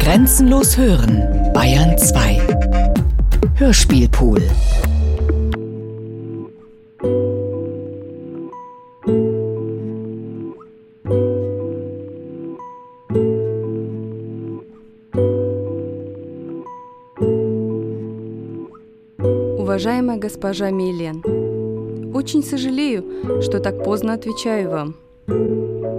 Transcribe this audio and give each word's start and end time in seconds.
Grenzenlos 0.00 0.76
hören, 0.76 1.52
Bayern 1.54 1.96
2. 1.96 3.58
Hörspielpool. 3.58 4.42
Уважаемая 19.58 20.18
госпожа 20.18 20.70
Милен, 20.70 21.22
очень 22.14 22.42
сожалею, 22.44 23.42
что 23.42 23.58
так 23.58 23.82
поздно 23.82 24.14
отвечаю 24.14 24.70
вам. 24.70 24.94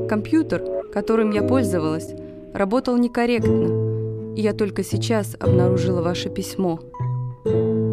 Компьютер, 0.07 0.63
которым 0.93 1.31
я 1.31 1.43
пользовалась, 1.43 2.13
работал 2.55 2.95
некорректно, 2.95 4.33
и 4.35 4.41
я 4.41 4.53
только 4.53 4.83
сейчас 4.83 5.35
обнаружила 5.39 6.01
ваше 6.01 6.29
письмо. 6.29 6.79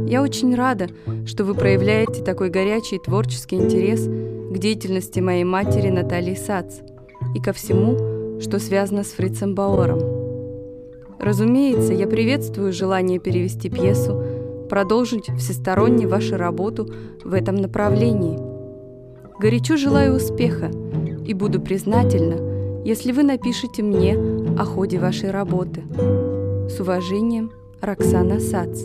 Я 0.07 0.23
очень 0.23 0.55
рада, 0.55 0.89
что 1.27 1.45
вы 1.45 1.55
проявляете 1.55 2.23
такой 2.23 2.49
горячий 2.49 2.99
творческий 2.99 3.57
интерес 3.57 4.07
к 4.07 4.59
деятельности 4.59 5.19
моей 5.19 5.45
матери 5.45 5.89
Натальи 5.89 6.35
Сац 6.35 6.77
и 7.35 7.41
ко 7.41 7.53
всему, 7.53 8.41
что 8.41 8.61
связано 8.61 9.03
с 9.03 9.09
Фрицем 9.09 9.55
Бауэром. 9.55 10.01
Разумеется, 11.19 11.93
я 11.93 12.07
приветствую 12.07 12.73
желание 12.73 13.19
перевести 13.19 13.69
пьесу, 13.69 14.23
продолжить 14.69 15.29
всесторонне 15.39 16.07
вашу 16.07 16.37
работу 16.37 16.89
в 17.25 17.35
этом 17.35 17.57
направлении. 17.57 18.39
Горячо 19.41 19.77
желаю 19.77 20.15
успеха 20.15 20.71
и 21.27 21.35
буду 21.35 21.61
признательна, 21.61 22.85
если 22.85 23.13
вы 23.13 23.23
напишите 23.23 23.83
мне 23.83 24.32
о 24.59 24.65
ходе 24.65 24.99
вашей 24.99 25.31
работы. 25.31 25.83
С 26.69 26.81
уважением, 26.81 27.53
Роксана 27.81 28.41
Сац. 28.41 28.83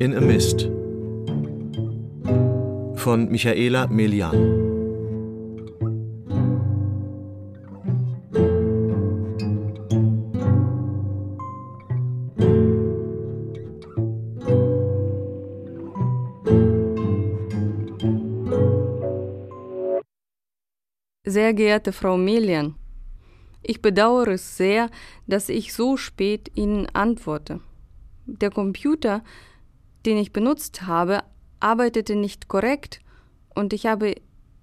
In 0.00 0.12
a 0.12 0.20
Mist 0.20 0.68
von 2.96 3.30
Michaela 3.30 3.86
Melian. 3.88 4.63
Sehr 21.34 21.52
geehrte 21.52 21.90
Frau 21.90 22.16
Melian, 22.16 22.76
ich 23.60 23.82
bedauere 23.82 24.38
sehr, 24.38 24.88
dass 25.26 25.48
ich 25.48 25.74
so 25.74 25.96
spät 25.96 26.48
Ihnen 26.54 26.86
antworte. 26.92 27.58
Der 28.24 28.52
Computer, 28.52 29.24
den 30.06 30.16
ich 30.16 30.32
benutzt 30.32 30.82
habe, 30.82 31.24
arbeitete 31.58 32.14
nicht 32.14 32.46
korrekt 32.46 33.00
und 33.52 33.72
ich 33.72 33.86
habe 33.86 34.14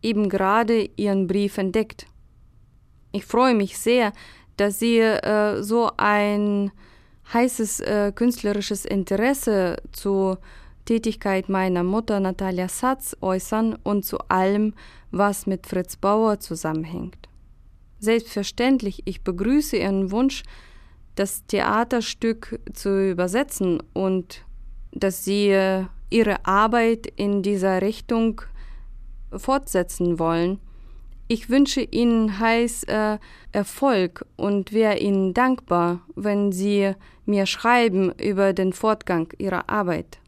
eben 0.02 0.30
gerade 0.30 0.90
Ihren 0.96 1.28
Brief 1.28 1.58
entdeckt. 1.58 2.06
Ich 3.12 3.26
freue 3.26 3.54
mich 3.54 3.78
sehr, 3.78 4.14
dass 4.56 4.80
Sie 4.80 5.00
äh, 5.00 5.62
so 5.62 5.92
ein 5.98 6.72
heißes 7.34 7.82
äh, 7.82 8.14
künstlerisches 8.16 8.86
Interesse 8.86 9.76
zur 9.92 10.40
Tätigkeit 10.86 11.50
meiner 11.50 11.84
Mutter 11.84 12.20
Natalia 12.20 12.68
Satz 12.68 13.16
äußern 13.22 13.78
und 13.84 14.06
zu 14.06 14.18
allem, 14.30 14.74
was 15.12 15.46
mit 15.48 15.68
Fritz 15.68 15.96
Bauer 15.96 16.40
zusammenhängt. 16.40 17.30
Selbstverständlich, 18.00 19.04
ich 19.06 19.24
begrüße 19.24 19.78
Ihren 19.78 20.12
Wunsch, 20.12 20.44
das 21.16 21.46
Theaterstück 21.46 22.60
zu 22.74 23.12
übersetzen 23.12 23.82
und 23.94 24.44
dass 24.92 25.24
Sie 25.24 25.50
äh, 25.50 25.86
Ihre 26.10 26.46
Arbeit 26.46 27.08
in 27.16 27.42
dieser 27.44 27.82
Richtung 27.82 28.42
fortsetzen 29.32 30.20
wollen. 30.20 30.60
Ich 31.28 31.50
wünsche 31.50 31.82
Ihnen 31.82 32.40
heiß 32.40 32.84
äh, 32.84 33.18
Erfolg 33.52 34.26
und 34.36 34.74
wäre 34.74 34.98
Ihnen 34.98 35.34
dankbar, 35.34 36.02
wenn 36.16 36.52
Sie 36.52 36.94
mir 37.26 37.46
schreiben 37.46 38.12
über 38.20 38.52
den 38.52 38.74
Fortgang 38.74 39.32
Ihrer 39.38 39.70
Arbeit. 39.70 40.21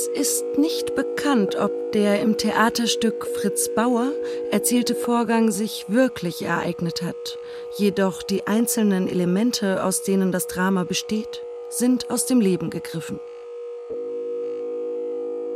Es 0.00 0.06
ist 0.06 0.56
nicht 0.56 0.94
bekannt, 0.94 1.56
ob 1.56 1.92
der 1.92 2.22
im 2.22 2.38
Theaterstück 2.38 3.26
Fritz 3.26 3.68
Bauer 3.68 4.12
erzählte 4.50 4.94
Vorgang 4.94 5.50
sich 5.50 5.84
wirklich 5.88 6.40
ereignet 6.40 7.02
hat. 7.02 7.38
Jedoch 7.76 8.22
die 8.22 8.46
einzelnen 8.46 9.08
Elemente, 9.08 9.84
aus 9.84 10.02
denen 10.02 10.32
das 10.32 10.46
Drama 10.46 10.84
besteht, 10.84 11.42
sind 11.68 12.08
aus 12.08 12.24
dem 12.24 12.40
Leben 12.40 12.70
gegriffen. 12.70 13.20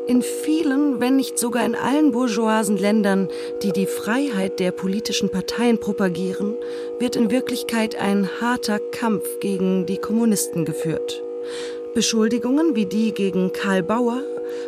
In 0.08 0.20
vielen, 0.20 1.00
wenn 1.00 1.16
nicht 1.16 1.38
sogar 1.38 1.64
in 1.64 1.74
allen 1.74 2.12
bourgeoisen 2.12 2.76
Ländern, 2.76 3.30
die 3.62 3.72
die 3.72 3.86
Freiheit 3.86 4.60
der 4.60 4.72
politischen 4.72 5.30
Parteien 5.30 5.80
propagieren, 5.80 6.54
wird 6.98 7.16
in 7.16 7.30
Wirklichkeit 7.30 7.96
ein 7.96 8.28
harter 8.42 8.78
Kampf 8.78 9.40
gegen 9.40 9.86
die 9.86 9.96
Kommunisten 9.96 10.66
geführt. 10.66 11.22
Beschuldigungen 11.94 12.74
wie 12.74 12.86
die 12.86 13.14
gegen 13.14 13.52
Karl 13.52 13.84
Bauer 13.84 14.20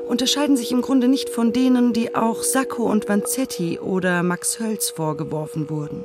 unterscheiden 0.09 0.57
sich 0.57 0.73
im 0.73 0.83
Grunde 0.83 1.09
nicht 1.09 1.29
von 1.29 1.53
denen, 1.53 1.93
die 1.93 2.15
auch 2.15 2.43
Sacco 2.43 2.85
und 2.85 3.09
Vanzetti 3.09 3.79
oder 3.79 4.23
Max 4.23 4.61
Hölz 4.61 4.91
vorgeworfen 4.91 5.71
wurden. 5.71 6.05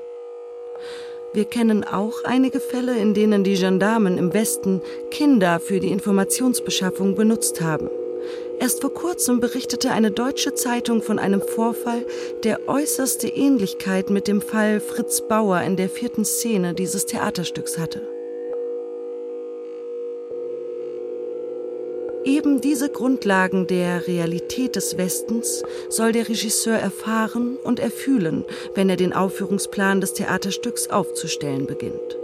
Wir 1.33 1.45
kennen 1.45 1.85
auch 1.85 2.25
einige 2.25 2.59
Fälle, 2.59 2.97
in 2.97 3.13
denen 3.13 3.45
die 3.45 3.55
Gendarmen 3.55 4.17
im 4.17 4.33
Westen 4.33 4.81
Kinder 5.11 5.61
für 5.61 5.79
die 5.79 5.91
Informationsbeschaffung 5.91 7.15
benutzt 7.15 7.61
haben. 7.61 7.89
Erst 8.59 8.81
vor 8.81 8.93
kurzem 8.93 9.39
berichtete 9.39 9.91
eine 9.91 10.11
deutsche 10.11 10.53
Zeitung 10.53 11.01
von 11.01 11.19
einem 11.19 11.41
Vorfall, 11.41 12.05
der 12.43 12.67
äußerste 12.67 13.27
Ähnlichkeit 13.27 14.09
mit 14.09 14.27
dem 14.27 14.41
Fall 14.41 14.79
Fritz 14.79 15.21
Bauer 15.21 15.61
in 15.61 15.77
der 15.77 15.89
vierten 15.89 16.25
Szene 16.25 16.73
dieses 16.73 17.05
Theaterstücks 17.05 17.79
hatte. 17.79 18.01
Eben 22.23 22.61
diese 22.61 22.89
Grundlagen 22.89 23.65
der 23.65 24.07
Realität 24.07 24.75
des 24.75 24.97
Westens 24.97 25.63
soll 25.89 26.11
der 26.11 26.29
Regisseur 26.29 26.77
erfahren 26.77 27.57
und 27.63 27.79
erfühlen, 27.79 28.45
wenn 28.75 28.89
er 28.89 28.95
den 28.95 29.11
Aufführungsplan 29.11 30.01
des 30.01 30.13
Theaterstücks 30.13 30.87
aufzustellen 30.87 31.65
beginnt. 31.65 32.17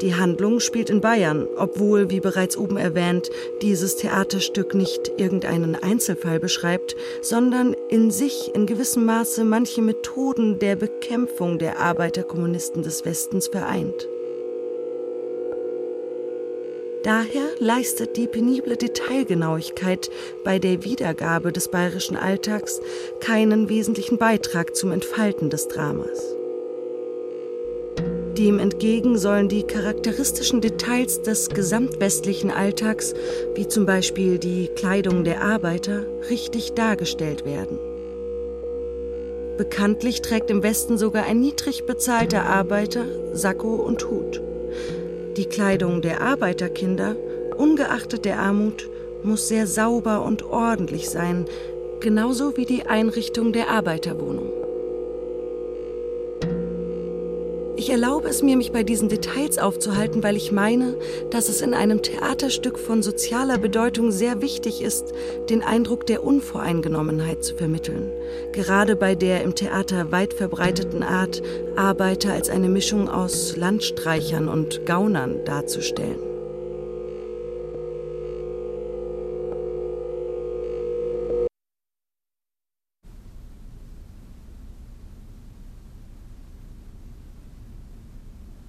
Die 0.00 0.14
Handlung 0.14 0.60
spielt 0.60 0.88
in 0.88 1.02
Bayern, 1.02 1.46
obwohl, 1.56 2.08
wie 2.08 2.20
bereits 2.20 2.56
oben 2.56 2.78
erwähnt, 2.78 3.28
dieses 3.60 3.96
Theaterstück 3.96 4.74
nicht 4.74 5.12
irgendeinen 5.18 5.74
Einzelfall 5.74 6.40
beschreibt, 6.40 6.96
sondern 7.20 7.76
in 7.90 8.10
sich 8.10 8.54
in 8.54 8.64
gewissem 8.64 9.04
Maße 9.04 9.44
manche 9.44 9.82
Methoden 9.82 10.58
der 10.58 10.76
Bekämpfung 10.76 11.58
der 11.58 11.80
Arbeiterkommunisten 11.80 12.82
des 12.82 13.04
Westens 13.04 13.48
vereint. 13.48 14.08
Daher 17.02 17.48
leistet 17.58 18.18
die 18.18 18.26
penible 18.26 18.76
Detailgenauigkeit 18.76 20.10
bei 20.44 20.58
der 20.58 20.84
Wiedergabe 20.84 21.50
des 21.50 21.68
bayerischen 21.68 22.14
Alltags 22.14 22.80
keinen 23.20 23.70
wesentlichen 23.70 24.18
Beitrag 24.18 24.76
zum 24.76 24.92
Entfalten 24.92 25.48
des 25.48 25.68
Dramas. 25.68 26.36
Dem 28.36 28.58
entgegen 28.58 29.16
sollen 29.16 29.48
die 29.48 29.62
charakteristischen 29.62 30.60
Details 30.60 31.22
des 31.22 31.48
gesamtwestlichen 31.48 32.50
Alltags, 32.50 33.14
wie 33.54 33.66
zum 33.66 33.86
Beispiel 33.86 34.38
die 34.38 34.68
Kleidung 34.68 35.24
der 35.24 35.42
Arbeiter, 35.42 36.04
richtig 36.28 36.74
dargestellt 36.74 37.46
werden. 37.46 37.78
Bekanntlich 39.56 40.20
trägt 40.20 40.50
im 40.50 40.62
Westen 40.62 40.98
sogar 40.98 41.24
ein 41.24 41.40
niedrig 41.40 41.86
bezahlter 41.86 42.44
Arbeiter 42.44 43.06
Sakko 43.32 43.74
und 43.74 44.08
Hut. 44.10 44.49
Die 45.36 45.44
Kleidung 45.44 46.02
der 46.02 46.20
Arbeiterkinder, 46.20 47.14
ungeachtet 47.56 48.24
der 48.24 48.40
Armut, 48.40 48.88
muss 49.22 49.48
sehr 49.48 49.66
sauber 49.66 50.24
und 50.24 50.42
ordentlich 50.42 51.08
sein, 51.08 51.44
genauso 52.00 52.56
wie 52.56 52.64
die 52.64 52.86
Einrichtung 52.86 53.52
der 53.52 53.68
Arbeiterwohnung. 53.68 54.59
Ich 57.80 57.88
erlaube 57.88 58.28
es 58.28 58.42
mir, 58.42 58.58
mich 58.58 58.72
bei 58.72 58.82
diesen 58.82 59.08
Details 59.08 59.56
aufzuhalten, 59.56 60.22
weil 60.22 60.36
ich 60.36 60.52
meine, 60.52 60.98
dass 61.30 61.48
es 61.48 61.62
in 61.62 61.72
einem 61.72 62.02
Theaterstück 62.02 62.78
von 62.78 63.02
sozialer 63.02 63.56
Bedeutung 63.56 64.10
sehr 64.12 64.42
wichtig 64.42 64.82
ist, 64.82 65.14
den 65.48 65.62
Eindruck 65.62 66.04
der 66.04 66.22
Unvoreingenommenheit 66.22 67.42
zu 67.42 67.54
vermitteln. 67.54 68.12
Gerade 68.52 68.96
bei 68.96 69.14
der 69.14 69.42
im 69.44 69.54
Theater 69.54 70.12
weit 70.12 70.34
verbreiteten 70.34 71.02
Art, 71.02 71.40
Arbeiter 71.74 72.34
als 72.34 72.50
eine 72.50 72.68
Mischung 72.68 73.08
aus 73.08 73.56
Landstreichern 73.56 74.48
und 74.48 74.84
Gaunern 74.84 75.42
darzustellen. 75.46 76.29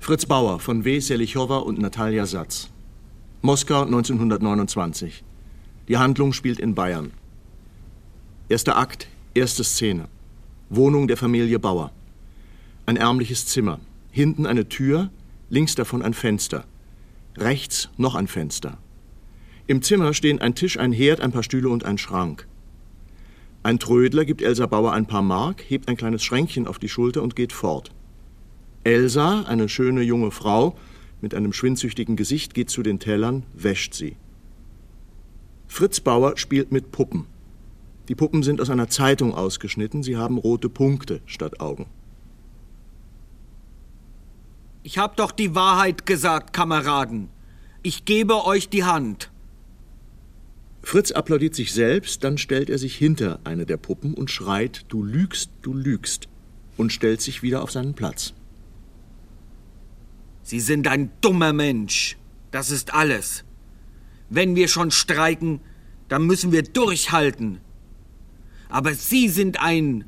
Fritz 0.04 0.26
Bauer 0.26 0.60
von 0.60 0.84
W. 0.84 1.00
Selichowa 1.00 1.60
und 1.60 1.78
Natalia 1.78 2.26
Satz. 2.26 2.72
Moskau 3.44 3.84
1929. 3.84 5.24
Die 5.88 5.98
Handlung 5.98 6.34
spielt 6.34 6.60
in 6.60 6.74
Bayern. 6.74 7.12
Erster 8.50 8.78
Akt, 8.78 9.08
erste 9.36 9.64
Szene. 9.64 10.08
Wohnung 10.72 11.08
der 11.08 11.18
Familie 11.18 11.60
Bauer. 11.60 11.92
Ein 12.88 12.98
ärmliches 12.98 13.46
Zimmer. 13.46 13.80
Hinten 14.10 14.48
eine 14.48 14.68
Tür, 14.68 15.12
links 15.52 15.76
davon 15.76 16.02
ein 16.02 16.16
Fenster. 16.16 16.66
Rechts 17.38 17.90
noch 17.96 18.16
ein 18.16 18.28
Fenster. 18.28 18.80
Im 19.68 19.84
Zimmer 19.84 20.16
stehen 20.16 20.42
ein 20.42 20.56
Tisch, 20.56 20.80
ein 20.80 20.94
Herd, 20.94 21.22
ein 21.22 21.32
paar 21.32 21.44
Stühle 21.44 21.70
und 21.70 21.86
ein 21.86 22.00
Schrank. 22.00 22.48
Ein 23.62 23.78
Trödler 23.78 24.26
gibt 24.26 24.42
Elsa 24.42 24.66
Bauer 24.66 24.94
ein 24.94 25.06
paar 25.06 25.22
Mark, 25.22 25.64
hebt 25.70 25.88
ein 25.88 25.96
kleines 25.96 26.24
Schränkchen 26.24 26.66
auf 26.66 26.80
die 26.80 26.90
Schulter 26.90 27.22
und 27.22 27.36
geht 27.36 27.54
fort. 27.54 27.92
Elsa, 28.84 29.44
eine 29.44 29.70
schöne 29.70 30.02
junge 30.02 30.32
Frau 30.32 30.76
mit 31.22 31.36
einem 31.36 31.54
schwindsüchtigen 31.54 32.16
Gesicht, 32.16 32.54
geht 32.56 32.70
zu 32.70 32.82
den 32.82 33.00
Tellern, 33.00 33.44
wäscht 33.54 33.94
sie. 33.94 34.16
Fritz 35.68 36.00
Bauer 36.00 36.38
spielt 36.38 36.72
mit 36.72 36.92
Puppen. 36.92 37.28
Die 38.08 38.16
Puppen 38.16 38.42
sind 38.42 38.60
aus 38.60 38.70
einer 38.70 38.90
Zeitung 38.90 39.34
ausgeschnitten, 39.34 40.02
sie 40.04 40.18
haben 40.18 40.38
rote 40.38 40.68
Punkte 40.68 41.22
statt 41.28 41.60
Augen. 41.60 41.86
Ich 44.84 44.98
hab 44.98 45.16
doch 45.16 45.32
die 45.32 45.54
Wahrheit 45.54 46.08
gesagt, 46.08 46.52
Kameraden. 46.52 47.30
Ich 47.84 48.04
gebe 48.06 48.46
euch 48.46 48.68
die 48.68 48.84
Hand. 48.84 49.32
Fritz 50.82 51.12
applaudiert 51.12 51.54
sich 51.54 51.72
selbst, 51.72 52.24
dann 52.24 52.40
stellt 52.40 52.72
er 52.72 52.80
sich 52.80 52.96
hinter 52.96 53.40
eine 53.44 53.68
der 53.68 53.78
Puppen 53.78 54.16
und 54.16 54.32
schreit, 54.32 54.86
du 54.90 55.04
lügst, 55.04 55.52
du 55.62 55.76
lügst, 55.76 56.28
und 56.78 56.92
stellt 56.92 57.22
sich 57.22 57.44
wieder 57.44 57.62
auf 57.62 57.72
seinen 57.72 57.94
Platz. 57.94 58.34
Sie 60.44 60.60
sind 60.60 60.88
ein 60.88 61.12
dummer 61.22 61.54
Mensch. 61.54 62.18
Das 62.52 62.72
ist 62.72 62.94
alles. 62.94 63.44
Wenn 64.30 64.56
wir 64.56 64.68
schon 64.68 64.92
streiken, 64.92 65.62
dann 66.08 66.26
müssen 66.26 66.52
wir 66.52 66.64
durchhalten. 66.64 67.62
Aber 68.70 68.94
Sie 68.94 69.30
sind 69.30 69.62
ein 69.62 70.06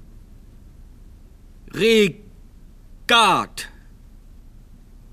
Regat. 1.74 3.70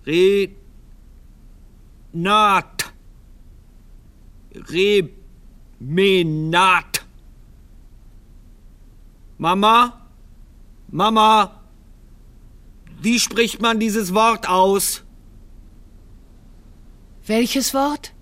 Renat. 0.06 0.56
Remenat. 5.80 7.04
Mama? 9.38 10.06
Mama? 10.88 11.60
Wie 13.00 13.18
spricht 13.18 13.62
man 13.62 13.80
dieses 13.80 14.12
Wort 14.12 14.46
aus? 14.48 15.02
Welches 17.26 17.74
Wort? 17.74 18.12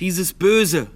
Dieses 0.00 0.32
Böse. 0.34 0.88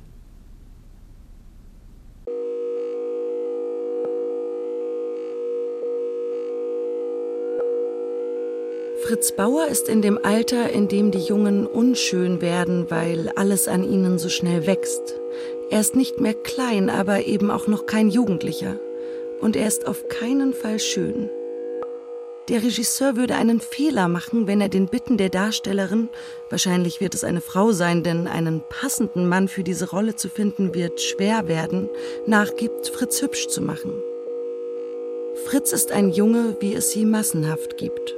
Fritz 9.05 9.33
Bauer 9.33 9.69
ist 9.69 9.89
in 9.89 10.03
dem 10.03 10.19
Alter, 10.23 10.71
in 10.71 10.89
dem 10.89 11.13
die 11.13 11.19
Jungen 11.19 11.67
unschön 11.67 12.41
werden, 12.41 12.91
weil 12.91 13.31
alles 13.37 13.69
an 13.69 13.85
ihnen 13.85 14.19
so 14.19 14.29
schnell 14.29 14.67
wächst. 14.67 15.21
Er 15.71 15.81
ist 15.81 15.95
nicht 15.95 16.21
mehr 16.21 16.35
klein, 16.35 16.91
aber 16.91 17.27
eben 17.27 17.51
auch 17.51 17.69
noch 17.69 17.87
kein 17.87 18.09
Jugendlicher. 18.09 18.79
Und 19.41 19.57
er 19.57 19.69
ist 19.69 19.87
auf 19.87 20.09
keinen 20.09 20.53
Fall 20.53 20.81
schön. 20.81 21.31
Der 22.51 22.65
Regisseur 22.65 23.15
würde 23.15 23.37
einen 23.37 23.61
Fehler 23.61 24.09
machen, 24.09 24.49
wenn 24.49 24.61
er 24.61 24.69
den 24.69 24.89
Bitten 24.89 25.17
der 25.17 25.29
Darstellerin, 25.29 26.09
wahrscheinlich 26.51 27.01
wird 27.01 27.15
es 27.15 27.23
eine 27.23 27.41
Frau 27.41 27.71
sein, 27.71 28.03
denn 28.03 28.27
einen 28.27 28.61
passenden 28.69 29.29
Mann 29.29 29.47
für 29.47 29.63
diese 29.63 29.89
Rolle 29.89 30.17
zu 30.17 30.29
finden 30.29 30.75
wird 30.75 31.01
schwer 31.01 31.47
werden, 31.47 31.89
nachgibt, 32.27 32.89
Fritz 32.89 33.23
hübsch 33.23 33.47
zu 33.47 33.61
machen. 33.61 33.93
Fritz 35.47 35.71
ist 35.71 35.93
ein 35.93 36.11
Junge, 36.11 36.57
wie 36.59 36.75
es 36.75 36.91
sie 36.91 37.05
massenhaft 37.05 37.77
gibt. 37.77 38.17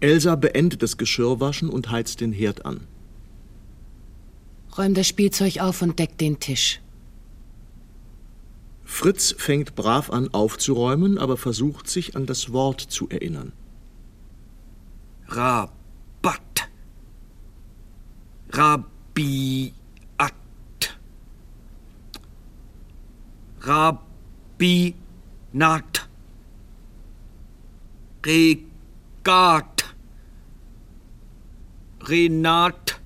Elsa 0.00 0.34
beendet 0.34 0.82
das 0.82 0.96
Geschirrwaschen 0.96 1.70
und 1.70 1.92
heizt 1.92 2.20
den 2.20 2.32
Herd 2.32 2.66
an. 2.66 2.88
Räum 4.76 4.94
das 4.94 5.06
Spielzeug 5.06 5.60
auf 5.60 5.80
und 5.80 5.96
deck 6.00 6.18
den 6.18 6.40
Tisch. 6.40 6.80
Fritz 8.90 9.34
fängt 9.38 9.76
brav 9.76 10.10
an 10.10 10.34
aufzuräumen, 10.34 11.16
aber 11.16 11.36
versucht 11.36 11.88
sich 11.88 12.16
an 12.16 12.26
das 12.26 12.52
Wort 12.52 12.80
zu 12.80 13.08
erinnern. 13.08 13.52
Rabatt. 15.28 16.68
Rabiat. 18.50 19.72
Rabinat. 23.60 24.88
Regat. 28.26 29.94
Renat. 32.02 33.00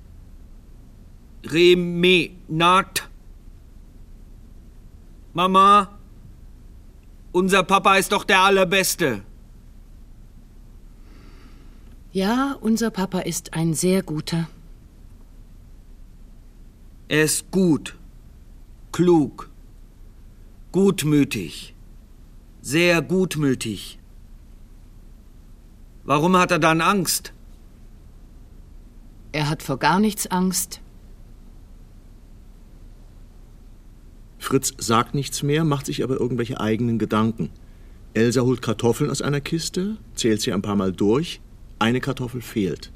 Remenat. 1.44 3.03
Mama, 5.36 5.98
unser 7.32 7.64
Papa 7.64 7.96
ist 7.96 8.12
doch 8.12 8.22
der 8.22 8.42
Allerbeste. 8.42 9.22
Ja, 12.12 12.56
unser 12.60 12.92
Papa 12.92 13.18
ist 13.18 13.52
ein 13.52 13.74
sehr 13.74 14.04
guter. 14.04 14.48
Er 17.08 17.24
ist 17.24 17.50
gut, 17.50 17.96
klug, 18.92 19.50
gutmütig, 20.70 21.74
sehr 22.62 23.02
gutmütig. 23.02 23.98
Warum 26.04 26.36
hat 26.36 26.52
er 26.52 26.60
dann 26.60 26.80
Angst? 26.80 27.32
Er 29.32 29.50
hat 29.50 29.64
vor 29.64 29.80
gar 29.80 29.98
nichts 29.98 30.28
Angst. 30.28 30.80
Fritz 34.44 34.74
sagt 34.76 35.14
nichts 35.14 35.42
mehr, 35.42 35.64
macht 35.64 35.86
sich 35.86 36.04
aber 36.04 36.20
irgendwelche 36.20 36.60
eigenen 36.60 36.98
Gedanken. 36.98 37.48
Elsa 38.12 38.42
holt 38.42 38.60
Kartoffeln 38.60 39.10
aus 39.10 39.22
einer 39.22 39.40
Kiste, 39.40 39.96
zählt 40.14 40.42
sie 40.42 40.52
ein 40.52 40.60
paar 40.60 40.76
Mal 40.76 40.92
durch. 40.92 41.40
Eine 41.78 42.00
Kartoffel 42.00 42.42
fehlt. 42.42 42.92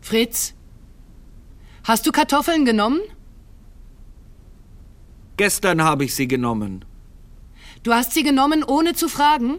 Fritz, 0.00 0.54
hast 1.82 2.06
du 2.06 2.12
Kartoffeln 2.12 2.64
genommen? 2.64 3.00
Gestern 5.36 5.82
habe 5.82 6.04
ich 6.04 6.14
sie 6.14 6.28
genommen. 6.28 6.84
Du 7.82 7.92
hast 7.92 8.12
sie 8.12 8.22
genommen, 8.22 8.62
ohne 8.62 8.94
zu 8.94 9.08
fragen? 9.08 9.58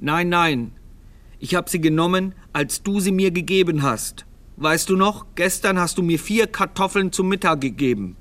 Nein, 0.00 0.30
nein. 0.30 0.72
Ich 1.38 1.54
habe 1.54 1.68
sie 1.68 1.80
genommen, 1.80 2.34
als 2.54 2.82
du 2.82 3.00
sie 3.00 3.12
mir 3.12 3.32
gegeben 3.32 3.82
hast. 3.82 4.24
Weißt 4.56 4.88
du 4.88 4.96
noch, 4.96 5.26
gestern 5.34 5.78
hast 5.78 5.98
du 5.98 6.02
mir 6.02 6.18
vier 6.18 6.46
Kartoffeln 6.46 7.12
zum 7.12 7.28
Mittag 7.28 7.60
gegeben. 7.60 8.16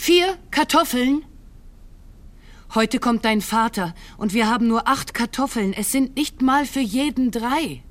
Vier 0.00 0.38
Kartoffeln? 0.52 1.24
Heute 2.72 3.00
kommt 3.00 3.24
dein 3.24 3.40
Vater 3.40 3.96
und 4.16 4.32
wir 4.32 4.48
haben 4.48 4.68
nur 4.68 4.86
acht 4.86 5.12
Kartoffeln. 5.12 5.72
Es 5.72 5.90
sind 5.90 6.14
nicht 6.14 6.40
mal 6.40 6.66
für 6.66 6.80
jeden 6.80 7.32
drei. 7.32 7.82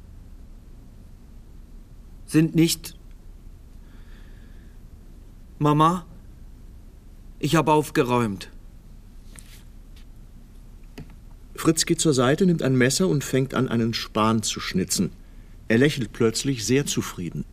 Sind 2.26 2.56
nicht. 2.56 2.98
Mama, 5.60 6.06
ich 7.40 7.58
habe 7.58 7.74
aufgeräumt. 7.74 8.50
Fritz 11.56 11.86
geht 11.86 12.00
zur 12.00 12.14
Seite, 12.14 12.46
nimmt 12.46 12.64
ein 12.64 12.78
Messer 12.78 13.10
und 13.10 13.26
fängt 13.26 13.54
an, 13.54 13.68
einen 13.68 13.94
Span 13.94 14.44
zu 14.44 14.62
schnitzen. 14.62 15.12
Er 15.68 15.78
lächelt 15.78 16.14
plötzlich 16.14 16.66
sehr 16.66 16.86
zufrieden. 16.86 17.44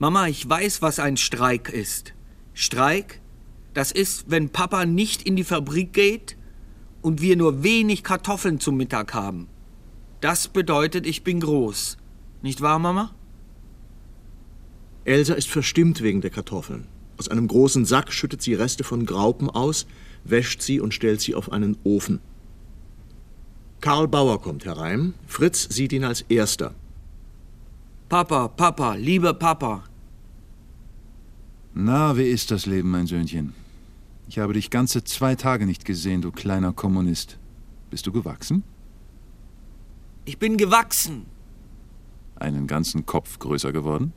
Mama, 0.00 0.26
ich 0.26 0.46
weiß, 0.46 0.82
was 0.82 0.98
ein 0.98 1.16
Streik 1.16 1.68
ist. 1.68 2.12
Streik 2.54 3.20
Das 3.72 3.92
ist, 3.92 4.24
wenn 4.28 4.50
Papa 4.50 4.84
nicht 4.84 5.22
in 5.22 5.36
die 5.36 5.44
Fabrik 5.44 5.92
geht 5.92 6.36
und 7.02 7.20
wir 7.20 7.36
nur 7.36 7.62
wenig 7.62 8.02
Kartoffeln 8.02 8.58
zum 8.58 8.76
Mittag 8.76 9.14
haben. 9.14 9.46
Das 10.20 10.48
bedeutet, 10.48 11.06
ich 11.06 11.22
bin 11.22 11.40
groß. 11.40 11.96
Nicht 12.42 12.60
wahr, 12.60 12.78
Mama? 12.78 13.14
Elsa 15.04 15.34
ist 15.34 15.48
verstimmt 15.48 16.02
wegen 16.02 16.20
der 16.20 16.30
Kartoffeln. 16.30 16.86
Aus 17.16 17.28
einem 17.28 17.48
großen 17.48 17.84
Sack 17.84 18.12
schüttet 18.12 18.42
sie 18.42 18.54
Reste 18.54 18.84
von 18.84 19.06
Graupen 19.06 19.48
aus, 19.48 19.86
wäscht 20.24 20.62
sie 20.62 20.80
und 20.80 20.94
stellt 20.94 21.20
sie 21.20 21.34
auf 21.34 21.52
einen 21.52 21.76
Ofen. 21.84 22.20
Karl 23.80 24.08
Bauer 24.08 24.42
kommt 24.42 24.64
herein. 24.66 25.14
Fritz 25.26 25.68
sieht 25.70 25.92
ihn 25.92 26.04
als 26.04 26.22
Erster. 26.22 26.74
Papa, 28.08 28.48
Papa, 28.48 28.94
lieber 28.94 29.32
Papa. 29.34 29.84
Na, 31.72 32.16
wie 32.16 32.28
ist 32.28 32.50
das 32.50 32.66
Leben, 32.66 32.90
mein 32.90 33.06
Söhnchen? 33.06 33.54
Ich 34.28 34.38
habe 34.38 34.54
dich 34.54 34.70
ganze 34.70 35.04
zwei 35.04 35.36
Tage 35.36 35.66
nicht 35.66 35.84
gesehen, 35.84 36.20
du 36.20 36.32
kleiner 36.32 36.72
Kommunist. 36.72 37.38
Bist 37.90 38.06
du 38.06 38.12
gewachsen? 38.12 38.64
Ich 40.24 40.38
bin 40.38 40.56
gewachsen. 40.56 41.26
Einen 42.36 42.66
ganzen 42.66 43.06
Kopf 43.06 43.38
größer 43.38 43.72
geworden? 43.72 44.12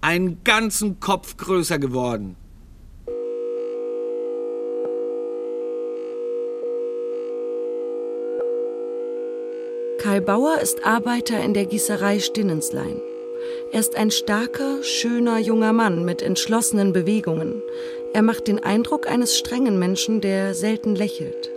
Einen 0.00 0.42
ganzen 0.44 1.00
Kopf 1.00 1.36
größer 1.36 1.78
geworden. 1.78 2.36
Karl 9.98 10.20
Bauer 10.20 10.58
ist 10.60 10.84
Arbeiter 10.84 11.42
in 11.42 11.54
der 11.54 11.66
Gießerei 11.66 12.20
Stinnenslein. 12.20 13.00
Er 13.72 13.80
ist 13.80 13.96
ein 13.96 14.10
starker, 14.10 14.82
schöner 14.82 15.38
junger 15.38 15.72
Mann 15.72 16.04
mit 16.04 16.22
entschlossenen 16.22 16.92
Bewegungen. 16.92 17.62
Er 18.12 18.22
macht 18.22 18.48
den 18.48 18.62
Eindruck 18.62 19.08
eines 19.08 19.38
strengen 19.38 19.78
Menschen, 19.78 20.20
der 20.20 20.54
selten 20.54 20.94
lächelt. 20.94 21.50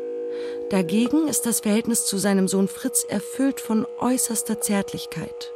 Dagegen 0.70 1.28
ist 1.28 1.46
das 1.46 1.62
Verhältnis 1.62 2.06
zu 2.06 2.18
seinem 2.18 2.48
Sohn 2.48 2.68
Fritz 2.68 3.04
erfüllt 3.04 3.60
von 3.60 3.86
äußerster 4.00 4.62
Zärtlichkeit. 4.62 5.54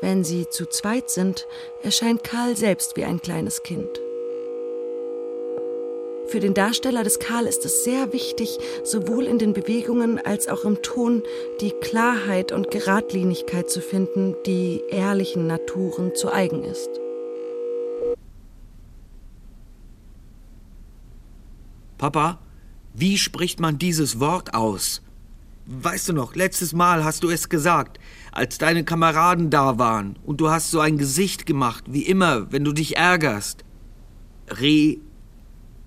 Wenn 0.00 0.24
sie 0.24 0.48
zu 0.48 0.66
zweit 0.66 1.10
sind, 1.10 1.46
erscheint 1.82 2.24
Karl 2.24 2.56
selbst 2.56 2.96
wie 2.96 3.04
ein 3.04 3.20
kleines 3.20 3.62
Kind. 3.62 4.00
Für 6.28 6.40
den 6.40 6.54
Darsteller 6.54 7.04
des 7.04 7.20
Karl 7.20 7.46
ist 7.46 7.64
es 7.64 7.84
sehr 7.84 8.12
wichtig, 8.12 8.58
sowohl 8.82 9.26
in 9.26 9.38
den 9.38 9.52
Bewegungen 9.52 10.18
als 10.18 10.48
auch 10.48 10.64
im 10.64 10.82
Ton 10.82 11.22
die 11.60 11.70
Klarheit 11.70 12.50
und 12.50 12.72
Geradlinigkeit 12.72 13.70
zu 13.70 13.80
finden, 13.80 14.34
die 14.44 14.82
ehrlichen 14.90 15.46
Naturen 15.46 16.16
zu 16.16 16.32
eigen 16.32 16.64
ist. 16.64 16.90
Papa, 21.96 22.40
wie 22.92 23.18
spricht 23.18 23.60
man 23.60 23.78
dieses 23.78 24.18
Wort 24.18 24.52
aus? 24.52 25.02
Weißt 25.66 26.08
du 26.08 26.12
noch, 26.12 26.34
letztes 26.34 26.72
Mal 26.72 27.04
hast 27.04 27.22
du 27.22 27.30
es 27.30 27.48
gesagt, 27.48 27.98
als 28.32 28.58
deine 28.58 28.84
Kameraden 28.84 29.50
da 29.50 29.78
waren 29.78 30.18
und 30.24 30.40
du 30.40 30.50
hast 30.50 30.72
so 30.72 30.80
ein 30.80 30.98
Gesicht 30.98 31.46
gemacht, 31.46 31.84
wie 31.88 32.02
immer, 32.02 32.50
wenn 32.52 32.64
du 32.64 32.72
dich 32.72 32.96
ärgerst. 32.96 33.64
Re 34.48 34.98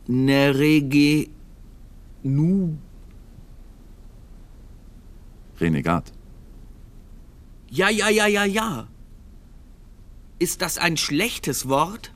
Nerege 0.09 1.29
Nu. 2.23 2.79
Renegat. 5.59 6.11
Ja, 7.69 7.89
ja, 7.89 8.09
ja, 8.09 8.25
ja, 8.25 8.43
ja. 8.43 8.87
Ist 10.39 10.63
das 10.63 10.79
ein 10.79 10.97
schlechtes 10.97 11.69
Wort? 11.69 12.11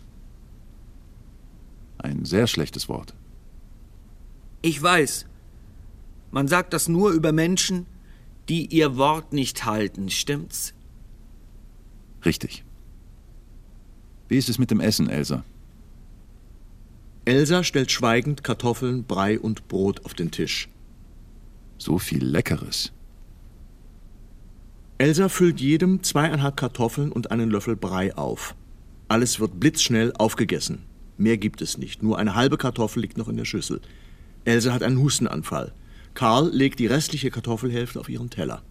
Ein 1.99 2.25
sehr 2.25 2.47
schlechtes 2.47 2.89
Wort. 2.89 3.13
Ich 4.63 4.81
weiß. 4.81 5.27
Man 6.31 6.47
sagt 6.47 6.73
das 6.73 6.87
nur 6.87 7.11
über 7.11 7.31
Menschen, 7.31 7.85
die 8.49 8.65
ihr 8.73 8.97
Wort 8.97 9.33
nicht 9.33 9.65
halten, 9.65 10.09
stimmt's? 10.09 10.73
Richtig. 12.25 12.63
Wie 14.29 14.37
ist 14.37 14.49
es 14.49 14.57
mit 14.57 14.71
dem 14.71 14.79
Essen, 14.79 15.09
Elsa? 15.09 15.43
Elsa 17.25 17.63
stellt 17.63 17.91
schweigend 17.91 18.43
Kartoffeln, 18.43 19.05
Brei 19.05 19.39
und 19.39 19.67
Brot 19.69 20.03
auf 20.05 20.13
den 20.13 20.31
Tisch. 20.31 20.67
So 21.77 21.97
viel 21.97 22.23
Leckeres. 22.23 22.91
Elsa 24.97 25.29
füllt 25.29 25.61
jedem 25.61 26.03
zweieinhalb 26.03 26.57
Kartoffeln 26.57 27.11
und 27.11 27.31
einen 27.31 27.49
Löffel 27.49 27.75
Brei 27.75 28.15
auf. 28.15 28.55
Alles 29.07 29.39
wird 29.39 29.59
blitzschnell 29.59 30.13
aufgegessen. 30.17 30.85
Mehr 31.17 31.37
gibt 31.37 31.61
es 31.61 31.77
nicht. 31.77 32.03
Nur 32.03 32.17
eine 32.17 32.35
halbe 32.35 32.57
Kartoffel 32.57 33.01
liegt 33.01 33.17
noch 33.17 33.29
in 33.29 33.37
der 33.37 33.45
Schüssel. 33.45 33.81
Elsa 34.45 34.73
hat 34.73 34.83
einen 34.83 34.99
Hustenanfall. 34.99 35.73
Karl 36.13 36.49
legt 36.53 36.79
die 36.79 36.87
restliche 36.87 37.31
Kartoffelhälfte 37.31 37.99
auf 37.99 38.09
ihren 38.09 38.29
Teller. 38.29 38.63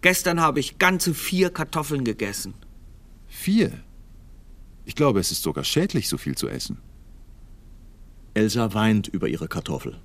Gestern 0.00 0.40
habe 0.40 0.60
ich 0.60 0.78
ganze 0.78 1.14
vier 1.14 1.50
Kartoffeln 1.50 2.04
gegessen. 2.04 2.54
Vier? 3.26 3.72
Ich 4.86 4.94
glaube, 4.94 5.20
es 5.20 5.32
ist 5.32 5.42
sogar 5.42 5.64
schädlich, 5.64 6.08
so 6.08 6.16
viel 6.16 6.36
zu 6.36 6.48
essen. 6.48 6.78
Elsa 8.34 8.72
weint 8.72 9.08
über 9.08 9.28
ihre 9.28 9.48
Kartoffel. 9.48 9.98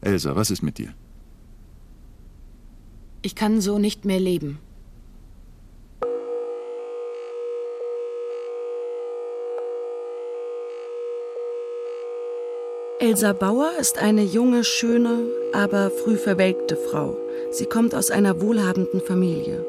Elsa, 0.00 0.36
was 0.36 0.50
ist 0.50 0.62
mit 0.62 0.78
dir? 0.78 0.94
Ich 3.22 3.34
kann 3.34 3.60
so 3.60 3.78
nicht 3.78 4.04
mehr 4.04 4.20
leben. 4.20 4.58
Elsa 13.00 13.32
Bauer 13.32 13.72
ist 13.80 13.98
eine 13.98 14.22
junge, 14.22 14.62
schöne, 14.62 15.24
aber 15.52 15.90
früh 15.90 16.16
verwelkte 16.16 16.76
Frau. 16.76 17.16
Sie 17.50 17.66
kommt 17.66 17.94
aus 17.94 18.10
einer 18.10 18.40
wohlhabenden 18.40 19.00
Familie. 19.00 19.66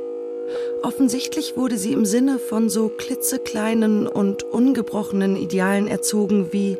Offensichtlich 0.84 1.56
wurde 1.58 1.78
sie 1.78 1.94
im 1.94 2.06
Sinne 2.06 2.40
von 2.40 2.70
so 2.70 2.90
klitzekleinen 2.90 4.08
und 4.08 4.44
ungebrochenen 4.44 5.36
Idealen 5.36 5.88
erzogen 5.88 6.52
wie 6.52 6.78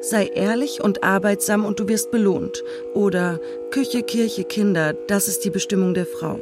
sei 0.00 0.26
ehrlich 0.26 0.82
und 0.82 1.02
arbeitsam 1.02 1.64
und 1.64 1.80
du 1.80 1.88
wirst 1.88 2.10
belohnt 2.10 2.62
oder 2.92 3.40
Küche, 3.70 4.02
Kirche, 4.02 4.44
Kinder, 4.44 4.92
das 4.92 5.28
ist 5.28 5.44
die 5.44 5.50
Bestimmung 5.50 5.94
der 5.94 6.06
Frau. 6.06 6.40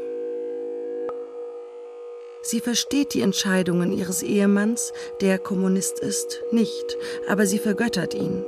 Sie 2.45 2.59
versteht 2.59 3.15
die 3.15 3.21
Entscheidungen 3.21 3.93
ihres 3.93 4.25
Ehemanns, 4.25 4.93
der 5.21 5.39
Kommunist 5.39 6.01
ist, 6.01 6.43
nicht, 6.51 6.99
aber 7.29 7.47
sie 7.47 7.59
vergöttert 7.59 8.15
ihn. 8.15 8.45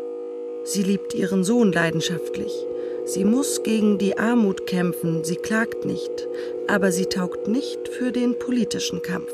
Sie 0.65 0.83
liebt 0.83 1.15
ihren 1.15 1.45
Sohn 1.45 1.73
leidenschaftlich. 1.73 2.67
Sie 3.05 3.25
muss 3.25 3.63
gegen 3.63 3.99
die 3.99 4.19
Armut 4.19 4.67
kämpfen, 4.67 5.23
sie 5.23 5.37
klagt 5.37 5.85
nicht, 5.85 6.27
aber 6.69 6.93
sie 6.93 7.07
taugt 7.07 7.49
nicht 7.49 7.89
für 7.89 8.13
den 8.13 8.39
politischen 8.39 9.03
Kampf. 9.03 9.33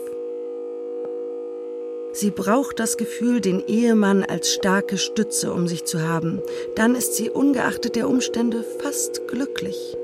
Sie 2.12 2.30
braucht 2.30 2.80
das 2.80 2.96
Gefühl, 2.96 3.40
den 3.40 3.64
Ehemann 3.66 4.24
als 4.24 4.52
starke 4.52 4.98
Stütze 4.98 5.52
um 5.52 5.68
sich 5.68 5.84
zu 5.84 6.02
haben. 6.02 6.42
Dann 6.74 6.94
ist 6.94 7.14
sie 7.14 7.30
ungeachtet 7.30 7.94
der 7.94 8.08
Umstände 8.08 8.64
fast 8.80 9.28
glücklich. 9.28 9.96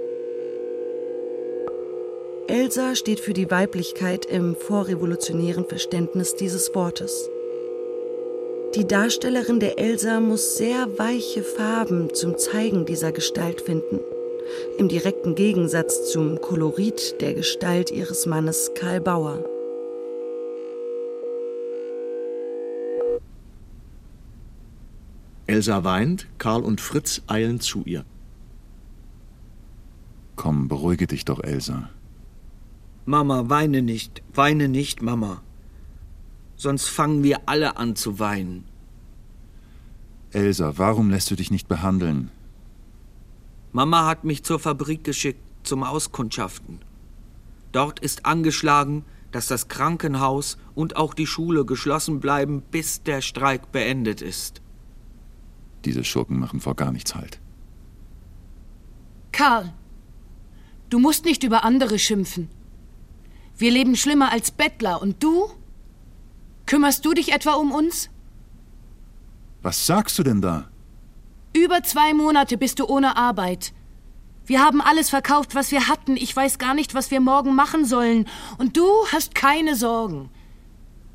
Elsa 2.46 2.94
steht 2.94 3.18
für 3.18 3.32
die 3.32 3.50
Weiblichkeit 3.50 4.24
im 4.24 4.54
vorrevolutionären 4.54 5.66
Verständnis 5.66 6.36
dieses 6.36 6.74
Wortes. 6.76 7.28
Die 8.76 8.86
Darstellerin 8.86 9.58
der 9.58 9.78
Elsa 9.78 10.20
muss 10.20 10.56
sehr 10.56 10.86
weiche 10.98 11.42
Farben 11.42 12.14
zum 12.14 12.38
Zeigen 12.38 12.84
dieser 12.84 13.10
Gestalt 13.10 13.62
finden, 13.62 14.00
im 14.78 14.88
direkten 14.88 15.34
Gegensatz 15.34 16.10
zum 16.12 16.40
Kolorit 16.40 17.20
der 17.20 17.34
Gestalt 17.34 17.90
ihres 17.90 18.26
Mannes 18.26 18.72
Karl 18.74 19.00
Bauer. 19.00 19.44
Elsa 25.46 25.84
weint, 25.84 26.26
Karl 26.38 26.62
und 26.62 26.80
Fritz 26.80 27.22
eilen 27.28 27.60
zu 27.60 27.82
ihr. 27.84 28.04
Komm, 30.34 30.68
beruhige 30.68 31.06
dich 31.06 31.24
doch, 31.24 31.42
Elsa. 31.42 31.88
Mama, 33.04 33.48
weine 33.48 33.82
nicht, 33.82 34.22
weine 34.34 34.68
nicht, 34.68 35.00
Mama. 35.00 35.42
Sonst 36.56 36.88
fangen 36.88 37.22
wir 37.22 37.40
alle 37.46 37.76
an 37.76 37.96
zu 37.96 38.18
weinen. 38.18 38.64
Elsa, 40.32 40.76
warum 40.76 41.10
lässt 41.10 41.30
du 41.30 41.36
dich 41.36 41.50
nicht 41.50 41.68
behandeln? 41.68 42.30
Mama 43.72 44.06
hat 44.06 44.24
mich 44.24 44.42
zur 44.44 44.58
Fabrik 44.58 45.04
geschickt 45.04 45.40
zum 45.62 45.82
Auskundschaften. 45.82 46.80
Dort 47.72 48.00
ist 48.00 48.24
angeschlagen, 48.24 49.04
dass 49.32 49.48
das 49.48 49.68
Krankenhaus 49.68 50.56
und 50.74 50.96
auch 50.96 51.12
die 51.12 51.26
Schule 51.26 51.64
geschlossen 51.64 52.20
bleiben, 52.20 52.62
bis 52.70 53.02
der 53.02 53.20
Streik 53.20 53.72
beendet 53.72 54.22
ist. 54.22 54.62
Diese 55.84 56.04
Schurken 56.04 56.38
machen 56.38 56.60
vor 56.60 56.74
gar 56.74 56.92
nichts 56.92 57.14
Halt. 57.14 57.40
Karl, 59.32 59.74
du 60.88 60.98
musst 60.98 61.24
nicht 61.24 61.42
über 61.42 61.64
andere 61.64 61.98
schimpfen. 61.98 62.48
Wir 63.58 63.70
leben 63.70 63.96
schlimmer 63.96 64.32
als 64.32 64.50
Bettler 64.50 65.02
und 65.02 65.22
du? 65.22 65.50
Kümmerst 66.64 67.04
du 67.04 67.12
dich 67.12 67.32
etwa 67.32 67.52
um 67.52 67.72
uns? 67.72 68.10
Was 69.62 69.86
sagst 69.86 70.18
du 70.18 70.22
denn 70.22 70.40
da? 70.40 70.68
Über 71.56 71.82
zwei 71.82 72.12
Monate 72.12 72.58
bist 72.58 72.80
du 72.80 72.84
ohne 72.86 73.16
Arbeit. 73.16 73.72
Wir 74.44 74.60
haben 74.60 74.82
alles 74.82 75.08
verkauft, 75.08 75.54
was 75.54 75.70
wir 75.70 75.88
hatten. 75.88 76.18
Ich 76.18 76.36
weiß 76.36 76.58
gar 76.58 76.74
nicht, 76.74 76.92
was 76.92 77.10
wir 77.10 77.20
morgen 77.20 77.54
machen 77.54 77.86
sollen. 77.86 78.28
Und 78.58 78.76
du 78.76 78.86
hast 79.10 79.34
keine 79.34 79.74
Sorgen. 79.74 80.28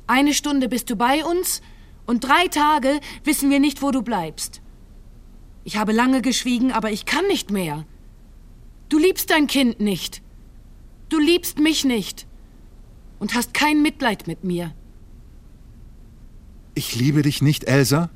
Eine 0.08 0.34
Stunde 0.34 0.68
bist 0.68 0.90
du 0.90 0.96
bei 0.96 1.24
uns 1.24 1.62
und 2.06 2.24
drei 2.24 2.48
Tage 2.48 3.00
wissen 3.22 3.50
wir 3.50 3.60
nicht, 3.60 3.82
wo 3.82 3.92
du 3.92 4.02
bleibst. 4.02 4.60
Ich 5.62 5.76
habe 5.76 5.92
lange 5.92 6.22
geschwiegen, 6.22 6.72
aber 6.72 6.90
ich 6.90 7.06
kann 7.06 7.24
nicht 7.28 7.52
mehr. 7.52 7.86
Du 8.88 8.98
liebst 8.98 9.30
dein 9.30 9.46
Kind 9.46 9.78
nicht. 9.78 10.22
Du 11.08 11.20
liebst 11.20 11.60
mich 11.60 11.84
nicht. 11.84 12.26
Und 13.20 13.34
hast 13.36 13.54
kein 13.54 13.80
Mitleid 13.80 14.26
mit 14.26 14.42
mir. 14.42 14.74
Ich 16.74 16.96
liebe 16.96 17.22
dich 17.22 17.42
nicht, 17.42 17.62
Elsa? 17.64 18.10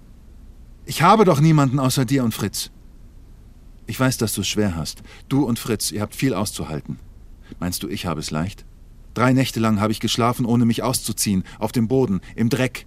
Ich 0.88 1.02
habe 1.02 1.24
doch 1.24 1.40
niemanden 1.40 1.80
außer 1.80 2.04
dir 2.04 2.22
und 2.22 2.32
Fritz. 2.32 2.70
Ich 3.88 3.98
weiß, 3.98 4.18
dass 4.18 4.34
du 4.34 4.42
es 4.42 4.48
schwer 4.48 4.76
hast. 4.76 5.02
Du 5.28 5.42
und 5.44 5.58
Fritz, 5.58 5.90
ihr 5.90 6.00
habt 6.00 6.14
viel 6.14 6.32
auszuhalten. 6.32 7.00
Meinst 7.58 7.82
du, 7.82 7.88
ich 7.88 8.06
habe 8.06 8.20
es 8.20 8.30
leicht? 8.30 8.64
Drei 9.12 9.32
Nächte 9.32 9.58
lang 9.58 9.80
habe 9.80 9.90
ich 9.90 9.98
geschlafen, 9.98 10.46
ohne 10.46 10.64
mich 10.64 10.84
auszuziehen, 10.84 11.42
auf 11.58 11.72
dem 11.72 11.88
Boden, 11.88 12.20
im 12.36 12.50
Dreck. 12.50 12.86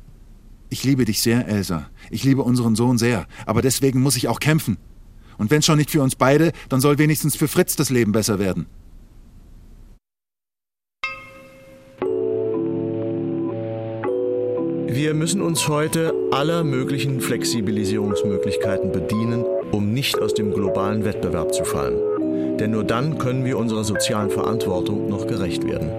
Ich 0.69 0.85
liebe 0.85 1.03
dich 1.03 1.21
sehr, 1.21 1.45
Elsa. 1.45 1.89
Ich 2.09 2.23
liebe 2.23 2.41
unseren 2.41 2.75
Sohn 2.75 2.97
sehr. 2.97 3.27
Aber 3.45 3.61
deswegen 3.61 4.01
muss 4.01 4.15
ich 4.15 4.29
auch 4.29 4.39
kämpfen. 4.39 4.77
Und 5.37 5.51
wenn 5.51 5.61
schon 5.61 5.77
nicht 5.77 5.91
für 5.91 6.01
uns 6.01 6.15
beide, 6.15 6.53
dann 6.69 6.79
soll 6.79 6.99
wenigstens 6.99 7.35
für 7.35 7.49
Fritz 7.49 7.75
das 7.75 7.89
Leben 7.89 8.13
besser 8.13 8.39
werden. 8.39 8.67
Wir 14.91 15.13
müssen 15.13 15.43
uns 15.43 15.67
heute 15.67 16.15
aller 16.31 16.63
möglichen 16.63 17.22
Flexibilisierungsmöglichkeiten 17.22 18.91
bedienen, 18.91 19.46
um 19.72 19.93
nicht 19.93 20.19
aus 20.19 20.34
dem 20.34 20.51
globalen 20.51 21.05
Wettbewerb 21.05 21.53
zu 21.53 21.63
fallen. 21.63 22.58
Denn 22.58 22.72
nur 22.72 22.84
dann 22.84 23.19
können 23.19 23.46
wir 23.46 23.60
unserer 23.60 23.84
sozialen 23.84 24.31
Verantwortung 24.31 25.08
noch 25.08 25.27
gerecht 25.27 25.63
werden. 25.63 25.91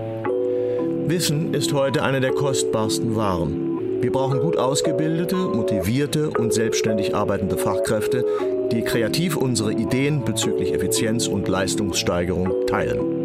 Wissen 1.07 1.55
ist 1.55 1.73
heute 1.73 2.03
eine 2.03 2.21
der 2.21 2.33
kostbarsten 2.33 3.15
Waren. 3.15 4.03
Wir 4.03 4.11
brauchen 4.11 4.41
gut 4.41 4.57
ausgebildete, 4.57 5.37
motivierte 5.37 6.31
und 6.31 6.53
selbstständig 6.53 7.15
arbeitende 7.15 7.59
Fachkräfte, 7.59 8.27
die 8.73 8.83
kreativ 8.83 9.37
unsere 9.37 9.73
Ideen 9.73 10.25
bezüglich 10.25 10.75
Effizienz 10.75 11.29
und 11.29 11.47
Leistungssteigerung 11.47 12.67
teilen. 12.67 13.20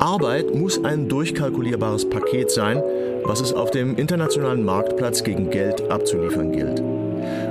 Arbeit 0.00 0.54
muss 0.54 0.82
ein 0.82 1.10
durchkalkulierbares 1.10 2.08
Paket 2.08 2.50
sein, 2.50 2.82
was 3.24 3.42
es 3.42 3.52
auf 3.52 3.70
dem 3.70 3.96
internationalen 3.96 4.64
Marktplatz 4.64 5.22
gegen 5.22 5.50
Geld 5.50 5.90
abzuliefern 5.90 6.52
gilt. 6.52 6.82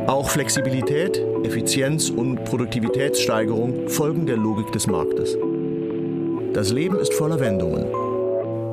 Auch 0.08 0.32
Flexibilität, 0.32 1.24
Effizienz 1.44 2.10
und 2.10 2.44
Produktivitätssteigerung 2.46 3.88
folgen 3.88 4.26
der 4.26 4.38
Logik 4.38 4.72
des 4.72 4.88
Marktes. 4.88 5.38
Das 6.54 6.72
Leben 6.72 6.98
ist 6.98 7.14
voller 7.14 7.40
Wendungen. 7.40 7.86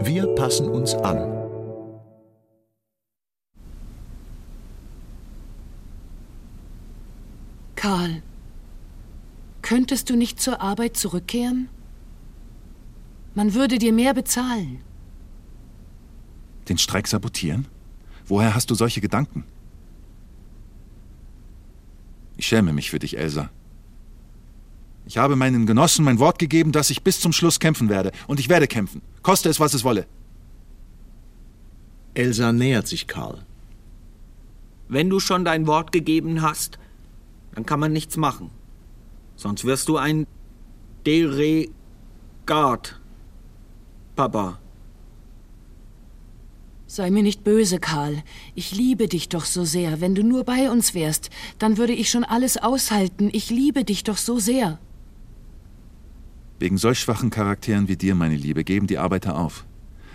Wir 0.06 0.26
passen 0.34 0.70
uns 0.70 0.94
an. 0.94 1.34
Karl, 7.74 8.22
könntest 9.60 10.08
du 10.08 10.16
nicht 10.16 10.40
zur 10.40 10.62
Arbeit 10.62 10.96
zurückkehren? 10.96 11.68
Man 13.36 13.52
würde 13.52 13.78
dir 13.78 13.92
mehr 13.92 14.14
bezahlen. 14.14 14.80
Den 16.70 16.78
Streik 16.78 17.06
sabotieren? 17.06 17.68
Woher 18.24 18.54
hast 18.54 18.70
du 18.70 18.74
solche 18.74 19.02
Gedanken? 19.02 19.44
Ich 22.38 22.46
schäme 22.46 22.72
mich 22.72 22.90
für 22.90 22.98
dich, 22.98 23.18
Elsa. 23.18 23.50
Ich 25.04 25.18
habe 25.18 25.36
meinen 25.36 25.66
Genossen 25.66 26.02
mein 26.02 26.18
Wort 26.18 26.38
gegeben, 26.38 26.72
dass 26.72 26.88
ich 26.88 27.02
bis 27.02 27.20
zum 27.20 27.32
Schluss 27.32 27.60
kämpfen 27.60 27.90
werde. 27.90 28.10
Und 28.26 28.40
ich 28.40 28.48
werde 28.48 28.66
kämpfen. 28.66 29.02
Koste 29.22 29.50
es, 29.50 29.60
was 29.60 29.74
es 29.74 29.84
wolle. 29.84 30.06
Elsa 32.14 32.52
nähert 32.52 32.88
sich 32.88 33.06
Karl. 33.06 33.44
Wenn 34.88 35.10
du 35.10 35.20
schon 35.20 35.44
dein 35.44 35.66
Wort 35.66 35.92
gegeben 35.92 36.40
hast, 36.40 36.78
dann 37.54 37.66
kann 37.66 37.80
man 37.80 37.92
nichts 37.92 38.16
machen. 38.16 38.50
Sonst 39.36 39.66
wirst 39.66 39.88
du 39.88 39.98
ein 39.98 40.26
Deregard, 41.04 41.68
Papa. 44.16 44.58
Sei 46.86 47.10
mir 47.10 47.22
nicht 47.22 47.44
böse, 47.44 47.78
Karl. 47.78 48.22
Ich 48.54 48.74
liebe 48.74 49.08
dich 49.08 49.28
doch 49.28 49.44
so 49.44 49.64
sehr. 49.64 50.00
Wenn 50.00 50.14
du 50.14 50.22
nur 50.22 50.44
bei 50.44 50.70
uns 50.70 50.94
wärst, 50.94 51.30
dann 51.58 51.76
würde 51.76 51.92
ich 51.92 52.10
schon 52.10 52.24
alles 52.24 52.56
aushalten. 52.56 53.28
Ich 53.32 53.50
liebe 53.50 53.84
dich 53.84 54.04
doch 54.04 54.16
so 54.16 54.38
sehr. 54.38 54.78
Wegen 56.58 56.78
solch 56.78 57.00
schwachen 57.00 57.28
Charakteren 57.28 57.88
wie 57.88 57.96
dir, 57.96 58.14
meine 58.14 58.36
Liebe, 58.36 58.64
geben 58.64 58.86
die 58.86 58.98
Arbeiter 58.98 59.36
auf. 59.36 59.66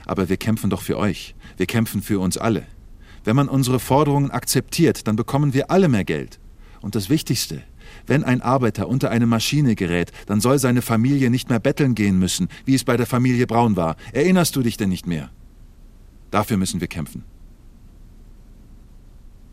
Aber 0.06 0.30
wir 0.30 0.38
kämpfen 0.38 0.72
doch 0.72 0.82
für 0.82 0.98
euch. 0.98 1.36
Wir 1.58 1.68
kämpfen 1.68 2.02
für 2.02 2.20
uns 2.20 2.38
alle. 2.38 2.66
Wenn 3.24 3.36
man 3.36 3.50
unsere 3.50 3.80
Forderungen 3.80 4.32
akzeptiert, 4.32 5.08
dann 5.08 5.16
bekommen 5.16 5.54
wir 5.54 5.70
alle 5.70 5.90
mehr 5.90 6.06
Geld. 6.06 6.40
Und 6.82 6.96
das 6.96 7.12
Wichtigste, 7.12 7.62
wenn 8.08 8.24
ein 8.24 8.42
Arbeiter 8.42 8.88
unter 8.88 9.10
eine 9.10 9.26
Maschine 9.26 9.76
gerät, 9.76 10.12
dann 10.26 10.42
soll 10.42 10.60
seine 10.60 10.82
Familie 10.82 11.30
nicht 11.30 11.50
mehr 11.50 11.60
betteln 11.60 11.96
gehen 11.96 12.20
müssen, 12.20 12.48
wie 12.66 12.76
es 12.76 12.84
bei 12.84 12.98
der 12.98 13.06
Familie 13.06 13.48
Braun 13.48 13.76
war. 13.76 13.96
Erinnerst 14.14 14.56
du 14.56 14.62
dich 14.62 14.78
denn 14.78 14.90
nicht 14.90 15.08
mehr? 15.08 15.30
Dafür 16.32 16.58
müssen 16.58 16.80
wir 16.80 16.88
kämpfen. 16.88 17.24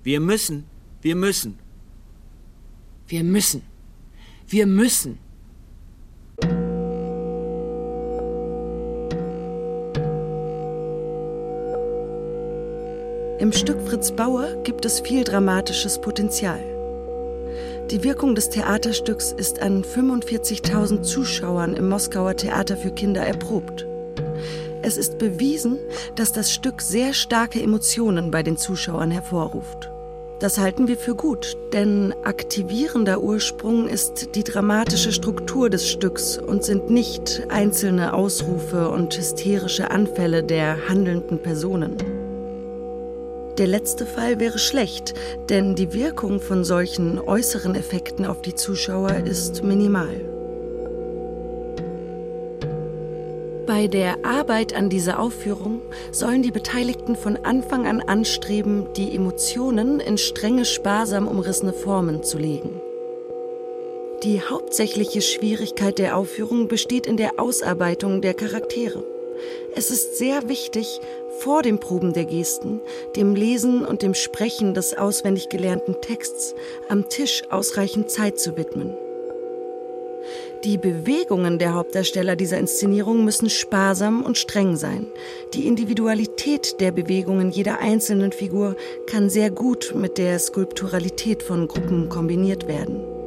Wir 0.02 0.20
müssen, 0.20 0.64
wir 1.02 1.16
müssen. 1.16 1.58
Wir 3.08 3.24
müssen. 3.24 3.62
Wir 4.46 4.66
müssen. 4.66 5.18
Im 13.38 13.52
Stück 13.52 13.80
Fritz 13.88 14.12
Bauer 14.12 14.62
gibt 14.64 14.84
es 14.84 15.00
viel 15.00 15.24
dramatisches 15.24 16.00
Potenzial. 16.00 16.77
Die 17.90 18.04
Wirkung 18.04 18.34
des 18.34 18.50
Theaterstücks 18.50 19.32
ist 19.32 19.62
an 19.62 19.82
45.000 19.82 21.00
Zuschauern 21.00 21.72
im 21.72 21.88
Moskauer 21.88 22.36
Theater 22.36 22.76
für 22.76 22.90
Kinder 22.90 23.22
erprobt. 23.22 23.86
Es 24.82 24.98
ist 24.98 25.16
bewiesen, 25.16 25.78
dass 26.14 26.32
das 26.32 26.52
Stück 26.52 26.82
sehr 26.82 27.14
starke 27.14 27.62
Emotionen 27.62 28.30
bei 28.30 28.42
den 28.42 28.58
Zuschauern 28.58 29.10
hervorruft. 29.10 29.90
Das 30.38 30.58
halten 30.58 30.86
wir 30.86 30.98
für 30.98 31.14
gut, 31.14 31.56
denn 31.72 32.14
aktivierender 32.24 33.22
Ursprung 33.22 33.88
ist 33.88 34.34
die 34.34 34.44
dramatische 34.44 35.10
Struktur 35.10 35.70
des 35.70 35.88
Stücks 35.88 36.36
und 36.36 36.64
sind 36.64 36.90
nicht 36.90 37.46
einzelne 37.48 38.12
Ausrufe 38.12 38.90
und 38.90 39.16
hysterische 39.16 39.90
Anfälle 39.90 40.44
der 40.44 40.90
handelnden 40.90 41.38
Personen. 41.38 41.96
Der 43.58 43.66
letzte 43.66 44.06
Fall 44.06 44.38
wäre 44.38 44.60
schlecht, 44.60 45.14
denn 45.48 45.74
die 45.74 45.92
Wirkung 45.92 46.40
von 46.40 46.62
solchen 46.62 47.18
äußeren 47.18 47.74
Effekten 47.74 48.24
auf 48.24 48.40
die 48.40 48.54
Zuschauer 48.54 49.10
ist 49.24 49.64
minimal. 49.64 50.20
Bei 53.66 53.88
der 53.88 54.24
Arbeit 54.24 54.74
an 54.74 54.88
dieser 54.88 55.18
Aufführung 55.18 55.82
sollen 56.12 56.42
die 56.42 56.52
Beteiligten 56.52 57.16
von 57.16 57.36
Anfang 57.36 57.86
an 57.88 58.00
anstreben, 58.00 58.86
die 58.96 59.14
Emotionen 59.14 59.98
in 59.98 60.18
strenge, 60.18 60.64
sparsam 60.64 61.26
umrissene 61.26 61.72
Formen 61.72 62.22
zu 62.22 62.38
legen. 62.38 62.80
Die 64.22 64.40
hauptsächliche 64.40 65.20
Schwierigkeit 65.20 65.98
der 65.98 66.16
Aufführung 66.16 66.68
besteht 66.68 67.06
in 67.08 67.16
der 67.16 67.40
Ausarbeitung 67.40 68.20
der 68.22 68.34
Charaktere. 68.34 69.17
Es 69.74 69.90
ist 69.90 70.18
sehr 70.18 70.48
wichtig, 70.48 71.00
vor 71.40 71.62
dem 71.62 71.78
Proben 71.78 72.12
der 72.12 72.24
Gesten, 72.24 72.80
dem 73.16 73.34
Lesen 73.34 73.84
und 73.84 74.02
dem 74.02 74.14
Sprechen 74.14 74.74
des 74.74 74.96
auswendig 74.96 75.48
gelernten 75.48 76.00
Texts 76.00 76.54
am 76.88 77.08
Tisch 77.08 77.42
ausreichend 77.50 78.10
Zeit 78.10 78.38
zu 78.38 78.56
widmen. 78.56 78.96
Die 80.64 80.76
Bewegungen 80.76 81.60
der 81.60 81.74
Hauptdarsteller 81.74 82.34
dieser 82.34 82.58
Inszenierung 82.58 83.24
müssen 83.24 83.48
sparsam 83.48 84.24
und 84.24 84.36
streng 84.36 84.74
sein. 84.76 85.06
Die 85.54 85.68
Individualität 85.68 86.80
der 86.80 86.90
Bewegungen 86.90 87.50
jeder 87.50 87.78
einzelnen 87.78 88.32
Figur 88.32 88.74
kann 89.06 89.30
sehr 89.30 89.50
gut 89.50 89.92
mit 89.94 90.18
der 90.18 90.38
Skulpturalität 90.40 91.44
von 91.44 91.68
Gruppen 91.68 92.08
kombiniert 92.08 92.66
werden. 92.66 93.17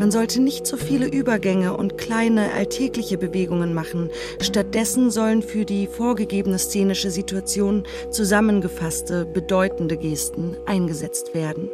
Man 0.00 0.10
sollte 0.10 0.40
nicht 0.40 0.66
so 0.66 0.78
viele 0.78 1.08
Übergänge 1.08 1.76
und 1.76 1.98
kleine 1.98 2.54
alltägliche 2.54 3.18
Bewegungen 3.18 3.74
machen. 3.74 4.08
Stattdessen 4.40 5.10
sollen 5.10 5.42
für 5.42 5.66
die 5.66 5.86
vorgegebene 5.86 6.58
szenische 6.58 7.10
Situation 7.10 7.82
zusammengefasste, 8.10 9.26
bedeutende 9.26 9.98
Gesten 9.98 10.56
eingesetzt 10.64 11.34
werden. 11.34 11.68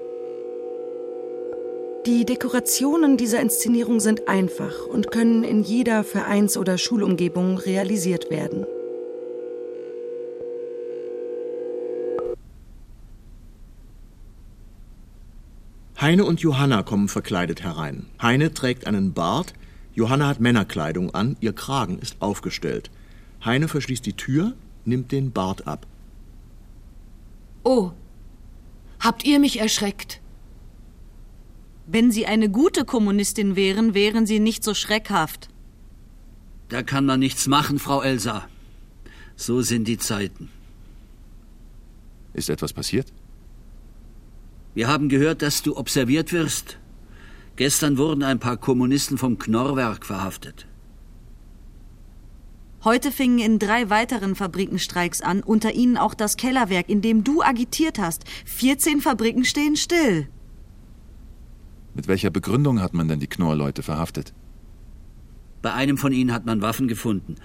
Die 2.04 2.24
Dekorationen 2.24 3.16
dieser 3.16 3.38
Inszenierung 3.38 4.00
sind 4.00 4.26
einfach 4.26 4.88
und 4.88 5.12
können 5.12 5.44
in 5.44 5.62
jeder 5.62 6.02
Vereins- 6.02 6.56
oder 6.56 6.78
Schulumgebung 6.78 7.58
realisiert 7.58 8.28
werden. 8.28 8.66
Heine 15.98 16.26
und 16.26 16.40
Johanna 16.40 16.82
kommen 16.82 17.08
verkleidet 17.08 17.62
herein. 17.62 18.06
Heine 18.20 18.52
trägt 18.52 18.86
einen 18.86 19.14
Bart, 19.14 19.54
Johanna 19.94 20.28
hat 20.28 20.40
Männerkleidung 20.40 21.14
an, 21.14 21.36
ihr 21.40 21.54
Kragen 21.54 21.98
ist 21.98 22.20
aufgestellt. 22.20 22.90
Heine 23.42 23.66
verschließt 23.66 24.04
die 24.04 24.12
Tür, 24.12 24.54
nimmt 24.84 25.10
den 25.10 25.32
Bart 25.32 25.66
ab. 25.66 25.86
Oh, 27.64 27.92
habt 29.00 29.24
ihr 29.24 29.40
mich 29.40 29.58
erschreckt? 29.58 30.20
Wenn 31.86 32.10
Sie 32.10 32.26
eine 32.26 32.50
gute 32.50 32.84
Kommunistin 32.84 33.56
wären, 33.56 33.94
wären 33.94 34.26
Sie 34.26 34.38
nicht 34.38 34.64
so 34.64 34.74
schreckhaft. 34.74 35.48
Da 36.68 36.82
kann 36.82 37.06
man 37.06 37.20
nichts 37.20 37.46
machen, 37.46 37.78
Frau 37.78 38.02
Elsa. 38.02 38.46
So 39.36 39.62
sind 39.62 39.88
die 39.88 39.98
Zeiten. 39.98 40.50
Ist 42.34 42.50
etwas 42.50 42.72
passiert? 42.72 43.12
Wir 44.76 44.88
haben 44.88 45.08
gehört, 45.08 45.40
dass 45.40 45.62
du 45.62 45.74
observiert 45.74 46.34
wirst. 46.34 46.78
Gestern 47.56 47.96
wurden 47.96 48.22
ein 48.22 48.38
paar 48.38 48.58
Kommunisten 48.58 49.16
vom 49.16 49.38
Knorrwerk 49.38 50.04
verhaftet. 50.04 50.66
Heute 52.84 53.10
fingen 53.10 53.38
in 53.38 53.58
drei 53.58 53.88
weiteren 53.88 54.34
Fabriken 54.34 54.78
Streiks 54.78 55.22
an, 55.22 55.42
unter 55.42 55.72
ihnen 55.72 55.96
auch 55.96 56.12
das 56.12 56.36
Kellerwerk, 56.36 56.90
in 56.90 57.00
dem 57.00 57.24
du 57.24 57.40
agitiert 57.40 57.98
hast. 57.98 58.24
14 58.44 59.00
Fabriken 59.00 59.46
stehen 59.46 59.76
still. 59.76 60.28
Mit 61.94 62.06
welcher 62.06 62.28
Begründung 62.28 62.82
hat 62.82 62.92
man 62.92 63.08
denn 63.08 63.18
die 63.18 63.28
Knorr-Leute 63.28 63.82
verhaftet? 63.82 64.34
Bei 65.62 65.72
einem 65.72 65.96
von 65.96 66.12
ihnen 66.12 66.34
hat 66.34 66.44
man 66.44 66.60
Waffen 66.60 66.86
gefunden. 66.86 67.36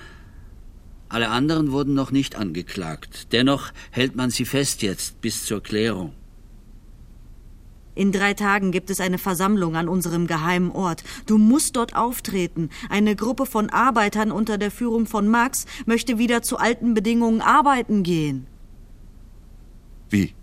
Alle 1.08 1.30
anderen 1.30 1.72
wurden 1.72 1.94
noch 1.94 2.12
nicht 2.12 2.36
angeklagt. 2.36 3.32
Dennoch 3.32 3.72
hält 3.91 4.17
man 4.17 4.32
sie 4.32 4.44
fest 4.44 4.82
jetzt 4.82 5.22
bis 5.22 5.46
zur 5.46 5.63
Klärung. 5.63 6.12
In 8.02 8.12
drei 8.12 8.34
Tagen 8.34 8.72
gibt 8.72 8.90
es 8.90 9.00
eine 9.00 9.20
Versammlung 9.20 9.76
an 9.76 9.88
unserem 9.88 10.26
geheimen 10.26 10.72
Ort. 10.72 11.04
Du 11.28 11.38
musst 11.38 11.76
dort 11.76 11.96
auftreten. 11.96 12.72
Eine 12.90 13.16
Gruppe 13.16 13.46
von 13.46 13.70
Arbeitern 13.70 14.32
unter 14.32 14.58
der 14.58 14.72
Führung 14.72 15.06
von 15.06 15.28
Max 15.28 15.68
möchte 15.86 16.18
wieder 16.18 16.42
zu 16.42 16.58
alten 16.58 16.96
Bedingungen 16.96 17.42
arbeiten 17.42 18.02
gehen. 18.02 18.48
Wie? 20.10 20.34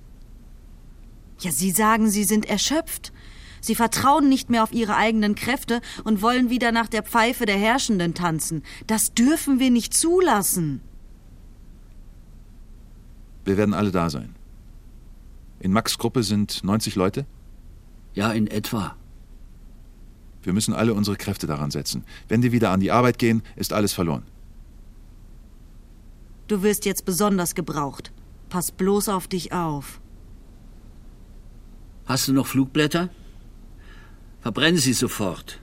Ja, 1.40 1.51
sie 1.51 1.73
sagen, 1.73 2.09
sie 2.09 2.23
sind 2.23 2.49
erschöpft. 2.49 3.12
Sie 3.61 3.75
vertrauen 3.75 4.29
nicht 4.29 4.51
mehr 4.51 4.62
auf 4.62 4.73
ihre 4.73 4.94
eigenen 4.94 5.35
Kräfte 5.35 5.81
und 6.05 6.23
wollen 6.23 6.51
wieder 6.51 6.71
nach 6.71 6.87
der 6.87 7.03
Pfeife 7.03 7.44
der 7.44 7.59
Herrschenden 7.59 8.14
tanzen. 8.14 8.62
Das 8.87 9.14
dürfen 9.14 9.59
wir 9.59 9.73
nicht 9.73 9.94
zulassen. 9.94 10.81
Wir 13.44 13.57
werden 13.57 13.75
alle 13.75 13.90
da 13.90 14.11
sein. 14.11 14.37
In 15.59 15.73
Max 15.73 15.99
Gruppe 15.99 16.23
sind 16.23 16.62
90 16.62 16.94
Leute? 16.94 17.27
Ja, 18.18 18.33
in 18.33 18.48
etwa. 18.48 18.96
Wir 20.42 20.52
müssen 20.52 20.74
alle 20.74 20.92
unsere 20.92 21.16
Kräfte 21.16 21.46
daran 21.46 21.70
setzen. 21.70 22.02
Wenn 22.26 22.42
die 22.42 22.50
wieder 22.50 22.72
an 22.72 22.81
die 22.81 22.90
Arbeit 22.90 23.16
gehen, 23.20 23.42
ist 23.54 23.72
alles 23.72 23.92
verloren. 23.92 24.24
Du 26.48 26.64
wirst 26.64 26.85
jetzt 26.85 27.04
besonders 27.04 27.54
gebraucht. 27.54 28.11
Pass 28.48 28.72
bloß 28.72 29.09
auf 29.09 29.28
dich 29.28 29.52
auf. 29.52 30.00
Hast 32.07 32.26
du 32.26 32.33
noch 32.33 32.48
Flugblätter? 32.48 33.09
Verbrenne 34.40 34.78
sie 34.78 34.94
sofort. 34.94 35.61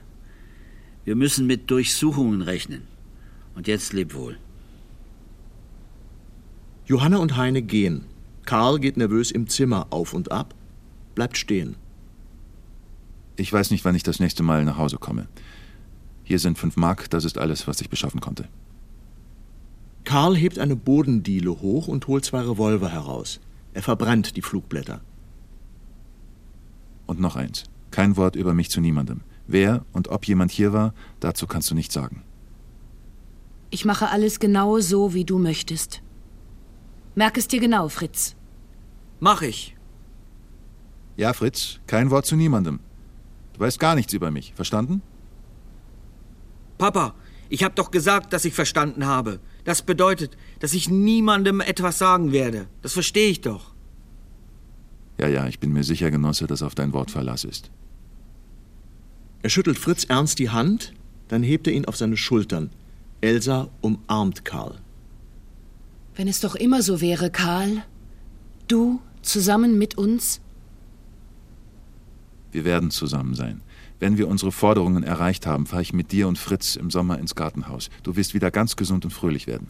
Wir 1.04 1.14
müssen 1.14 1.46
mit 1.46 1.70
Durchsuchungen 1.70 2.40
rechnen. 2.40 2.84
Und 3.54 3.68
jetzt 3.68 3.92
leb 3.92 4.14
wohl. 4.14 4.38
Johanna 6.86 7.18
und 7.18 7.36
Heine 7.36 7.60
gehen. 7.60 8.06
Karl 8.46 8.78
geht 8.78 8.96
nervös 8.96 9.30
im 9.30 9.46
Zimmer 9.46 9.88
auf 9.90 10.14
und 10.14 10.32
ab, 10.32 10.54
bleibt 11.14 11.36
stehen. 11.36 11.76
Ich 13.36 13.52
weiß 13.52 13.70
nicht, 13.70 13.84
wann 13.84 13.94
ich 13.94 14.02
das 14.02 14.20
nächste 14.20 14.42
Mal 14.42 14.64
nach 14.64 14.78
Hause 14.78 14.96
komme. 14.96 15.28
Hier 16.24 16.38
sind 16.38 16.58
fünf 16.58 16.76
Mark, 16.76 17.10
das 17.10 17.24
ist 17.24 17.38
alles, 17.38 17.68
was 17.68 17.80
ich 17.80 17.90
beschaffen 17.90 18.20
konnte. 18.20 18.48
Karl 20.04 20.36
hebt 20.36 20.58
eine 20.58 20.76
Bodendiele 20.76 21.50
hoch 21.50 21.88
und 21.88 22.06
holt 22.06 22.24
zwei 22.24 22.40
Revolver 22.40 22.88
heraus. 22.88 23.40
Er 23.74 23.82
verbrennt 23.82 24.36
die 24.36 24.42
Flugblätter. 24.42 25.00
Und 27.06 27.20
noch 27.20 27.36
eins. 27.36 27.64
Kein 27.90 28.16
Wort 28.16 28.36
über 28.36 28.54
mich 28.54 28.70
zu 28.70 28.80
niemandem. 28.80 29.20
Wer 29.46 29.84
und 29.92 30.08
ob 30.08 30.26
jemand 30.26 30.50
hier 30.50 30.72
war, 30.72 30.94
dazu 31.20 31.46
kannst 31.46 31.70
du 31.70 31.74
nichts 31.74 31.94
sagen. 31.94 32.22
Ich 33.70 33.84
mache 33.84 34.08
alles 34.08 34.40
genau 34.40 34.80
so, 34.80 35.12
wie 35.12 35.24
du 35.24 35.38
möchtest. 35.38 36.02
Merk 37.14 37.36
es 37.36 37.48
dir 37.48 37.60
genau, 37.60 37.88
Fritz. 37.88 38.34
Mach 39.20 39.42
ich. 39.42 39.76
Ja, 41.16 41.32
Fritz, 41.32 41.80
kein 41.86 42.10
Wort 42.10 42.26
zu 42.26 42.36
niemandem. 42.36 42.80
Du 43.56 43.60
weißt 43.60 43.80
gar 43.80 43.94
nichts 43.94 44.12
über 44.12 44.30
mich, 44.30 44.52
verstanden? 44.54 45.00
Papa, 46.76 47.14
ich 47.48 47.64
hab 47.64 47.74
doch 47.74 47.90
gesagt, 47.90 48.34
dass 48.34 48.44
ich 48.44 48.52
verstanden 48.52 49.06
habe. 49.06 49.40
Das 49.64 49.80
bedeutet, 49.80 50.36
dass 50.60 50.74
ich 50.74 50.90
niemandem 50.90 51.60
etwas 51.60 51.98
sagen 51.98 52.32
werde. 52.32 52.66
Das 52.82 52.92
verstehe 52.92 53.30
ich 53.30 53.40
doch. 53.40 53.74
Ja, 55.18 55.28
ja, 55.28 55.46
ich 55.46 55.58
bin 55.58 55.72
mir 55.72 55.84
sicher, 55.84 56.10
Genosse, 56.10 56.46
dass 56.46 56.62
auf 56.62 56.74
dein 56.74 56.92
Wort 56.92 57.10
Verlass 57.10 57.44
ist. 57.44 57.70
Er 59.42 59.48
schüttelt 59.48 59.78
Fritz 59.78 60.04
ernst 60.04 60.38
die 60.38 60.50
Hand, 60.50 60.92
dann 61.28 61.42
hebt 61.42 61.66
er 61.66 61.72
ihn 61.72 61.86
auf 61.86 61.96
seine 61.96 62.18
Schultern. 62.18 62.70
Elsa 63.22 63.70
umarmt 63.80 64.44
Karl. 64.44 64.74
Wenn 66.14 66.28
es 66.28 66.40
doch 66.40 66.56
immer 66.56 66.82
so 66.82 67.00
wäre, 67.00 67.30
Karl. 67.30 67.82
Du 68.68 69.00
zusammen 69.22 69.78
mit 69.78 69.96
uns? 69.96 70.42
Wir 72.56 72.64
werden 72.64 72.90
zusammen 72.90 73.34
sein. 73.34 73.60
Wenn 74.00 74.16
wir 74.16 74.28
unsere 74.28 74.50
Forderungen 74.50 75.02
erreicht 75.02 75.46
haben, 75.46 75.66
fahre 75.66 75.82
ich 75.82 75.92
mit 75.92 76.10
dir 76.10 76.26
und 76.26 76.38
Fritz 76.38 76.74
im 76.74 76.90
Sommer 76.90 77.18
ins 77.18 77.34
Gartenhaus. 77.34 77.90
Du 78.02 78.16
wirst 78.16 78.32
wieder 78.32 78.50
ganz 78.50 78.76
gesund 78.76 79.04
und 79.04 79.10
fröhlich 79.10 79.46
werden. 79.46 79.68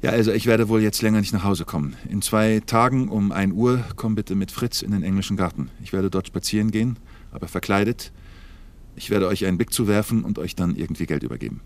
Ja, 0.00 0.10
also 0.10 0.30
ich 0.30 0.46
werde 0.46 0.68
wohl 0.68 0.80
jetzt 0.80 1.02
länger 1.02 1.18
nicht 1.18 1.32
nach 1.32 1.42
Hause 1.42 1.64
kommen. 1.64 1.96
In 2.08 2.22
zwei 2.22 2.62
Tagen 2.64 3.08
um 3.08 3.32
ein 3.32 3.50
Uhr 3.50 3.82
komm 3.96 4.14
bitte 4.14 4.36
mit 4.36 4.52
Fritz 4.52 4.80
in 4.80 4.92
den 4.92 5.02
englischen 5.02 5.36
Garten. 5.36 5.70
Ich 5.82 5.92
werde 5.92 6.08
dort 6.08 6.28
spazieren 6.28 6.70
gehen, 6.70 7.00
aber 7.32 7.48
verkleidet. 7.48 8.12
Ich 8.94 9.10
werde 9.10 9.26
euch 9.26 9.44
einen 9.44 9.58
Blick 9.58 9.72
zuwerfen 9.72 10.22
und 10.22 10.38
euch 10.38 10.54
dann 10.54 10.76
irgendwie 10.76 11.06
Geld 11.06 11.24
übergeben. 11.24 11.62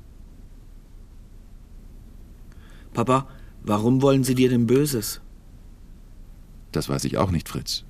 Papa, 2.95 3.29
warum 3.63 4.01
wollen 4.01 4.25
Sie 4.25 4.35
dir 4.35 4.49
denn 4.49 4.67
Böses? 4.67 5.21
Das 6.73 6.89
weiß 6.89 7.05
ich 7.05 7.19
auch 7.19 7.31
nicht, 7.31 7.51
Fritz. 7.51 7.85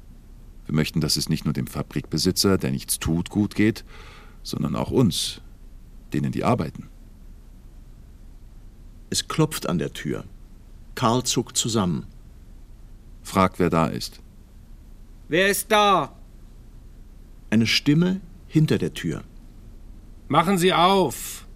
Wir 0.71 0.77
möchten, 0.77 1.01
dass 1.01 1.17
es 1.17 1.29
nicht 1.29 1.47
nur 1.47 1.53
dem 1.53 1.67
Fabrikbesitzer, 1.67 2.57
der 2.57 2.71
nichts 2.71 3.01
tut, 3.01 3.29
gut 3.29 3.57
geht, 3.57 3.85
sondern 4.45 4.77
auch 4.77 4.93
uns, 4.93 5.41
denen 6.13 6.31
die 6.31 6.45
arbeiten. 6.45 6.89
Es 9.11 9.27
klopft 9.27 9.69
an 9.69 9.79
der 9.79 9.93
Tür. 9.93 10.23
Karl 10.95 11.25
zuckt 11.25 11.57
zusammen. 11.57 12.07
Frag, 13.25 13.59
wer 13.59 13.69
da 13.69 13.87
ist. 13.87 14.21
Wer 15.27 15.49
ist 15.49 15.73
da? 15.73 16.15
Eine 17.51 17.67
Stimme 17.67 18.21
hinter 18.47 18.79
der 18.79 18.95
Tür. 18.95 19.25
Machen 20.29 20.57
Sie 20.57 20.73
auf! 20.73 21.49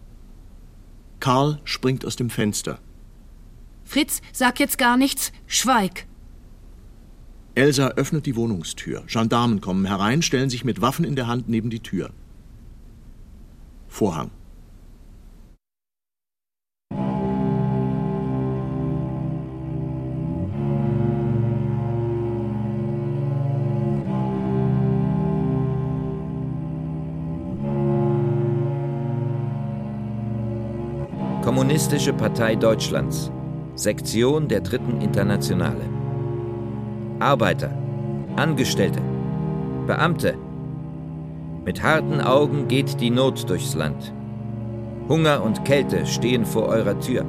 Karl 1.20 1.60
springt 1.62 2.04
aus 2.04 2.16
dem 2.16 2.30
Fenster. 2.30 2.80
Fritz, 3.84 4.22
sag 4.32 4.58
jetzt 4.58 4.76
gar 4.76 4.96
nichts. 4.96 5.30
Schweig. 5.46 6.08
Elsa 7.56 7.90
öffnet 7.90 8.26
die 8.26 8.34
Wohnungstür. 8.34 9.04
Gendarmen 9.06 9.60
kommen 9.60 9.84
herein, 9.84 10.22
stellen 10.22 10.50
sich 10.50 10.64
mit 10.64 10.80
Waffen 10.80 11.04
in 11.04 11.14
der 11.14 11.28
Hand 11.28 11.48
neben 11.48 11.70
die 11.70 11.80
Tür. 11.80 12.10
Vorhang. 13.88 14.30
Kommunistische 31.42 32.12
Partei 32.12 32.56
Deutschlands, 32.56 33.30
Sektion 33.76 34.48
der 34.48 34.60
Dritten 34.60 35.00
Internationale. 35.00 36.03
Arbeiter, 37.20 37.70
Angestellte, 38.36 39.00
Beamte. 39.86 40.34
Mit 41.64 41.82
harten 41.82 42.20
Augen 42.20 42.66
geht 42.68 43.00
die 43.00 43.10
Not 43.10 43.48
durchs 43.48 43.74
Land. 43.74 44.12
Hunger 45.08 45.42
und 45.42 45.64
Kälte 45.64 46.06
stehen 46.06 46.44
vor 46.44 46.66
eurer 46.66 46.98
Tür. 46.98 47.24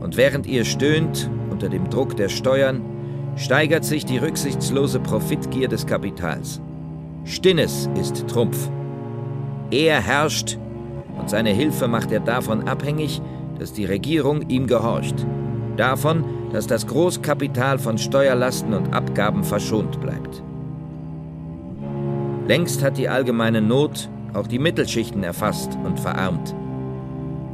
Und 0.00 0.16
während 0.16 0.46
ihr 0.46 0.64
stöhnt 0.64 1.30
unter 1.50 1.68
dem 1.68 1.88
Druck 1.90 2.16
der 2.16 2.28
Steuern, 2.28 2.82
steigert 3.36 3.84
sich 3.84 4.04
die 4.04 4.18
rücksichtslose 4.18 4.98
Profitgier 5.00 5.68
des 5.68 5.86
Kapitals. 5.86 6.60
Stinnes 7.24 7.88
ist 8.00 8.26
Trumpf. 8.28 8.68
Er 9.70 10.00
herrscht 10.00 10.58
und 11.18 11.30
seine 11.30 11.50
Hilfe 11.50 11.88
macht 11.88 12.10
er 12.12 12.20
davon 12.20 12.66
abhängig, 12.68 13.20
dass 13.58 13.72
die 13.72 13.84
Regierung 13.84 14.48
ihm 14.48 14.66
gehorcht. 14.66 15.26
Davon, 15.76 16.24
dass 16.56 16.66
das 16.66 16.86
Großkapital 16.86 17.78
von 17.78 17.98
Steuerlasten 17.98 18.72
und 18.72 18.94
Abgaben 18.94 19.44
verschont 19.44 20.00
bleibt. 20.00 20.42
Längst 22.48 22.82
hat 22.82 22.96
die 22.96 23.10
allgemeine 23.10 23.60
Not 23.60 24.08
auch 24.32 24.46
die 24.46 24.58
Mittelschichten 24.58 25.22
erfasst 25.22 25.76
und 25.84 26.00
verarmt. 26.00 26.54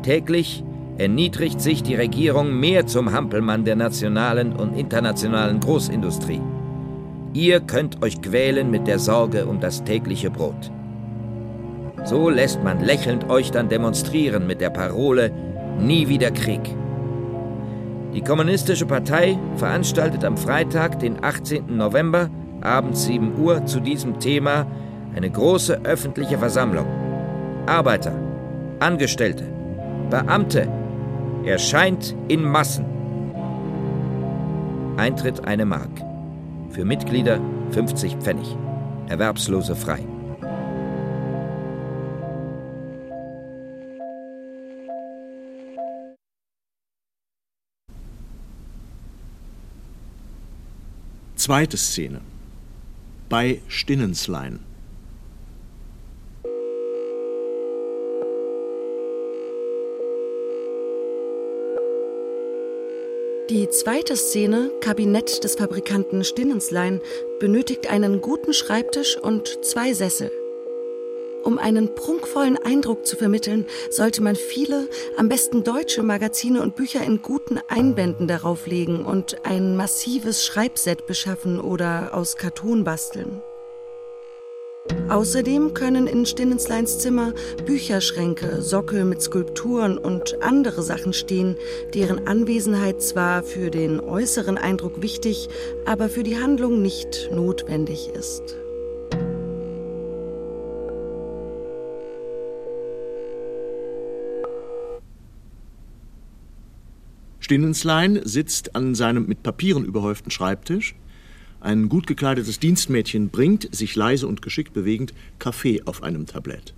Täglich 0.05 0.63
erniedrigt 0.99 1.61
sich 1.61 1.83
die 1.83 1.97
Regierung 1.97 2.61
mehr 2.61 2.87
zum 2.87 3.13
Hampelmann 3.13 3.65
der 3.65 3.75
nationalen 3.75 4.53
und 4.53 4.79
internationalen 4.79 5.59
Großindustrie. 5.59 6.41
Ihr 7.33 7.59
könnt 7.59 8.05
euch 8.05 8.23
quälen 8.23 8.71
mit 8.71 8.87
der 8.87 9.01
Sorge 9.01 9.47
um 9.47 9.59
das 9.59 9.83
tägliche 9.83 10.31
Brot. 10.31 10.71
So 12.05 12.31
lässt 12.31 12.63
man 12.63 12.79
lächelnd 12.85 13.29
euch 13.29 13.51
dann 13.51 13.69
demonstrieren 13.69 14.47
mit 14.47 14.61
der 14.61 14.71
Parole 14.71 15.33
Nie 15.81 16.07
wieder 16.07 16.31
Krieg. 16.31 16.77
Die 18.15 18.21
Kommunistische 18.21 18.85
Partei 18.85 19.39
veranstaltet 19.57 20.23
am 20.25 20.37
Freitag, 20.37 20.99
den 20.99 21.25
18. 21.25 21.77
November, 21.77 22.29
abends 22.61 23.05
7 23.05 23.39
Uhr, 23.39 23.65
zu 23.65 23.81
diesem 23.81 24.21
Thema 24.21 24.67
eine 25.17 25.31
große 25.31 25.81
öffentliche 25.85 26.37
Versammlung. 26.39 26.87
Arbeiter, 27.67 28.13
Angestellte, 28.81 29.45
Beamte, 30.11 30.69
erscheint 31.47 32.15
in 32.29 32.45
Massen. 32.45 32.85
Eintritt 34.99 35.47
eine 35.47 35.65
Mark. 35.65 35.91
Für 36.69 36.85
Mitglieder 36.85 37.41
50 37.71 38.17
Pfennig. 38.17 38.57
Erwerbslose 39.09 39.75
frei. 39.75 40.01
Zweite 51.45 51.77
Szene. 51.77 52.21
Bei 53.29 53.61
Stinnenslein. 53.67 54.61
Die 63.51 63.69
zweite 63.71 64.15
Szene, 64.15 64.71
Kabinett 64.81 65.43
des 65.43 65.57
Fabrikanten 65.57 66.23
Stinnenslein, 66.23 67.01
benötigt 67.41 67.91
einen 67.91 68.21
guten 68.21 68.53
Schreibtisch 68.53 69.19
und 69.19 69.65
zwei 69.65 69.95
Sessel. 69.95 70.31
Um 71.45 71.59
einen 71.59 71.95
prunkvollen 71.95 72.57
Eindruck 72.57 73.05
zu 73.05 73.17
vermitteln, 73.17 73.67
sollte 73.91 74.23
man 74.23 74.37
viele, 74.37 74.89
am 75.17 75.29
besten 75.29 75.65
deutsche 75.65 76.03
Magazine 76.03 76.63
und 76.63 76.77
Bücher 76.77 77.03
in 77.03 77.21
guten 77.21 77.59
Einbänden 77.69 78.29
darauf 78.29 78.67
legen 78.67 79.05
und 79.05 79.45
ein 79.45 79.77
massives 79.77 80.45
Schreibset 80.47 81.07
beschaffen 81.07 81.61
oder 81.61 82.11
aus 82.15 82.37
Karton 82.37 82.85
basteln. 82.85 83.43
Außerdem 85.09 85.75
können 85.75 86.07
in 86.07 86.27
Stinnensleins 86.27 86.99
Zimmer 86.99 87.33
Bücherschränke, 87.67 88.63
Sockel 88.63 89.05
mit 89.05 89.23
Skulpturen 89.23 89.99
und 89.99 90.43
andere 90.43 90.83
Sachen 90.83 91.13
stehen, 91.13 91.57
deren 91.95 92.27
Anwesenheit 92.27 93.03
zwar 93.03 93.43
für 93.43 93.71
den 93.71 94.01
äußeren 94.01 94.59
Eindruck 94.59 95.03
wichtig, 95.03 95.49
aber 95.87 96.09
für 96.09 96.23
die 96.23 96.39
Handlung 96.39 96.83
nicht 96.83 97.31
notwendig 97.33 98.11
ist. 98.15 98.62
Stinnenslein 107.43 108.21
sitzt 108.23 108.77
an 108.77 108.95
seinem 108.95 109.27
mit 109.27 109.43
Papieren 109.43 109.85
überhäuften 109.85 110.31
Schreibtisch. 110.31 110.95
Ein 111.61 111.89
gut 111.89 112.07
gekleidetes 112.07 112.61
Dienstmädchen 112.61 113.31
bringt, 113.31 113.69
sich 113.75 113.97
leise 113.97 114.29
und 114.29 114.43
geschickt 114.43 114.73
bewegend, 114.73 115.13
Kaffee 115.41 115.83
auf 115.85 116.05
einem 116.05 116.27
Tablett. 116.27 116.73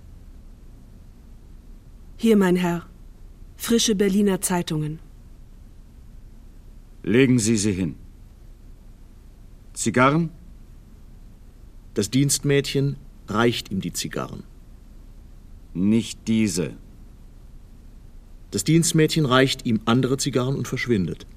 Hier, 2.17 2.35
mein 2.35 2.55
Herr. 2.55 2.87
Frische 3.57 3.93
Berliner 3.95 4.41
Zeitungen. 4.41 4.97
Legen 7.03 7.37
Sie 7.37 7.57
sie 7.57 7.73
hin. 7.73 7.95
Zigarren? 9.73 10.31
Das 11.93 12.09
Dienstmädchen 12.09 12.95
reicht 13.27 13.69
ihm 13.69 13.81
die 13.81 13.93
Zigarren. 13.93 14.43
Nicht 15.75 16.27
diese. 16.27 16.73
Das 18.55 18.63
Dienstmädchen 18.63 19.25
reicht 19.25 19.65
ihm 19.65 19.81
andere 19.83 20.15
Zigarren 20.15 20.55
und 20.55 20.65
verschwindet. 20.65 21.27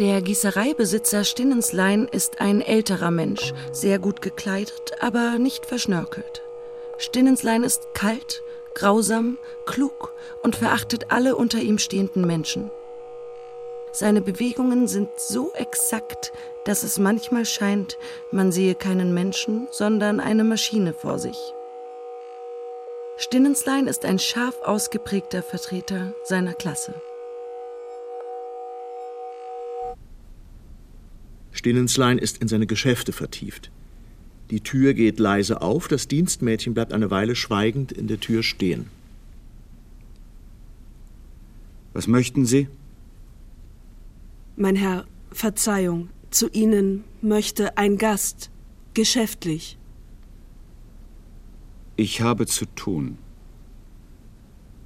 Der 0.00 0.20
Gießereibesitzer 0.20 1.22
Stinnenslein 1.22 2.08
ist 2.10 2.40
ein 2.40 2.60
älterer 2.60 3.12
Mensch, 3.12 3.54
sehr 3.70 4.00
gut 4.00 4.20
gekleidet, 4.20 4.94
aber 4.98 5.38
nicht 5.38 5.64
verschnörkelt. 5.64 6.42
Stinnenslein 6.98 7.62
ist 7.62 7.94
kalt, 7.94 8.42
grausam, 8.74 9.38
klug 9.64 10.12
und 10.42 10.56
verachtet 10.56 11.12
alle 11.12 11.36
unter 11.36 11.60
ihm 11.60 11.78
stehenden 11.78 12.26
Menschen. 12.26 12.68
Seine 13.92 14.20
Bewegungen 14.20 14.86
sind 14.86 15.08
so 15.16 15.52
exakt, 15.54 16.32
dass 16.64 16.82
es 16.82 16.98
manchmal 16.98 17.44
scheint, 17.44 17.96
man 18.30 18.52
sehe 18.52 18.74
keinen 18.74 19.14
Menschen, 19.14 19.66
sondern 19.70 20.20
eine 20.20 20.44
Maschine 20.44 20.92
vor 20.92 21.18
sich. 21.18 21.36
Stinnenslein 23.16 23.86
ist 23.86 24.04
ein 24.04 24.18
scharf 24.18 24.56
ausgeprägter 24.64 25.42
Vertreter 25.42 26.14
seiner 26.24 26.54
Klasse. 26.54 26.94
Stinnenslein 31.50 32.18
ist 32.18 32.38
in 32.38 32.46
seine 32.46 32.66
Geschäfte 32.66 33.12
vertieft. 33.12 33.72
Die 34.50 34.60
Tür 34.60 34.94
geht 34.94 35.18
leise 35.18 35.60
auf, 35.60 35.88
das 35.88 36.06
Dienstmädchen 36.06 36.74
bleibt 36.74 36.92
eine 36.92 37.10
Weile 37.10 37.34
schweigend 37.34 37.90
in 37.90 38.06
der 38.06 38.20
Tür 38.20 38.42
stehen. 38.42 38.88
Was 41.92 42.06
möchten 42.06 42.46
Sie? 42.46 42.68
Mein 44.60 44.74
Herr, 44.74 45.06
Verzeihung, 45.30 46.08
zu 46.30 46.48
Ihnen 46.48 47.04
möchte 47.22 47.78
ein 47.78 47.96
Gast, 47.96 48.50
geschäftlich. 48.92 49.78
Ich 51.94 52.22
habe 52.22 52.44
zu 52.46 52.66
tun. 52.66 53.18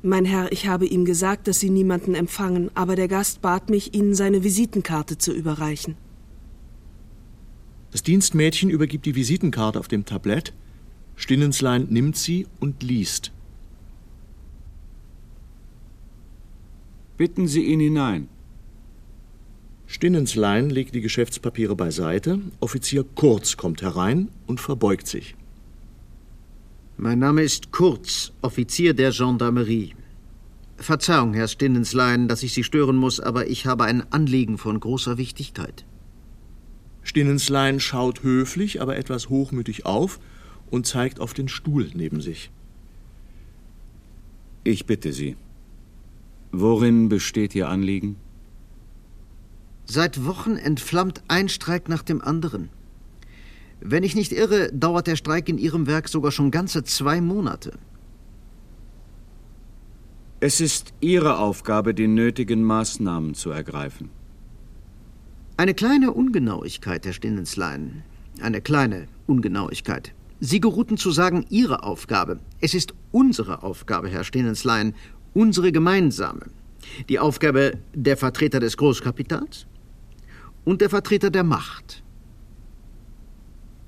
Mein 0.03 0.27
Herr, 0.27 0.53
ich 0.53 0.67
habe 0.67 0.85
ihm 0.85 1.07
gesagt, 1.07 1.49
dass 1.49 1.59
Sie 1.59 1.71
niemanden 1.71 2.15
empfangen, 2.15 2.71
aber 2.75 2.97
der 2.97 3.09
Gast 3.09 3.41
bat 3.41 3.71
mich, 3.71 3.95
Ihnen 3.95 4.15
seine 4.15 4.45
Visitenkarte 4.45 5.17
zu 5.17 5.33
überreichen. 5.33 5.97
Das 7.93 8.03
Dienstmädchen 8.03 8.69
übergibt 8.69 9.07
die 9.07 9.15
Visitenkarte 9.15 9.79
auf 9.79 9.89
dem 9.89 10.05
Tablett. 10.05 10.53
Stinnenslein 11.17 11.87
nimmt 11.89 12.19
sie 12.19 12.47
und 12.61 12.83
liest. 12.83 13.33
Bitten 17.17 17.49
Sie 17.49 17.65
ihn 17.65 17.81
hinein. 17.81 18.29
Stinnenslein 19.93 20.71
legt 20.71 20.95
die 20.95 21.03
Geschäftspapiere 21.03 21.77
beiseite. 21.77 22.41
Offizier 22.61 23.05
Kurz 23.15 23.59
kommt 23.59 23.83
herein 23.83 24.29
und 24.47 24.59
verbeugt 24.59 25.07
sich. 25.07 25.35
Mein 26.97 27.19
Name 27.19 27.43
ist 27.43 27.73
Kurz, 27.73 28.33
Offizier 28.41 28.95
der 28.95 29.11
Gendarmerie. 29.11 29.95
Verzeihung, 30.79 31.35
Herr 31.35 31.47
Stinnenslein, 31.47 32.27
dass 32.27 32.43
ich 32.43 32.55
Sie 32.55 32.65
stören 32.65 32.97
muss, 32.97 33.21
aber 33.21 33.49
ich 33.49 33.67
habe 33.67 33.85
ein 33.85 34.11
Anliegen 34.11 34.57
von 34.57 34.81
großer 34.81 35.19
Wichtigkeit. 35.19 35.85
Stinnenslein 37.03 37.79
schaut 37.79 38.23
höflich, 38.23 38.81
aber 38.81 38.97
etwas 38.97 39.29
hochmütig 39.29 39.85
auf 39.85 40.21
und 40.71 40.87
zeigt 40.87 41.21
auf 41.21 41.35
den 41.35 41.49
Stuhl 41.49 41.91
neben 41.93 42.23
sich. 42.23 42.51
Ich 44.65 44.87
bitte 44.87 45.13
Sie. 45.13 45.37
Worin 46.51 47.11
besteht 47.11 47.55
Ihr 47.55 47.69
Anliegen? 47.69 48.17
Seit 49.95 50.25
Wochen 50.25 50.57
entflammt 50.57 51.23
ein 51.29 51.51
Streik 51.51 51.91
nach 51.91 52.03
dem 52.03 52.23
anderen. 52.23 52.71
Wenn 53.83 54.05
ich 54.05 54.15
nicht 54.15 54.33
irre, 54.33 54.73
dauert 54.73 55.07
der 55.07 55.17
Streik 55.17 55.51
in 55.51 55.59
Ihrem 55.59 55.87
Werk 55.87 56.09
sogar 56.09 56.33
schon 56.33 56.51
ganze 56.51 56.83
zwei 56.83 57.21
Monate. 57.21 57.75
Es 60.41 60.63
ist 60.63 60.95
Ihre 61.03 61.37
Aufgabe, 61.37 61.93
die 61.93 62.09
nötigen 62.09 62.63
Maßnahmen 62.63 63.35
zu 63.35 63.51
ergreifen. 63.51 64.09
Eine 65.59 65.75
kleine 65.75 66.13
Ungenauigkeit, 66.13 67.05
Herr 67.05 67.13
Stinnenslein. 67.13 68.03
Eine 68.41 68.63
kleine 68.63 69.09
Ungenauigkeit. 69.27 70.15
Sie 70.41 70.61
geruhten 70.61 70.97
zu 70.97 71.11
sagen, 71.11 71.45
Ihre 71.51 71.83
Aufgabe. 71.83 72.41
Es 72.63 72.73
ist 72.73 72.95
unsere 73.11 73.63
Aufgabe, 73.63 74.09
Herr 74.09 74.25
Stinnenslein, 74.25 74.95
unsere 75.35 75.71
gemeinsame. 75.71 76.47
Die 77.11 77.19
Aufgabe 77.19 77.75
der 77.95 78.17
Vertreter 78.17 78.59
des 78.59 78.79
Großkapitals 78.79 79.67
und 80.65 80.81
der 80.81 80.91
Vertreter 80.91 81.31
der 81.31 81.45
Macht. 81.45 82.03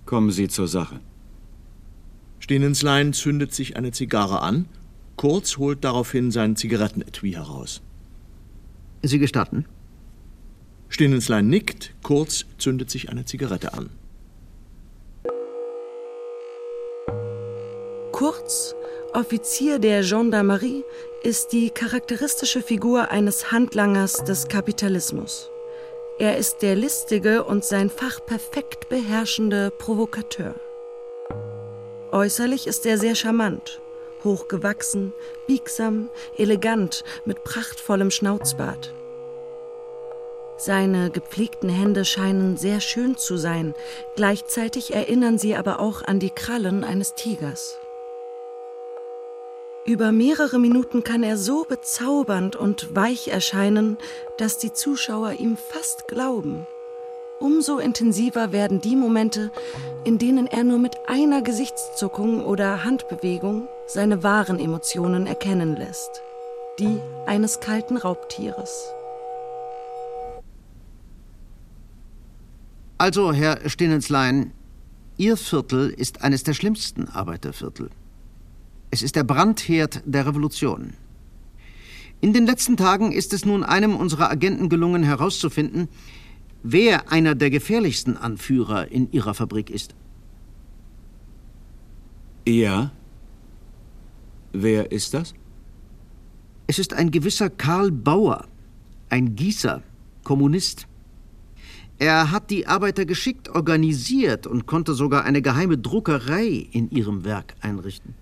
Kommen 0.06 0.30
Sie 0.30 0.48
zur 0.48 0.68
Sache. 0.68 1.00
Stinnenslein 2.38 3.12
zündet 3.12 3.54
sich 3.54 3.76
eine 3.76 3.92
Zigarre 3.92 4.40
an. 4.40 4.66
Kurz 5.16 5.56
holt 5.56 5.82
daraufhin 5.84 6.30
sein 6.30 6.56
Zigarettenetui 6.56 7.32
heraus. 7.32 7.80
Sie 9.02 9.18
gestatten? 9.18 9.64
Stinnenslein 10.88 11.48
nickt, 11.48 11.94
Kurz 12.02 12.44
zündet 12.58 12.90
sich 12.90 13.08
eine 13.08 13.24
Zigarette 13.24 13.74
an. 13.74 13.90
Kurz, 18.12 18.74
Offizier 19.12 19.78
der 19.78 20.02
Gendarmerie, 20.02 20.84
ist 21.22 21.48
die 21.48 21.70
charakteristische 21.70 22.62
Figur 22.62 23.10
eines 23.10 23.50
Handlangers 23.50 24.22
des 24.24 24.48
Kapitalismus. 24.48 25.50
Er 26.18 26.36
ist 26.36 26.62
der 26.62 26.76
listige 26.76 27.42
und 27.42 27.64
sein 27.64 27.90
Fach 27.90 28.24
perfekt 28.24 28.88
beherrschende 28.88 29.72
Provokateur. 29.72 30.54
Äußerlich 32.12 32.68
ist 32.68 32.86
er 32.86 32.98
sehr 32.98 33.16
charmant, 33.16 33.80
hochgewachsen, 34.22 35.12
biegsam, 35.48 36.08
elegant, 36.38 37.02
mit 37.24 37.42
prachtvollem 37.42 38.12
Schnauzbart. 38.12 38.94
Seine 40.56 41.10
gepflegten 41.10 41.68
Hände 41.68 42.04
scheinen 42.04 42.56
sehr 42.56 42.80
schön 42.80 43.16
zu 43.16 43.36
sein, 43.36 43.74
gleichzeitig 44.14 44.94
erinnern 44.94 45.36
sie 45.36 45.56
aber 45.56 45.80
auch 45.80 46.02
an 46.02 46.20
die 46.20 46.30
Krallen 46.30 46.84
eines 46.84 47.16
Tigers. 47.16 47.76
Über 49.86 50.12
mehrere 50.12 50.58
Minuten 50.58 51.04
kann 51.04 51.22
er 51.22 51.36
so 51.36 51.66
bezaubernd 51.68 52.56
und 52.56 52.96
weich 52.96 53.28
erscheinen, 53.28 53.98
dass 54.38 54.56
die 54.56 54.72
Zuschauer 54.72 55.32
ihm 55.32 55.58
fast 55.58 56.08
glauben. 56.08 56.66
Umso 57.38 57.78
intensiver 57.78 58.50
werden 58.50 58.80
die 58.80 58.96
Momente, 58.96 59.52
in 60.04 60.16
denen 60.18 60.46
er 60.46 60.64
nur 60.64 60.78
mit 60.78 60.96
einer 61.06 61.42
Gesichtszuckung 61.42 62.42
oder 62.42 62.84
Handbewegung 62.84 63.68
seine 63.86 64.22
wahren 64.22 64.58
Emotionen 64.58 65.26
erkennen 65.26 65.76
lässt. 65.76 66.22
Die 66.78 66.98
eines 67.26 67.60
kalten 67.60 67.98
Raubtieres. 67.98 68.88
Also, 72.96 73.34
Herr 73.34 73.68
Stinnenslein, 73.68 74.52
Ihr 75.18 75.36
Viertel 75.36 75.90
ist 75.90 76.22
eines 76.22 76.42
der 76.42 76.54
schlimmsten 76.54 77.08
Arbeiterviertel. 77.08 77.90
Es 78.94 79.02
ist 79.02 79.16
der 79.16 79.24
Brandherd 79.24 80.02
der 80.06 80.24
Revolution. 80.24 80.92
In 82.20 82.32
den 82.32 82.46
letzten 82.46 82.76
Tagen 82.76 83.10
ist 83.10 83.32
es 83.32 83.44
nun 83.44 83.64
einem 83.64 83.96
unserer 83.96 84.30
Agenten 84.30 84.68
gelungen 84.68 85.02
herauszufinden, 85.02 85.88
wer 86.62 87.10
einer 87.10 87.34
der 87.34 87.50
gefährlichsten 87.50 88.16
Anführer 88.16 88.92
in 88.92 89.10
Ihrer 89.10 89.34
Fabrik 89.34 89.68
ist. 89.68 89.96
Ja. 92.46 92.92
Wer 94.52 94.92
ist 94.92 95.12
das? 95.12 95.34
Es 96.68 96.78
ist 96.78 96.94
ein 96.94 97.10
gewisser 97.10 97.50
Karl 97.50 97.90
Bauer, 97.90 98.46
ein 99.10 99.34
Gießer, 99.34 99.82
Kommunist. 100.22 100.86
Er 101.98 102.30
hat 102.30 102.48
die 102.48 102.68
Arbeiter 102.68 103.06
geschickt 103.06 103.48
organisiert 103.48 104.46
und 104.46 104.66
konnte 104.66 104.94
sogar 104.94 105.24
eine 105.24 105.42
geheime 105.42 105.78
Druckerei 105.78 106.68
in 106.70 106.92
ihrem 106.92 107.24
Werk 107.24 107.56
einrichten. 107.60 108.14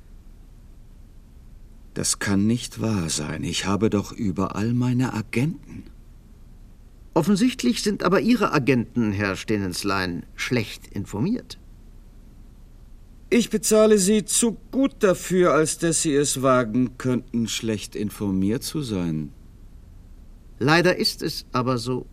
Das 1.94 2.18
kann 2.18 2.46
nicht 2.46 2.81
wahr 2.81 3.11
sein. 3.11 3.44
Ich 3.44 3.66
habe 3.66 3.90
doch 3.90 4.12
überall 4.12 4.72
meine 4.72 5.12
Agenten. 5.12 5.85
Offensichtlich 7.14 7.83
sind 7.83 8.02
aber 8.05 8.20
Ihre 8.20 8.52
Agenten, 8.52 9.12
Herr 9.12 9.37
Stenenslein, 9.37 10.24
schlecht 10.35 10.87
informiert. 10.87 11.59
Ich 13.28 13.50
bezahle 13.50 13.98
Sie 13.98 14.24
zu 14.24 14.57
gut 14.70 14.96
dafür, 15.00 15.52
als 15.52 15.78
dass 15.78 16.02
Sie 16.02 16.14
es 16.14 16.42
wagen 16.42 16.96
könnten, 16.96 17.48
schlecht 17.48 17.96
informiert 17.96 18.62
zu 18.62 18.83
sein. 18.83 19.31
Leider 20.59 20.96
ist 20.96 21.22
es 21.22 21.44
aber 21.52 21.76
so. 21.76 22.07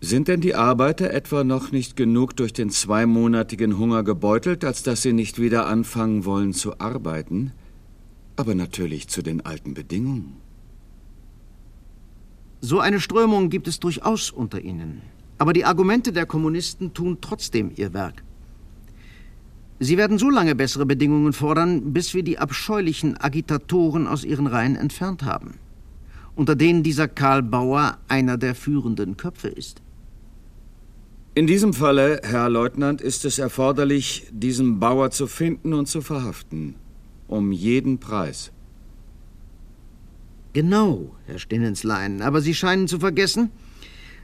Sind 0.00 0.28
denn 0.28 0.42
die 0.42 0.54
Arbeiter 0.54 1.10
etwa 1.10 1.44
noch 1.44 1.72
nicht 1.72 1.96
genug 1.96 2.36
durch 2.36 2.52
den 2.52 2.68
zweimonatigen 2.68 3.78
Hunger 3.78 4.02
gebeutelt, 4.02 4.62
als 4.62 4.82
dass 4.82 5.00
sie 5.00 5.14
nicht 5.14 5.40
wieder 5.40 5.66
anfangen 5.66 6.26
wollen 6.26 6.52
zu 6.52 6.78
arbeiten? 6.78 7.52
Aber 8.36 8.54
natürlich 8.54 9.08
zu 9.08 9.22
den 9.22 9.44
alten 9.44 9.74
Bedingungen. 9.74 10.36
So 12.60 12.80
eine 12.80 13.00
Strömung 13.00 13.50
gibt 13.50 13.68
es 13.68 13.78
durchaus 13.78 14.30
unter 14.30 14.60
ihnen. 14.60 15.02
Aber 15.38 15.52
die 15.52 15.64
Argumente 15.64 16.12
der 16.12 16.26
Kommunisten 16.26 16.94
tun 16.94 17.18
trotzdem 17.20 17.70
ihr 17.76 17.92
Werk. 17.92 18.22
Sie 19.80 19.98
werden 19.98 20.18
so 20.18 20.30
lange 20.30 20.54
bessere 20.54 20.86
Bedingungen 20.86 21.32
fordern, 21.32 21.92
bis 21.92 22.14
wir 22.14 22.22
die 22.22 22.38
abscheulichen 22.38 23.20
Agitatoren 23.20 24.06
aus 24.06 24.24
ihren 24.24 24.46
Reihen 24.46 24.76
entfernt 24.76 25.24
haben, 25.24 25.58
unter 26.36 26.54
denen 26.54 26.82
dieser 26.82 27.08
Karl 27.08 27.42
Bauer 27.42 27.98
einer 28.08 28.38
der 28.38 28.54
führenden 28.54 29.16
Köpfe 29.16 29.48
ist. 29.48 29.82
In 31.34 31.48
diesem 31.48 31.72
Falle, 31.72 32.20
Herr 32.22 32.48
Leutnant, 32.48 33.00
ist 33.00 33.24
es 33.24 33.38
erforderlich, 33.38 34.28
diesen 34.30 34.78
Bauer 34.78 35.10
zu 35.10 35.26
finden 35.26 35.74
und 35.74 35.86
zu 35.86 36.00
verhaften. 36.00 36.76
Um 37.34 37.50
jeden 37.50 37.98
Preis. 37.98 38.52
Genau, 40.52 41.16
Herr 41.26 41.40
Stinnenslein. 41.40 42.22
Aber 42.22 42.40
Sie 42.40 42.54
scheinen 42.54 42.86
zu 42.86 43.00
vergessen, 43.00 43.50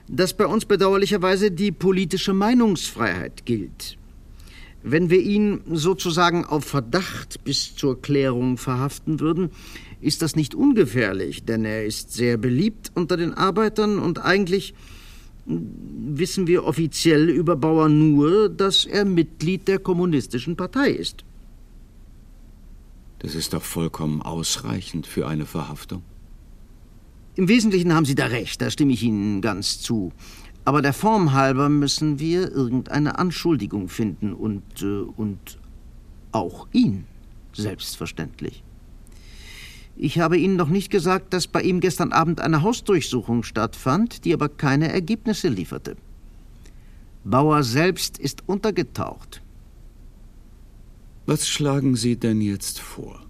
dass 0.06 0.32
bei 0.32 0.46
uns 0.46 0.64
bedauerlicherweise 0.64 1.50
die 1.50 1.72
politische 1.72 2.34
Meinungsfreiheit 2.34 3.44
gilt. 3.46 3.98
Wenn 4.84 5.10
wir 5.10 5.20
ihn 5.20 5.60
sozusagen 5.72 6.44
auf 6.44 6.64
Verdacht 6.64 7.42
bis 7.42 7.74
zur 7.74 8.00
Klärung 8.00 8.58
verhaften 8.58 9.18
würden, 9.18 9.50
ist 10.00 10.22
das 10.22 10.36
nicht 10.36 10.54
ungefährlich, 10.54 11.42
denn 11.42 11.64
er 11.64 11.84
ist 11.84 12.12
sehr 12.12 12.36
beliebt 12.36 12.92
unter 12.94 13.16
den 13.16 13.34
Arbeitern 13.34 13.98
und 13.98 14.20
eigentlich 14.20 14.72
wissen 15.46 16.46
wir 16.46 16.62
offiziell 16.62 17.28
über 17.28 17.56
Bauer 17.56 17.88
nur, 17.88 18.48
dass 18.48 18.84
er 18.84 19.04
Mitglied 19.04 19.66
der 19.66 19.80
Kommunistischen 19.80 20.54
Partei 20.54 20.90
ist. 20.90 21.24
Das 23.20 23.34
ist 23.34 23.52
doch 23.52 23.62
vollkommen 23.62 24.22
ausreichend 24.22 25.06
für 25.06 25.28
eine 25.28 25.46
Verhaftung. 25.46 26.02
Im 27.36 27.48
Wesentlichen 27.48 27.94
haben 27.94 28.04
Sie 28.04 28.14
da 28.14 28.26
recht, 28.26 28.60
da 28.60 28.70
stimme 28.70 28.92
ich 28.92 29.02
Ihnen 29.02 29.40
ganz 29.40 29.80
zu. 29.80 30.12
Aber 30.64 30.82
der 30.82 30.92
Form 30.92 31.32
halber 31.32 31.68
müssen 31.68 32.18
wir 32.18 32.50
irgendeine 32.50 33.18
Anschuldigung 33.18 33.88
finden 33.88 34.32
und, 34.32 34.82
äh, 34.82 35.02
und 35.16 35.58
auch 36.32 36.66
ihn, 36.72 37.06
selbstverständlich. 37.52 38.62
Ich 39.96 40.18
habe 40.18 40.38
Ihnen 40.38 40.56
noch 40.56 40.68
nicht 40.68 40.90
gesagt, 40.90 41.34
dass 41.34 41.46
bei 41.46 41.62
ihm 41.62 41.80
gestern 41.80 42.12
Abend 42.12 42.40
eine 42.40 42.62
Hausdurchsuchung 42.62 43.42
stattfand, 43.42 44.24
die 44.24 44.32
aber 44.32 44.48
keine 44.48 44.90
Ergebnisse 44.92 45.48
lieferte. 45.48 45.96
Bauer 47.24 47.62
selbst 47.64 48.18
ist 48.18 48.42
untergetaucht. 48.46 49.42
Was 51.30 51.46
schlagen 51.46 51.94
Sie 51.94 52.16
denn 52.16 52.40
jetzt 52.40 52.80
vor? 52.80 53.24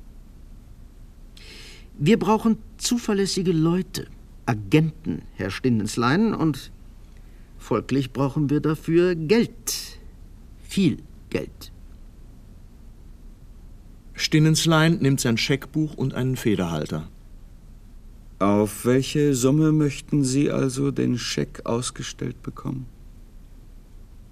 Wir 1.98 2.18
brauchen 2.18 2.56
zuverlässige 2.78 3.52
Leute, 3.52 4.06
Agenten, 4.46 5.20
Herr 5.34 5.50
Stindenslein, 5.50 6.32
und 6.32 6.72
folglich 7.58 8.14
brauchen 8.14 8.48
wir 8.48 8.60
dafür 8.60 9.14
Geld. 9.14 9.98
Viel 10.62 11.02
Geld. 11.28 11.72
Stinnenslein 14.14 14.96
nimmt 15.00 15.20
sein 15.20 15.36
Scheckbuch 15.36 15.92
und 15.92 16.14
einen 16.14 16.36
Federhalter. 16.36 17.06
Auf 18.38 18.86
welche 18.86 19.34
Summe 19.34 19.72
möchten 19.72 20.24
Sie 20.24 20.50
also 20.50 20.90
den 20.90 21.18
Scheck 21.18 21.66
ausgestellt 21.66 22.42
bekommen? 22.42 22.86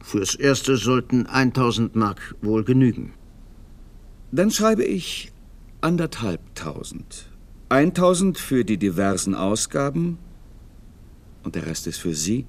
Fürs 0.00 0.36
Erste 0.36 0.78
sollten 0.78 1.26
1000 1.26 1.96
Mark 1.96 2.34
wohl 2.40 2.64
genügen. 2.64 3.12
Dann 4.30 4.50
schreibe 4.50 4.84
ich 4.84 5.32
anderthalbtausend. 5.80 7.30
1000 7.70 8.38
für 8.38 8.64
die 8.64 8.76
diversen 8.76 9.34
Ausgaben 9.34 10.18
und 11.44 11.54
der 11.54 11.66
Rest 11.66 11.86
ist 11.86 11.98
für 11.98 12.14
Sie 12.14 12.46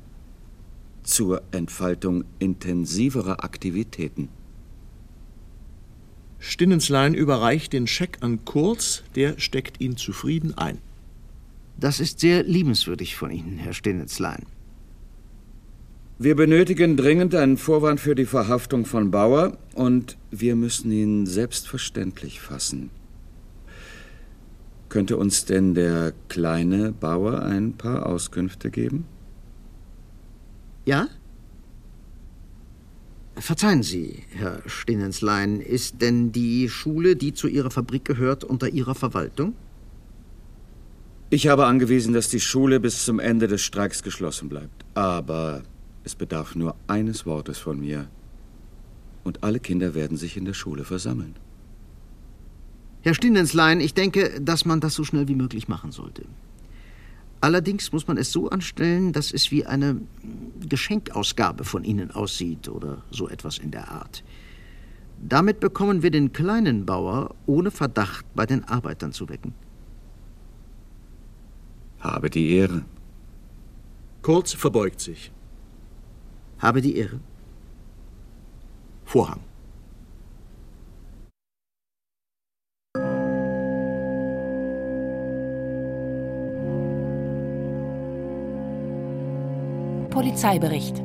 zur 1.04 1.42
Entfaltung 1.52 2.26
intensiverer 2.40 3.44
Aktivitäten. 3.44 4.30
Stinnenslein 6.40 7.14
überreicht 7.14 7.74
den 7.74 7.88
Scheck 7.88 8.18
an 8.22 8.46
Kurz, 8.46 9.04
der 9.16 9.40
steckt 9.40 9.82
ihn 9.82 9.98
zufrieden 9.98 10.58
ein. 10.58 10.80
Das 11.78 12.00
ist 12.00 12.20
sehr 12.20 12.44
liebenswürdig 12.44 13.16
von 13.16 13.32
Ihnen, 13.32 13.58
Herr 13.58 13.74
Stinnenslein. 13.74 14.46
Wir 16.22 16.36
benötigen 16.36 16.98
dringend 16.98 17.34
einen 17.34 17.56
Vorwand 17.56 18.02
für 18.02 18.14
die 18.14 18.26
Verhaftung 18.26 18.86
von 18.86 19.10
Bauer 19.10 19.58
und 19.74 20.18
wir 20.32 20.58
müssen 20.58 20.92
ihn 20.92 21.26
selbstverständlich 21.26 22.42
fassen. 22.42 22.90
Könnte 24.90 25.16
uns 25.16 25.46
denn 25.46 25.76
der 25.76 26.12
kleine 26.28 26.92
Bauer 26.92 27.44
ein 27.44 27.72
paar 27.78 28.06
Auskünfte 28.06 28.70
geben? 28.70 29.06
Ja? 30.86 31.08
Verzeihen 33.38 33.84
Sie, 33.84 34.24
Herr 34.32 34.62
Stinnenslein, 34.66 35.62
ist 35.62 36.02
denn 36.02 36.34
die 36.34 36.68
Schule, 36.68 37.16
die 37.16 37.34
zu 37.34 37.48
Ihrer 37.48 37.72
Fabrik 37.72 38.04
gehört, 38.04 38.44
unter 38.44 38.68
Ihrer 38.68 38.94
Verwaltung? 38.94 39.54
Ich 41.30 41.48
habe 41.48 41.66
angewiesen, 41.66 42.14
dass 42.14 42.28
die 42.28 42.42
Schule 42.42 42.82
bis 42.82 43.06
zum 43.06 43.20
Ende 43.20 43.48
des 43.48 43.62
Streiks 43.62 44.04
geschlossen 44.04 44.50
bleibt. 44.50 44.84
Aber 44.96 45.64
es 46.10 46.16
bedarf 46.16 46.56
nur 46.56 46.76
eines 46.88 47.26
Wortes 47.26 47.60
von 47.60 47.80
mir. 47.80 48.08
Und 49.24 49.44
alle 49.44 49.60
Kinder 49.60 49.94
werden 49.94 50.18
sich 50.18 50.38
in 50.38 50.46
der 50.46 50.56
Schule 50.56 50.84
versammeln. 50.84 51.36
Herr 53.02 53.14
Stindenslein, 53.14 53.80
ich 53.80 53.94
denke, 53.94 54.42
dass 54.42 54.66
man 54.66 54.80
das 54.82 54.96
so 54.96 55.04
schnell 55.04 55.28
wie 55.28 55.36
möglich 55.36 55.68
machen 55.68 55.92
sollte. 55.92 56.24
Allerdings 57.42 57.92
muss 57.94 58.08
man 58.08 58.18
es 58.18 58.32
so 58.32 58.50
anstellen, 58.50 59.14
dass 59.14 59.32
es 59.32 59.52
wie 59.52 59.66
eine 59.66 60.02
Geschenkausgabe 60.68 61.64
von 61.64 61.84
Ihnen 61.84 62.12
aussieht 62.12 62.68
oder 62.68 63.04
so 63.12 63.30
etwas 63.30 63.60
in 63.60 63.72
der 63.72 63.90
Art. 63.90 64.24
Damit 65.22 65.60
bekommen 65.60 66.02
wir 66.02 66.12
den 66.12 66.34
kleinen 66.34 66.86
Bauer 66.86 67.36
ohne 67.46 67.72
Verdacht 67.72 68.26
bei 68.36 68.46
den 68.46 68.64
Arbeitern 68.66 69.14
zu 69.14 69.30
wecken. 69.30 69.54
Habe 72.00 72.30
die 72.30 72.52
Ehre. 72.56 72.84
Kurz 74.22 74.54
verbeugt 74.54 75.00
sich. 75.00 75.32
Habe 76.60 76.82
die 76.82 76.98
Ehre. 76.98 77.20
Vorhang. 79.06 79.40
Polizeibericht. 90.10 91.02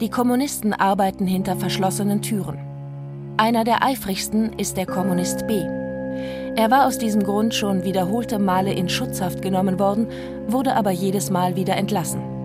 Die 0.00 0.08
Kommunisten 0.08 0.72
arbeiten 0.72 1.26
hinter 1.26 1.56
verschlossenen 1.56 2.22
Türen. 2.22 2.58
Einer 3.36 3.64
der 3.64 3.82
eifrigsten 3.82 4.52
ist 4.58 4.76
der 4.76 4.86
Kommunist 4.86 5.46
B. 5.46 5.54
Er 6.56 6.70
war 6.70 6.86
aus 6.86 6.98
diesem 6.98 7.22
Grund 7.22 7.54
schon 7.54 7.84
wiederholte 7.84 8.38
Male 8.38 8.72
in 8.72 8.88
Schutzhaft 8.88 9.42
genommen 9.42 9.78
worden, 9.78 10.06
wurde 10.46 10.76
aber 10.76 10.90
jedes 10.90 11.30
Mal 11.30 11.56
wieder 11.56 11.76
entlassen. 11.76 12.39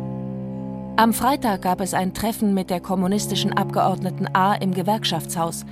Am 0.97 1.11
Freitag 1.11 1.63
gab 1.63 1.81
es 1.81 1.93
ein 1.93 2.13
Treffen 2.13 2.53
mit 2.53 2.69
der 2.69 2.79
kommunistischen 2.79 3.51
Abgeordneten 3.51 4.29
A 4.31 4.53
im 4.53 4.73
Gewerkschaftshaus. 4.73 5.65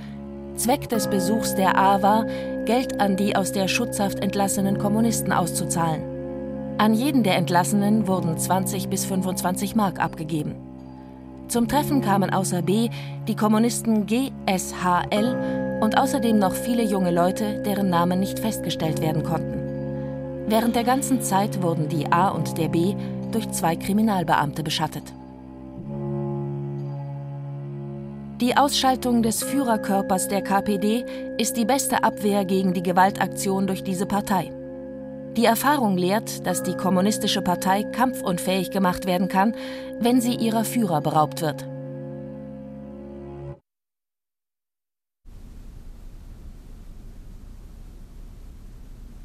Zweck 0.56 0.90
des 0.90 1.08
Besuchs 1.08 1.54
der 1.54 1.78
A 1.78 2.02
war, 2.02 2.26
Geld 2.66 3.00
an 3.00 3.16
die 3.16 3.34
aus 3.34 3.50
der 3.50 3.66
Schutzhaft 3.66 4.18
entlassenen 4.18 4.76
Kommunisten 4.76 5.32
auszuzahlen. 5.32 6.02
An 6.76 6.92
jeden 6.92 7.22
der 7.22 7.36
Entlassenen 7.36 8.06
wurden 8.06 8.36
20 8.36 8.90
bis 8.90 9.06
25 9.06 9.74
Mark 9.74 9.98
abgegeben. 9.98 10.56
Zum 11.48 11.68
Treffen 11.68 12.02
kamen 12.02 12.28
außer 12.28 12.60
B 12.60 12.90
die 13.26 13.36
Kommunisten 13.36 14.04
G, 14.04 14.30
S, 14.44 14.74
H, 14.84 15.04
L 15.08 15.78
und 15.80 15.96
außerdem 15.96 16.38
noch 16.38 16.52
viele 16.52 16.82
junge 16.82 17.10
Leute, 17.10 17.62
deren 17.62 17.88
Namen 17.88 18.20
nicht 18.20 18.40
festgestellt 18.40 19.00
werden 19.00 19.22
konnten. 19.22 19.64
Während 20.46 20.76
der 20.76 20.84
ganzen 20.84 21.22
Zeit 21.22 21.62
wurden 21.62 21.88
die 21.88 22.12
A 22.12 22.28
und 22.28 22.58
der 22.58 22.68
B 22.68 22.94
durch 23.34 23.50
zwei 23.50 23.76
Kriminalbeamte 23.76 24.62
beschattet. 24.62 25.12
Die 28.40 28.56
Ausschaltung 28.56 29.22
des 29.22 29.42
Führerkörpers 29.42 30.28
der 30.28 30.42
KPD 30.42 31.04
ist 31.38 31.56
die 31.56 31.64
beste 31.64 32.02
Abwehr 32.02 32.44
gegen 32.44 32.74
die 32.74 32.82
Gewaltaktion 32.82 33.66
durch 33.66 33.82
diese 33.84 34.06
Partei. 34.06 34.52
Die 35.36 35.44
Erfahrung 35.44 35.96
lehrt, 35.96 36.46
dass 36.46 36.62
die 36.62 36.76
kommunistische 36.76 37.42
Partei 37.42 37.84
kampfunfähig 37.84 38.70
gemacht 38.70 39.06
werden 39.06 39.28
kann, 39.28 39.54
wenn 40.00 40.20
sie 40.20 40.34
ihrer 40.34 40.64
Führer 40.64 41.00
beraubt 41.00 41.42
wird. 41.42 41.66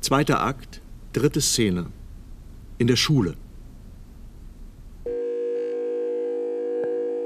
Zweiter 0.02 0.42
Akt, 0.42 0.82
dritte 1.14 1.42
Szene. 1.42 1.88
In 2.78 2.88
der 2.88 2.96
Schule. 2.96 3.36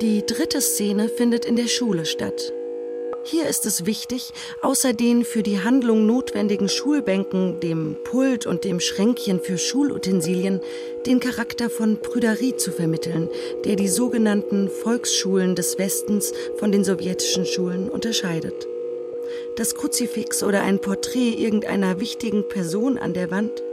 Die 0.04 0.26
dritte 0.26 0.60
Szene 0.60 1.08
findet 1.08 1.46
in 1.46 1.56
der 1.56 1.70
Schule 1.70 2.06
statt. 2.06 2.52
Hier 3.24 3.48
ist 3.48 3.66
es 3.66 3.86
wichtig, 3.86 4.34
außer 4.62 4.92
den 4.92 5.24
für 5.24 5.44
die 5.44 5.62
Handlung 5.62 6.06
notwendigen 6.06 6.68
Schulbänken, 6.68 7.62
dem 7.62 7.96
Pult 8.04 8.46
und 8.46 8.66
dem 8.66 8.82
Schränkchen 8.82 9.40
für 9.40 9.58
Schulutensilien, 9.58 10.60
den 11.06 11.22
Charakter 11.22 11.70
von 11.70 12.02
Prüderie 12.02 12.58
zu 12.58 12.74
vermitteln, 12.74 13.30
der 13.64 13.78
die 13.78 13.88
sogenannten 13.88 14.68
Volksschulen 14.68 15.56
des 15.56 15.78
Westens 15.78 16.34
von 16.58 16.74
den 16.74 16.84
sowjetischen 16.84 17.46
Schulen 17.46 17.88
unterscheidet. 17.88 18.68
Das 19.56 19.74
Kruzifix 19.74 20.44
oder 20.44 20.64
ein 20.64 20.82
Porträt 20.82 21.32
irgendeiner 21.32 22.02
wichtigen 22.02 22.46
Person 22.50 22.98
an 22.98 23.14
der 23.14 23.32
Wand, 23.32 23.64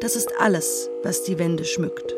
das 0.00 0.16
ist 0.16 0.30
alles, 0.38 0.88
was 1.02 1.24
die 1.24 1.38
Wände 1.38 1.66
schmückt. 1.66 2.16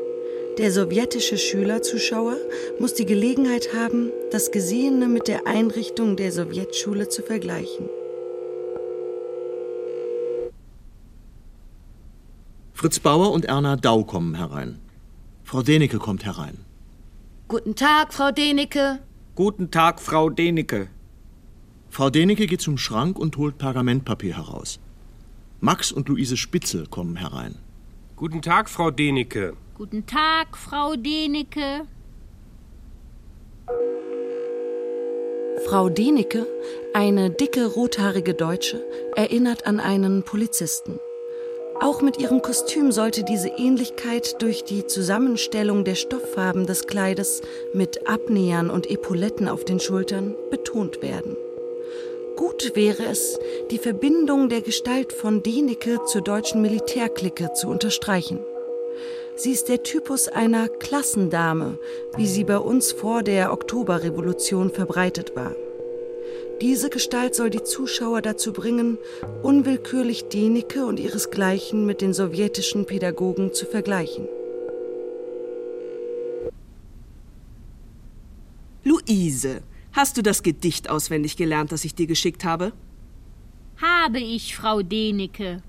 Der 0.58 0.72
sowjetische 0.72 1.36
Schülerzuschauer 1.36 2.38
muss 2.80 2.94
die 2.94 3.04
Gelegenheit 3.04 3.74
haben, 3.74 4.10
das 4.30 4.50
Gesehene 4.50 5.06
mit 5.06 5.28
der 5.28 5.46
Einrichtung 5.46 6.16
der 6.16 6.32
Sowjetschule 6.32 7.10
zu 7.10 7.22
vergleichen. 7.22 7.90
Fritz 12.72 12.98
Bauer 13.00 13.32
und 13.32 13.44
Erna 13.44 13.76
Dau 13.76 14.04
kommen 14.04 14.34
herein. 14.34 14.78
Frau 15.44 15.62
Denecke 15.62 15.98
kommt 15.98 16.24
herein. 16.24 16.56
Guten 17.48 17.74
Tag, 17.74 18.14
Frau 18.14 18.30
Denecke. 18.30 19.00
Guten 19.34 19.70
Tag, 19.70 20.00
Frau 20.00 20.30
Denecke. 20.30 20.88
Frau 21.90 22.08
Denecke 22.08 22.46
geht 22.46 22.62
zum 22.62 22.78
Schrank 22.78 23.18
und 23.18 23.36
holt 23.36 23.58
Pergamentpapier 23.58 24.38
heraus. 24.38 24.80
Max 25.60 25.92
und 25.92 26.08
Luise 26.08 26.38
Spitzel 26.38 26.86
kommen 26.86 27.16
herein. 27.16 27.56
Guten 28.16 28.40
Tag, 28.40 28.70
Frau 28.70 28.90
Denecke. 28.90 29.54
Guten 29.78 30.06
Tag, 30.06 30.56
Frau 30.56 30.94
Denecke. 30.96 31.82
Frau 35.66 35.90
Denecke, 35.90 36.46
eine 36.94 37.28
dicke, 37.28 37.66
rothaarige 37.66 38.32
Deutsche, 38.32 38.82
erinnert 39.16 39.66
an 39.66 39.78
einen 39.78 40.22
Polizisten. 40.22 40.98
Auch 41.78 42.00
mit 42.00 42.18
ihrem 42.18 42.40
Kostüm 42.40 42.90
sollte 42.90 43.22
diese 43.22 43.48
Ähnlichkeit 43.48 44.40
durch 44.40 44.64
die 44.64 44.86
Zusammenstellung 44.86 45.84
der 45.84 45.94
Stofffarben 45.94 46.64
des 46.64 46.86
Kleides 46.86 47.42
mit 47.74 48.08
Abnähern 48.08 48.70
und 48.70 48.88
Epauletten 48.88 49.46
auf 49.46 49.66
den 49.66 49.78
Schultern 49.78 50.34
betont 50.50 51.02
werden. 51.02 51.36
Gut 52.34 52.72
wäre 52.74 53.04
es, 53.04 53.38
die 53.70 53.78
Verbindung 53.78 54.48
der 54.48 54.62
Gestalt 54.62 55.12
von 55.12 55.42
Denecke 55.42 56.02
zur 56.06 56.22
deutschen 56.22 56.62
Militärklicke 56.62 57.52
zu 57.52 57.68
unterstreichen. 57.68 58.38
Sie 59.38 59.50
ist 59.50 59.68
der 59.68 59.82
Typus 59.82 60.28
einer 60.28 60.66
Klassendame, 60.66 61.78
wie 62.16 62.26
sie 62.26 62.42
bei 62.42 62.56
uns 62.56 62.92
vor 62.92 63.22
der 63.22 63.52
Oktoberrevolution 63.52 64.70
verbreitet 64.70 65.36
war. 65.36 65.54
Diese 66.62 66.88
Gestalt 66.88 67.34
soll 67.34 67.50
die 67.50 67.62
Zuschauer 67.62 68.22
dazu 68.22 68.54
bringen, 68.54 68.96
unwillkürlich 69.42 70.28
Denecke 70.30 70.86
und 70.86 70.98
ihresgleichen 70.98 71.84
mit 71.84 72.00
den 72.00 72.14
sowjetischen 72.14 72.86
Pädagogen 72.86 73.52
zu 73.52 73.66
vergleichen. 73.66 74.26
Luise, 78.84 79.60
hast 79.92 80.16
du 80.16 80.22
das 80.22 80.42
Gedicht 80.42 80.88
auswendig 80.88 81.36
gelernt, 81.36 81.72
das 81.72 81.84
ich 81.84 81.94
dir 81.94 82.06
geschickt 82.06 82.46
habe? 82.46 82.72
Habe 83.82 84.18
ich, 84.18 84.56
Frau 84.56 84.80
Denecke. 84.80 85.62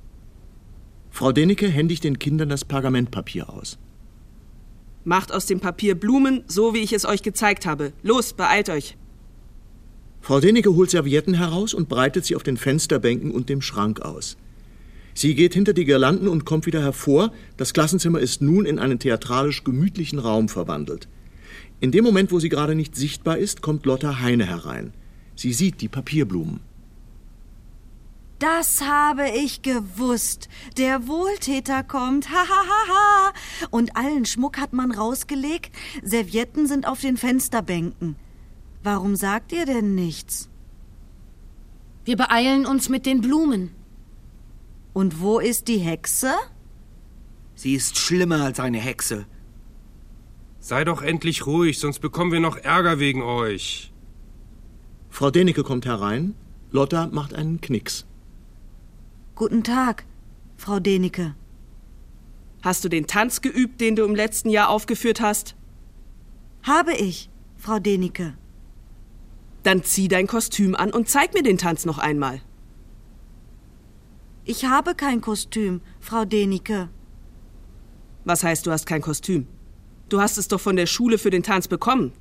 Frau 1.18 1.32
Denecke 1.32 1.68
händigt 1.68 2.03
den 2.03 2.20
Kindern 2.20 2.49
das 2.49 2.63
Pergamentpapier 2.63 3.49
aus. 3.49 3.80
Macht 5.03 5.34
aus 5.34 5.47
dem 5.47 5.59
Papier 5.59 5.95
Blumen, 5.95 6.43
so 6.45 6.76
wie 6.76 6.84
ich 6.84 6.93
es 6.93 7.05
euch 7.05 7.24
gezeigt 7.24 7.65
habe. 7.65 7.91
Los, 8.03 8.34
beeilt 8.34 8.70
euch. 8.70 8.95
Frau 10.22 10.39
Denecke 10.39 10.76
holt 10.76 10.91
Servietten 10.91 11.34
heraus 11.34 11.74
und 11.74 11.89
breitet 11.89 12.26
sie 12.26 12.36
auf 12.36 12.43
den 12.43 12.55
Fensterbänken 12.55 13.32
und 13.32 13.49
dem 13.49 13.63
Schrank 13.63 13.99
aus. 14.01 14.38
Sie 15.15 15.34
geht 15.34 15.55
hinter 15.55 15.74
die 15.74 15.86
Girlanden 15.86 16.28
und 16.28 16.45
kommt 16.45 16.68
wieder 16.68 16.84
hervor. 16.84 17.32
Das 17.57 17.74
Klassenzimmer 17.74 18.20
ist 18.20 18.43
nun 18.43 18.68
in 18.68 18.78
einen 18.78 18.99
theatralisch 18.99 19.63
gemütlichen 19.63 20.20
Raum 20.20 20.49
verwandelt. 20.49 21.07
In 21.80 21.91
dem 21.91 22.03
Moment, 22.03 22.32
wo 22.32 22.39
sie 22.39 22.49
gerade 22.49 22.76
nicht 22.76 22.95
sichtbar 22.95 23.39
ist, 23.39 23.63
kommt 23.63 23.88
Lotta 23.88 24.20
Heine 24.20 24.45
herein. 24.45 24.93
Sie 25.36 25.53
sieht 25.53 25.82
die 25.82 25.88
Papierblumen. 25.88 26.59
Das 28.40 28.82
habe 28.82 29.30
ich 29.30 29.64
gewusst. 29.64 30.48
Der 30.78 31.08
Wohltäter 31.08 31.84
kommt. 31.84 32.30
Ha, 32.30 32.36
ha, 32.48 32.64
ha, 32.68 32.88
ha. 32.88 33.34
Und 33.72 33.98
allen 33.98 34.26
Schmuck 34.26 34.60
hat 34.60 34.74
man 34.74 34.92
rausgelegt. 34.92 35.76
Servietten 36.04 36.68
sind 36.68 36.88
auf 36.88 37.02
den 37.02 37.18
Fensterbänken. 37.18 38.16
Warum 38.84 39.16
sagt 39.16 39.52
ihr 39.54 39.66
denn 39.66 39.96
nichts? 39.96 40.50
Wir 42.06 42.16
beeilen 42.16 42.66
uns 42.66 42.90
mit 42.90 43.06
den 43.06 43.22
Blumen. 43.22 43.72
Und 44.94 45.20
wo 45.20 45.40
ist 45.40 45.68
die 45.68 45.80
Hexe? 45.80 46.34
Sie 47.56 47.74
ist 47.74 47.98
schlimmer 47.98 48.44
als 48.44 48.60
eine 48.60 48.78
Hexe. 48.80 49.26
Sei 50.60 50.84
doch 50.84 51.02
endlich 51.02 51.48
ruhig, 51.48 51.80
sonst 51.80 52.00
bekommen 52.00 52.32
wir 52.32 52.40
noch 52.40 52.58
Ärger 52.58 53.00
wegen 53.00 53.24
euch. 53.24 53.92
Frau 55.10 55.32
Denecke 55.32 55.64
kommt 55.64 55.86
herein. 55.86 56.36
Lotta 56.72 57.08
macht 57.08 57.34
einen 57.34 57.62
Knicks. 57.62 58.06
Guten 59.38 59.64
Tag, 59.64 60.04
Frau 60.56 60.80
Denecke. 60.80 61.36
Hast 62.64 62.84
du 62.84 62.90
den 62.90 63.06
Tanz 63.06 63.42
geübt, 63.42 63.80
den 63.80 63.96
du 63.96 64.04
im 64.04 64.16
letzten 64.16 64.50
Jahr 64.50 64.68
aufgeführt 64.68 65.22
hast? 65.22 65.56
Habe 66.64 66.94
ich, 66.94 67.30
Frau 67.56 67.78
Denike. 67.78 68.34
Dann 69.62 69.84
zieh 69.84 70.08
dein 70.08 70.26
Kostüm 70.26 70.74
an 70.74 70.92
und 70.92 71.08
zeig 71.08 71.36
mir 71.36 71.44
den 71.44 71.60
Tanz 71.60 71.86
noch 71.86 72.00
einmal. 72.00 72.42
Ich 74.44 74.66
habe 74.66 74.96
kein 74.96 75.22
Kostüm, 75.22 75.82
Frau 76.00 76.26
Denike. 76.26 76.90
Was 78.26 78.44
heißt, 78.44 78.66
du 78.66 78.72
hast 78.72 78.88
kein 78.88 79.04
Kostüm? 79.04 79.46
Du 80.10 80.20
hast 80.20 80.40
es 80.40 80.48
doch 80.48 80.60
von 80.60 80.78
der 80.78 80.88
Schule 80.88 81.20
für 81.20 81.30
den 81.30 81.44
Tanz 81.44 81.68
bekommen. 81.68 82.12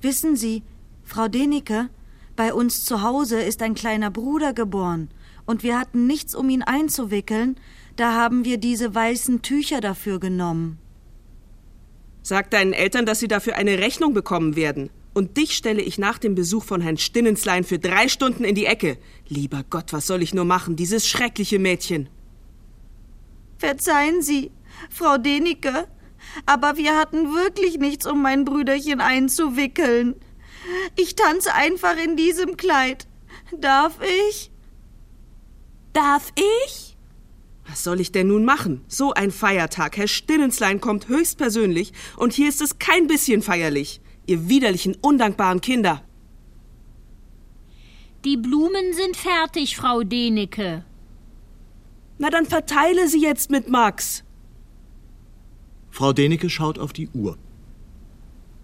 Wissen 0.00 0.34
Sie, 0.34 0.64
Frau 1.04 1.28
Denike, 1.28 1.88
bei 2.34 2.52
uns 2.52 2.84
zu 2.84 3.02
Hause 3.02 3.40
ist 3.40 3.62
ein 3.62 3.74
kleiner 3.74 4.10
Bruder 4.10 4.52
geboren, 4.52 5.08
und 5.46 5.62
wir 5.62 5.78
hatten 5.78 6.06
nichts, 6.06 6.34
um 6.34 6.50
ihn 6.50 6.62
einzuwickeln, 6.62 7.56
da 7.96 8.12
haben 8.12 8.44
wir 8.44 8.58
diese 8.58 8.94
weißen 8.94 9.42
Tücher 9.42 9.80
dafür 9.80 10.20
genommen. 10.20 10.78
Sag 12.22 12.50
deinen 12.50 12.72
Eltern, 12.72 13.06
dass 13.06 13.20
sie 13.20 13.28
dafür 13.28 13.56
eine 13.56 13.78
Rechnung 13.78 14.12
bekommen 14.12 14.56
werden. 14.56 14.90
Und 15.14 15.38
dich 15.38 15.56
stelle 15.56 15.80
ich 15.80 15.96
nach 15.96 16.18
dem 16.18 16.34
Besuch 16.34 16.64
von 16.64 16.82
Herrn 16.82 16.98
Stinnenslein 16.98 17.64
für 17.64 17.78
drei 17.78 18.08
Stunden 18.08 18.44
in 18.44 18.54
die 18.54 18.66
Ecke. 18.66 18.98
Lieber 19.28 19.64
Gott, 19.70 19.92
was 19.92 20.06
soll 20.06 20.22
ich 20.22 20.34
nur 20.34 20.44
machen, 20.44 20.76
dieses 20.76 21.08
schreckliche 21.08 21.58
Mädchen. 21.58 22.10
Verzeihen 23.56 24.20
Sie, 24.20 24.50
Frau 24.90 25.16
Denike, 25.16 25.86
aber 26.44 26.76
wir 26.76 26.98
hatten 26.98 27.32
wirklich 27.32 27.78
nichts, 27.78 28.06
um 28.06 28.20
mein 28.20 28.44
Brüderchen 28.44 29.00
einzuwickeln. 29.00 30.16
Ich 30.96 31.14
tanze 31.14 31.54
einfach 31.54 31.96
in 31.96 32.16
diesem 32.16 32.56
Kleid. 32.56 33.06
Darf 33.58 33.98
ich? 34.28 34.50
Darf 35.96 36.30
ich? 36.34 36.94
Was 37.66 37.82
soll 37.82 38.00
ich 38.00 38.12
denn 38.12 38.28
nun 38.28 38.44
machen? 38.44 38.84
So 38.86 39.14
ein 39.14 39.30
Feiertag. 39.30 39.96
Herr 39.96 40.08
Stinnenslein 40.08 40.78
kommt 40.78 41.08
höchstpersönlich 41.08 41.94
und 42.18 42.34
hier 42.34 42.50
ist 42.50 42.60
es 42.60 42.78
kein 42.78 43.06
bisschen 43.06 43.40
feierlich. 43.40 44.02
Ihr 44.26 44.46
widerlichen, 44.46 44.94
undankbaren 45.00 45.62
Kinder. 45.62 46.04
Die 48.26 48.36
Blumen 48.36 48.92
sind 48.92 49.16
fertig, 49.16 49.78
Frau 49.78 50.02
Denike. 50.02 50.84
Na 52.18 52.28
dann 52.28 52.44
verteile 52.44 53.08
sie 53.08 53.22
jetzt 53.22 53.50
mit 53.50 53.70
Max. 53.70 54.22
Frau 55.88 56.12
Denike 56.12 56.50
schaut 56.50 56.78
auf 56.78 56.92
die 56.92 57.08
Uhr. 57.08 57.38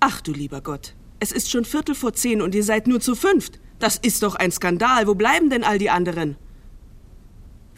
Ach 0.01 0.20
du 0.20 0.33
lieber 0.33 0.61
Gott. 0.61 0.95
Es 1.18 1.33
ist 1.33 1.51
schon 1.51 1.64
Viertel 1.64 1.95
vor 1.95 2.12
zehn 2.12 2.43
und 2.43 2.55
ihr 2.55 2.64
seid 2.64 2.87
nur 2.87 3.01
zu 3.01 3.14
fünft. 3.14 3.59
Das 3.78 3.97
ist 3.97 4.22
doch 4.22 4.35
ein 4.35 4.53
Skandal. 4.53 5.07
Wo 5.07 5.14
bleiben 5.14 5.49
denn 5.49 5.64
all 5.64 5.78
die 5.78 5.89
anderen? 5.89 6.37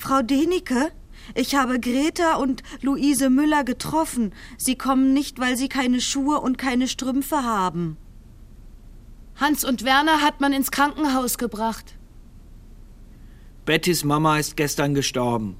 Frau 0.04 0.20
Denike, 0.20 0.92
ich 1.34 1.54
habe 1.54 1.80
Greta 1.80 2.34
und 2.34 2.62
Luise 2.82 3.30
Müller 3.30 3.64
getroffen. 3.64 4.34
Sie 4.58 4.76
kommen 4.76 5.14
nicht, 5.14 5.38
weil 5.38 5.56
sie 5.56 5.70
keine 5.70 6.02
Schuhe 6.02 6.40
und 6.40 6.58
keine 6.58 6.88
Strümpfe 6.88 7.42
haben. 7.42 7.96
Hans 9.36 9.64
und 9.64 9.82
Werner 9.82 10.20
hat 10.20 10.42
man 10.42 10.52
ins 10.52 10.70
Krankenhaus 10.70 11.38
gebracht. 11.38 11.96
Bettys 13.64 14.04
Mama 14.04 14.38
ist 14.38 14.58
gestern 14.58 14.92
gestorben. 14.92 15.56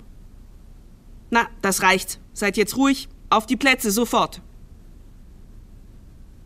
Na, 1.30 1.48
das 1.62 1.80
reicht. 1.80 2.20
Seid 2.34 2.58
jetzt 2.58 2.76
ruhig. 2.76 3.08
Auf 3.30 3.46
die 3.46 3.56
Plätze, 3.56 3.90
sofort. 3.90 4.42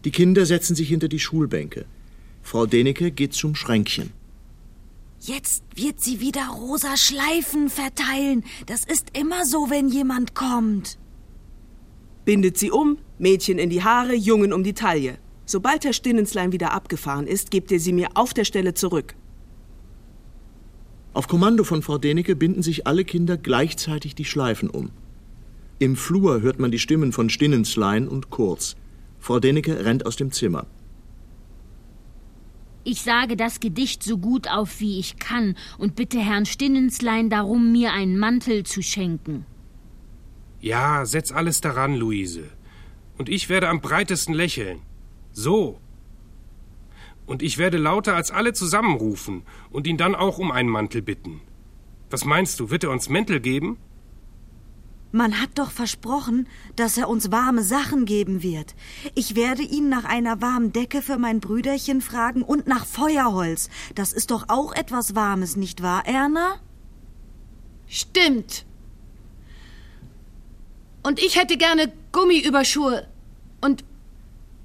Die 0.04 0.12
Kinder 0.12 0.46
setzen 0.46 0.76
sich 0.76 0.88
hinter 0.88 1.08
die 1.08 1.18
Schulbänke. 1.18 1.84
Frau 2.42 2.64
Deneke 2.64 3.10
geht 3.10 3.34
zum 3.34 3.56
Schränkchen. 3.56 4.12
Jetzt 5.20 5.64
wird 5.74 6.00
sie 6.00 6.20
wieder 6.20 6.48
rosa 6.48 6.96
Schleifen 6.96 7.68
verteilen. 7.70 8.44
Das 8.66 8.84
ist 8.84 9.16
immer 9.18 9.44
so, 9.44 9.68
wenn 9.68 9.88
jemand 9.88 10.34
kommt. 10.34 10.98
Bindet 12.24 12.56
sie 12.56 12.70
um, 12.70 12.98
Mädchen 13.18 13.58
in 13.58 13.70
die 13.70 13.82
Haare, 13.82 14.14
Jungen 14.14 14.52
um 14.52 14.62
die 14.62 14.74
Taille. 14.74 15.18
Sobald 15.44 15.84
Herr 15.84 15.92
Stinnenslein 15.92 16.52
wieder 16.52 16.72
abgefahren 16.72 17.26
ist, 17.26 17.50
gebt 17.50 17.70
ihr 17.70 17.80
sie 17.80 17.92
mir 17.92 18.10
auf 18.14 18.34
der 18.34 18.44
Stelle 18.44 18.74
zurück. 18.74 19.14
Auf 21.14 21.26
Kommando 21.26 21.64
von 21.64 21.82
Frau 21.82 21.98
Deneke 21.98 22.36
binden 22.36 22.62
sich 22.62 22.86
alle 22.86 23.04
Kinder 23.04 23.36
gleichzeitig 23.36 24.14
die 24.14 24.26
Schleifen 24.26 24.70
um. 24.70 24.90
Im 25.80 25.96
Flur 25.96 26.42
hört 26.42 26.60
man 26.60 26.70
die 26.70 26.78
Stimmen 26.78 27.12
von 27.12 27.30
Stinnenslein 27.30 28.08
und 28.08 28.30
Kurz. 28.30 28.76
Frau 29.18 29.40
Deneke 29.40 29.84
rennt 29.84 30.06
aus 30.06 30.16
dem 30.16 30.30
Zimmer. 30.32 30.66
Ich 32.90 33.02
sage 33.02 33.36
das 33.36 33.60
Gedicht 33.60 34.02
so 34.02 34.16
gut 34.16 34.48
auf, 34.48 34.80
wie 34.80 34.98
ich 34.98 35.18
kann, 35.18 35.56
und 35.76 35.94
bitte 35.94 36.18
Herrn 36.20 36.46
Stinnenslein 36.46 37.28
darum, 37.28 37.70
mir 37.70 37.92
einen 37.92 38.18
Mantel 38.18 38.64
zu 38.64 38.80
schenken. 38.80 39.44
Ja, 40.62 41.04
setz 41.04 41.30
alles 41.30 41.60
daran, 41.60 41.94
Luise. 41.94 42.44
Und 43.18 43.28
ich 43.28 43.50
werde 43.50 43.68
am 43.68 43.82
breitesten 43.82 44.32
lächeln. 44.32 44.80
So. 45.32 45.78
Und 47.26 47.42
ich 47.42 47.58
werde 47.58 47.76
lauter 47.76 48.16
als 48.16 48.30
alle 48.30 48.54
zusammenrufen 48.54 49.42
und 49.68 49.86
ihn 49.86 49.98
dann 49.98 50.14
auch 50.14 50.38
um 50.38 50.50
einen 50.50 50.70
Mantel 50.70 51.02
bitten. 51.02 51.42
Was 52.08 52.24
meinst 52.24 52.58
du, 52.58 52.70
wird 52.70 52.84
er 52.84 52.90
uns 52.90 53.10
Mäntel 53.10 53.40
geben? 53.40 53.76
Man 55.10 55.40
hat 55.40 55.50
doch 55.54 55.70
versprochen, 55.70 56.46
dass 56.76 56.98
er 56.98 57.08
uns 57.08 57.32
warme 57.32 57.62
Sachen 57.62 58.04
geben 58.04 58.42
wird. 58.42 58.74
Ich 59.14 59.34
werde 59.34 59.62
ihn 59.62 59.88
nach 59.88 60.04
einer 60.04 60.42
warmen 60.42 60.72
Decke 60.72 61.00
für 61.00 61.16
mein 61.16 61.40
Brüderchen 61.40 62.02
fragen 62.02 62.42
und 62.42 62.66
nach 62.66 62.84
Feuerholz. 62.84 63.70
Das 63.94 64.12
ist 64.12 64.30
doch 64.30 64.44
auch 64.48 64.74
etwas 64.74 65.14
Warmes, 65.14 65.56
nicht 65.56 65.82
wahr, 65.82 66.06
Erna? 66.06 66.60
Stimmt. 67.86 68.66
Und 71.02 71.20
ich 71.20 71.36
hätte 71.36 71.56
gerne 71.56 71.90
Gummiüberschuhe 72.12 73.08
und 73.62 73.84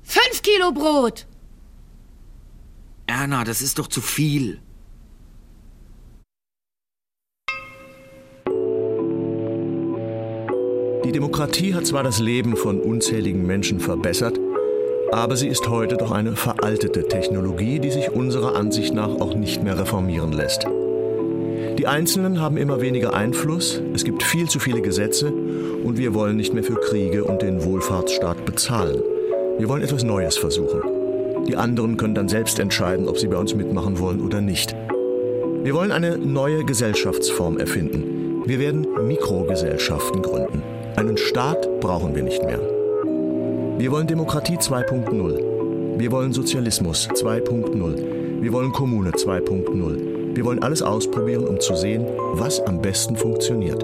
fünf 0.04 0.42
Kilo 0.42 0.74
Brot. 0.74 1.26
Erna, 3.08 3.46
das 3.46 3.62
ist 3.62 3.80
doch 3.80 3.88
zu 3.88 4.02
viel. 4.02 4.60
Die 11.06 11.12
Demokratie 11.12 11.74
hat 11.74 11.86
zwar 11.86 12.04
das 12.04 12.20
Leben 12.20 12.56
von 12.56 12.80
unzähligen 12.80 13.46
Menschen 13.46 13.82
verbessert, 13.82 14.40
aber 15.12 15.36
sie 15.36 15.50
ist 15.50 15.68
heute 15.68 15.98
doch 15.98 16.12
eine 16.12 16.38
veraltete 16.38 17.10
Technologie, 17.10 17.80
die 17.80 17.92
sich 17.92 18.12
unserer 18.12 18.56
Ansicht 18.56 18.94
nach 18.94 19.10
auch 19.10 19.36
nicht 19.36 19.62
mehr 19.64 19.78
reformieren 19.78 20.32
lässt. 20.32 20.66
Die 21.78 21.88
Einzelnen 21.88 22.40
haben 22.40 22.56
immer 22.56 22.80
weniger 22.80 23.14
Einfluss, 23.14 23.82
es 23.94 24.06
gibt 24.06 24.24
viel 24.24 24.48
zu 24.48 24.60
viele 24.60 24.82
Gesetze 24.82 25.34
und 25.84 25.98
wir 25.98 26.14
wollen 26.14 26.38
nicht 26.38 26.54
mehr 26.54 26.64
für 26.64 26.76
Kriege 26.76 27.26
und 27.26 27.42
den 27.42 27.66
Wohlfahrtsstaat 27.66 28.46
bezahlen. 28.46 29.02
Wir 29.58 29.68
wollen 29.68 29.84
etwas 29.84 30.04
Neues 30.04 30.38
versuchen. 30.38 30.82
Die 31.48 31.58
anderen 31.58 31.98
können 31.98 32.16
dann 32.16 32.30
selbst 32.30 32.60
entscheiden, 32.60 33.10
ob 33.10 33.18
sie 33.18 33.28
bei 33.28 33.38
uns 33.38 33.54
mitmachen 33.54 34.00
wollen 34.00 34.22
oder 34.22 34.40
nicht. 34.40 34.74
Wir 35.64 35.74
wollen 35.74 35.92
eine 35.92 36.18
neue 36.18 36.64
Gesellschaftsform 36.64 37.58
erfinden. 37.58 38.44
Wir 38.46 38.60
werden 38.60 38.88
Mikrogesellschaften 39.06 40.22
gründen. 40.22 40.64
Einen 40.96 41.18
Staat 41.18 41.80
brauchen 41.80 42.14
wir 42.14 42.22
nicht 42.22 42.44
mehr. 42.44 42.60
Wir 43.80 43.92
wollen 43.92 44.06
Demokratie 44.06 44.58
2.0. 44.58 45.98
Wir 45.98 46.12
wollen 46.12 46.34
Sozialismus 46.34 47.10
2.0. 47.10 48.42
Wir 48.42 48.54
wollen 48.54 48.72
Kommune 48.72 49.10
2.0. 49.10 50.36
Wir 50.36 50.46
wollen 50.46 50.62
alles 50.62 50.84
ausprobieren, 50.84 51.48
um 51.48 51.60
zu 51.60 51.76
sehen, 51.76 52.06
was 52.34 52.60
am 52.62 52.80
besten 52.80 53.18
funktioniert. 53.18 53.84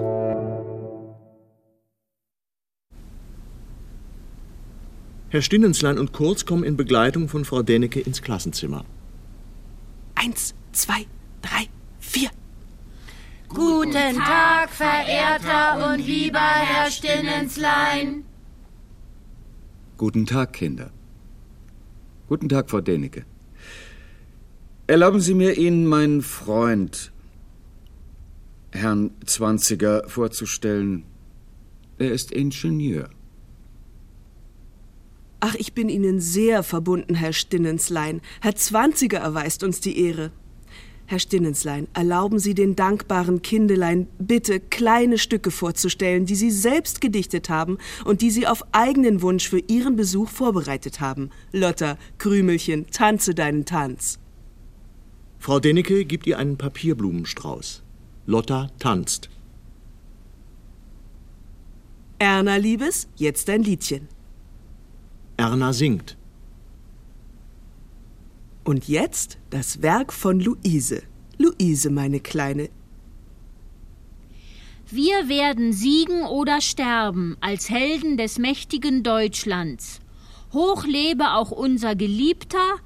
Herr 5.30 5.42
Stinnenslein 5.42 5.98
und 5.98 6.12
Kurz 6.12 6.46
kommen 6.46 6.62
in 6.62 6.76
Begleitung 6.76 7.28
von 7.28 7.44
Frau 7.44 7.62
Dennecke 7.62 7.98
ins 7.98 8.22
Klassenzimmer. 8.22 8.84
Eins, 10.14 10.54
zwei, 10.72 11.06
drei, 11.42 11.66
vier. 11.98 12.30
Guten 13.54 14.16
Tag, 14.16 14.70
verehrter 14.70 15.92
und 15.92 16.06
lieber 16.06 16.38
Herr 16.38 16.90
Stinnenslein. 16.90 18.24
Guten 19.96 20.24
Tag, 20.24 20.52
Kinder. 20.52 20.92
Guten 22.28 22.48
Tag, 22.48 22.70
Frau 22.70 22.80
Denecke. 22.80 23.24
Erlauben 24.86 25.20
Sie 25.20 25.34
mir, 25.34 25.58
Ihnen 25.58 25.86
meinen 25.86 26.22
Freund, 26.22 27.12
Herrn 28.70 29.10
Zwanziger, 29.26 30.08
vorzustellen. 30.08 31.04
Er 31.98 32.12
ist 32.12 32.30
Ingenieur. 32.30 33.10
Ach, 35.40 35.54
ich 35.56 35.74
bin 35.74 35.88
Ihnen 35.88 36.20
sehr 36.20 36.62
verbunden, 36.62 37.14
Herr 37.16 37.32
Stinnenslein. 37.32 38.20
Herr 38.40 38.54
Zwanziger 38.54 39.18
erweist 39.18 39.64
uns 39.64 39.80
die 39.80 39.98
Ehre. 40.06 40.30
Herr 41.10 41.18
Stinnenslein, 41.18 41.88
erlauben 41.92 42.38
Sie 42.38 42.54
den 42.54 42.76
dankbaren 42.76 43.42
Kindelein 43.42 44.06
bitte 44.20 44.60
kleine 44.60 45.18
Stücke 45.18 45.50
vorzustellen, 45.50 46.24
die 46.24 46.36
Sie 46.36 46.52
selbst 46.52 47.00
gedichtet 47.00 47.48
haben 47.50 47.78
und 48.04 48.22
die 48.22 48.30
Sie 48.30 48.46
auf 48.46 48.62
eigenen 48.70 49.20
Wunsch 49.20 49.48
für 49.48 49.58
Ihren 49.58 49.96
Besuch 49.96 50.28
vorbereitet 50.28 51.00
haben. 51.00 51.30
Lotta, 51.50 51.98
Krümelchen, 52.18 52.86
tanze 52.92 53.34
deinen 53.34 53.64
Tanz. 53.64 54.20
Frau 55.40 55.58
Dennecke 55.58 56.04
gibt 56.04 56.28
ihr 56.28 56.38
einen 56.38 56.56
Papierblumenstrauß. 56.56 57.82
Lotta 58.26 58.70
tanzt. 58.78 59.30
Erna, 62.20 62.54
Liebes, 62.54 63.08
jetzt 63.16 63.48
dein 63.48 63.64
Liedchen. 63.64 64.06
Erna 65.36 65.72
singt. 65.72 66.16
Und 68.70 68.86
jetzt 68.86 69.38
das 69.50 69.82
Werk 69.82 70.12
von 70.12 70.38
Luise. 70.38 71.02
Luise, 71.38 71.90
meine 71.90 72.20
Kleine. 72.20 72.68
Wir 74.88 75.28
werden 75.28 75.72
siegen 75.72 76.22
oder 76.22 76.60
sterben 76.60 77.36
als 77.40 77.68
Helden 77.68 78.16
des 78.16 78.38
mächtigen 78.38 79.02
Deutschlands. 79.02 79.98
Hoch 80.52 80.84
lebe 80.84 81.32
auch 81.32 81.50
unser 81.50 81.96
Geliebter, 81.96 82.76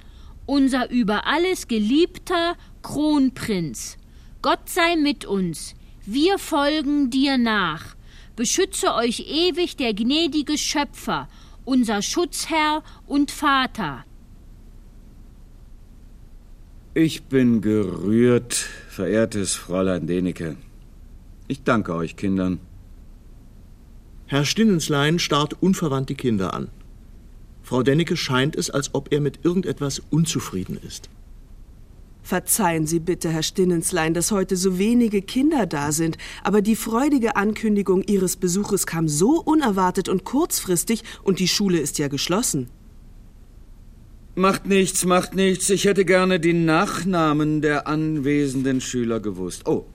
unser 0.47 0.91
über 0.91 1.27
alles 1.27 1.69
geliebter 1.69 2.57
Kronprinz. 2.81 3.99
Gott 4.41 4.71
sei 4.71 4.97
mit 4.97 5.27
uns, 5.27 5.75
wir 6.07 6.39
folgen 6.39 7.11
dir 7.11 7.37
nach. 7.37 7.95
Beschütze 8.37 8.95
euch 8.95 9.27
ewig 9.29 9.77
der 9.77 9.93
gnädige 9.93 10.57
Schöpfer, 10.57 11.29
unser 11.67 12.01
Schutzherr 12.01 12.83
und 13.07 13.31
Vater. 13.31 14.07
Ich 16.97 17.25
bin 17.25 17.61
gerührt, 17.61 18.55
verehrtes 18.89 19.57
Fräulein 19.57 20.07
Denecke. 20.07 20.55
Ich 21.49 21.65
danke 21.65 21.93
euch, 21.93 22.15
Kindern. 22.15 22.61
Herr 24.27 24.45
Stinnenslein 24.45 25.19
starrt 25.19 25.61
unverwandt 25.61 26.09
die 26.09 26.15
Kinder 26.15 26.55
an. 26.55 26.69
Frau 27.65 27.83
Dennecke 27.83 28.17
scheint 28.17 28.55
es, 28.55 28.71
als 28.71 28.95
ob 28.95 29.13
er 29.13 29.21
mit 29.21 29.41
irgendetwas 29.45 30.03
unzufrieden 30.11 30.79
ist. 30.87 31.11
Verzeihen 32.23 32.87
Sie 32.87 33.01
bitte, 33.01 33.29
Herr 33.29 33.43
Stinnenslein, 33.43 34.15
dass 34.15 34.31
heute 34.31 34.55
so 34.55 34.79
wenige 34.79 35.21
Kinder 35.21 35.67
da 35.67 35.91
sind, 35.91 36.17
aber 36.45 36.63
die 36.63 36.77
freudige 36.77 37.35
Ankündigung 37.35 38.05
Ihres 38.05 38.37
Besuches 38.37 38.87
kam 38.87 39.09
so 39.09 39.43
unerwartet 39.43 40.09
und 40.09 40.23
kurzfristig 40.23 41.03
und 41.25 41.41
die 41.41 41.49
Schule 41.49 41.79
ist 41.81 41.99
ja 41.99 42.07
geschlossen. 42.07 42.71
Macht 44.37 44.67
nichts, 44.67 45.05
macht 45.05 45.35
nichts. 45.35 45.71
Ich 45.71 45.85
hätte 45.85 46.05
gerne 46.05 46.41
die 46.41 46.53
Nachnamen 46.53 47.61
der 47.61 47.87
anwesenden 47.87 48.81
Schüler 48.81 49.21
gewusst. 49.21 49.69
Oh. 49.69 49.87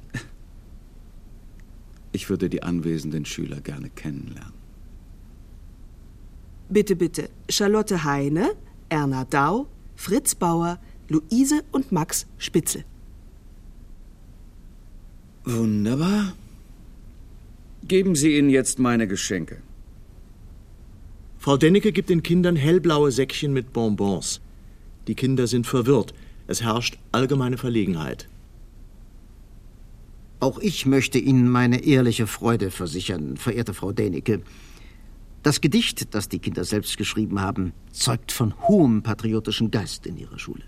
Ich 2.14 2.30
würde 2.30 2.50
die 2.50 2.64
anwesenden 2.64 3.26
Schüler 3.26 3.60
gerne 3.60 3.90
kennenlernen. 3.90 4.54
Bitte, 6.70 6.96
bitte. 6.96 7.30
Charlotte 7.50 8.04
Heine, 8.04 8.52
Erna 8.88 9.26
Dau, 9.26 9.68
Fritz 9.96 10.36
Bauer, 10.36 10.80
Luise 11.10 11.64
und 11.72 11.92
Max 11.92 12.26
Spitzel. 12.38 12.86
Wunderbar. 15.44 16.34
Geben 17.88 18.16
Sie 18.16 18.38
ihnen 18.38 18.50
jetzt 18.50 18.80
meine 18.80 19.08
Geschenke. 19.08 19.62
Frau 21.40 21.56
Dennecke 21.56 21.94
gibt 21.94 22.10
den 22.10 22.22
Kindern 22.22 22.58
hellblaue 22.58 23.14
Säckchen 23.14 23.54
mit 23.54 23.72
Bonbons. 23.72 24.42
Die 25.08 25.16
Kinder 25.16 25.48
sind 25.48 25.66
verwirrt. 25.66 26.14
Es 26.48 26.62
herrscht 26.62 27.00
allgemeine 27.14 27.58
Verlegenheit. 27.58 28.28
Auch 30.42 30.60
ich 30.60 30.86
möchte 30.86 31.18
Ihnen 31.18 31.48
meine 31.48 31.86
ehrliche 31.86 32.28
Freude 32.28 32.72
versichern, 32.72 33.38
verehrte 33.38 33.74
Frau 33.74 33.94
Dänicke. 33.94 34.42
Das 35.42 35.62
Gedicht, 35.62 36.14
das 36.14 36.28
die 36.28 36.40
Kinder 36.40 36.66
selbst 36.66 36.98
geschrieben 36.98 37.40
haben, 37.40 37.72
zeugt 37.94 38.34
von 38.34 38.54
hohem 38.68 39.02
patriotischen 39.02 39.72
Geist 39.72 40.08
in 40.08 40.18
ihrer 40.18 40.40
Schule. 40.40 40.64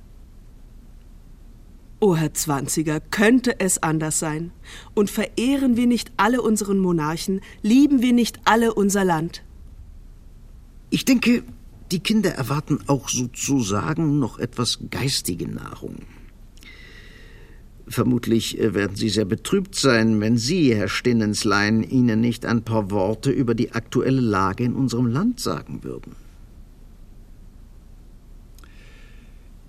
O 1.99 2.15
Herr 2.15 2.33
Zwanziger, 2.33 3.01
könnte 3.01 3.59
es 3.59 3.83
anders 3.83 4.19
sein? 4.19 4.51
Und 4.93 5.09
verehren 5.09 5.75
wir 5.75 5.87
nicht 5.87 6.13
alle 6.15 6.41
unseren 6.41 6.79
Monarchen, 6.79 7.41
lieben 7.61 8.01
wir 8.01 8.13
nicht 8.13 8.39
alle 8.45 8.73
unser 8.73 9.03
Land? 9.03 9.43
Ich 10.93 11.05
denke, 11.05 11.43
die 11.91 11.99
Kinder 11.99 12.31
erwarten 12.31 12.79
auch 12.87 13.07
sozusagen 13.07 14.19
noch 14.19 14.39
etwas 14.39 14.79
geistige 14.91 15.47
Nahrung. 15.47 15.95
Vermutlich 17.87 18.59
äh, 18.59 18.73
werden 18.73 18.95
Sie 18.97 19.07
sehr 19.07 19.25
betrübt 19.25 19.75
sein, 19.75 20.19
wenn 20.19 20.37
Sie, 20.37 20.75
Herr 20.75 20.89
Stinnenslein, 20.89 21.81
Ihnen 21.81 22.19
nicht 22.19 22.45
ein 22.45 22.63
paar 22.63 22.91
Worte 22.91 23.31
über 23.31 23.55
die 23.55 23.71
aktuelle 23.71 24.21
Lage 24.21 24.65
in 24.65 24.75
unserem 24.75 25.07
Land 25.07 25.39
sagen 25.39 25.83
würden. 25.83 26.15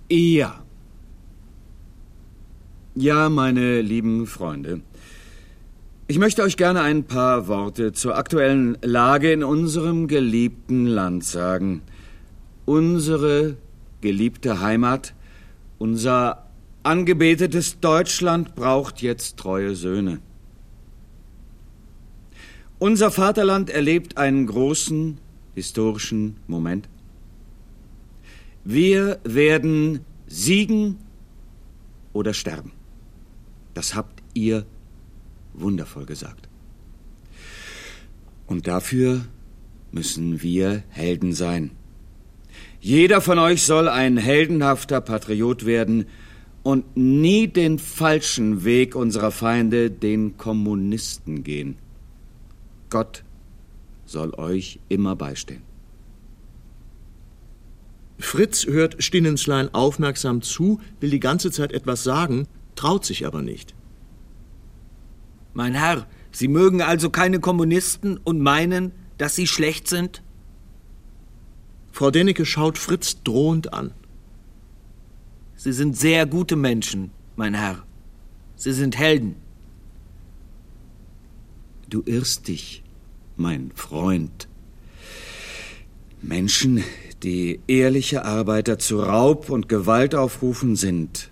Ja. 0.09 0.61
Ja, 2.95 3.29
meine 3.29 3.81
lieben 3.81 4.27
Freunde. 4.27 4.81
Ich 6.05 6.19
möchte 6.19 6.43
euch 6.43 6.57
gerne 6.57 6.81
ein 6.81 7.05
paar 7.05 7.47
Worte 7.47 7.93
zur 7.93 8.17
aktuellen 8.17 8.77
Lage 8.81 9.31
in 9.31 9.41
unserem 9.41 10.09
geliebten 10.09 10.85
Land 10.85 11.23
sagen. 11.23 11.81
Unsere 12.65 13.55
geliebte 14.01 14.59
Heimat, 14.59 15.13
unser 15.79 16.49
angebetetes 16.83 17.79
Deutschland 17.79 18.53
braucht 18.53 19.01
jetzt 19.01 19.37
treue 19.37 19.75
Söhne. 19.75 20.19
Unser 22.79 23.09
Vaterland 23.09 23.69
erlebt 23.69 24.17
einen 24.17 24.45
großen 24.45 25.19
historischen 25.55 26.35
Moment. 26.47 26.89
Wir 28.65 29.19
werden 29.23 30.01
siegen 30.27 30.97
oder 32.11 32.33
sterben. 32.33 32.73
Das 33.73 33.95
habt 33.95 34.21
ihr 34.33 34.65
wundervoll 35.53 36.05
gesagt. 36.05 36.47
Und 38.47 38.67
dafür 38.67 39.25
müssen 39.91 40.41
wir 40.41 40.83
Helden 40.89 41.33
sein. 41.33 41.71
Jeder 42.81 43.21
von 43.21 43.39
euch 43.39 43.63
soll 43.63 43.87
ein 43.87 44.17
heldenhafter 44.17 44.99
Patriot 44.99 45.65
werden 45.65 46.05
und 46.63 46.97
nie 46.97 47.47
den 47.47 47.79
falschen 47.79 48.63
Weg 48.63 48.95
unserer 48.95 49.31
Feinde, 49.31 49.89
den 49.89 50.37
Kommunisten, 50.37 51.43
gehen. 51.43 51.77
Gott 52.89 53.23
soll 54.05 54.33
euch 54.35 54.79
immer 54.89 55.15
beistehen. 55.15 55.61
Fritz 58.19 58.65
hört 58.65 59.03
Stinnenslein 59.03 59.73
aufmerksam 59.73 60.41
zu, 60.41 60.79
will 60.99 61.09
die 61.09 61.19
ganze 61.19 61.51
Zeit 61.51 61.71
etwas 61.71 62.03
sagen, 62.03 62.47
traut 62.75 63.05
sich 63.05 63.25
aber 63.25 63.41
nicht. 63.41 63.73
Mein 65.53 65.73
Herr, 65.73 66.07
Sie 66.33 66.47
mögen 66.47 66.81
also 66.81 67.11
keine 67.11 67.39
Kommunisten 67.39 68.17
und 68.17 68.41
meinen, 68.41 68.91
dass 69.19 69.35
sie 69.35 69.45
schlecht 69.45 69.87
sind? 69.87 70.23
Frau 71.91 72.09
Dennecke 72.09 72.43
schaut 72.43 72.79
Fritz 72.79 73.21
drohend 73.23 73.71
an. 73.71 73.91
Sie 75.55 75.71
sind 75.71 75.95
sehr 75.95 76.25
gute 76.25 76.55
Menschen, 76.55 77.11
mein 77.35 77.53
Herr. 77.53 77.83
Sie 78.55 78.73
sind 78.73 78.97
Helden. 78.97 79.35
Du 81.87 82.01
irrst 82.03 82.47
dich, 82.47 82.83
mein 83.37 83.71
Freund. 83.75 84.47
Menschen, 86.23 86.83
die 87.21 87.59
ehrliche 87.67 88.25
Arbeiter 88.25 88.79
zu 88.79 89.01
Raub 89.01 89.51
und 89.51 89.69
Gewalt 89.69 90.15
aufrufen, 90.15 90.75
sind 90.75 91.29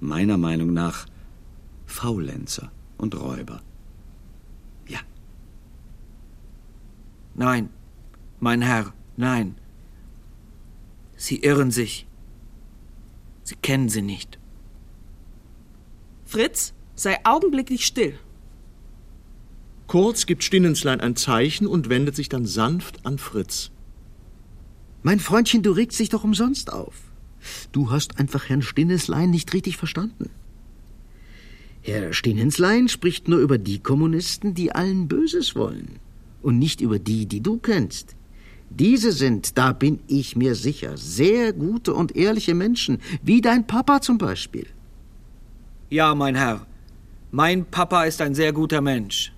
meiner 0.00 0.38
Meinung 0.38 0.72
nach 0.72 1.06
Faulenzer 1.86 2.73
und 3.04 3.20
Räuber. 3.20 3.62
Ja. 4.88 5.00
Nein, 7.34 7.68
mein 8.40 8.62
Herr, 8.62 8.92
nein. 9.16 9.56
Sie 11.16 11.38
irren 11.50 11.70
sich. 11.70 12.06
Sie 13.44 13.56
kennen 13.56 13.88
sie 13.88 14.02
nicht. 14.02 14.38
Fritz, 16.24 16.72
sei 16.94 17.18
augenblicklich 17.24 17.84
still. 17.86 18.18
Kurz 19.86 20.24
gibt 20.26 20.42
Stinnenslein 20.42 21.00
ein 21.00 21.14
Zeichen 21.14 21.66
und 21.66 21.90
wendet 21.90 22.16
sich 22.16 22.30
dann 22.30 22.46
sanft 22.46 23.04
an 23.04 23.18
Fritz. 23.18 23.70
Mein 25.02 25.20
Freundchen, 25.20 25.62
du 25.62 25.72
regst 25.72 26.00
dich 26.00 26.08
doch 26.08 26.24
umsonst 26.24 26.72
auf. 26.72 26.94
Du 27.72 27.90
hast 27.90 28.18
einfach 28.18 28.48
Herrn 28.48 28.62
Stinnenslein 28.62 29.30
nicht 29.30 29.52
richtig 29.52 29.76
verstanden. 29.76 30.30
Herr 31.86 32.14
Stinnenslein 32.14 32.88
spricht 32.88 33.28
nur 33.28 33.40
über 33.40 33.58
die 33.58 33.78
Kommunisten, 33.78 34.54
die 34.54 34.72
allen 34.72 35.06
Böses 35.06 35.54
wollen, 35.54 35.98
und 36.40 36.58
nicht 36.58 36.80
über 36.80 36.98
die, 36.98 37.26
die 37.26 37.42
du 37.42 37.58
kennst. 37.58 38.16
Diese 38.70 39.12
sind, 39.12 39.58
da 39.58 39.72
bin 39.72 40.00
ich 40.06 40.34
mir 40.34 40.54
sicher, 40.54 40.96
sehr 40.96 41.52
gute 41.52 41.92
und 41.92 42.16
ehrliche 42.16 42.54
Menschen, 42.54 43.02
wie 43.22 43.42
dein 43.42 43.66
Papa 43.66 44.00
zum 44.00 44.16
Beispiel. 44.16 44.66
Ja, 45.90 46.14
mein 46.14 46.36
Herr. 46.36 46.66
Mein 47.30 47.66
Papa 47.66 48.04
ist 48.04 48.22
ein 48.22 48.34
sehr 48.34 48.54
guter 48.54 48.80
Mensch. 48.80 49.34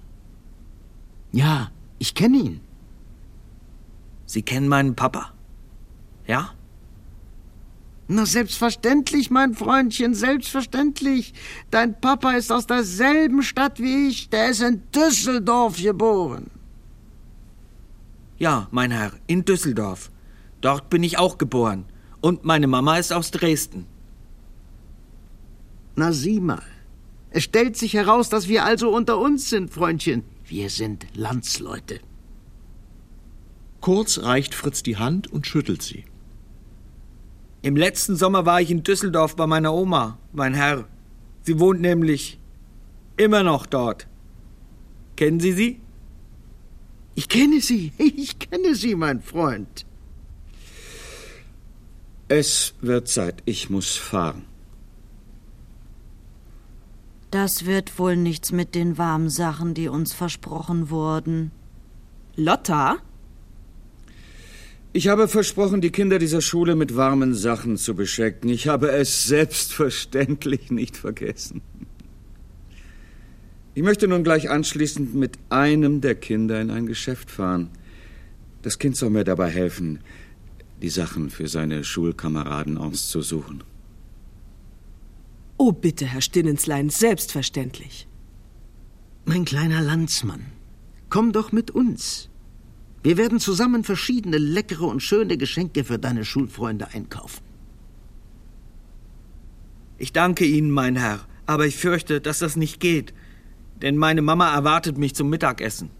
Ja, 1.32 1.72
ich 1.99 2.14
kenne 2.14 2.36
ihn. 2.36 2.61
Sie 4.24 4.42
kennen 4.42 4.68
meinen 4.68 4.94
Papa? 4.94 5.32
Ja? 6.28 6.55
Na, 8.09 8.24
selbstverständlich, 8.24 9.30
mein 9.30 9.54
Freundchen, 9.54 10.14
selbstverständlich. 10.14 11.34
Dein 11.70 12.00
Papa 12.00 12.32
ist 12.32 12.52
aus 12.52 12.66
derselben 12.66 13.42
Stadt 13.42 13.80
wie 13.80 14.09
ich, 14.09 14.28
der 14.28 14.50
ist 14.50 14.62
in 14.62 14.82
Düsseldorf 14.94 15.82
geboren. 15.82 16.50
Ja, 18.38 18.68
mein 18.70 18.92
Herr, 18.92 19.12
in 19.26 19.44
Düsseldorf. 19.44 20.11
Dort 20.61 20.88
bin 20.88 21.02
ich 21.02 21.18
auch 21.18 21.38
geboren. 21.38 21.86
Und 22.20 22.44
meine 22.44 22.66
Mama 22.66 22.98
ist 22.98 23.12
aus 23.12 23.30
Dresden. 23.30 23.86
Na 25.96 26.12
sieh 26.12 26.40
mal. 26.40 26.62
Es 27.30 27.44
stellt 27.44 27.76
sich 27.76 27.94
heraus, 27.94 28.28
dass 28.28 28.48
wir 28.48 28.64
also 28.64 28.94
unter 28.94 29.18
uns 29.18 29.50
sind, 29.50 29.72
Freundchen. 29.72 30.22
Wir 30.44 30.70
sind 30.70 31.07
Landsleute. 31.14 32.00
Kurz 33.80 34.18
reicht 34.18 34.54
Fritz 34.54 34.82
die 34.82 34.96
Hand 34.96 35.32
und 35.32 35.46
schüttelt 35.46 35.82
sie. 35.82 36.04
Im 37.66 37.74
letzten 37.74 38.14
Sommer 38.14 38.46
war 38.46 38.60
ich 38.60 38.70
in 38.70 38.84
Düsseldorf 38.84 39.34
bei 39.34 39.48
meiner 39.48 39.74
Oma, 39.74 40.18
mein 40.32 40.54
Herr. 40.54 40.84
Sie 41.42 41.58
wohnt 41.58 41.80
nämlich 41.80 42.38
immer 43.16 43.42
noch 43.42 43.66
dort. 43.66 44.06
Kennen 45.16 45.40
Sie 45.40 45.50
sie? 45.50 45.80
Ich 47.16 47.28
kenne 47.28 47.60
sie, 47.60 47.92
ich 47.98 48.38
kenne 48.38 48.76
sie, 48.76 48.94
mein 48.94 49.20
Freund. 49.20 49.84
Es 52.28 52.74
wird 52.82 53.08
Zeit, 53.08 53.42
ich 53.46 53.68
muss 53.68 53.96
fahren. 53.96 54.44
Das 57.32 57.66
wird 57.66 57.98
wohl 57.98 58.14
nichts 58.14 58.52
mit 58.52 58.76
den 58.76 58.96
warmen 58.96 59.28
Sachen, 59.28 59.74
die 59.74 59.88
uns 59.88 60.12
versprochen 60.12 60.88
wurden. 60.88 61.50
Lotta? 62.36 62.98
Ich 64.97 65.09
habe 65.09 65.28
versprochen, 65.28 65.82
die 65.82 65.90
Kinder 65.90 66.18
dieser 66.18 66.40
Schule 66.40 66.74
mit 66.74 66.97
warmen 66.97 67.34
Sachen 67.34 67.76
zu 67.76 67.94
beschecken. 67.94 68.49
Ich 68.49 68.66
habe 68.66 68.92
es 68.92 69.26
selbstverständlich 69.26 70.70
nicht 70.70 70.97
vergessen. 70.97 71.61
Ich 73.74 73.82
möchte 73.82 74.09
nun 74.09 74.24
gleich 74.24 74.49
anschließend 74.49 75.14
mit 75.14 75.38
einem 75.51 76.01
der 76.01 76.14
Kinder 76.14 76.62
in 76.62 76.70
ein 76.70 76.86
Geschäft 76.86 77.30
fahren. 77.30 77.68
Das 78.62 78.78
Kind 78.78 78.97
soll 78.97 79.11
mir 79.11 79.24
dabei 79.24 79.51
helfen, 79.51 79.99
die 80.80 80.88
Sachen 80.88 81.28
für 81.28 81.47
seine 81.47 81.84
Schulkameraden 81.84 82.78
auszusuchen. 82.78 83.64
Oh, 85.59 85.72
bitte, 85.72 86.07
Herr 86.07 86.22
Stinnenslein, 86.22 86.88
selbstverständlich. 86.88 88.09
Mein 89.26 89.44
kleiner 89.44 89.82
Landsmann, 89.82 90.47
komm 91.11 91.32
doch 91.32 91.53
mit 91.53 91.70
uns. 91.70 92.30
Wir 93.07 93.16
werden 93.16 93.38
zusammen 93.38 93.84
verschiedene 93.84 94.38
leckere 94.38 94.86
und 94.86 95.00
schöne 95.00 95.36
Geschenke 95.36 95.84
für 95.84 95.98
deine 95.98 96.24
Schulfreunde 96.24 96.88
einkaufen. 96.92 97.44
Ich 99.98 100.12
danke 100.12 100.44
Ihnen, 100.44 100.70
mein 100.70 100.96
Herr, 100.96 101.20
aber 101.46 101.66
ich 101.66 101.76
fürchte, 101.76 102.20
dass 102.20 102.40
das 102.40 102.57
nicht 102.57 102.80
geht 102.80 103.14
denn 103.82 103.96
meine 103.96 104.22
Mama 104.22 104.52
erwartet 104.54 104.98
mich 104.98 105.14
zum 105.14 105.28
Mittagessen. 105.28 105.90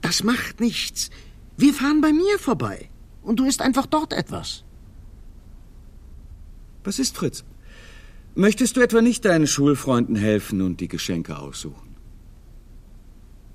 Das 0.00 0.22
macht 0.22 0.60
nichts. 0.60 1.10
Wir 1.56 1.72
fahren 1.74 2.00
bei 2.00 2.12
mir 2.12 2.38
vorbei. 2.38 2.90
Und 3.22 3.40
du 3.40 3.46
isst 3.46 3.62
einfach 3.62 3.86
dort 3.86 4.12
etwas. 4.12 4.64
Was 6.84 6.98
ist, 6.98 7.16
Fritz? 7.16 7.44
Möchtest 8.34 8.76
du 8.76 8.82
etwa 8.82 9.00
nicht 9.00 9.24
deinen 9.24 9.46
Schulfreunden 9.46 10.16
helfen 10.16 10.60
und 10.60 10.80
die 10.80 10.88
Geschenke 10.88 11.38
aussuchen? 11.38 11.83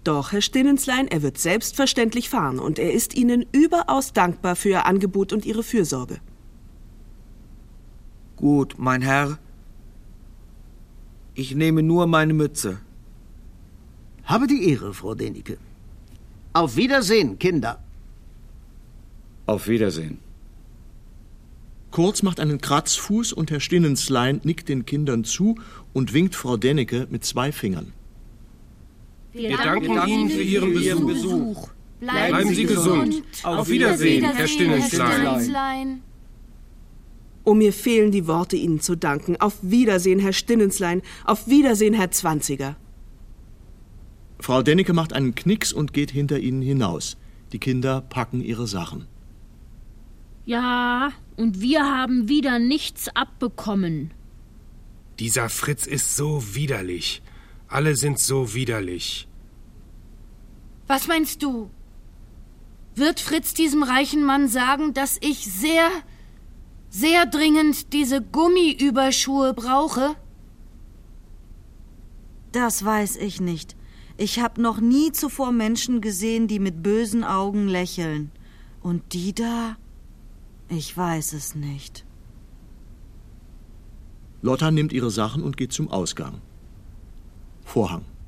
Doch, 0.04 0.32
Herr 0.32 0.42
Stinnenslein, 0.42 1.08
er 1.08 1.22
wird 1.22 1.38
selbstverständlich 1.38 2.30
fahren 2.30 2.60
und 2.60 2.80
er 2.80 2.94
ist 2.94 3.16
Ihnen 3.16 3.46
überaus 3.52 4.14
dankbar 4.14 4.56
für 4.56 4.70
Ihr 4.70 4.86
Angebot 4.86 5.34
und 5.34 5.46
Ihre 5.46 5.64
Fürsorge. 5.64 6.20
Gut, 8.38 8.76
mein 8.78 9.02
Herr. 9.02 9.38
Ich 11.34 11.54
nehme 11.54 11.84
nur 11.84 12.08
meine 12.08 12.34
Mütze. 12.34 12.80
Habe 14.24 14.48
die 14.48 14.70
Ehre, 14.70 14.94
Frau 14.94 15.16
Denike. 15.16 15.58
Auf 16.54 16.76
Wiedersehen, 16.78 17.38
Kinder. 17.38 17.84
Auf 19.46 19.68
Wiedersehen. 19.68 20.20
Kurz 21.92 22.24
macht 22.24 22.40
einen 22.40 22.62
Kratzfuß 22.62 23.34
und 23.34 23.52
Herr 23.52 23.60
Stinnenslein 23.60 24.40
nickt 24.44 24.70
den 24.70 24.86
Kindern 24.86 25.24
zu 25.24 25.56
und 25.92 26.14
winkt 26.14 26.36
Frau 26.36 26.56
Dennecke 26.56 27.08
mit 27.10 27.26
zwei 27.26 27.52
Fingern. 27.52 27.94
Wir, 29.32 29.50
Wir 29.50 29.58
danken, 29.58 29.96
danken 29.96 30.10
Ihnen 30.10 30.30
für 30.30 30.42
Ihren 30.42 30.74
Besuch. 30.74 31.08
Besuch. 31.08 31.70
Bleiben, 32.00 32.28
Bleiben, 32.30 32.54
Sie 32.56 32.64
gesund. 32.64 33.06
gesund. 33.06 33.26
Auf 33.44 33.70
Wiedersehen, 33.70 34.24
Herr 34.24 34.48
Stinnenslein. 34.48 36.02
Oh, 37.44 37.54
mir 37.54 37.74
fehlen 37.74 38.12
die 38.12 38.28
Worte, 38.28 38.56
Ihnen 38.56 38.80
zu 38.80 38.96
danken. 38.96 39.36
Auf 39.40 39.58
Wiedersehen, 39.62 40.20
Herr 40.20 40.34
Stinnenslein. 40.34 41.02
Auf 41.26 41.48
Wiedersehen, 41.48 41.94
Herr 41.94 42.12
Zwanziger. 42.12 42.76
Frau 44.40 44.62
Dennecke 44.62 44.94
macht 44.94 45.14
einen 45.14 45.36
Knicks 45.36 45.74
und 45.74 45.94
geht 45.94 46.12
hinter 46.12 46.40
ihnen 46.40 46.62
hinaus. 46.62 47.18
Die 47.52 47.60
Kinder 47.60 48.02
packen 48.02 48.42
ihre 48.42 48.68
Sachen. 48.68 49.08
Ja, 50.46 51.12
und 51.36 51.60
wir 51.62 51.84
haben 51.84 52.30
wieder 52.30 52.58
nichts 52.60 53.10
abbekommen. 53.10 54.12
Dieser 55.20 55.50
Fritz 55.50 55.86
ist 55.86 56.16
so 56.16 56.56
widerlich. 56.56 57.22
Alle 57.70 57.96
sind 57.96 58.18
so 58.18 58.56
widerlich. 58.56 59.28
Was 60.88 61.08
meinst 61.08 61.44
du? 61.44 61.70
Wird 62.96 63.20
Fritz 63.20 63.54
diesem 63.54 63.84
reichen 63.84 64.24
Mann 64.24 64.48
sagen, 64.48 64.96
dass 64.96 65.20
ich 65.22 65.46
sehr, 65.46 65.88
sehr 66.90 67.28
dringend 67.28 67.94
diese 67.94 68.24
Gummiüberschuhe 68.24 69.54
brauche? 69.54 70.16
Das 72.52 72.84
weiß 72.84 73.18
ich 73.18 73.40
nicht. 73.40 73.76
Ich 74.18 74.40
habe 74.40 74.60
noch 74.62 74.82
nie 74.82 75.12
zuvor 75.12 75.52
Menschen 75.52 76.02
gesehen, 76.02 76.48
die 76.48 76.60
mit 76.60 76.82
bösen 76.82 77.24
Augen 77.24 77.68
lächeln. 77.68 78.32
Und 78.82 79.14
die 79.14 79.34
da? 79.34 79.78
Ich 80.70 80.98
weiß 80.98 81.34
es 81.34 81.54
nicht. 81.54 82.04
Lotta 84.42 84.72
nimmt 84.72 84.92
ihre 84.92 85.12
Sachen 85.12 85.44
und 85.44 85.56
geht 85.56 85.72
zum 85.72 85.90
Ausgang. 85.90 86.42
Vorhang. 87.70 88.02
thank 88.02 88.19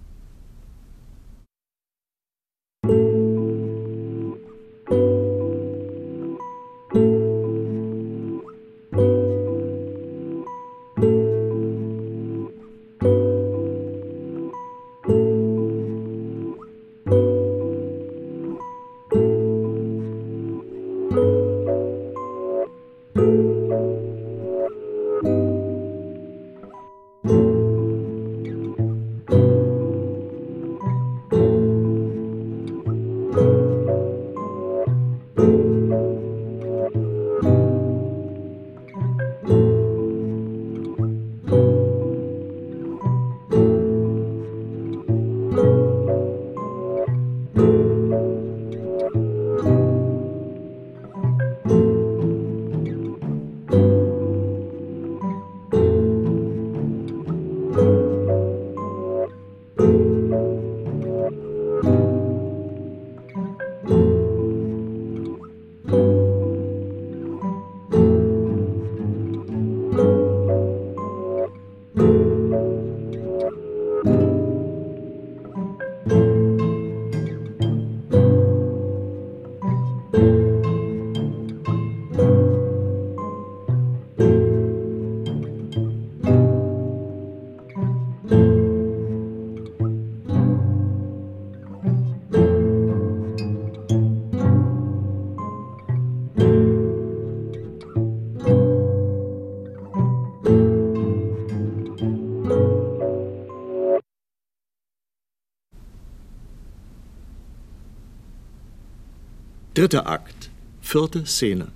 Dritter 109.82 110.06
Akt, 110.06 110.52
vierte 110.80 111.26
Szene. 111.26 111.70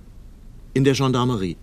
In 0.74 0.84
der 0.84 0.94
Gendarmerie. 0.94 1.56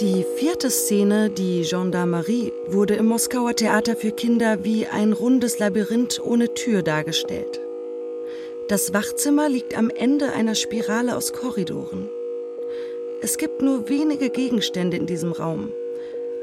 Die 0.00 0.24
vierte 0.36 0.70
Szene, 0.70 1.28
die 1.28 1.66
Gendarmerie, 1.68 2.52
wurde 2.68 2.94
im 2.94 3.06
Moskauer 3.06 3.56
Theater 3.56 3.96
für 3.96 4.12
Kinder 4.12 4.62
wie 4.62 4.86
ein 4.86 5.12
rundes 5.12 5.58
Labyrinth 5.58 6.20
ohne 6.20 6.54
Tür 6.54 6.82
dargestellt. 6.82 7.58
Das 8.68 8.94
Wachzimmer 8.94 9.48
liegt 9.48 9.76
am 9.76 9.90
Ende 9.90 10.32
einer 10.34 10.54
Spirale 10.54 11.16
aus 11.16 11.32
Korridoren. 11.32 12.08
Es 13.22 13.38
gibt 13.38 13.60
nur 13.60 13.88
wenige 13.88 14.30
Gegenstände 14.30 14.96
in 14.96 15.06
diesem 15.06 15.32
Raum. 15.32 15.72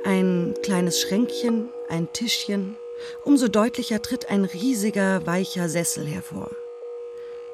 Ein 0.03 0.53
kleines 0.63 0.99
Schränkchen, 0.99 1.69
ein 1.87 2.11
Tischchen. 2.11 2.75
Umso 3.23 3.47
deutlicher 3.47 4.01
tritt 4.01 4.29
ein 4.29 4.43
riesiger, 4.43 5.25
weicher 5.25 5.69
Sessel 5.69 6.05
hervor. 6.05 6.51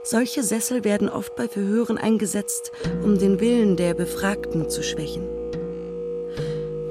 Solche 0.04 0.42
Sessel 0.42 0.84
werden 0.84 1.10
oft 1.10 1.36
bei 1.36 1.48
Verhören 1.48 1.98
eingesetzt, 1.98 2.72
um 3.04 3.20
den 3.20 3.40
Willen 3.40 3.76
der 3.78 3.94
Befragten 3.94 4.68
zu 4.68 4.82
schwächen. 4.82 5.28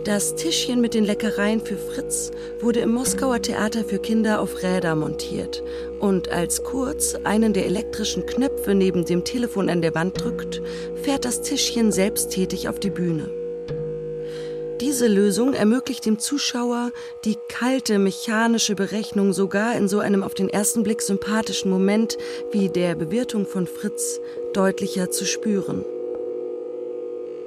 Das 0.05 0.35
Tischchen 0.37 0.81
mit 0.81 0.95
den 0.95 1.05
Leckereien 1.05 1.61
für 1.61 1.77
Fritz 1.77 2.31
wurde 2.61 2.81
im 2.81 2.93
Moskauer 2.93 3.43
Theater 3.43 3.85
für 3.85 3.99
Kinder 3.99 4.41
auf 4.41 4.63
Räder 4.63 4.95
montiert. 4.95 5.63
Und 5.99 6.31
als 6.31 6.63
Kurz 6.63 7.17
einen 7.25 7.53
der 7.53 7.67
elektrischen 7.67 8.27
Knöpfe 8.27 8.75
neben 8.75 9.05
dem 9.05 9.25
Telefon 9.25 9.69
an 9.69 9.83
der 9.83 9.95
Wand 9.95 10.23
drückt, 10.23 10.63
fährt 11.03 11.25
das 11.25 11.43
Tischchen 11.43 11.93
selbsttätig 11.93 12.69
auf 12.69 12.79
die 12.79 12.91
Bühne. 12.91 13.40
Diese 14.81 15.09
Lösung 15.09 15.53
ermöglicht 15.53 16.07
dem 16.07 16.19
Zuschauer 16.19 16.91
die 17.27 17.37
kalte 17.49 17.99
mechanische 17.99 18.75
Berechnung 18.75 19.35
sogar 19.35 19.77
in 19.77 19.89
so 19.89 19.99
einem 19.99 20.23
auf 20.23 20.33
den 20.33 20.49
ersten 20.49 20.85
Blick 20.85 21.03
sympathischen 21.03 21.71
Moment 21.71 22.17
wie 22.51 22.71
der 22.71 22.95
Bewirtung 22.95 23.45
von 23.45 23.67
Fritz 23.67 24.21
deutlicher 24.55 25.11
zu 25.11 25.27
spüren. 25.27 25.85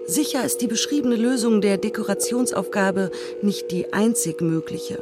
Sicher 0.06 0.46
ist 0.46 0.62
die 0.62 0.68
beschriebene 0.68 1.16
Lösung 1.16 1.62
der 1.62 1.78
Dekorationsaufgabe 1.78 3.10
nicht 3.42 3.72
die 3.72 3.94
einzig 3.94 4.42
mögliche. 4.42 5.02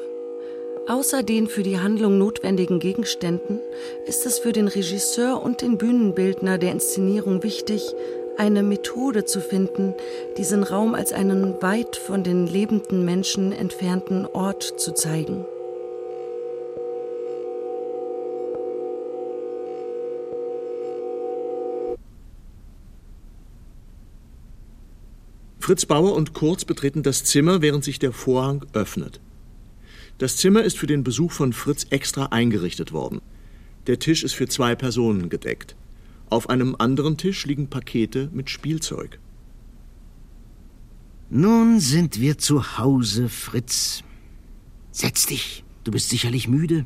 Außer 0.88 1.24
den 1.24 1.48
für 1.48 1.64
die 1.64 1.80
Handlung 1.80 2.18
notwendigen 2.18 2.80
Gegenständen 2.80 3.60
ist 4.06 4.26
es 4.26 4.40
für 4.40 4.54
den 4.54 4.70
Regisseur 4.70 5.44
und 5.44 5.62
den 5.62 5.78
Bühnenbildner 5.78 6.58
der 6.58 6.72
Inszenierung 6.72 7.44
wichtig, 7.44 7.94
eine 8.42 8.64
Methode 8.64 9.24
zu 9.24 9.39
finden, 9.39 9.94
diesen 10.36 10.64
Raum 10.64 10.96
als 10.96 11.14
einen 11.14 11.62
weit 11.62 11.96
von 11.96 12.24
den 12.24 12.48
lebenden 12.48 13.06
Menschen 13.06 13.52
entfernten 13.52 14.26
Ort 14.26 14.64
zu 14.64 14.96
zeigen. 14.96 15.46
Fritz 25.60 25.86
Bauer 25.86 26.16
und 26.16 26.34
Kurz 26.34 26.66
betreten 26.66 27.04
das 27.04 27.24
Zimmer, 27.24 27.62
während 27.62 27.84
sich 27.84 28.00
der 28.00 28.12
Vorhang 28.12 28.66
öffnet. 28.74 29.20
Das 30.18 30.38
Zimmer 30.38 30.64
ist 30.64 30.80
für 30.80 30.88
den 30.88 31.04
Besuch 31.04 31.32
von 31.32 31.54
Fritz 31.54 31.86
extra 31.92 32.26
eingerichtet 32.32 32.92
worden. 32.92 33.22
Der 33.86 34.00
Tisch 34.00 34.24
ist 34.24 34.34
für 34.34 34.48
zwei 34.48 34.74
Personen 34.74 35.30
gedeckt. 35.30 35.76
Auf 36.32 36.50
einem 36.50 36.78
anderen 36.80 37.18
Tisch 37.18 37.46
liegen 37.46 37.70
Pakete 37.70 38.30
mit 38.32 38.50
Spielzeug. 38.50 39.20
Nun 41.30 41.82
sind 41.82 42.22
wir 42.22 42.38
zu 42.38 42.78
Hause, 42.78 43.28
Fritz. 43.28 44.02
Setz 44.94 45.26
dich, 45.26 45.66
du 45.84 45.92
bist 45.92 46.08
sicherlich 46.08 46.48
müde. 46.48 46.86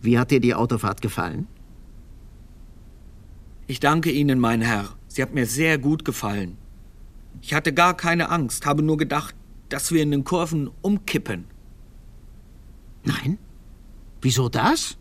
Wie 0.00 0.18
hat 0.18 0.30
dir 0.30 0.40
die 0.40 0.54
Autofahrt 0.54 1.02
gefallen? 1.02 1.48
Ich 3.66 3.78
danke 3.78 4.10
Ihnen, 4.10 4.40
mein 4.40 4.62
Herr. 4.62 4.88
Sie 5.06 5.20
hat 5.20 5.34
mir 5.34 5.44
sehr 5.44 5.76
gut 5.76 6.06
gefallen. 6.06 6.56
Ich 7.42 7.52
hatte 7.52 7.74
gar 7.74 7.94
keine 7.94 8.30
Angst, 8.30 8.64
habe 8.64 8.82
nur 8.82 8.96
gedacht, 8.96 9.34
dass 9.68 9.92
wir 9.92 10.02
in 10.02 10.12
den 10.12 10.24
Kurven 10.24 10.70
umkippen. 10.80 11.44
Nein? 13.04 13.36
Wieso 14.22 14.48
das? 14.48 14.96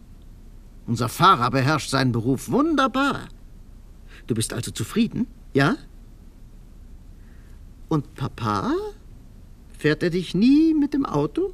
Unser 0.89 1.07
Fahrer 1.07 1.51
beherrscht 1.51 1.91
seinen 1.91 2.11
Beruf 2.11 2.49
wunderbar. 2.49 3.27
Du 4.25 4.33
bist 4.33 4.53
also 4.53 4.71
zufrieden, 4.71 5.27
ja? 5.53 5.75
Und 7.89 8.15
Papa? 8.15 8.71
Fährt 9.77 10.01
er 10.01 10.09
dich 10.09 10.33
nie 10.33 10.73
mit 10.73 10.95
dem 10.95 11.05
Auto? 11.05 11.53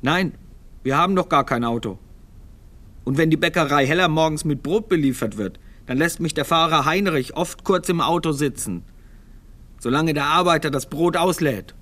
Nein, 0.00 0.38
wir 0.84 0.96
haben 0.96 1.14
doch 1.14 1.28
gar 1.28 1.44
kein 1.44 1.64
Auto. 1.64 1.98
Und 3.04 3.18
wenn 3.18 3.28
die 3.28 3.36
Bäckerei 3.36 3.86
Heller 3.86 4.08
morgens 4.08 4.46
mit 4.46 4.62
Brot 4.62 4.88
beliefert 4.88 5.36
wird, 5.36 5.60
dann 5.84 5.98
lässt 5.98 6.20
mich 6.20 6.32
der 6.32 6.46
Fahrer 6.46 6.86
Heinrich 6.86 7.36
oft 7.36 7.62
kurz 7.62 7.90
im 7.90 8.00
Auto 8.00 8.32
sitzen, 8.32 8.84
solange 9.80 10.14
der 10.14 10.24
Arbeiter 10.24 10.70
das 10.70 10.88
Brot 10.88 11.18
auslädt. 11.18 11.74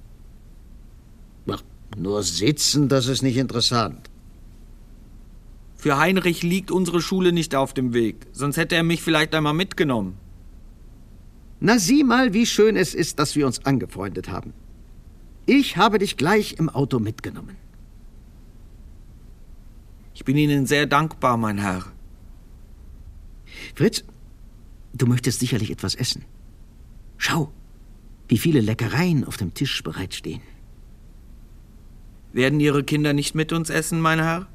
Ach, 1.48 1.62
nur 1.96 2.24
sitzen, 2.24 2.88
das 2.88 3.06
ist 3.06 3.22
nicht 3.22 3.36
interessant. 3.36 4.10
Für 5.84 5.98
Heinrich 5.98 6.42
liegt 6.42 6.70
unsere 6.70 7.02
Schule 7.02 7.30
nicht 7.30 7.54
auf 7.54 7.74
dem 7.74 7.92
Weg, 7.92 8.26
sonst 8.32 8.56
hätte 8.56 8.74
er 8.74 8.82
mich 8.82 9.02
vielleicht 9.02 9.34
einmal 9.34 9.52
mitgenommen. 9.52 10.16
Na 11.60 11.78
sieh 11.78 12.04
mal, 12.04 12.32
wie 12.32 12.46
schön 12.46 12.74
es 12.74 12.94
ist, 12.94 13.18
dass 13.18 13.36
wir 13.36 13.46
uns 13.46 13.66
angefreundet 13.66 14.30
haben. 14.30 14.54
Ich 15.44 15.76
habe 15.76 15.98
dich 15.98 16.16
gleich 16.16 16.54
im 16.54 16.70
Auto 16.70 17.00
mitgenommen. 17.00 17.56
Ich 20.14 20.24
bin 20.24 20.38
Ihnen 20.38 20.64
sehr 20.64 20.86
dankbar, 20.86 21.36
mein 21.36 21.58
Herr. 21.58 21.84
Fritz, 23.74 24.04
du 24.94 25.04
möchtest 25.04 25.40
sicherlich 25.40 25.70
etwas 25.70 25.94
essen. 25.94 26.24
Schau, 27.18 27.52
wie 28.26 28.38
viele 28.38 28.62
Leckereien 28.62 29.22
auf 29.26 29.36
dem 29.36 29.52
Tisch 29.52 29.82
bereitstehen. 29.82 30.40
Werden 32.32 32.58
Ihre 32.58 32.84
Kinder 32.84 33.12
nicht 33.12 33.34
mit 33.34 33.52
uns 33.52 33.68
essen, 33.68 34.00
mein 34.00 34.18
Herr? 34.18 34.48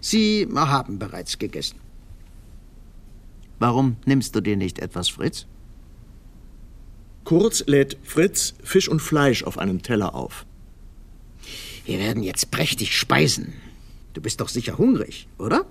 Sie 0.00 0.48
haben 0.54 0.98
bereits 0.98 1.38
gegessen. 1.38 1.78
Warum 3.58 3.96
nimmst 4.04 4.34
du 4.34 4.40
dir 4.40 4.56
nicht 4.56 4.78
etwas, 4.78 5.08
Fritz? 5.08 5.46
Kurz 7.24 7.64
lädt 7.66 7.96
Fritz 8.02 8.54
Fisch 8.62 8.88
und 8.88 9.00
Fleisch 9.00 9.44
auf 9.44 9.58
einen 9.58 9.82
Teller 9.82 10.14
auf. 10.14 10.44
Wir 11.86 11.98
werden 11.98 12.22
jetzt 12.22 12.50
prächtig 12.50 12.96
speisen. 12.96 13.54
Du 14.12 14.20
bist 14.20 14.40
doch 14.40 14.48
sicher 14.48 14.78
hungrig, 14.78 15.26
oder? 15.38 15.64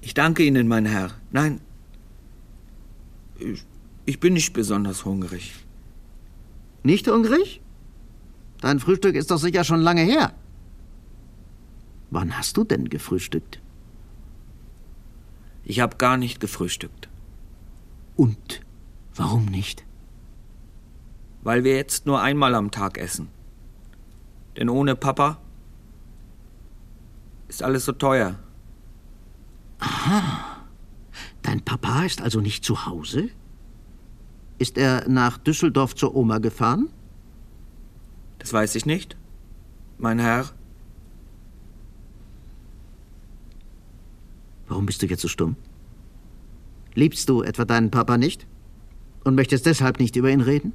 Ich 0.00 0.14
danke 0.14 0.44
Ihnen, 0.44 0.68
mein 0.68 0.86
Herr. 0.86 1.10
Nein, 1.32 1.60
ich, 3.38 3.64
ich 4.04 4.20
bin 4.20 4.34
nicht 4.34 4.52
besonders 4.52 5.04
hungrig. 5.04 5.52
Nicht 6.82 7.08
hungrig? 7.08 7.60
Dein 8.60 8.80
Frühstück 8.80 9.14
ist 9.16 9.30
doch 9.30 9.38
sicher 9.38 9.64
schon 9.64 9.80
lange 9.80 10.02
her. 10.02 10.32
Wann 12.10 12.36
hast 12.38 12.56
du 12.56 12.64
denn 12.64 12.88
gefrühstückt? 12.88 13.60
Ich 15.64 15.80
habe 15.80 15.96
gar 15.96 16.16
nicht 16.16 16.40
gefrühstückt. 16.40 17.08
Und 18.14 18.60
warum 19.14 19.46
nicht? 19.46 19.84
Weil 21.42 21.64
wir 21.64 21.76
jetzt 21.76 22.06
nur 22.06 22.20
einmal 22.20 22.54
am 22.54 22.70
Tag 22.70 22.98
essen. 22.98 23.28
Denn 24.56 24.68
ohne 24.68 24.96
Papa 24.96 25.38
ist 27.48 27.62
alles 27.62 27.84
so 27.84 27.92
teuer. 27.92 28.38
Aha. 29.78 30.66
Dein 31.42 31.62
Papa 31.62 32.04
ist 32.04 32.22
also 32.22 32.40
nicht 32.40 32.64
zu 32.64 32.86
Hause? 32.86 33.28
Ist 34.58 34.78
er 34.78 35.08
nach 35.08 35.38
Düsseldorf 35.38 35.94
zur 35.94 36.16
Oma 36.16 36.38
gefahren? 36.38 36.88
Das 38.38 38.52
weiß 38.52 38.74
ich 38.74 38.86
nicht, 38.86 39.16
mein 39.98 40.18
Herr. 40.18 40.55
Warum 44.68 44.86
bist 44.86 45.02
du 45.02 45.06
jetzt 45.06 45.22
so 45.22 45.28
stumm? 45.28 45.56
Liebst 46.94 47.28
du 47.28 47.42
etwa 47.42 47.64
deinen 47.64 47.90
Papa 47.90 48.16
nicht? 48.16 48.46
Und 49.24 49.34
möchtest 49.34 49.66
deshalb 49.66 49.98
nicht 49.98 50.16
über 50.16 50.30
ihn 50.30 50.40
reden? 50.40 50.72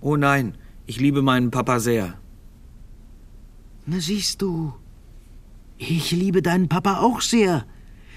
Oh 0.00 0.16
nein, 0.16 0.56
ich 0.86 1.00
liebe 1.00 1.22
meinen 1.22 1.50
Papa 1.50 1.80
sehr. 1.80 2.18
Na 3.86 4.00
siehst 4.00 4.42
du, 4.42 4.74
ich 5.78 6.10
liebe 6.10 6.42
deinen 6.42 6.68
Papa 6.68 7.00
auch 7.00 7.20
sehr. 7.20 7.66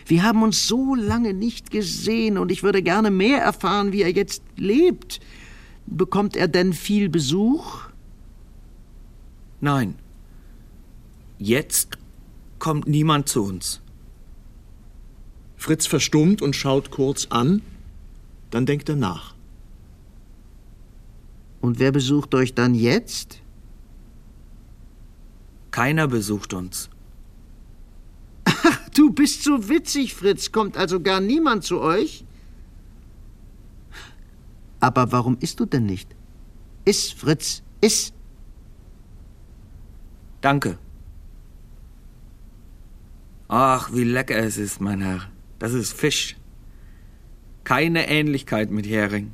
Wir 0.06 0.24
haben 0.24 0.44
uns 0.44 0.68
so 0.68 0.96
lange 0.96 1.34
nicht 1.34 1.70
gesehen 1.72 2.38
und 2.38 2.52
ich 2.52 2.64
würde 2.64 2.82
gerne 2.82 3.12
mehr 3.12 3.42
erfahren, 3.42 3.92
wie 3.92 4.02
er 4.02 4.12
jetzt 4.12 4.42
lebt. 4.56 5.20
Bekommt 5.86 6.36
er 6.36 6.48
denn 6.48 6.74
viel 6.74 7.10
Besuch? 7.10 7.84
Nein. 9.60 9.96
Jetzt 11.40 11.97
kommt 12.60 12.88
niemand 12.88 13.30
zu 13.30 13.44
uns. 13.44 13.82
Fritz 15.56 15.88
verstummt 15.88 16.42
und 16.42 16.56
schaut 16.56 16.92
kurz 16.92 17.28
an, 17.30 17.62
dann 18.52 18.66
denkt 18.66 18.90
er 18.90 18.96
nach. 18.96 19.36
Und 21.62 21.80
wer 21.80 21.92
besucht 21.92 22.34
euch 22.36 22.54
dann 22.54 22.76
jetzt? 22.76 23.42
Keiner 25.72 26.08
besucht 26.08 26.54
uns. 26.54 26.90
Ach, 28.46 28.90
du 28.96 29.12
bist 29.12 29.44
so 29.44 29.68
witzig, 29.68 30.14
Fritz. 30.14 30.52
Kommt 30.52 30.78
also 30.78 31.02
gar 31.02 31.20
niemand 31.20 31.64
zu 31.64 31.82
euch? 31.82 32.24
Aber 34.80 35.12
warum 35.12 35.38
isst 35.40 35.60
du 35.60 35.66
denn 35.66 35.86
nicht? 35.86 36.16
Iss, 36.86 37.12
Fritz, 37.12 37.64
iss. 37.82 38.14
Danke. 40.42 40.78
Ach, 43.48 43.92
wie 43.94 44.04
lecker 44.04 44.38
es 44.38 44.58
ist, 44.58 44.82
mein 44.82 45.02
Herr. 45.02 45.22
Das 45.60 45.74
ist 45.74 45.94
Fisch. 45.94 46.36
Keine 47.64 48.10
Ähnlichkeit 48.10 48.72
mit 48.72 48.88
Hering. 48.88 49.32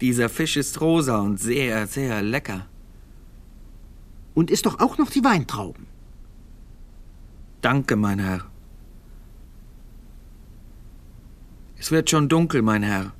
Dieser 0.00 0.28
Fisch 0.28 0.56
ist 0.56 0.80
rosa 0.80 1.18
und 1.18 1.38
sehr, 1.38 1.86
sehr 1.86 2.22
lecker. 2.22 2.66
Und 4.34 4.50
isst 4.50 4.66
doch 4.66 4.80
auch 4.80 4.98
noch 4.98 5.10
die 5.10 5.24
Weintrauben. 5.24 5.86
Danke, 7.60 7.96
mein 7.96 8.18
Herr. 8.18 8.46
Es 11.78 11.90
wird 11.90 12.10
schon 12.10 12.28
dunkel, 12.28 12.62
mein 12.62 12.82
Herr. 12.82 13.12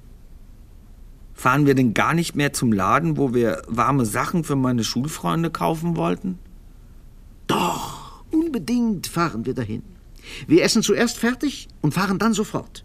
Fahren 1.34 1.66
wir 1.66 1.74
denn 1.74 1.94
gar 1.94 2.14
nicht 2.14 2.34
mehr 2.34 2.52
zum 2.52 2.72
Laden, 2.72 3.16
wo 3.16 3.32
wir 3.32 3.62
warme 3.66 4.04
Sachen 4.04 4.44
für 4.44 4.56
meine 4.56 4.84
Schulfreunde 4.84 5.50
kaufen 5.50 5.96
wollten? 5.96 6.38
Doch, 7.46 8.24
unbedingt 8.30 9.06
fahren 9.06 9.46
wir 9.46 9.54
dahin. 9.54 9.82
Wir 10.46 10.62
essen 10.62 10.82
zuerst 10.82 11.18
fertig 11.18 11.68
und 11.80 11.94
fahren 11.94 12.18
dann 12.18 12.34
sofort. 12.34 12.84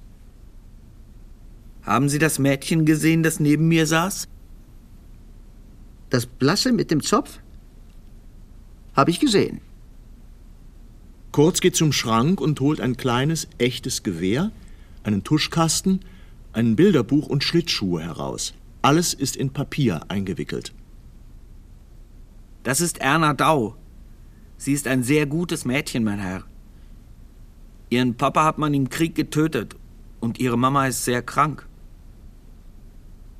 Haben 1.83 2.09
Sie 2.09 2.19
das 2.19 2.39
Mädchen 2.39 2.85
gesehen, 2.85 3.21
das 3.23 3.39
neben 3.39 3.67
mir 3.67 3.85
saß? 3.85 4.27
Das 6.09 6.25
Blasse 6.25 6.71
mit 6.71 6.91
dem 6.91 7.01
Zopf? 7.01 7.39
Habe 8.95 9.11
ich 9.11 9.19
gesehen. 9.19 9.61
Kurz 11.31 11.59
geht 11.59 11.75
zum 11.75 11.91
Schrank 11.91 12.39
und 12.39 12.59
holt 12.61 12.79
ein 12.79 12.95
kleines, 12.95 13.47
echtes 13.57 14.03
Gewehr, 14.03 14.51
einen 15.03 15.23
Tuschkasten, 15.23 15.99
ein 16.53 16.75
Bilderbuch 16.75 17.27
und 17.27 17.43
Schlittschuhe 17.43 18.01
heraus. 18.01 18.53
Alles 18.81 19.13
ist 19.13 19.35
in 19.35 19.51
Papier 19.51 20.01
eingewickelt. 20.07 20.73
Das 22.63 22.81
ist 22.81 22.99
Erna 22.99 23.33
Dau. 23.33 23.75
Sie 24.57 24.73
ist 24.73 24.87
ein 24.87 25.03
sehr 25.03 25.25
gutes 25.25 25.65
Mädchen, 25.65 26.03
mein 26.03 26.19
Herr. 26.19 26.45
Ihren 27.95 28.15
Papa 28.15 28.43
hat 28.43 28.57
man 28.57 28.73
im 28.73 28.89
Krieg 28.89 29.15
getötet 29.15 29.77
und 30.19 30.37
ihre 30.37 30.57
Mama 30.57 30.85
ist 30.87 31.05
sehr 31.05 31.21
krank. 31.21 31.65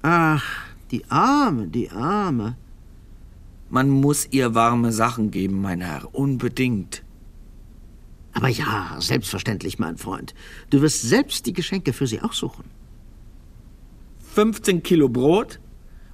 Ach, 0.02 0.46
die 0.92 1.04
Arme, 1.10 1.68
die 1.68 1.90
Arme. 1.90 2.56
Man 3.70 3.90
muss 3.90 4.30
ihr 4.32 4.56
warme 4.56 4.94
Sachen 4.94 5.30
geben, 5.30 5.62
mein 5.62 5.82
Herr, 5.82 6.16
unbedingt. 6.16 7.04
Aber 8.32 8.48
ja, 8.48 8.96
selbstverständlich, 9.00 9.78
mein 9.78 9.98
Freund. 9.98 10.34
Du 10.70 10.82
wirst 10.82 11.02
selbst 11.02 11.46
die 11.48 11.54
Geschenke 11.54 11.92
für 11.92 12.08
sie 12.08 12.22
aussuchen. 12.22 12.64
15 14.36 14.84
Kilo 14.84 15.10
Brot 15.10 15.60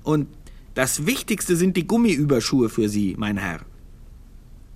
und 0.01 0.27
das 0.73 1.05
Wichtigste 1.05 1.55
sind 1.55 1.77
die 1.77 1.85
Gummiüberschuhe 1.85 2.69
für 2.69 2.89
Sie, 2.89 3.13
mein 3.19 3.37
Herr. 3.37 3.59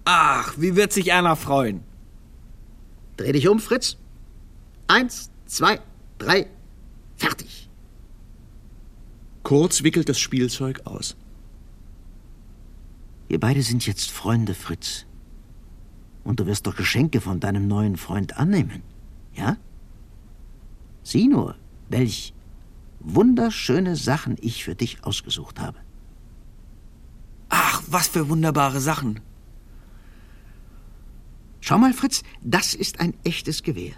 Ach, 0.04 0.54
wie 0.60 0.76
wird 0.76 0.94
sich 0.94 1.08
Erna 1.08 1.36
freuen. 1.36 1.85
Dreh 3.18 3.32
dich 3.32 3.48
um, 3.48 3.60
Fritz. 3.60 3.98
Eins, 4.88 5.32
zwei, 5.46 5.80
drei, 6.18 6.48
fertig. 7.16 7.70
Kurz 9.44 9.84
wickelt 9.84 10.10
das 10.10 10.20
Spielzeug 10.20 10.82
aus. 10.86 11.16
Wir 13.28 13.40
beide 13.40 13.62
sind 13.62 13.86
jetzt 13.86 14.12
Freunde, 14.12 14.54
Fritz. 14.54 15.06
Und 16.24 16.40
du 16.40 16.46
wirst 16.48 16.66
doch 16.68 16.76
Geschenke 16.76 17.22
von 17.22 17.40
deinem 17.40 17.68
neuen 17.68 17.98
Freund 17.98 18.38
annehmen, 18.38 18.82
ja? 19.34 19.58
Sieh 21.04 21.28
nur, 21.28 21.56
welch 21.90 22.34
wunderschöne 23.00 23.96
Sachen 23.96 24.36
ich 24.42 24.64
für 24.64 24.74
dich 24.74 25.04
ausgesucht 25.04 25.60
habe. 25.60 25.78
Ach, 27.50 27.84
was 27.88 28.08
für 28.08 28.30
wunderbare 28.30 28.82
Sachen. 28.82 29.20
Schau 31.68 31.80
mal, 31.80 31.94
Fritz, 31.94 32.22
das 32.44 32.76
ist 32.76 33.00
ein 33.00 33.16
echtes 33.24 33.64
Gewehr. 33.64 33.96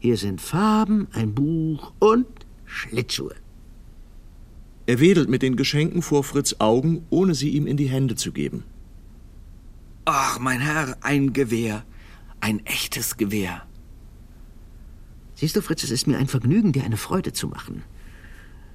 Hier 0.00 0.16
sind 0.16 0.40
Farben, 0.40 1.06
ein 1.12 1.36
Buch 1.36 1.92
und 2.00 2.26
Schlittschuhe. 2.64 3.36
Er 4.86 4.98
wedelt 4.98 5.28
mit 5.28 5.42
den 5.42 5.54
Geschenken 5.54 6.02
vor 6.02 6.24
Fritz 6.24 6.56
Augen, 6.58 7.06
ohne 7.08 7.36
sie 7.36 7.50
ihm 7.50 7.68
in 7.68 7.76
die 7.76 7.88
Hände 7.88 8.16
zu 8.16 8.32
geben. 8.32 8.64
Ach, 10.04 10.40
mein 10.40 10.58
Herr, 10.58 10.96
ein 11.00 11.32
Gewehr. 11.32 11.84
Ein 12.40 12.66
echtes 12.66 13.16
Gewehr. 13.16 13.62
Siehst 15.36 15.54
du, 15.54 15.62
Fritz, 15.62 15.84
es 15.84 15.92
ist 15.92 16.08
mir 16.08 16.18
ein 16.18 16.26
Vergnügen, 16.26 16.72
dir 16.72 16.82
eine 16.82 16.96
Freude 16.96 17.32
zu 17.32 17.46
machen. 17.46 17.84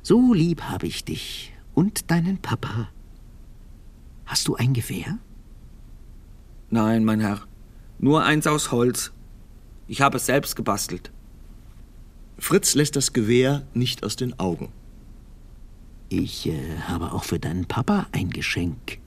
So 0.04 0.34
lieb 0.34 0.62
habe 0.62 0.88
ich 0.88 1.04
dich 1.04 1.54
und 1.74 2.10
deinen 2.10 2.38
Papa. 2.38 2.88
Hast 4.26 4.48
du 4.48 4.56
ein 4.56 4.72
Gewehr? 4.72 5.18
Nein, 6.70 7.04
mein 7.04 7.20
Herr. 7.20 7.46
Nur 8.00 8.24
eins 8.24 8.48
aus 8.48 8.72
Holz. 8.72 9.12
Ich 9.88 10.02
habe 10.02 10.18
es 10.18 10.26
selbst 10.26 10.56
gebastelt. 10.56 11.12
Fritz 12.38 12.76
lässt 12.76 12.96
das 12.96 13.14
Gewehr 13.14 13.66
nicht 13.74 14.04
aus 14.04 14.16
den 14.16 14.40
Augen. 14.40 14.72
Ich 16.10 16.48
äh, 16.48 16.80
habe 16.88 17.14
auch 17.14 17.24
für 17.24 17.40
deinen 17.40 17.66
Papa 17.66 18.08
ein 18.12 18.30
Geschenk. 18.30 19.00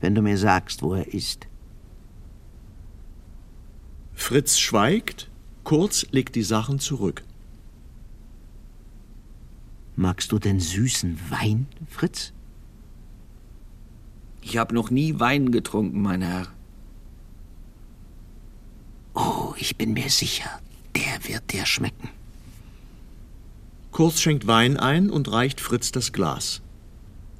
Wenn 0.00 0.14
du 0.14 0.22
mir 0.22 0.38
sagst, 0.38 0.82
wo 0.82 0.94
er 0.94 1.12
ist. 1.12 1.46
Fritz 4.14 4.58
schweigt, 4.58 5.30
Kurz 5.64 6.06
legt 6.10 6.34
die 6.34 6.42
Sachen 6.42 6.78
zurück. 6.78 7.22
Magst 9.94 10.32
du 10.32 10.38
denn 10.38 10.58
süßen 10.58 11.18
Wein, 11.30 11.66
Fritz? 11.88 12.32
Ich 14.42 14.56
habe 14.56 14.74
noch 14.74 14.90
nie 14.90 15.20
Wein 15.20 15.52
getrunken, 15.52 16.00
mein 16.00 16.22
Herr. 16.22 16.48
Oh, 19.20 19.54
ich 19.58 19.76
bin 19.76 19.92
mir 19.92 20.08
sicher, 20.08 20.48
der 20.96 21.28
wird 21.28 21.52
dir 21.52 21.66
schmecken. 21.66 22.08
Kurz 23.92 24.20
schenkt 24.20 24.46
Wein 24.46 24.78
ein 24.78 25.10
und 25.10 25.30
reicht 25.30 25.60
Fritz 25.60 25.92
das 25.92 26.12
Glas. 26.12 26.62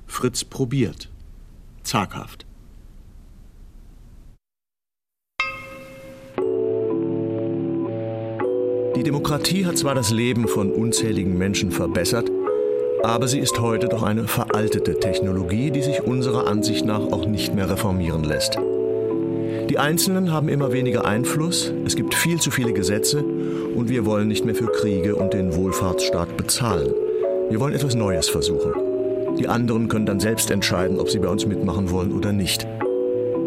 Fritz 0.07 0.45
probiert. 0.45 1.09
Zaghaft. 1.83 2.45
Die 8.97 9.03
Demokratie 9.03 9.65
hat 9.65 9.79
zwar 9.79 9.95
das 9.95 10.11
Leben 10.11 10.49
von 10.49 10.71
unzähligen 10.71 11.39
Menschen 11.39 11.71
verbessert, 11.71 12.31
aber 13.03 13.27
sie 13.29 13.39
ist 13.39 13.59
heute 13.59 13.89
doch 13.89 14.03
eine 14.03 14.29
veraltete 14.29 15.01
Technologie, 15.01 15.71
die 15.71 15.83
sich 15.83 16.03
unserer 16.03 16.47
Ansicht 16.47 16.85
nach 16.85 17.01
auch 17.01 17.25
nicht 17.25 17.55
mehr 17.55 17.71
reformieren 17.71 18.25
lässt. 18.25 18.59
Die 19.71 19.79
Einzelnen 19.79 20.33
haben 20.33 20.49
immer 20.49 20.73
weniger 20.73 21.05
Einfluss, 21.05 21.73
es 21.87 21.95
gibt 21.95 22.17
viel 22.17 22.41
zu 22.41 22.51
viele 22.51 22.73
Gesetze 22.73 23.23
und 23.23 23.89
wir 23.89 24.05
wollen 24.05 24.27
nicht 24.27 24.45
mehr 24.45 24.57
für 24.57 24.67
Kriege 24.67 25.15
und 25.15 25.33
den 25.33 25.55
Wohlfahrtsstaat 25.55 26.37
bezahlen. 26.37 26.93
Wir 27.51 27.61
wollen 27.61 27.75
etwas 27.75 27.95
Neues 27.95 28.29
versuchen. 28.29 28.73
Die 29.39 29.47
anderen 29.47 29.87
können 29.87 30.07
dann 30.07 30.19
selbst 30.19 30.51
entscheiden, 30.51 30.99
ob 30.99 31.09
sie 31.09 31.21
bei 31.21 31.29
uns 31.29 31.47
mitmachen 31.47 31.89
wollen 31.93 32.11
oder 32.11 32.33
nicht. 32.33 32.67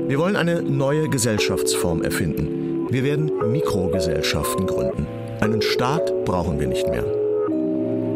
Wir 0.07 0.17
wollen 0.17 0.37
eine 0.37 0.61
neue 0.61 1.09
Gesellschaftsform 1.09 2.03
erfinden. 2.03 2.87
Wir 2.89 3.03
werden 3.03 3.29
Mikrogesellschaften 3.51 4.65
gründen. 4.65 5.05
Einen 5.41 5.61
Staat 5.61 6.23
brauchen 6.23 6.57
wir 6.57 6.67
nicht 6.67 6.87
mehr. 6.87 7.03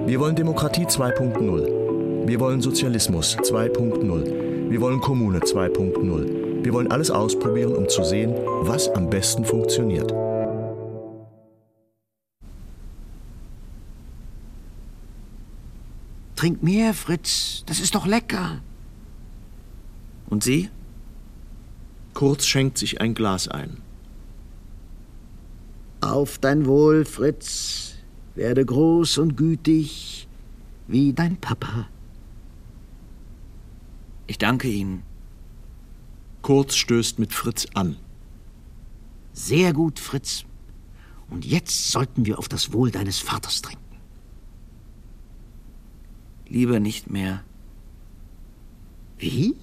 Wir 0.06 0.18
wollen 0.22 0.36
Demokratie 0.38 0.86
2.0. 0.86 2.26
Wir 2.26 2.40
wollen 2.40 2.62
Sozialismus 2.62 3.36
2.0. 3.38 4.70
Wir 4.70 4.80
wollen 4.80 5.02
Kommune 5.02 5.40
2.0. 5.40 6.37
Wir 6.64 6.74
wollen 6.74 6.92
alles 6.92 7.12
ausprobieren, 7.12 7.76
um 7.76 7.88
zu 7.88 8.04
sehen, 8.04 8.34
was 8.62 8.90
am 8.90 9.10
besten 9.10 9.46
funktioniert. 9.46 10.14
Trink 16.36 16.62
mehr, 16.62 16.94
Fritz. 16.94 17.64
Das 17.66 17.80
ist 17.80 17.96
doch 17.96 18.06
lecker. 18.06 18.62
Und 20.30 20.44
Sie? 20.44 20.70
Kurz 22.14 22.46
schenkt 22.46 22.78
sich 22.78 23.02
ein 23.02 23.16
Glas 23.16 23.48
ein. 23.48 23.78
Auf 26.02 26.38
dein 26.38 26.68
Wohl, 26.68 27.06
Fritz. 27.06 27.96
Werde 28.36 28.64
groß 28.64 29.18
und 29.18 29.36
gütig 29.36 30.28
wie 30.88 31.12
dein 31.14 31.38
Papa. 31.38 31.88
Ich 34.28 34.38
danke 34.38 34.68
Ihnen. 34.68 35.07
Kurz 36.48 36.78
stößt 36.78 37.20
mit 37.20 37.34
Fritz 37.34 37.68
an. 37.74 37.98
Sehr 39.34 39.74
gut, 39.74 40.00
Fritz. 40.00 40.46
Und 41.30 41.46
jetzt 41.46 41.92
sollten 41.92 42.26
wir 42.26 42.40
auf 42.40 42.48
das 42.48 42.72
Wohl 42.72 42.90
deines 42.90 43.20
Vaters 43.20 43.62
trinken. 43.62 43.98
Lieber 46.48 46.80
nicht 46.80 47.10
mehr. 47.10 47.44
Wie? 49.18 49.58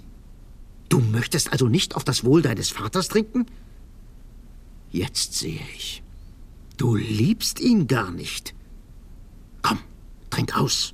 Du 0.90 1.00
möchtest 1.00 1.52
also 1.52 1.68
nicht 1.68 1.96
auf 1.96 2.04
das 2.04 2.22
Wohl 2.22 2.42
deines 2.42 2.68
Vaters 2.68 3.08
trinken? 3.08 3.46
Jetzt 4.90 5.32
sehe 5.32 5.66
ich. 5.74 6.02
Du 6.76 6.96
liebst 6.96 7.60
ihn 7.60 7.86
gar 7.86 8.10
nicht. 8.10 8.54
Komm, 9.62 9.78
trink 10.28 10.54
aus. 10.54 10.92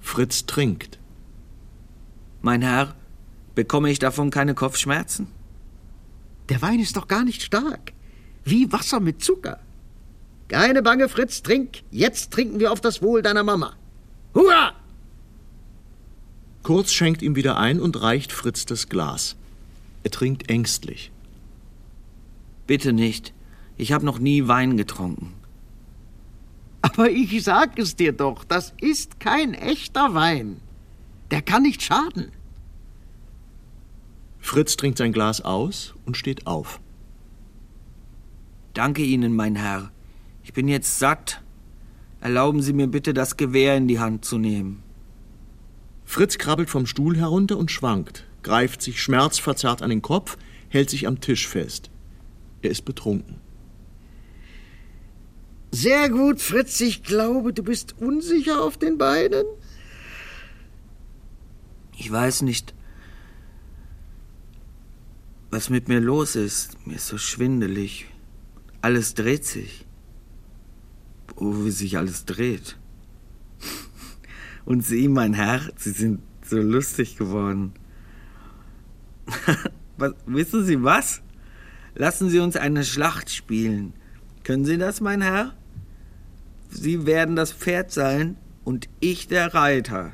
Fritz 0.00 0.46
trinkt. 0.46 0.98
Mein 2.40 2.62
Herr, 2.62 2.96
bekomme 3.56 3.90
ich 3.90 3.98
davon 3.98 4.30
keine 4.30 4.54
Kopfschmerzen? 4.54 5.26
Der 6.48 6.62
Wein 6.62 6.78
ist 6.78 6.96
doch 6.96 7.08
gar 7.08 7.24
nicht 7.24 7.42
stark. 7.42 7.92
Wie 8.44 8.70
Wasser 8.70 9.00
mit 9.00 9.24
Zucker. 9.24 9.58
Keine 10.46 10.82
Bange, 10.82 11.08
Fritz, 11.08 11.42
trink. 11.42 11.82
Jetzt 11.90 12.32
trinken 12.32 12.60
wir 12.60 12.70
auf 12.70 12.80
das 12.80 13.02
Wohl 13.02 13.22
deiner 13.22 13.42
Mama. 13.42 13.74
Hurra! 14.32 14.74
Kurz 16.62 16.92
schenkt 16.92 17.22
ihm 17.22 17.34
wieder 17.34 17.56
ein 17.56 17.80
und 17.80 18.00
reicht 18.00 18.32
Fritz 18.32 18.64
das 18.66 18.88
Glas. 18.88 19.34
Er 20.04 20.10
trinkt 20.12 20.48
ängstlich. 20.48 21.10
Bitte 22.68 22.92
nicht. 22.92 23.32
Ich 23.76 23.92
habe 23.92 24.04
noch 24.04 24.20
nie 24.20 24.46
Wein 24.46 24.76
getrunken. 24.76 25.32
Aber 26.82 27.10
ich 27.10 27.42
sag 27.42 27.78
es 27.78 27.96
dir 27.96 28.12
doch, 28.12 28.44
das 28.44 28.72
ist 28.80 29.18
kein 29.18 29.54
echter 29.54 30.14
Wein. 30.14 30.60
Der 31.32 31.42
kann 31.42 31.62
nicht 31.62 31.82
schaden. 31.82 32.30
Fritz 34.46 34.76
trinkt 34.76 34.96
sein 34.96 35.12
Glas 35.12 35.40
aus 35.40 35.92
und 36.04 36.16
steht 36.16 36.46
auf. 36.46 36.80
Danke 38.74 39.02
Ihnen, 39.02 39.34
mein 39.34 39.56
Herr. 39.56 39.90
Ich 40.44 40.52
bin 40.52 40.68
jetzt 40.68 41.00
satt. 41.00 41.42
Erlauben 42.20 42.62
Sie 42.62 42.72
mir 42.72 42.86
bitte, 42.86 43.12
das 43.12 43.36
Gewehr 43.36 43.76
in 43.76 43.88
die 43.88 43.98
Hand 43.98 44.24
zu 44.24 44.38
nehmen. 44.38 44.84
Fritz 46.04 46.38
krabbelt 46.38 46.70
vom 46.70 46.86
Stuhl 46.86 47.16
herunter 47.16 47.58
und 47.58 47.72
schwankt, 47.72 48.24
greift 48.44 48.82
sich 48.82 49.02
schmerzverzerrt 49.02 49.82
an 49.82 49.90
den 49.90 50.00
Kopf, 50.00 50.38
hält 50.68 50.90
sich 50.90 51.08
am 51.08 51.20
Tisch 51.20 51.48
fest. 51.48 51.90
Er 52.62 52.70
ist 52.70 52.84
betrunken. 52.84 53.40
Sehr 55.72 56.08
gut, 56.08 56.40
Fritz. 56.40 56.80
Ich 56.80 57.02
glaube, 57.02 57.52
du 57.52 57.64
bist 57.64 57.96
unsicher 57.98 58.62
auf 58.62 58.76
den 58.76 58.96
Beinen. 58.96 59.44
Ich 61.98 62.10
weiß 62.10 62.42
nicht, 62.42 62.75
was 65.56 65.70
mit 65.70 65.88
mir 65.88 66.00
los 66.00 66.36
ist. 66.36 66.86
Mir 66.86 66.96
ist 66.96 67.06
so 67.06 67.16
schwindelig. 67.16 68.06
Alles 68.82 69.14
dreht 69.14 69.46
sich. 69.46 69.86
Oh, 71.36 71.64
wie 71.64 71.70
sich 71.70 71.96
alles 71.96 72.26
dreht. 72.26 72.76
Und 74.66 74.84
Sie, 74.84 75.08
mein 75.08 75.32
Herr, 75.32 75.62
Sie 75.76 75.92
sind 75.92 76.20
so 76.42 76.58
lustig 76.58 77.16
geworden. 77.16 77.72
was, 79.96 80.12
wissen 80.26 80.62
Sie 80.66 80.82
was? 80.82 81.22
Lassen 81.94 82.28
Sie 82.28 82.40
uns 82.40 82.56
eine 82.56 82.84
Schlacht 82.84 83.30
spielen. 83.30 83.94
Können 84.44 84.66
Sie 84.66 84.76
das, 84.76 85.00
mein 85.00 85.22
Herr? 85.22 85.54
Sie 86.68 87.06
werden 87.06 87.34
das 87.34 87.52
Pferd 87.52 87.92
sein 87.92 88.36
und 88.62 88.90
ich 89.00 89.26
der 89.26 89.54
Reiter. 89.54 90.12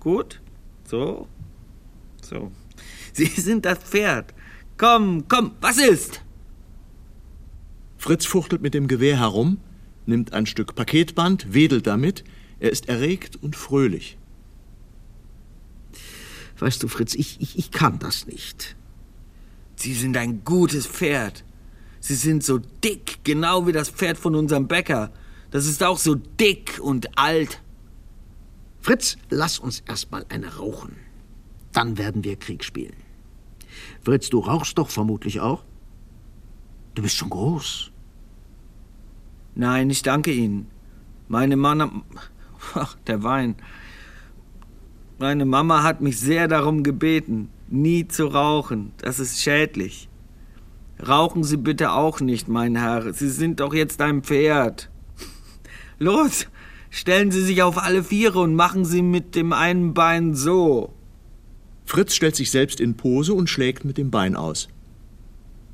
Gut? 0.00 0.40
So? 0.84 1.28
So. 2.22 2.50
Sie 3.12 3.26
sind 3.26 3.66
das 3.66 3.78
Pferd. 3.78 4.33
Komm, 4.76 5.28
komm, 5.28 5.52
was 5.60 5.78
ist? 5.78 6.20
Fritz 7.96 8.26
fuchtelt 8.26 8.60
mit 8.60 8.74
dem 8.74 8.88
Gewehr 8.88 9.18
herum, 9.18 9.58
nimmt 10.06 10.32
ein 10.32 10.46
Stück 10.46 10.74
Paketband, 10.74 11.54
wedelt 11.54 11.86
damit. 11.86 12.24
Er 12.60 12.70
ist 12.70 12.88
erregt 12.88 13.36
und 13.36 13.56
fröhlich. 13.56 14.18
Weißt 16.58 16.82
du, 16.82 16.88
Fritz, 16.88 17.14
ich, 17.14 17.40
ich, 17.40 17.58
ich 17.58 17.70
kann 17.70 17.98
das 17.98 18.26
nicht. 18.26 18.76
Sie 19.76 19.94
sind 19.94 20.16
ein 20.16 20.44
gutes 20.44 20.86
Pferd. 20.86 21.44
Sie 22.00 22.14
sind 22.14 22.44
so 22.44 22.58
dick, 22.58 23.20
genau 23.24 23.66
wie 23.66 23.72
das 23.72 23.90
Pferd 23.90 24.18
von 24.18 24.34
unserem 24.34 24.68
Bäcker. 24.68 25.12
Das 25.50 25.66
ist 25.66 25.82
auch 25.82 25.98
so 25.98 26.14
dick 26.14 26.80
und 26.82 27.18
alt. 27.18 27.62
Fritz, 28.80 29.16
lass 29.30 29.58
uns 29.58 29.80
erstmal 29.80 30.26
eine 30.28 30.56
rauchen. 30.56 30.96
Dann 31.72 31.96
werden 31.96 32.22
wir 32.22 32.36
Krieg 32.36 32.64
spielen. 32.64 33.03
Fritz, 34.04 34.28
du 34.28 34.40
rauchst 34.40 34.76
doch 34.76 34.90
vermutlich 34.90 35.40
auch. 35.40 35.64
Du 36.94 37.02
bist 37.02 37.16
schon 37.16 37.30
groß. 37.30 37.90
Nein, 39.54 39.88
ich 39.88 40.02
danke 40.02 40.30
Ihnen. 40.30 40.68
Meine 41.28 41.56
Mama. 41.56 41.90
Ach, 42.74 42.96
der 43.06 43.22
Wein. 43.22 43.56
Meine 45.18 45.44
Mama 45.44 45.82
hat 45.82 46.00
mich 46.00 46.18
sehr 46.18 46.48
darum 46.48 46.82
gebeten, 46.82 47.48
nie 47.68 48.06
zu 48.06 48.26
rauchen. 48.26 48.92
Das 48.98 49.18
ist 49.18 49.40
schädlich. 49.40 50.08
Rauchen 51.06 51.42
Sie 51.42 51.56
bitte 51.56 51.92
auch 51.92 52.20
nicht, 52.20 52.48
mein 52.48 52.76
Herr. 52.76 53.12
Sie 53.12 53.30
sind 53.30 53.60
doch 53.60 53.72
jetzt 53.72 54.00
ein 54.00 54.22
Pferd. 54.22 54.90
Los, 55.98 56.46
stellen 56.90 57.30
Sie 57.30 57.42
sich 57.42 57.62
auf 57.62 57.78
alle 57.78 58.04
Viere 58.04 58.40
und 58.40 58.54
machen 58.54 58.84
Sie 58.84 59.02
mit 59.02 59.34
dem 59.34 59.52
einen 59.52 59.94
Bein 59.94 60.34
so. 60.34 60.92
Fritz 61.94 62.16
stellt 62.16 62.34
sich 62.34 62.50
selbst 62.50 62.80
in 62.80 62.96
Pose 62.96 63.34
und 63.34 63.48
schlägt 63.48 63.84
mit 63.84 63.98
dem 63.98 64.10
Bein 64.10 64.34
aus. 64.34 64.66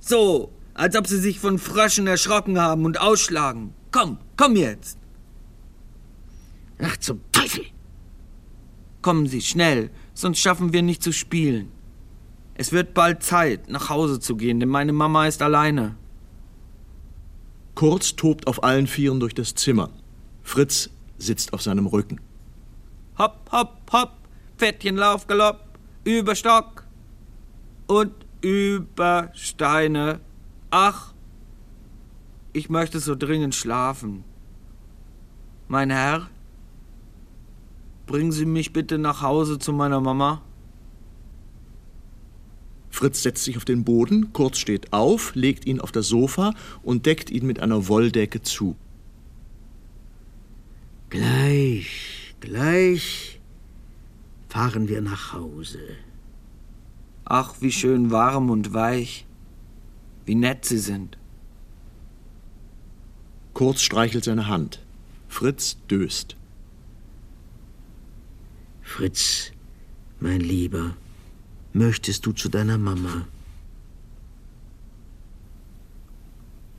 So, 0.00 0.52
als 0.74 0.94
ob 0.94 1.06
Sie 1.06 1.16
sich 1.16 1.40
von 1.40 1.58
Fröschen 1.58 2.06
erschrocken 2.06 2.60
haben 2.60 2.84
und 2.84 3.00
ausschlagen. 3.00 3.72
Komm, 3.90 4.18
komm 4.36 4.54
jetzt. 4.54 4.98
Ach, 6.78 6.94
zum 6.98 7.22
Teufel! 7.32 7.64
Kommen 9.00 9.28
Sie, 9.28 9.40
schnell, 9.40 9.88
sonst 10.12 10.40
schaffen 10.40 10.74
wir 10.74 10.82
nicht 10.82 11.02
zu 11.02 11.10
spielen. 11.10 11.72
Es 12.52 12.70
wird 12.70 12.92
bald 12.92 13.22
Zeit, 13.22 13.70
nach 13.70 13.88
Hause 13.88 14.20
zu 14.20 14.36
gehen, 14.36 14.60
denn 14.60 14.68
meine 14.68 14.92
Mama 14.92 15.26
ist 15.26 15.40
alleine. 15.40 15.96
Kurz 17.74 18.14
tobt 18.14 18.46
auf 18.46 18.62
allen 18.62 18.86
Vieren 18.86 19.20
durch 19.20 19.34
das 19.34 19.54
Zimmer. 19.54 19.88
Fritz 20.42 20.90
sitzt 21.16 21.54
auf 21.54 21.62
seinem 21.62 21.86
Rücken. 21.86 22.20
Hopp, 23.16 23.50
hopp, 23.50 23.90
hopp, 23.90 24.12
Pferdchen, 24.58 24.96
Lauf, 24.96 25.26
Galopp, 25.26 25.69
über 26.04 26.34
Stock 26.34 26.84
und 27.86 28.12
über 28.40 29.30
Steine. 29.34 30.20
Ach, 30.70 31.12
ich 32.52 32.70
möchte 32.70 33.00
so 33.00 33.14
dringend 33.14 33.54
schlafen. 33.54 34.24
Mein 35.68 35.90
Herr, 35.90 36.28
bringen 38.06 38.32
Sie 38.32 38.46
mich 38.46 38.72
bitte 38.72 38.98
nach 38.98 39.22
Hause 39.22 39.58
zu 39.58 39.72
meiner 39.72 40.00
Mama. 40.00 40.42
Fritz 42.90 43.22
setzt 43.22 43.44
sich 43.44 43.56
auf 43.56 43.64
den 43.64 43.84
Boden, 43.84 44.32
Kurz 44.32 44.58
steht 44.58 44.92
auf, 44.92 45.34
legt 45.34 45.64
ihn 45.64 45.80
auf 45.80 45.92
das 45.92 46.08
Sofa 46.08 46.52
und 46.82 47.06
deckt 47.06 47.30
ihn 47.30 47.46
mit 47.46 47.60
einer 47.60 47.88
Wolldecke 47.88 48.42
zu. 48.42 48.76
Gleich, 51.08 52.34
gleich 52.40 53.39
fahren 54.50 54.88
wir 54.88 55.00
nach 55.00 55.32
Hause. 55.32 55.78
Ach, 57.24 57.54
wie 57.60 57.70
schön 57.70 58.10
warm 58.10 58.50
und 58.50 58.72
weich. 58.74 59.26
Wie 60.26 60.34
nett 60.34 60.64
Sie 60.64 60.78
sind. 60.78 61.16
Kurz 63.54 63.80
streichelt 63.82 64.24
seine 64.24 64.48
Hand. 64.48 64.84
Fritz 65.28 65.76
döst. 65.88 66.36
Fritz, 68.82 69.52
mein 70.18 70.40
Lieber, 70.40 70.96
möchtest 71.72 72.26
du 72.26 72.32
zu 72.32 72.48
deiner 72.48 72.78
Mama? 72.78 73.28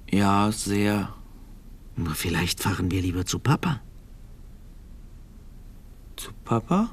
Ja, 0.10 0.52
sehr. 0.52 1.14
Aber 1.96 2.16
vielleicht 2.16 2.62
fahren 2.62 2.92
wir 2.92 3.02
lieber 3.02 3.26
zu 3.26 3.40
Papa. 3.40 3.80
Zu 6.18 6.32
Papa? 6.44 6.90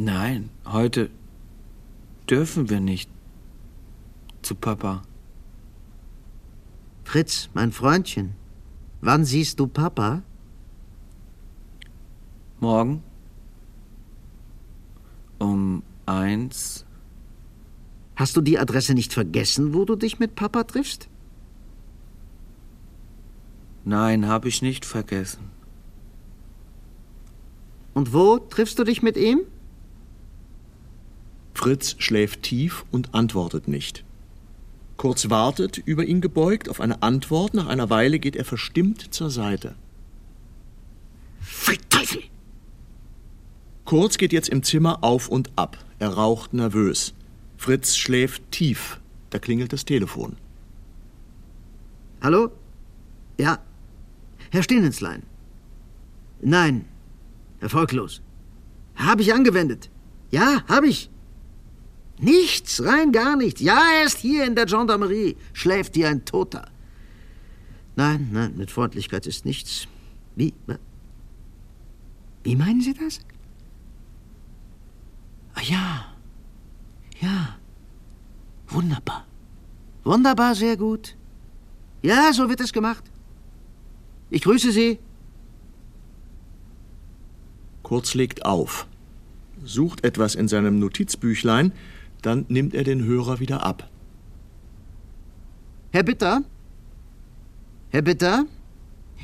Nein, 0.00 0.50
heute 0.64 1.10
dürfen 2.30 2.70
wir 2.70 2.78
nicht 2.78 3.10
zu 4.42 4.54
Papa. 4.54 5.02
Fritz, 7.02 7.50
mein 7.52 7.72
Freundchen, 7.72 8.34
wann 9.00 9.24
siehst 9.24 9.58
du 9.58 9.66
Papa? 9.66 10.22
Morgen 12.60 13.02
um 15.40 15.82
eins. 16.06 16.86
Hast 18.14 18.36
du 18.36 18.40
die 18.40 18.56
Adresse 18.60 18.94
nicht 18.94 19.12
vergessen, 19.12 19.74
wo 19.74 19.84
du 19.84 19.96
dich 19.96 20.20
mit 20.20 20.36
Papa 20.36 20.62
triffst? 20.62 21.08
Nein, 23.84 24.28
habe 24.28 24.46
ich 24.46 24.62
nicht 24.62 24.84
vergessen. 24.84 25.50
Und 27.94 28.12
wo 28.12 28.38
triffst 28.38 28.78
du 28.78 28.84
dich 28.84 29.02
mit 29.02 29.16
ihm? 29.16 29.40
Fritz 31.58 31.96
schläft 31.98 32.44
tief 32.44 32.84
und 32.92 33.16
antwortet 33.16 33.66
nicht. 33.66 34.04
Kurz 34.96 35.28
wartet, 35.28 35.76
über 35.76 36.04
ihn 36.04 36.20
gebeugt, 36.20 36.68
auf 36.68 36.80
eine 36.80 37.02
Antwort. 37.02 37.52
Nach 37.52 37.66
einer 37.66 37.90
Weile 37.90 38.20
geht 38.20 38.36
er 38.36 38.44
verstimmt 38.44 39.12
zur 39.12 39.28
Seite. 39.28 39.74
Teufel! 41.90 42.22
Kurz 43.84 44.18
geht 44.18 44.32
jetzt 44.32 44.48
im 44.50 44.62
Zimmer 44.62 45.02
auf 45.02 45.28
und 45.28 45.50
ab. 45.56 45.84
Er 45.98 46.10
raucht 46.10 46.54
nervös. 46.54 47.12
Fritz 47.56 47.96
schläft 47.96 48.40
tief. 48.52 49.00
Da 49.30 49.40
klingelt 49.40 49.72
das 49.72 49.84
Telefon. 49.84 50.36
Hallo? 52.22 52.52
Ja. 53.36 53.58
Herr 54.52 54.62
Stehnenslein. 54.62 55.24
Nein. 56.40 56.84
Erfolglos. 57.58 58.22
Habe 58.94 59.22
ich 59.22 59.34
angewendet. 59.34 59.90
Ja, 60.30 60.62
habe 60.68 60.86
ich. 60.86 61.10
Nichts, 62.20 62.82
rein 62.84 63.12
gar 63.12 63.36
nichts. 63.36 63.60
Ja, 63.60 63.80
er 64.00 64.06
ist 64.06 64.18
hier 64.18 64.44
in 64.44 64.54
der 64.54 64.66
Gendarmerie, 64.66 65.36
schläft 65.52 65.94
wie 65.94 66.06
ein 66.06 66.24
Toter. 66.24 66.68
Nein, 67.96 68.28
nein, 68.32 68.56
mit 68.56 68.70
Freundlichkeit 68.70 69.26
ist 69.26 69.44
nichts. 69.44 69.86
Wie? 70.36 70.54
Wie 72.42 72.56
meinen 72.56 72.80
Sie 72.80 72.94
das? 72.94 73.20
Ah 75.54 75.62
ja. 75.62 76.14
Ja. 77.20 77.56
Wunderbar. 78.68 79.26
Wunderbar, 80.04 80.54
sehr 80.54 80.76
gut. 80.76 81.16
Ja, 82.02 82.32
so 82.32 82.48
wird 82.48 82.60
es 82.60 82.72
gemacht. 82.72 83.04
Ich 84.30 84.42
grüße 84.42 84.72
Sie. 84.72 84.98
Kurz 87.82 88.14
legt 88.14 88.44
auf, 88.44 88.86
sucht 89.64 90.04
etwas 90.04 90.34
in 90.34 90.46
seinem 90.46 90.78
Notizbüchlein, 90.78 91.72
dann 92.22 92.44
nimmt 92.48 92.74
er 92.74 92.84
den 92.84 93.04
Hörer 93.04 93.40
wieder 93.40 93.64
ab. 93.64 93.88
Herr 95.90 96.02
Bitter? 96.02 96.42
Herr 97.90 98.02
Bitter? 98.02 98.44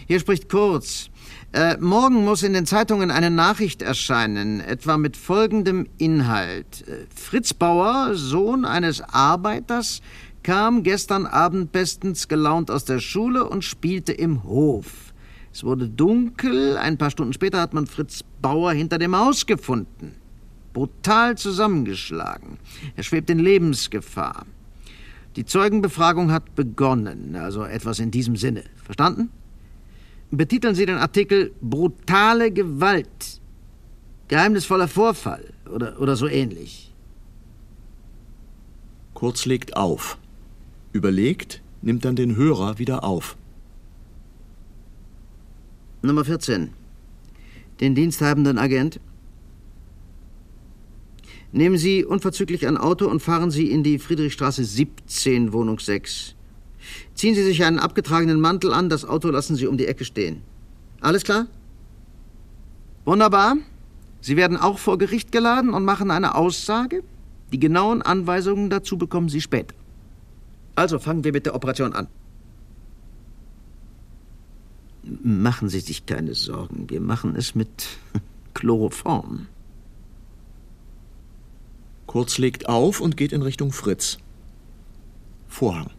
Hier 0.07 0.21
spricht 0.21 0.49
Kurz. 0.49 1.11
Äh, 1.53 1.77
morgen 1.79 2.25
muss 2.25 2.43
in 2.43 2.53
den 2.53 2.67
Zeitungen 2.67 3.11
eine 3.11 3.31
Nachricht 3.31 3.81
erscheinen, 3.81 4.61
etwa 4.61 4.97
mit 4.97 5.17
folgendem 5.17 5.87
Inhalt. 5.99 6.87
Äh, 6.89 7.07
Fritz 7.15 7.55
Bauer, 7.55 8.15
Sohn 8.15 8.65
eines 8.65 9.01
Arbeiters, 9.01 10.01
kam 10.43 10.83
gestern 10.83 11.27
Abend 11.27 11.73
bestens 11.73 12.29
gelaunt 12.29 12.71
aus 12.71 12.85
der 12.85 12.99
Schule 12.99 13.49
und 13.49 13.63
spielte 13.63 14.13
im 14.13 14.45
Hof. 14.45 15.15
Es 15.53 15.63
wurde 15.63 15.89
dunkel, 15.89 16.77
ein 16.77 16.99
paar 16.99 17.11
Stunden 17.11 17.33
später 17.33 17.61
hat 17.61 17.73
man 17.73 17.87
Fritz 17.87 18.25
Bauer 18.43 18.73
hinter 18.73 18.99
dem 18.99 19.17
Haus 19.17 19.47
gefunden. 19.47 20.17
Brutal 20.75 21.39
zusammengeschlagen. 21.39 22.59
Er 22.97 23.03
schwebt 23.03 23.31
in 23.31 23.39
Lebensgefahr. 23.39 24.45
Die 25.37 25.47
Zeugenbefragung 25.47 26.31
hat 26.31 26.55
begonnen, 26.55 27.35
also 27.37 27.65
etwas 27.65 27.99
in 27.99 28.11
diesem 28.11 28.37
Sinne. 28.37 28.65
Verstanden? 28.85 29.31
Betiteln 30.31 30.75
Sie 30.75 30.85
den 30.85 30.99
Artikel 30.99 31.53
Brutale 31.63 32.51
Gewalt. 32.51 33.41
Geheimnisvoller 34.29 34.89
Vorfall 34.89 35.53
oder, 35.73 36.01
oder 36.01 36.17
so 36.17 36.29
ähnlich. 36.29 36.93
Kurz 39.15 39.47
legt 39.47 39.77
auf. 39.77 40.19
Überlegt, 40.93 41.63
nimmt 41.83 42.05
dann 42.05 42.17
den 42.17 42.37
Hörer 42.37 42.79
wieder 42.79 43.05
auf. 43.05 43.37
Nummer 46.03 46.25
14. 46.25 46.71
Den 47.81 47.95
diensthabenden 47.95 48.59
Agent. 48.59 49.01
Nehmen 51.55 51.79
Sie 51.79 52.05
unverzüglich 52.05 52.67
ein 52.67 52.77
Auto 52.77 53.07
und 53.07 53.21
fahren 53.21 53.53
Sie 53.53 53.71
in 53.71 53.85
die 53.85 54.01
Friedrichstraße 54.01 54.65
17, 54.65 55.53
Wohnung 55.53 55.79
6. 55.79 56.35
Ziehen 57.15 57.37
Sie 57.37 57.45
sich 57.45 57.63
einen 57.63 57.79
abgetragenen 57.79 58.41
Mantel 58.41 58.73
an, 58.75 58.89
das 58.89 59.05
Auto 59.05 59.29
lassen 59.29 59.55
Sie 59.55 59.69
um 59.69 59.79
die 59.79 59.87
Ecke 59.87 60.05
stehen. 60.05 60.43
Alles 61.01 61.23
klar? 61.23 61.47
Wunderbar. 63.05 63.55
Sie 64.21 64.37
werden 64.37 64.57
auch 64.57 64.81
vor 64.81 64.99
Gericht 64.99 65.31
geladen 65.31 65.75
und 65.75 65.85
machen 65.85 66.11
eine 66.11 66.35
Aussage. 66.35 67.05
Die 67.53 67.61
genauen 67.61 68.03
Anweisungen 68.03 68.69
dazu 68.69 68.99
bekommen 68.99 69.29
Sie 69.29 69.41
später. 69.41 69.77
Also 70.75 70.99
fangen 70.99 71.23
wir 71.23 71.31
mit 71.31 71.47
der 71.47 71.55
Operation 71.55 71.93
an. 71.93 72.09
Machen 75.23 75.69
Sie 75.69 75.79
sich 75.79 76.05
keine 76.05 76.35
Sorgen. 76.35 76.91
Wir 76.91 77.01
machen 77.01 77.37
es 77.37 77.55
mit 77.55 77.87
Chloroform. 78.55 79.47
Kurz 82.15 82.39
legt 82.39 82.69
auf 82.69 83.01
und 83.01 83.17
geht 83.17 83.33
in 83.33 83.43
Richtung 83.43 83.73
Fritz. 83.73 84.19
Vorhang. 85.49 85.91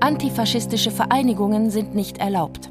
Antifaschistische 0.00 0.90
Vereinigungen 0.90 1.68
sind 1.68 1.94
nicht 1.94 2.16
erlaubt. 2.16 2.70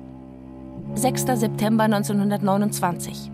6. 0.96 1.26
September 1.36 1.84
1929. 1.84 3.30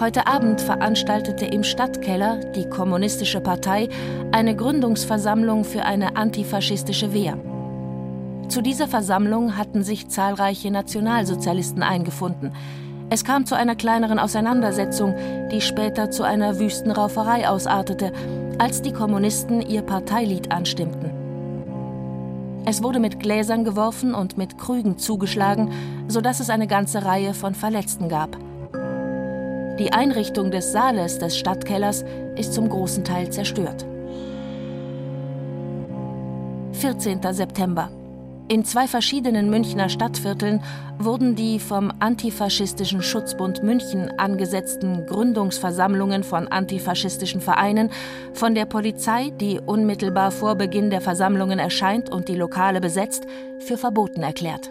Heute 0.00 0.26
Abend 0.26 0.62
veranstaltete 0.62 1.44
im 1.44 1.62
Stadtkeller 1.62 2.42
die 2.52 2.66
Kommunistische 2.70 3.42
Partei 3.42 3.90
eine 4.32 4.56
Gründungsversammlung 4.56 5.64
für 5.64 5.84
eine 5.84 6.16
antifaschistische 6.16 7.12
Wehr. 7.12 7.38
Zu 8.50 8.62
dieser 8.62 8.88
Versammlung 8.88 9.56
hatten 9.56 9.84
sich 9.84 10.08
zahlreiche 10.08 10.72
Nationalsozialisten 10.72 11.84
eingefunden. 11.84 12.50
Es 13.08 13.24
kam 13.24 13.46
zu 13.46 13.54
einer 13.54 13.76
kleineren 13.76 14.18
Auseinandersetzung, 14.18 15.14
die 15.52 15.60
später 15.60 16.10
zu 16.10 16.24
einer 16.24 16.58
Wüstenrauferei 16.58 17.48
ausartete, 17.48 18.12
als 18.58 18.82
die 18.82 18.92
Kommunisten 18.92 19.60
ihr 19.60 19.82
Parteilied 19.82 20.50
anstimmten. 20.50 21.12
Es 22.66 22.82
wurde 22.82 22.98
mit 22.98 23.20
Gläsern 23.20 23.62
geworfen 23.62 24.14
und 24.14 24.36
mit 24.36 24.58
Krügen 24.58 24.98
zugeschlagen, 24.98 25.70
sodass 26.08 26.40
es 26.40 26.50
eine 26.50 26.66
ganze 26.66 27.04
Reihe 27.04 27.34
von 27.34 27.54
Verletzten 27.54 28.08
gab. 28.08 28.36
Die 29.78 29.92
Einrichtung 29.92 30.50
des 30.50 30.72
Saales 30.72 31.20
des 31.20 31.38
Stadtkellers 31.38 32.04
ist 32.34 32.52
zum 32.52 32.68
großen 32.68 33.04
Teil 33.04 33.30
zerstört. 33.30 33.86
14. 36.72 37.20
September. 37.32 37.90
In 38.50 38.64
zwei 38.64 38.88
verschiedenen 38.88 39.48
Münchner 39.48 39.88
Stadtvierteln 39.88 40.60
wurden 40.98 41.36
die 41.36 41.60
vom 41.60 41.92
Antifaschistischen 42.00 43.00
Schutzbund 43.00 43.62
München 43.62 44.10
angesetzten 44.18 45.06
Gründungsversammlungen 45.06 46.24
von 46.24 46.48
antifaschistischen 46.48 47.40
Vereinen 47.40 47.90
von 48.34 48.56
der 48.56 48.64
Polizei, 48.64 49.30
die 49.30 49.60
unmittelbar 49.60 50.32
vor 50.32 50.56
Beginn 50.56 50.90
der 50.90 51.00
Versammlungen 51.00 51.60
erscheint 51.60 52.10
und 52.10 52.28
die 52.28 52.34
Lokale 52.34 52.80
besetzt, 52.80 53.24
für 53.60 53.76
verboten 53.76 54.24
erklärt. 54.24 54.68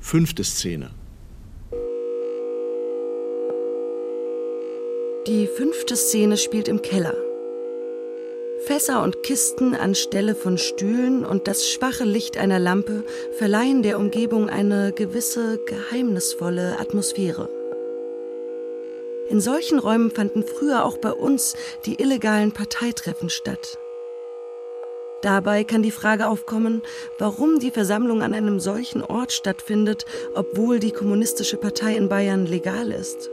Fünfte 0.00 0.44
Szene. 0.44 0.92
Die 5.26 5.48
fünfte 5.48 5.96
Szene 5.96 6.36
spielt 6.36 6.68
im 6.68 6.82
Keller. 6.82 7.16
Fässer 8.60 9.02
und 9.02 9.24
Kisten 9.24 9.74
anstelle 9.74 10.36
von 10.36 10.56
Stühlen 10.56 11.24
und 11.24 11.48
das 11.48 11.68
schwache 11.68 12.04
Licht 12.04 12.38
einer 12.38 12.60
Lampe 12.60 13.02
verleihen 13.32 13.82
der 13.82 13.98
Umgebung 13.98 14.48
eine 14.48 14.92
gewisse 14.92 15.58
geheimnisvolle 15.66 16.78
Atmosphäre. 16.78 17.48
In 19.28 19.40
solchen 19.40 19.80
Räumen 19.80 20.12
fanden 20.12 20.44
früher 20.44 20.84
auch 20.84 20.98
bei 20.98 21.12
uns 21.12 21.56
die 21.86 22.00
illegalen 22.00 22.52
Parteitreffen 22.52 23.28
statt. 23.28 23.80
Dabei 25.22 25.64
kann 25.64 25.82
die 25.82 25.90
Frage 25.90 26.28
aufkommen, 26.28 26.82
warum 27.18 27.58
die 27.58 27.72
Versammlung 27.72 28.22
an 28.22 28.32
einem 28.32 28.60
solchen 28.60 29.02
Ort 29.02 29.32
stattfindet, 29.32 30.04
obwohl 30.36 30.78
die 30.78 30.92
Kommunistische 30.92 31.56
Partei 31.56 31.96
in 31.96 32.08
Bayern 32.08 32.46
legal 32.46 32.92
ist. 32.92 33.28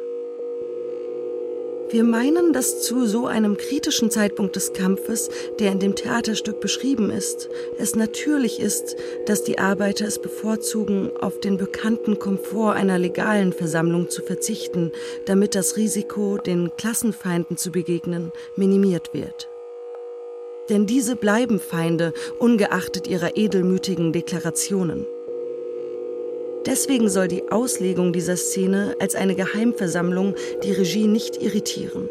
Wir 1.93 2.03
meinen, 2.03 2.53
dass 2.53 2.81
zu 2.81 3.05
so 3.05 3.27
einem 3.27 3.55
kritischen 3.55 4.09
Zeitpunkt 4.09 4.55
des 4.55 4.73
Kampfes, 4.73 5.29
der 5.59 5.71
in 5.71 5.77
dem 5.77 5.93
Theaterstück 5.93 6.59
beschrieben 6.59 7.11
ist, 7.11 7.49
es 7.77 7.95
natürlich 7.95 8.59
ist, 8.59 8.95
dass 9.27 9.43
die 9.43 9.59
Arbeiter 9.59 10.07
es 10.07 10.17
bevorzugen, 10.17 11.11
auf 11.21 11.39
den 11.39 11.57
bekannten 11.57 12.17
Komfort 12.17 12.73
einer 12.73 12.97
legalen 12.97 13.53
Versammlung 13.53 14.09
zu 14.09 14.23
verzichten, 14.23 14.91
damit 15.27 15.53
das 15.53 15.77
Risiko, 15.77 16.39
den 16.39 16.71
Klassenfeinden 16.77 17.57
zu 17.57 17.71
begegnen, 17.71 18.31
minimiert 18.55 19.13
wird. 19.13 19.47
Denn 20.69 20.87
diese 20.87 21.15
bleiben 21.15 21.59
Feinde, 21.59 22.11
ungeachtet 22.39 23.05
ihrer 23.05 23.37
edelmütigen 23.37 24.13
Deklarationen. 24.13 25.05
Deswegen 26.65 27.09
soll 27.09 27.27
die 27.27 27.51
Auslegung 27.51 28.13
dieser 28.13 28.37
Szene 28.37 28.95
als 28.99 29.15
eine 29.15 29.35
Geheimversammlung 29.35 30.35
die 30.63 30.71
Regie 30.71 31.07
nicht 31.07 31.41
irritieren. 31.41 32.07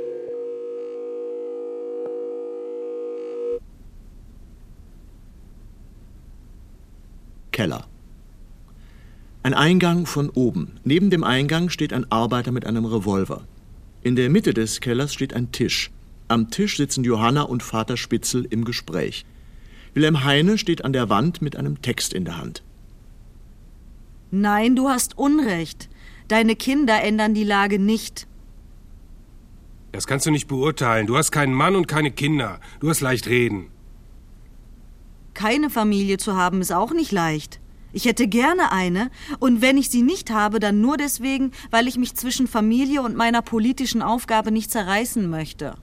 Keller. 7.50 7.86
Ein 9.42 9.54
Eingang 9.54 10.06
von 10.06 10.30
oben. 10.30 10.78
Neben 10.84 11.10
dem 11.10 11.24
Eingang 11.24 11.68
steht 11.68 11.92
ein 11.92 12.10
Arbeiter 12.10 12.52
mit 12.52 12.66
einem 12.66 12.84
Revolver. 12.84 13.44
In 14.02 14.16
der 14.16 14.30
Mitte 14.30 14.54
des 14.54 14.80
Kellers 14.80 15.14
steht 15.14 15.34
ein 15.34 15.52
Tisch. 15.52 15.90
Am 16.28 16.50
Tisch 16.50 16.76
sitzen 16.76 17.04
Johanna 17.04 17.42
und 17.42 17.62
Vater 17.62 17.96
Spitzel 17.96 18.46
im 18.48 18.64
Gespräch. 18.64 19.24
Wilhelm 19.94 20.24
Heine 20.24 20.58
steht 20.58 20.84
an 20.84 20.92
der 20.92 21.08
Wand 21.08 21.42
mit 21.42 21.56
einem 21.56 21.82
Text 21.82 22.12
in 22.12 22.24
der 22.24 22.38
Hand. 22.38 22.62
Nein, 24.34 24.76
du 24.76 24.88
hast 24.88 25.18
Unrecht. 25.18 25.90
Deine 26.28 26.56
Kinder 26.56 27.02
ändern 27.02 27.34
die 27.34 27.44
Lage 27.44 27.78
nicht. 27.78 28.26
Das 29.92 30.06
kannst 30.06 30.24
du 30.24 30.30
nicht 30.30 30.48
beurteilen. 30.48 31.06
Du 31.06 31.18
hast 31.18 31.32
keinen 31.32 31.52
Mann 31.52 31.76
und 31.76 31.86
keine 31.86 32.10
Kinder. 32.10 32.58
Du 32.80 32.88
hast 32.88 33.02
leicht 33.02 33.26
reden. 33.26 33.70
Keine 35.34 35.68
Familie 35.68 36.16
zu 36.16 36.34
haben 36.34 36.62
ist 36.62 36.72
auch 36.72 36.92
nicht 36.94 37.12
leicht. 37.12 37.60
Ich 37.92 38.06
hätte 38.06 38.26
gerne 38.26 38.72
eine, 38.72 39.10
und 39.38 39.60
wenn 39.60 39.76
ich 39.76 39.90
sie 39.90 40.00
nicht 40.00 40.30
habe, 40.30 40.60
dann 40.60 40.80
nur 40.80 40.96
deswegen, 40.96 41.50
weil 41.70 41.86
ich 41.86 41.98
mich 41.98 42.14
zwischen 42.14 42.46
Familie 42.46 43.02
und 43.02 43.14
meiner 43.14 43.42
politischen 43.42 44.00
Aufgabe 44.00 44.50
nicht 44.50 44.70
zerreißen 44.70 45.28
möchte. 45.28 45.74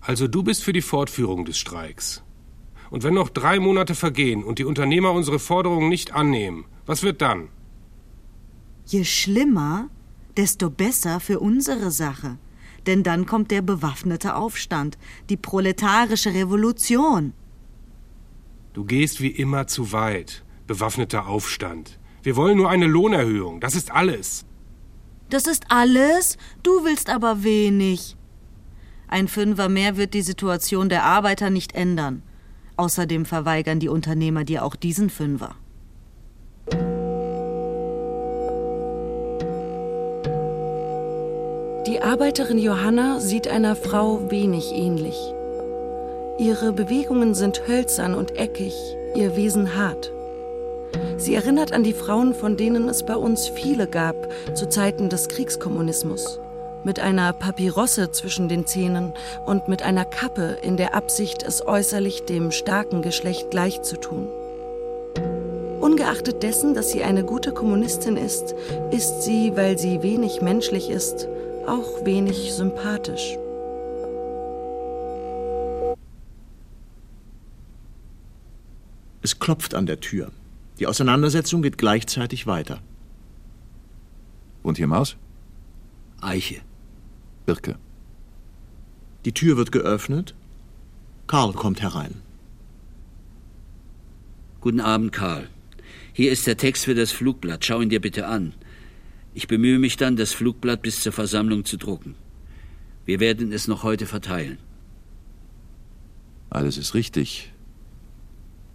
Also 0.00 0.26
du 0.26 0.42
bist 0.42 0.64
für 0.64 0.72
die 0.72 0.82
Fortführung 0.82 1.44
des 1.44 1.58
Streiks. 1.58 2.23
Und 2.94 3.02
wenn 3.02 3.14
noch 3.14 3.28
drei 3.28 3.58
Monate 3.58 3.96
vergehen 3.96 4.44
und 4.44 4.60
die 4.60 4.64
Unternehmer 4.64 5.10
unsere 5.10 5.40
Forderungen 5.40 5.88
nicht 5.88 6.14
annehmen, 6.14 6.64
was 6.86 7.02
wird 7.02 7.22
dann? 7.22 7.48
Je 8.86 9.02
schlimmer, 9.02 9.90
desto 10.36 10.70
besser 10.70 11.18
für 11.18 11.40
unsere 11.40 11.90
Sache. 11.90 12.38
Denn 12.86 13.02
dann 13.02 13.26
kommt 13.26 13.50
der 13.50 13.62
bewaffnete 13.62 14.36
Aufstand, 14.36 14.96
die 15.28 15.36
proletarische 15.36 16.34
Revolution. 16.34 17.32
Du 18.74 18.84
gehst 18.84 19.20
wie 19.20 19.34
immer 19.42 19.66
zu 19.66 19.90
weit. 19.90 20.44
Bewaffneter 20.68 21.26
Aufstand. 21.26 21.98
Wir 22.22 22.36
wollen 22.36 22.56
nur 22.56 22.70
eine 22.70 22.86
Lohnerhöhung. 22.86 23.60
Das 23.60 23.74
ist 23.74 23.90
alles. 23.90 24.46
Das 25.30 25.48
ist 25.48 25.64
alles? 25.68 26.38
Du 26.62 26.84
willst 26.84 27.10
aber 27.10 27.42
wenig. 27.42 28.14
Ein 29.08 29.26
Fünfer 29.26 29.68
mehr 29.68 29.96
wird 29.96 30.14
die 30.14 30.22
Situation 30.22 30.88
der 30.88 31.02
Arbeiter 31.02 31.50
nicht 31.50 31.74
ändern. 31.74 32.22
Außerdem 32.76 33.24
verweigern 33.24 33.78
die 33.78 33.88
Unternehmer 33.88 34.44
dir 34.44 34.64
auch 34.64 34.74
diesen 34.74 35.10
Fünfer. 35.10 35.54
Die 41.86 42.00
Arbeiterin 42.00 42.58
Johanna 42.58 43.20
sieht 43.20 43.46
einer 43.46 43.76
Frau 43.76 44.30
wenig 44.30 44.72
ähnlich. 44.72 45.16
Ihre 46.38 46.72
Bewegungen 46.72 47.34
sind 47.34 47.68
hölzern 47.68 48.14
und 48.14 48.36
eckig, 48.36 48.74
ihr 49.14 49.36
Wesen 49.36 49.76
hart. 49.76 50.10
Sie 51.16 51.34
erinnert 51.34 51.72
an 51.72 51.84
die 51.84 51.92
Frauen, 51.92 52.34
von 52.34 52.56
denen 52.56 52.88
es 52.88 53.04
bei 53.04 53.14
uns 53.14 53.48
viele 53.48 53.86
gab 53.86 54.16
zu 54.54 54.68
Zeiten 54.68 55.08
des 55.08 55.28
Kriegskommunismus, 55.28 56.40
mit 56.84 57.00
einer 57.00 57.32
Papyrosse 57.32 58.10
zwischen 58.12 58.48
den 58.48 58.66
Zähnen 58.66 59.12
und 59.46 59.68
mit 59.68 59.82
einer 59.82 60.04
Kappe 60.04 60.58
in 60.62 60.76
der 60.76 60.94
Absicht, 60.94 61.42
es 61.42 61.66
äußerlich 61.66 62.24
dem 62.24 62.50
starken 62.50 63.02
Geschlecht 63.02 63.50
gleichzutun. 63.50 64.28
Ungeachtet 65.80 66.42
dessen, 66.42 66.74
dass 66.74 66.90
sie 66.90 67.02
eine 67.02 67.24
gute 67.24 67.52
Kommunistin 67.52 68.16
ist, 68.16 68.54
ist 68.90 69.22
sie, 69.22 69.52
weil 69.54 69.78
sie 69.78 70.02
wenig 70.02 70.40
menschlich 70.40 70.90
ist, 70.90 71.28
auch 71.66 72.04
wenig 72.04 72.52
sympathisch. 72.52 73.36
Es 79.22 79.38
klopft 79.38 79.74
an 79.74 79.86
der 79.86 80.00
Tür. 80.00 80.30
Die 80.78 80.86
Auseinandersetzung 80.86 81.62
geht 81.62 81.78
gleichzeitig 81.78 82.46
weiter. 82.46 82.80
Und 84.62 84.76
hier 84.76 84.86
Maus? 84.86 85.16
Eiche. 86.20 86.60
Birke. 87.46 87.76
Die 89.24 89.32
Tür 89.32 89.56
wird 89.56 89.72
geöffnet. 89.72 90.34
Karl 91.26 91.52
kommt 91.52 91.80
herein. 91.82 92.14
Guten 94.60 94.80
Abend, 94.80 95.12
Karl. 95.12 95.48
Hier 96.12 96.30
ist 96.32 96.46
der 96.46 96.56
Text 96.56 96.84
für 96.84 96.94
das 96.94 97.12
Flugblatt. 97.12 97.64
Schau 97.64 97.80
ihn 97.80 97.90
dir 97.90 98.00
bitte 98.00 98.26
an. 98.26 98.54
Ich 99.34 99.48
bemühe 99.48 99.78
mich 99.78 99.96
dann, 99.96 100.16
das 100.16 100.32
Flugblatt 100.32 100.80
bis 100.80 101.02
zur 101.02 101.12
Versammlung 101.12 101.64
zu 101.64 101.76
drucken. 101.76 102.14
Wir 103.04 103.20
werden 103.20 103.52
es 103.52 103.68
noch 103.68 103.82
heute 103.82 104.06
verteilen. 104.06 104.58
Alles 106.50 106.78
ist 106.78 106.94
richtig. 106.94 107.52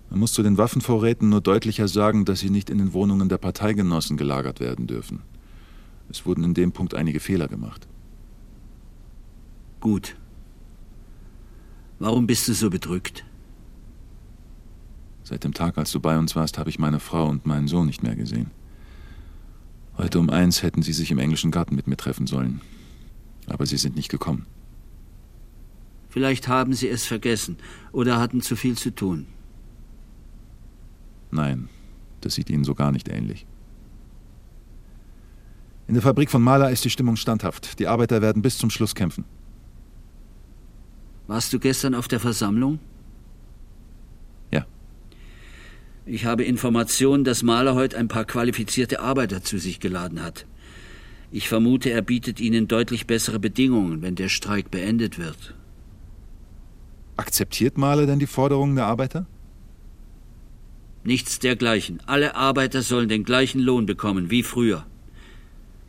Man 0.10 0.20
muss 0.20 0.34
zu 0.34 0.44
den 0.44 0.58
Waffenvorräten 0.58 1.30
nur 1.30 1.42
deutlicher 1.42 1.88
sagen, 1.88 2.26
dass 2.26 2.40
sie 2.40 2.50
nicht 2.50 2.70
in 2.70 2.78
den 2.78 2.94
Wohnungen 2.94 3.30
der 3.30 3.38
Parteigenossen 3.38 4.18
gelagert 4.18 4.60
werden 4.60 4.86
dürfen. 4.86 5.22
Es 6.10 6.26
wurden 6.26 6.44
in 6.44 6.54
dem 6.54 6.72
Punkt 6.72 6.94
einige 6.94 7.20
Fehler 7.20 7.48
gemacht. 7.48 7.88
Gut. 9.80 10.16
Warum 12.00 12.28
bist 12.28 12.48
du 12.48 12.54
so 12.54 12.70
bedrückt? 12.70 13.26
Seit 15.24 15.44
dem 15.44 15.54
Tag, 15.54 15.78
als 15.78 15.92
du 15.92 16.00
bei 16.00 16.18
uns 16.18 16.36
warst, 16.36 16.58
habe 16.58 16.70
ich 16.70 16.80
meine 16.80 17.00
Frau 17.00 17.28
und 17.28 17.46
meinen 17.46 17.68
Sohn 17.68 17.86
nicht 17.86 18.04
mehr 18.04 18.16
gesehen. 18.16 18.52
Heute 19.98 20.20
um 20.20 20.30
eins 20.30 20.64
hätten 20.64 20.82
sie 20.82 20.94
sich 20.94 21.12
im 21.12 21.20
englischen 21.20 21.52
Garten 21.52 21.76
mit 21.76 21.88
mir 21.88 21.98
treffen 21.98 22.26
sollen. 22.26 22.62
Aber 23.48 23.66
sie 23.66 23.78
sind 23.78 23.96
nicht 23.96 24.10
gekommen. 24.10 24.46
Vielleicht 26.10 26.48
haben 26.48 26.74
sie 26.74 26.88
es 26.88 27.06
vergessen 27.06 27.58
oder 27.92 28.20
hatten 28.20 28.42
zu 28.42 28.56
viel 28.56 28.78
zu 28.78 28.94
tun. 28.96 29.28
Nein, 31.32 31.70
das 32.22 32.34
sieht 32.34 32.50
ihnen 32.50 32.64
so 32.64 32.74
gar 32.74 32.92
nicht 32.92 33.08
ähnlich. 33.08 33.46
In 35.88 35.94
der 35.94 36.04
Fabrik 36.04 36.32
von 36.32 36.42
Mahler 36.42 36.72
ist 36.72 36.86
die 36.86 36.90
Stimmung 36.90 37.16
standhaft. 37.16 37.80
Die 37.80 37.88
Arbeiter 37.88 38.22
werden 38.22 38.42
bis 38.42 38.58
zum 38.58 38.70
Schluss 38.70 38.96
kämpfen. 38.96 39.26
Warst 41.30 41.54
du 41.54 41.60
gestern 41.60 41.94
auf 41.94 42.08
der 42.08 42.20
Versammlung? 42.20 42.80
Ja. 44.52 44.66
Ich 46.08 46.26
habe 46.26 46.44
Informationen, 46.44 47.24
dass 47.24 47.44
Mahler 47.44 47.76
heute 47.76 48.00
ein 48.00 48.08
paar 48.08 48.26
qualifizierte 48.26 49.00
Arbeiter 49.00 49.44
zu 49.44 49.60
sich 49.60 49.80
geladen 49.80 50.24
hat. 50.24 50.48
Ich 51.32 51.48
vermute, 51.48 51.92
er 51.92 52.02
bietet 52.02 52.40
ihnen 52.40 52.68
deutlich 52.68 53.06
bessere 53.06 53.38
Bedingungen, 53.38 54.02
wenn 54.02 54.16
der 54.16 54.28
Streik 54.28 54.72
beendet 54.72 55.20
wird. 55.20 55.54
Akzeptiert 57.16 57.78
Mahler 57.78 58.08
denn 58.08 58.18
die 58.18 58.26
Forderungen 58.26 58.76
der 58.76 58.88
Arbeiter? 58.88 59.28
Nichts 61.04 61.38
dergleichen. 61.38 62.02
Alle 62.08 62.36
Arbeiter 62.36 62.82
sollen 62.82 63.08
den 63.08 63.24
gleichen 63.24 63.62
Lohn 63.62 63.86
bekommen 63.86 64.32
wie 64.32 64.42
früher. 64.42 64.88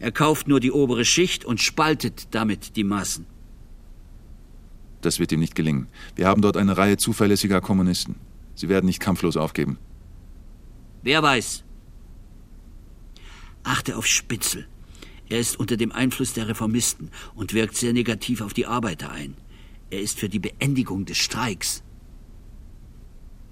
Er 0.00 0.12
kauft 0.12 0.48
nur 0.48 0.60
die 0.60 0.70
obere 0.70 1.06
Schicht 1.06 1.46
und 1.46 1.62
spaltet 1.62 2.34
damit 2.34 2.76
die 2.76 2.84
Massen. 2.84 3.24
Das 5.01 5.18
wird 5.18 5.32
ihm 5.32 5.40
nicht 5.40 5.55
gelingen. 5.55 5.89
Wir 6.14 6.27
haben 6.27 6.43
dort 6.43 6.56
eine 6.56 6.77
Reihe 6.77 6.97
zuverlässiger 6.97 7.60
Kommunisten. 7.60 8.16
Sie 8.55 8.68
werden 8.68 8.86
nicht 8.86 9.01
kampflos 9.01 9.36
aufgeben. 9.36 9.78
Wer 11.02 11.22
weiß? 11.22 11.64
Achte 13.62 13.97
auf 13.97 14.06
Spitzel. 14.06 14.66
Er 15.28 15.39
ist 15.39 15.59
unter 15.59 15.77
dem 15.77 15.93
Einfluss 15.93 16.32
der 16.32 16.48
Reformisten 16.48 17.10
und 17.35 17.55
wirkt 17.55 17.77
sehr 17.77 17.93
negativ 17.93 18.40
auf 18.40 18.52
die 18.52 18.66
Arbeiter 18.66 19.10
ein. 19.10 19.35
Er 19.90 20.01
ist 20.01 20.18
für 20.18 20.28
die 20.28 20.39
Beendigung 20.39 21.05
des 21.05 21.18
Streiks. 21.18 21.82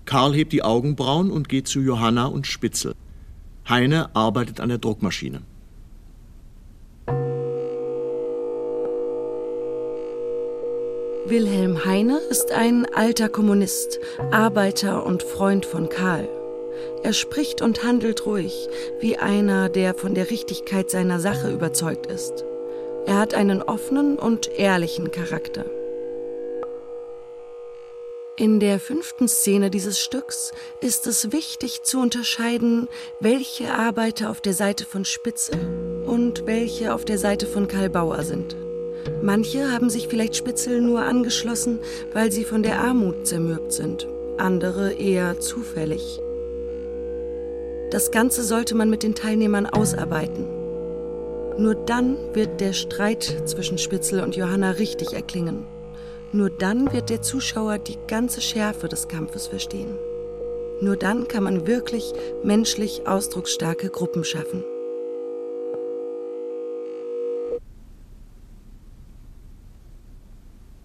Karl 0.05 0.35
hebt 0.35 0.53
die 0.53 0.62
Augenbrauen 0.62 1.31
und 1.31 1.49
geht 1.49 1.69
zu 1.69 1.81
Johanna 1.81 2.27
und 2.27 2.47
Spitzel. 2.47 2.95
Heine 3.69 4.15
arbeitet 4.16 4.61
an 4.61 4.70
der 4.70 4.79
Druckmaschine. 4.79 5.43
Wilhelm 11.29 11.85
Heine 11.85 12.21
ist 12.31 12.53
ein 12.53 12.87
alter 12.87 13.29
Kommunist, 13.29 14.01
Arbeiter 14.31 15.05
und 15.05 15.23
Freund 15.23 15.67
von 15.67 15.91
Karl. 15.91 16.27
Er 17.03 17.13
spricht 17.13 17.61
und 17.61 17.85
handelt 17.85 18.25
ruhig, 18.25 18.71
wie 19.01 19.19
einer, 19.19 19.69
der 19.69 19.93
von 19.93 20.15
der 20.15 20.31
Richtigkeit 20.31 20.89
seiner 20.89 21.21
Sache 21.21 21.51
überzeugt 21.53 22.07
ist. 22.07 22.47
Er 23.05 23.19
hat 23.19 23.35
einen 23.35 23.61
offenen 23.61 24.19
und 24.19 24.49
ehrlichen 24.59 25.11
Charakter. 25.11 25.67
In 28.39 28.59
der 28.59 28.81
fünften 28.81 29.29
Szene 29.29 29.69
dieses 29.69 30.01
Stücks 30.01 30.53
ist 30.81 31.07
es 31.07 31.31
wichtig 31.31 31.83
zu 31.83 32.01
unterscheiden, 32.01 32.89
welche 33.21 33.75
Arbeiter 33.75 34.31
auf 34.31 34.41
der 34.41 34.55
Seite 34.55 34.87
von 34.87 35.05
Spitze 35.05 35.53
und 36.07 36.47
welche 36.47 36.95
auf 36.95 37.05
der 37.05 37.19
Seite 37.19 37.47
von 37.47 37.69
Karl 37.69 37.91
Bauer 37.91 38.23
sind. 38.23 38.57
Manche 39.23 39.73
haben 39.73 39.91
sich 39.91 40.09
vielleicht 40.09 40.37
Spitzel 40.37 40.81
nur 40.81 41.03
angeschlossen, 41.03 41.81
weil 42.12 42.31
sie 42.33 42.45
von 42.45 42.62
der 42.62 42.81
Armut 42.81 43.27
zermürbt 43.27 43.73
sind, 43.73 44.07
andere 44.37 44.93
eher 44.93 45.41
zufällig. 45.41 46.20
Das 47.91 48.11
Ganze 48.11 48.43
sollte 48.43 48.75
man 48.75 48.91
mit 48.91 49.03
den 49.03 49.15
Teilnehmern 49.15 49.66
ausarbeiten. 49.66 50.47
Nur 51.59 51.75
dann 51.75 52.16
wird 52.35 52.61
der 52.61 52.73
Streit 52.73 53.43
zwischen 53.47 53.79
Spitzel 53.79 54.20
und 54.20 54.37
Johanna 54.37 54.73
richtig 54.73 55.15
erklingen. 55.15 55.66
Nur 56.31 56.51
dann 56.51 56.93
wird 56.93 57.09
der 57.11 57.23
Zuschauer 57.23 57.79
die 57.79 57.97
ganze 58.07 58.41
Schärfe 58.41 58.89
des 58.89 59.09
Kampfes 59.09 59.47
verstehen. 59.47 59.99
Nur 60.81 60.97
dann 60.97 61.27
kann 61.27 61.43
man 61.43 61.66
wirklich 61.66 62.12
menschlich 62.45 63.09
ausdrucksstarke 63.09 63.89
Gruppen 63.89 64.23
schaffen. 64.23 64.62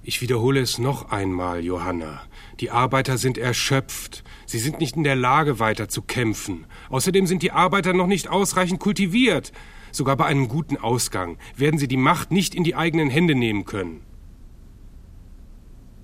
Ich 0.06 0.20
wiederhole 0.20 0.60
es 0.60 0.80
noch 0.80 1.12
einmal, 1.12 1.64
Johanna. 1.64 2.24
Die 2.60 2.72
Arbeiter 2.72 3.18
sind 3.18 3.38
erschöpft. 3.38 4.26
Sie 4.46 4.60
sind 4.60 4.82
nicht 4.82 4.98
in 4.98 5.06
der 5.06 5.16
Lage, 5.16 5.60
weiter 5.60 5.88
zu 5.88 6.02
kämpfen. 6.02 6.66
Außerdem 6.90 7.26
sind 7.26 7.42
die 7.42 7.54
Arbeiter 7.54 7.94
noch 7.94 8.08
nicht 8.08 8.28
ausreichend 8.28 8.82
kultiviert. 8.82 9.54
Sogar 9.94 10.18
bei 10.18 10.26
einem 10.26 10.50
guten 10.50 10.76
Ausgang 10.76 11.38
werden 11.56 11.80
sie 11.80 11.88
die 11.88 11.96
Macht 11.96 12.32
nicht 12.32 12.54
in 12.54 12.66
die 12.66 12.76
eigenen 12.76 13.10
Hände 13.10 13.34
nehmen 13.34 13.64
können. 13.64 14.02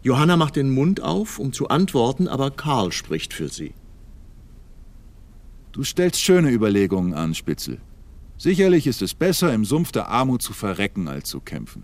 Johanna 0.02 0.38
macht 0.38 0.56
den 0.56 0.70
Mund 0.70 1.02
auf, 1.02 1.38
um 1.38 1.52
zu 1.52 1.68
antworten, 1.68 2.30
aber 2.30 2.52
Karl 2.52 2.94
spricht 2.94 3.34
für 3.34 3.50
sie. 3.50 3.74
Du 5.74 5.84
stellst 5.84 6.22
schöne 6.22 6.52
Überlegungen 6.52 7.14
an, 7.14 7.36
Spitzel. 7.36 7.82
Sicherlich 8.38 8.88
ist 8.88 9.02
es 9.02 9.14
besser, 9.14 9.54
im 9.54 9.66
Sumpf 9.66 9.92
der 9.92 10.08
Armut 10.08 10.42
zu 10.42 10.54
verrecken, 10.54 11.10
als 11.10 11.28
zu 11.28 11.42
kämpfen. 11.42 11.84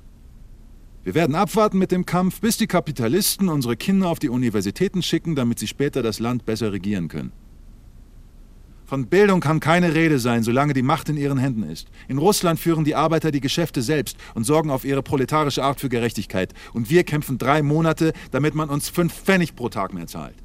Wir 1.05 1.13
werden 1.13 1.35
abwarten 1.35 1.77
mit 1.77 1.91
dem 1.91 2.07
Kampf, 2.07 2.41
bis 2.41 2.57
die 2.57 2.65
Kapitalisten 2.65 3.47
unsere 3.47 3.77
Kinder 3.77 4.09
auf 4.09 4.17
die 4.17 4.29
Universitäten 4.29 5.03
schicken, 5.03 5.35
damit 5.35 5.59
sie 5.59 5.67
später 5.67 6.01
das 6.01 6.19
Land 6.19 6.47
besser 6.47 6.71
regieren 6.71 7.09
können. 7.09 7.31
Von 8.85 9.05
Bildung 9.05 9.39
kann 9.39 9.59
keine 9.59 9.93
Rede 9.93 10.17
sein, 10.17 10.41
solange 10.41 10.73
die 10.73 10.81
Macht 10.81 11.07
in 11.07 11.17
ihren 11.17 11.37
Händen 11.37 11.61
ist. 11.61 11.89
In 12.07 12.17
Russland 12.17 12.59
führen 12.59 12.85
die 12.85 12.95
Arbeiter 12.95 13.29
die 13.29 13.39
Geschäfte 13.39 13.83
selbst 13.83 14.17
und 14.33 14.45
sorgen 14.45 14.71
auf 14.71 14.83
ihre 14.83 15.03
proletarische 15.03 15.63
Art 15.63 15.79
für 15.79 15.89
Gerechtigkeit. 15.89 16.55
Und 16.73 16.89
wir 16.89 17.03
kämpfen 17.03 17.37
drei 17.37 17.61
Monate, 17.61 18.11
damit 18.31 18.55
man 18.55 18.69
uns 18.69 18.89
fünf 18.89 19.13
Pfennig 19.13 19.55
pro 19.55 19.69
Tag 19.69 19.93
mehr 19.93 20.07
zahlt. 20.07 20.35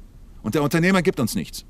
Und 0.43 0.53
der 0.53 0.61
Unternehmer 0.61 1.01
gibt 1.01 1.19
uns 1.19 1.33
nichts. 1.33 1.65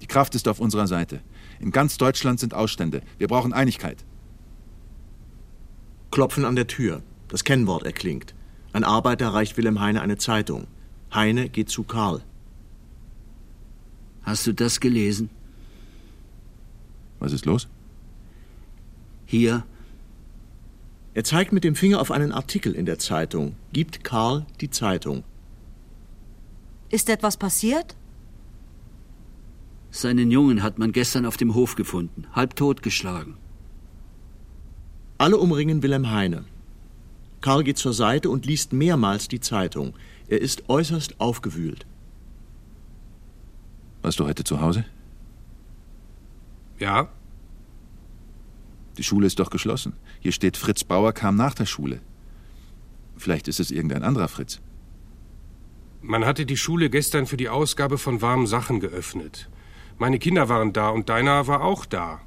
Die 0.00 0.06
Kraft 0.06 0.36
ist 0.36 0.46
auf 0.46 0.60
unserer 0.60 0.86
Seite. 0.86 1.22
In 1.58 1.72
ganz 1.72 1.98
Deutschland 1.98 2.38
sind 2.38 2.54
Ausstände. 2.54 3.02
Wir 3.18 3.26
brauchen 3.26 3.52
Einigkeit. 3.52 4.04
Klopfen 6.12 6.44
an 6.44 6.54
der 6.54 6.68
Tür. 6.68 7.02
Das 7.28 7.44
Kennwort 7.44 7.84
erklingt. 7.84 8.34
Ein 8.72 8.84
Arbeiter 8.84 9.28
reicht 9.28 9.56
Wilhelm 9.56 9.80
Heine 9.80 10.02
eine 10.02 10.18
Zeitung. 10.18 10.66
Heine 11.12 11.48
geht 11.48 11.68
zu 11.68 11.84
Karl. 11.84 12.22
Hast 14.22 14.46
du 14.46 14.52
das 14.52 14.80
gelesen? 14.80 15.30
Was 17.18 17.32
ist 17.32 17.46
los? 17.46 17.68
Hier. 19.26 19.64
Er 21.14 21.24
zeigt 21.24 21.52
mit 21.52 21.64
dem 21.64 21.74
Finger 21.74 22.00
auf 22.00 22.10
einen 22.10 22.32
Artikel 22.32 22.74
in 22.74 22.86
der 22.86 22.98
Zeitung, 22.98 23.56
gibt 23.72 24.04
Karl 24.04 24.46
die 24.60 24.70
Zeitung. 24.70 25.24
Ist 26.90 27.08
etwas 27.08 27.36
passiert? 27.36 27.96
Seinen 29.90 30.30
Jungen 30.30 30.62
hat 30.62 30.78
man 30.78 30.92
gestern 30.92 31.26
auf 31.26 31.36
dem 31.36 31.54
Hof 31.54 31.74
gefunden, 31.74 32.26
halb 32.32 32.54
totgeschlagen. 32.54 33.36
Alle 35.16 35.38
umringen 35.38 35.82
Wilhelm 35.82 36.10
Heine. 36.10 36.44
Karl 37.40 37.64
geht 37.64 37.78
zur 37.78 37.92
Seite 37.92 38.30
und 38.30 38.46
liest 38.46 38.72
mehrmals 38.72 39.28
die 39.28 39.40
Zeitung. 39.40 39.94
Er 40.28 40.40
ist 40.40 40.68
äußerst 40.68 41.20
aufgewühlt. 41.20 41.86
Warst 44.02 44.20
du 44.20 44.26
heute 44.26 44.44
zu 44.44 44.60
Hause? 44.60 44.84
Ja. 46.78 47.08
Die 48.96 49.04
Schule 49.04 49.26
ist 49.26 49.38
doch 49.38 49.50
geschlossen. 49.50 49.94
Hier 50.20 50.32
steht, 50.32 50.56
Fritz 50.56 50.84
Bauer 50.84 51.12
kam 51.12 51.36
nach 51.36 51.54
der 51.54 51.66
Schule. 51.66 52.00
Vielleicht 53.16 53.48
ist 53.48 53.60
es 53.60 53.70
irgendein 53.70 54.02
anderer 54.02 54.28
Fritz. 54.28 54.60
Man 56.00 56.24
hatte 56.24 56.46
die 56.46 56.56
Schule 56.56 56.90
gestern 56.90 57.26
für 57.26 57.36
die 57.36 57.48
Ausgabe 57.48 57.98
von 57.98 58.22
warmen 58.22 58.46
Sachen 58.46 58.80
geöffnet. 58.80 59.48
Meine 59.98 60.18
Kinder 60.20 60.48
waren 60.48 60.72
da 60.72 60.90
und 60.90 61.08
deiner 61.08 61.48
war 61.48 61.62
auch 61.62 61.84
da. 61.84 62.20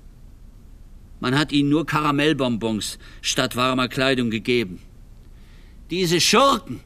Man 1.21 1.37
hat 1.37 1.51
ihnen 1.51 1.69
nur 1.69 1.85
Karamellbonbons 1.85 2.99
statt 3.21 3.55
warmer 3.55 3.87
Kleidung 3.87 4.29
gegeben. 4.29 4.79
Diese 5.91 6.21
Schurken! 6.21 6.79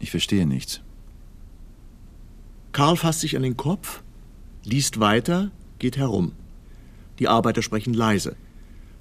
Ich 0.00 0.10
verstehe 0.10 0.46
nichts. 0.46 0.80
Karl 2.72 2.96
fasst 2.96 3.20
sich 3.20 3.36
an 3.36 3.42
den 3.42 3.56
Kopf, 3.56 4.02
liest 4.64 4.98
weiter, 4.98 5.52
geht 5.78 5.96
herum. 5.96 6.32
Die 7.20 7.28
Arbeiter 7.28 7.62
sprechen 7.62 7.94
leise. 7.94 8.34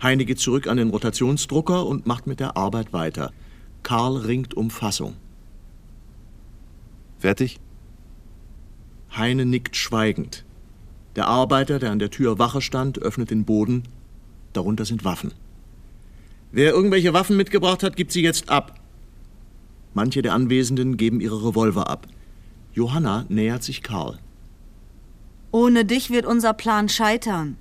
Heine 0.01 0.26
geht 0.26 0.39
zurück 0.39 0.67
an 0.67 0.77
den 0.77 0.91
Rotationsdrucker 0.91 1.88
und 1.88 2.05
macht 2.05 2.27
mit 2.27 2.39
der 2.39 2.55
Arbeit 2.55 2.93
weiter. 2.93 3.34
Karl 3.81 4.17
ringt 4.17 4.53
um 4.53 4.69
Fassung. 4.69 5.15
Fertig? 7.17 7.59
Heine 9.15 9.45
nickt 9.45 9.76
schweigend. 9.76 10.45
Der 11.15 11.27
Arbeiter, 11.27 11.80
der 11.80 11.91
an 11.91 11.99
der 11.99 12.11
Tür 12.11 12.38
Wache 12.38 12.61
stand, 12.61 12.99
öffnet 12.99 13.31
den 13.31 13.43
Boden. 13.43 13.84
Darunter 14.53 14.85
sind 14.85 15.03
Waffen. 15.03 15.34
Wer 16.51 16.71
irgendwelche 16.71 17.13
Waffen 17.13 17.38
mitgebracht 17.38 17.84
hat, 17.84 17.95
gibt 17.95 18.11
sie 18.11 18.21
jetzt 18.21 18.49
ab. 18.49 18.80
Manche 19.93 20.21
der 20.21 20.34
Anwesenden 20.34 20.97
geben 20.97 21.21
ihre 21.21 21.47
Revolver 21.47 21.89
ab. 21.89 22.07
Johanna 22.73 23.26
nähert 23.30 23.63
sich 23.63 23.84
Karl. 23.84 24.19
Ohne 25.51 25.85
dich 25.85 26.09
wird 26.09 26.26
unser 26.26 26.53
Plan 26.53 26.89
scheitern. 26.89 27.57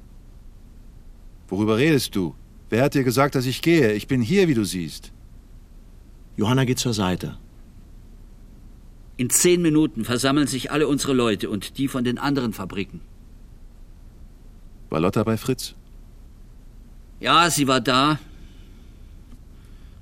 Worüber 1.48 1.78
redest 1.78 2.14
du? 2.14 2.34
Wer 2.70 2.82
hat 2.82 2.94
dir 2.94 3.04
gesagt, 3.04 3.34
dass 3.34 3.46
ich 3.46 3.62
gehe? 3.62 3.94
Ich 3.94 4.06
bin 4.06 4.20
hier, 4.20 4.48
wie 4.48 4.54
du 4.54 4.64
siehst. 4.64 5.12
Johanna 6.36 6.64
geht 6.64 6.78
zur 6.78 6.92
Seite. 6.92 7.38
In 9.16 9.30
zehn 9.30 9.62
Minuten 9.62 10.04
versammeln 10.04 10.46
sich 10.46 10.70
alle 10.70 10.86
unsere 10.86 11.12
Leute 11.12 11.50
und 11.50 11.78
die 11.78 11.88
von 11.88 12.04
den 12.04 12.18
anderen 12.18 12.52
Fabriken. 12.52 13.00
War 14.90 15.00
Lotta 15.00 15.24
bei 15.24 15.36
Fritz? 15.36 15.74
Ja, 17.20 17.50
sie 17.50 17.66
war 17.66 17.80
da. 17.80 18.18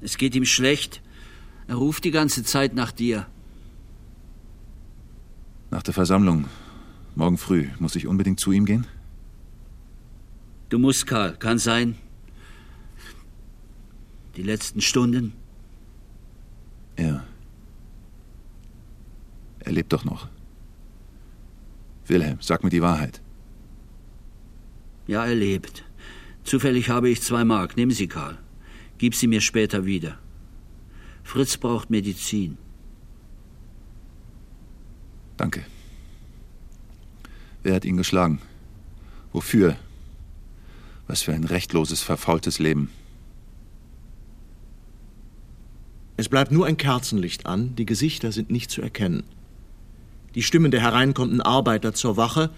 Es 0.06 0.18
geht 0.18 0.36
ihm 0.36 0.44
schlecht. 0.44 1.02
Er 1.66 1.74
ruft 1.74 2.04
die 2.04 2.12
ganze 2.12 2.44
Zeit 2.44 2.74
nach 2.74 2.92
dir. 2.92 3.26
Nach 5.72 5.82
der 5.82 5.94
Versammlung. 5.94 6.44
Morgen 7.16 7.38
früh. 7.38 7.70
Muss 7.80 7.96
ich 7.96 8.06
unbedingt 8.06 8.38
zu 8.38 8.52
ihm 8.52 8.66
gehen? 8.66 8.86
Du 10.68 10.78
musst, 10.78 11.08
Karl. 11.08 11.36
Kann 11.36 11.58
sein. 11.58 11.96
Die 14.36 14.44
letzten 14.44 14.80
Stunden. 14.80 15.32
Ja. 16.96 17.24
Er 19.58 19.72
lebt 19.72 19.92
doch 19.92 20.04
noch. 20.04 20.28
Wilhelm, 22.06 22.38
sag 22.40 22.62
mir 22.62 22.70
die 22.70 22.82
Wahrheit. 22.82 23.20
Ja, 25.08 25.26
er 25.26 25.34
lebt. 25.34 25.84
Zufällig 26.44 26.90
habe 26.90 27.08
ich 27.08 27.22
zwei 27.22 27.44
Mark. 27.44 27.76
Nimm 27.76 27.90
sie, 27.90 28.06
Karl. 28.06 28.38
Gib 28.98 29.14
sie 29.14 29.26
mir 29.26 29.40
später 29.40 29.84
wieder. 29.84 30.18
Fritz 31.22 31.56
braucht 31.56 31.90
Medizin. 31.90 32.56
Danke. 35.36 35.64
Wer 37.62 37.74
hat 37.74 37.84
ihn 37.84 37.96
geschlagen? 37.96 38.40
Wofür? 39.32 39.76
Was 41.08 41.22
für 41.22 41.34
ein 41.34 41.44
rechtloses, 41.44 42.02
verfaultes 42.02 42.58
Leben. 42.58 42.90
Es 46.16 46.28
bleibt 46.28 46.50
nur 46.50 46.66
ein 46.66 46.78
Kerzenlicht 46.78 47.44
an, 47.44 47.76
die 47.76 47.84
Gesichter 47.84 48.32
sind 48.32 48.50
nicht 48.50 48.70
zu 48.70 48.80
erkennen. 48.80 49.24
Die 50.34 50.42
Stimmen 50.42 50.70
der 50.70 50.80
hereinkommenden 50.80 51.42
Arbeiter 51.42 51.92
zur 51.92 52.16
Wache, 52.16 52.50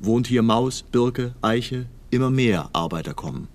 wohnt 0.00 0.26
hier 0.26 0.42
Maus, 0.42 0.82
Birke, 0.82 1.34
Eiche, 1.42 1.86
immer 2.10 2.30
mehr 2.30 2.70
Arbeiter 2.72 3.14
kommen. 3.14 3.48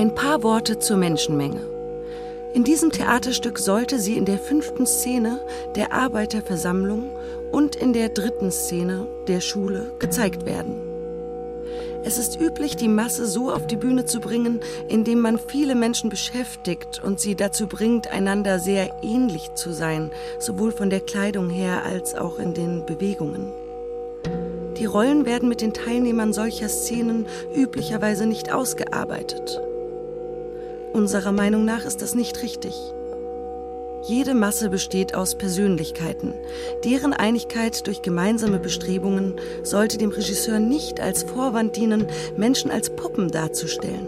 Ein 0.00 0.14
paar 0.14 0.42
Worte 0.42 0.78
zur 0.78 0.96
Menschenmenge. 0.96 1.60
In 2.54 2.64
diesem 2.64 2.90
Theaterstück 2.90 3.58
sollte 3.58 3.98
sie 3.98 4.16
in 4.16 4.24
der 4.24 4.38
fünften 4.38 4.86
Szene 4.86 5.40
der 5.76 5.92
Arbeiterversammlung 5.92 7.10
und 7.52 7.76
in 7.76 7.92
der 7.92 8.08
dritten 8.08 8.50
Szene 8.50 9.06
der 9.28 9.42
Schule 9.42 9.92
gezeigt 9.98 10.46
werden. 10.46 10.80
Es 12.02 12.16
ist 12.16 12.40
üblich, 12.40 12.76
die 12.76 12.88
Masse 12.88 13.26
so 13.26 13.52
auf 13.52 13.66
die 13.66 13.76
Bühne 13.76 14.06
zu 14.06 14.20
bringen, 14.20 14.60
indem 14.88 15.20
man 15.20 15.38
viele 15.38 15.74
Menschen 15.74 16.08
beschäftigt 16.08 17.04
und 17.04 17.20
sie 17.20 17.34
dazu 17.34 17.66
bringt, 17.66 18.08
einander 18.08 18.58
sehr 18.58 19.02
ähnlich 19.02 19.52
zu 19.52 19.70
sein, 19.70 20.10
sowohl 20.38 20.72
von 20.72 20.88
der 20.88 21.00
Kleidung 21.00 21.50
her 21.50 21.84
als 21.84 22.14
auch 22.14 22.38
in 22.38 22.54
den 22.54 22.86
Bewegungen. 22.86 23.52
Die 24.78 24.86
Rollen 24.86 25.26
werden 25.26 25.50
mit 25.50 25.60
den 25.60 25.74
Teilnehmern 25.74 26.32
solcher 26.32 26.70
Szenen 26.70 27.26
üblicherweise 27.54 28.24
nicht 28.24 28.50
ausgearbeitet. 28.50 29.60
Unserer 30.92 31.32
Meinung 31.32 31.64
nach 31.64 31.84
ist 31.84 32.02
das 32.02 32.14
nicht 32.14 32.42
richtig. 32.42 32.74
Jede 34.02 34.34
Masse 34.34 34.70
besteht 34.70 35.14
aus 35.14 35.36
Persönlichkeiten. 35.36 36.34
Deren 36.84 37.12
Einigkeit 37.12 37.86
durch 37.86 38.02
gemeinsame 38.02 38.58
Bestrebungen 38.58 39.34
sollte 39.62 39.98
dem 39.98 40.10
Regisseur 40.10 40.58
nicht 40.58 41.00
als 41.00 41.22
Vorwand 41.22 41.76
dienen, 41.76 42.06
Menschen 42.36 42.70
als 42.70 42.90
Puppen 42.90 43.28
darzustellen. 43.30 44.06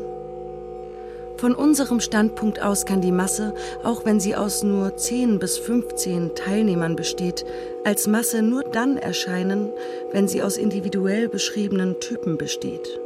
Von 1.36 1.54
unserem 1.54 2.00
Standpunkt 2.00 2.62
aus 2.62 2.86
kann 2.86 3.00
die 3.00 3.12
Masse, 3.12 3.52
auch 3.82 4.04
wenn 4.04 4.20
sie 4.20 4.34
aus 4.34 4.62
nur 4.62 4.96
10 4.96 5.38
bis 5.38 5.59
15 5.59 6.34
Teilnehmern 6.34 6.96
besteht, 6.96 7.44
als 7.84 8.06
Masse 8.06 8.42
nur 8.42 8.62
dann 8.62 8.96
erscheinen, 8.96 9.70
wenn 10.12 10.28
sie 10.28 10.42
aus 10.42 10.56
individuell 10.56 11.28
beschriebenen 11.28 12.00
Typen 12.00 12.38
besteht. 12.38 13.02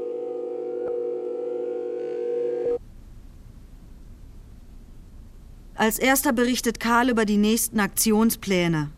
Als 5.76 5.98
erster 5.98 6.32
berichtet 6.32 6.80
Karl 6.80 7.10
über 7.10 7.26
die 7.26 7.36
nächsten 7.36 7.80
Aktionspläne. 7.80 8.90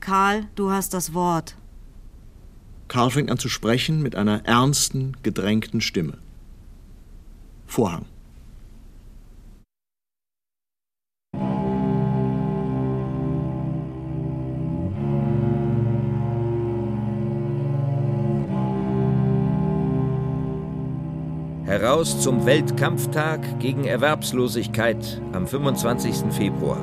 Karl, 0.00 0.48
du 0.56 0.70
hast 0.70 0.94
das 0.94 1.14
Wort. 1.14 1.56
Karl 2.88 3.10
fängt 3.10 3.30
an 3.30 3.38
zu 3.38 3.48
sprechen 3.48 4.02
mit 4.02 4.16
einer 4.16 4.44
ernsten, 4.44 5.16
gedrängten 5.22 5.80
Stimme. 5.80 6.18
Vorhang. 7.66 8.06
Heraus 21.72 22.20
zum 22.20 22.44
Weltkampftag 22.44 23.58
gegen 23.58 23.86
Erwerbslosigkeit 23.86 25.22
am 25.32 25.46
25. 25.46 26.30
Februar. 26.30 26.76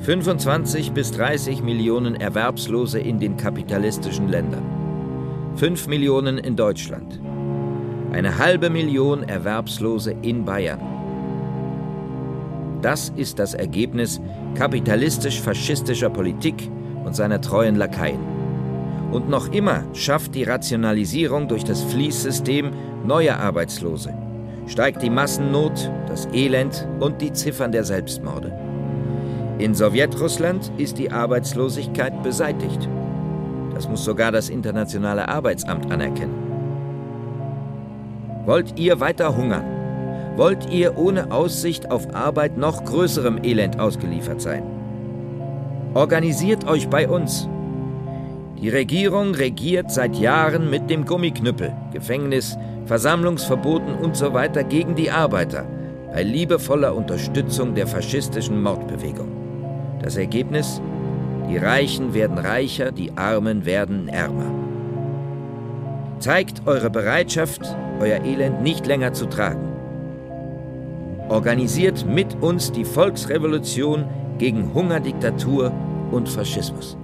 25 0.00 0.92
bis 0.92 1.10
30 1.12 1.62
Millionen 1.62 2.14
Erwerbslose 2.16 2.98
in 2.98 3.18
den 3.20 3.38
kapitalistischen 3.38 4.28
Ländern. 4.28 5.54
5 5.56 5.86
Millionen 5.86 6.36
in 6.36 6.56
Deutschland. 6.56 7.18
Eine 8.12 8.36
halbe 8.36 8.68
Million 8.68 9.22
Erwerbslose 9.22 10.14
in 10.20 10.44
Bayern. 10.44 10.80
Das 12.82 13.08
ist 13.16 13.38
das 13.38 13.54
Ergebnis 13.54 14.20
kapitalistisch-faschistischer 14.56 16.10
Politik 16.10 16.70
und 17.02 17.16
seiner 17.16 17.40
treuen 17.40 17.76
Lakaien. 17.76 18.37
Und 19.10 19.28
noch 19.28 19.52
immer 19.52 19.84
schafft 19.94 20.34
die 20.34 20.44
Rationalisierung 20.44 21.48
durch 21.48 21.64
das 21.64 21.82
Fließsystem 21.82 22.72
neue 23.04 23.38
Arbeitslose, 23.38 24.12
steigt 24.66 25.02
die 25.02 25.10
Massennot, 25.10 25.90
das 26.08 26.26
Elend 26.32 26.86
und 27.00 27.22
die 27.22 27.32
Ziffern 27.32 27.72
der 27.72 27.84
Selbstmorde. 27.84 28.52
In 29.58 29.74
Sowjetrussland 29.74 30.70
ist 30.76 30.98
die 30.98 31.10
Arbeitslosigkeit 31.10 32.22
beseitigt. 32.22 32.88
Das 33.74 33.88
muss 33.88 34.04
sogar 34.04 34.30
das 34.30 34.50
Internationale 34.50 35.28
Arbeitsamt 35.28 35.90
anerkennen. 35.90 36.34
Wollt 38.44 38.78
ihr 38.78 39.00
weiter 39.00 39.36
hungern? 39.36 39.64
Wollt 40.36 40.70
ihr 40.70 40.96
ohne 40.96 41.32
Aussicht 41.32 41.90
auf 41.90 42.14
Arbeit 42.14 42.56
noch 42.56 42.84
größerem 42.84 43.42
Elend 43.42 43.80
ausgeliefert 43.80 44.40
sein? 44.40 44.62
Organisiert 45.94 46.66
euch 46.68 46.88
bei 46.88 47.08
uns 47.08 47.48
die 48.60 48.70
Regierung 48.70 49.36
regiert 49.36 49.90
seit 49.92 50.16
Jahren 50.16 50.68
mit 50.68 50.90
dem 50.90 51.04
Gummiknüppel, 51.04 51.72
Gefängnis, 51.92 52.58
Versammlungsverboten 52.86 53.94
usw. 54.02 54.48
So 54.52 54.64
gegen 54.68 54.96
die 54.96 55.10
Arbeiter, 55.10 55.64
bei 56.12 56.24
liebevoller 56.24 56.96
Unterstützung 56.96 57.76
der 57.76 57.86
faschistischen 57.86 58.60
Mordbewegung. 58.60 59.28
Das 60.02 60.16
Ergebnis? 60.16 60.80
Die 61.48 61.56
Reichen 61.56 62.14
werden 62.14 62.36
reicher, 62.36 62.90
die 62.90 63.16
Armen 63.16 63.64
werden 63.64 64.08
ärmer. 64.08 64.50
Zeigt 66.18 66.66
eure 66.66 66.90
Bereitschaft, 66.90 67.62
euer 68.00 68.24
Elend 68.24 68.62
nicht 68.62 68.86
länger 68.86 69.12
zu 69.12 69.26
tragen. 69.26 69.68
Organisiert 71.28 72.06
mit 72.06 72.42
uns 72.42 72.72
die 72.72 72.84
Volksrevolution 72.84 74.04
gegen 74.38 74.74
Hungerdiktatur 74.74 75.72
und 76.10 76.28
Faschismus. 76.28 76.96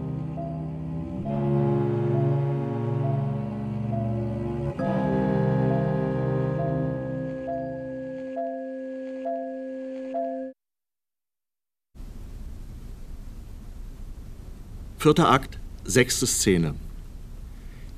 Vierter 15.05 15.29
Akt, 15.29 15.59
sechste 15.85 16.27
Szene. 16.27 16.75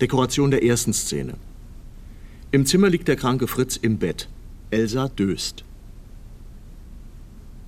Dekoration 0.01 0.51
der 0.51 0.65
ersten 0.65 0.93
Szene. 0.93 1.35
Im 2.51 2.67
Zimmer 2.67 2.91
liegt 2.91 3.07
der 3.07 3.15
kranke 3.15 3.47
Fritz 3.47 3.77
im 3.77 4.01
Bett. 4.01 4.29
Elsa 4.73 5.07
döst. 5.07 5.65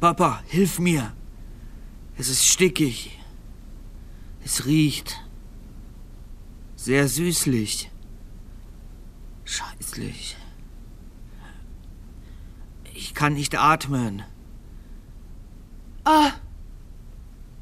Papa, 0.00 0.42
hilf 0.48 0.80
mir. 0.80 1.12
Es 2.16 2.28
ist 2.28 2.46
stickig. 2.46 3.16
Es 4.44 4.66
riecht 4.66 5.24
sehr 6.74 7.06
süßlich. 7.06 7.92
Scheißlich. 9.44 10.36
Ich 12.92 13.14
kann 13.14 13.34
nicht 13.34 13.56
atmen. 13.56 14.24
Ah. 16.02 16.32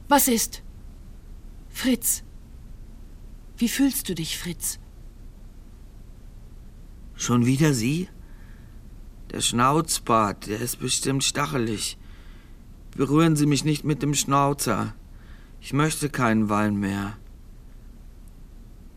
Was 0.09 0.27
ist? 0.27 0.63
Fritz. 1.77 2.23
Wie 3.59 3.69
fühlst 3.69 4.09
du 4.09 4.15
dich, 4.15 4.39
Fritz? 4.39 4.79
Schon 7.17 7.45
wieder 7.45 7.75
Sie? 7.75 8.09
Der 9.31 9.43
Schnauzbart, 9.43 10.47
der 10.47 10.61
ist 10.61 10.81
bestimmt 10.81 11.23
stachelig. 11.23 11.99
Berühren 12.97 13.37
Sie 13.37 13.45
mich 13.45 13.67
nicht 13.67 13.85
mit 13.85 14.03
dem 14.03 14.15
Schnauzer. 14.15 14.95
Ich 15.61 15.75
möchte 15.75 16.09
keinen 16.09 16.49
Wein 16.49 16.77
mehr. 16.77 17.19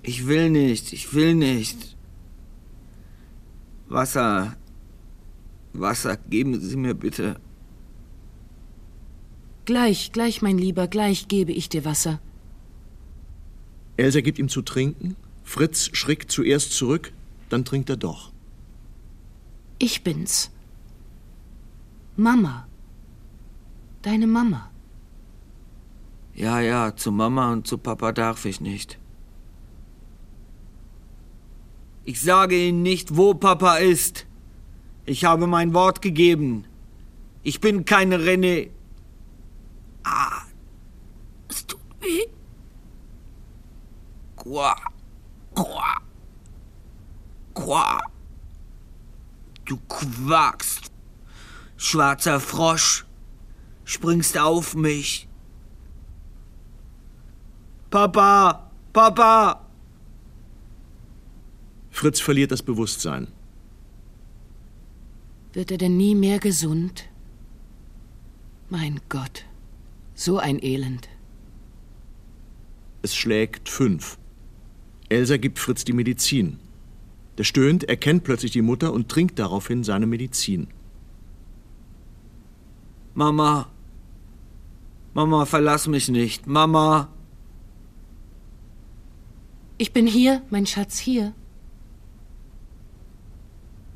Ich 0.02 0.28
will 0.28 0.50
nicht, 0.50 0.94
ich 0.94 1.14
will 1.14 1.36
nicht. 1.36 1.98
Wasser. 3.90 4.56
Wasser, 5.74 6.16
geben 6.16 6.58
Sie 6.62 6.78
mir 6.78 6.94
bitte. 6.94 7.42
Gleich, 9.66 10.14
gleich, 10.14 10.42
mein 10.42 10.58
Lieber, 10.58 10.88
gleich 10.88 11.28
gebe 11.28 11.52
ich 11.52 11.68
dir 11.68 11.84
Wasser. 11.84 12.22
Elsa 14.00 14.22
gibt 14.22 14.40
ihm 14.40 14.50
zu 14.50 14.62
trinken. 14.62 15.16
Fritz 15.44 15.90
schrickt 15.94 16.32
zuerst 16.32 16.72
zurück, 16.72 17.12
dann 17.50 17.66
trinkt 17.66 17.90
er 17.90 17.98
doch. 17.98 18.32
Ich 19.78 20.04
bin's. 20.04 20.52
Mama. 22.16 22.68
Deine 24.02 24.28
Mama. 24.28 24.72
Ja, 26.34 26.62
ja, 26.62 26.96
zu 26.96 27.12
Mama 27.12 27.52
und 27.52 27.68
zu 27.68 27.78
Papa 27.78 28.14
darf 28.14 28.46
ich 28.46 28.62
nicht. 28.62 28.98
Ich 32.06 32.22
sage 32.22 32.56
Ihnen 32.56 32.82
nicht, 32.82 33.18
wo 33.18 33.34
Papa 33.34 33.78
ist. 33.78 34.26
Ich 35.06 35.26
habe 35.26 35.48
mein 35.48 35.74
Wort 35.74 36.02
gegeben. 36.02 36.66
Ich 37.44 37.60
bin 37.60 37.84
keine 37.84 38.18
René. 38.18 38.70
Ah, 40.04 40.44
es 41.50 41.66
tut 41.66 41.82
weh. 42.00 42.39
Qua. 44.40 44.74
Qua. 45.54 46.02
Qua. 47.54 48.00
Du 49.66 49.78
quakst. 49.90 50.92
Schwarzer 51.76 52.40
Frosch. 52.40 53.06
Springst 53.84 54.38
auf 54.38 54.76
mich. 54.76 55.28
Papa! 57.90 58.72
Papa! 58.94 59.66
Fritz 61.90 62.22
verliert 62.22 62.52
das 62.52 62.64
Bewusstsein. 62.64 63.28
Wird 65.52 65.72
er 65.72 65.78
denn 65.78 65.98
nie 65.98 66.16
mehr 66.16 66.40
gesund? 66.40 67.10
Mein 68.70 69.02
Gott, 69.10 69.46
so 70.14 70.38
ein 70.38 70.64
Elend. 70.64 71.10
Es 73.02 73.16
schlägt 73.16 73.68
fünf. 73.68 74.18
Elsa 75.10 75.38
gibt 75.38 75.60
Fritz 75.60 75.84
die 75.84 75.94
Medizin. 75.94 76.60
Der 77.38 77.44
stöhnt, 77.44 77.84
erkennt 77.86 78.24
plötzlich 78.24 78.52
die 78.52 78.62
Mutter 78.62 78.94
und 78.94 79.10
trinkt 79.10 79.40
daraufhin 79.40 79.84
seine 79.84 80.06
Medizin. 80.06 80.68
Mama. 83.14 83.70
Mama, 85.14 85.46
verlass 85.46 85.88
mich 85.88 86.10
nicht. 86.10 86.48
Mama. 86.48 87.10
Ich 89.78 89.94
bin 89.94 90.06
hier, 90.06 90.42
mein 90.50 90.66
Schatz, 90.66 91.00
hier. 91.00 91.34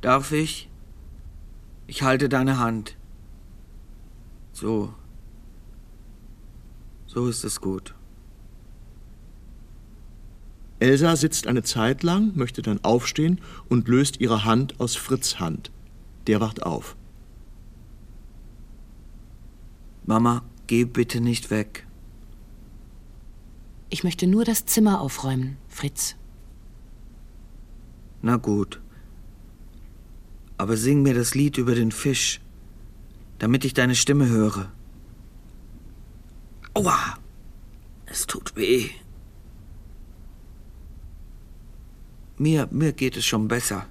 Darf 0.01 0.31
ich? 0.31 0.69
Ich 1.87 2.01
halte 2.01 2.29
deine 2.29 2.59
Hand. 2.59 2.97
So. 4.53 4.93
So 7.05 7.27
ist 7.27 7.43
es 7.43 7.61
gut. 7.61 7.93
Elsa 10.83 11.15
sitzt 11.15 11.47
eine 11.47 11.63
Zeit 11.63 12.03
lang, 12.03 12.33
möchte 12.35 12.61
dann 12.61 12.83
aufstehen 12.83 13.39
und 13.69 13.87
löst 13.87 14.19
ihre 14.19 14.43
Hand 14.43 14.81
aus 14.81 14.97
Fritz 14.97 15.39
Hand. 15.39 15.71
Der 16.27 16.41
wacht 16.41 16.63
auf. 16.63 16.97
Mama, 20.05 20.43
geh 20.67 20.83
bitte 20.83 21.21
nicht 21.21 21.51
weg. 21.51 21.87
Ich 23.89 24.03
möchte 24.03 24.27
nur 24.27 24.43
das 24.43 24.65
Zimmer 24.65 24.99
aufräumen, 24.99 25.55
Fritz. 25.69 26.17
Na 28.21 28.35
gut. 28.35 28.81
Aber 30.57 30.75
sing 30.75 31.01
mir 31.01 31.13
das 31.13 31.33
Lied 31.33 31.57
über 31.57 31.75
den 31.75 31.93
Fisch, 31.93 32.41
damit 33.39 33.63
ich 33.63 33.73
deine 33.73 33.95
Stimme 33.95 34.27
höre. 34.27 34.69
Aua! 36.73 37.17
Es 38.05 38.27
tut 38.27 38.57
weh. 38.57 38.89
Mir, 42.37 42.67
mir 42.71 42.93
geht 42.93 43.15
es 43.15 43.25
schon 43.25 43.47
besser. 43.47 43.85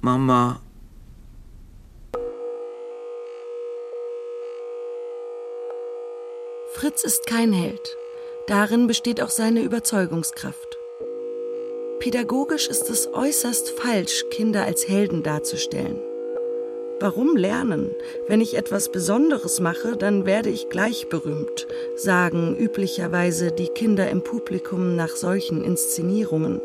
Mama. 0.00 0.60
Fritz 6.74 7.02
ist 7.02 7.26
kein 7.26 7.52
Held. 7.52 7.96
Darin 8.46 8.86
besteht 8.86 9.20
auch 9.20 9.30
seine 9.30 9.62
Überzeugungskraft. 9.62 10.78
Pädagogisch 11.98 12.68
ist 12.68 12.88
es 12.90 13.08
äußerst 13.12 13.70
falsch, 13.70 14.24
Kinder 14.30 14.64
als 14.64 14.86
Helden 14.86 15.22
darzustellen. 15.22 15.98
Warum 17.00 17.36
lernen? 17.36 17.90
Wenn 18.26 18.40
ich 18.40 18.56
etwas 18.56 18.92
Besonderes 18.92 19.60
mache, 19.60 19.96
dann 19.96 20.26
werde 20.26 20.50
ich 20.50 20.68
gleich 20.68 21.08
berühmt, 21.08 21.66
sagen 21.96 22.56
üblicherweise 22.56 23.50
die 23.50 23.68
Kinder 23.68 24.10
im 24.10 24.22
Publikum 24.22 24.94
nach 24.94 25.16
solchen 25.16 25.62
Inszenierungen. 25.62 26.60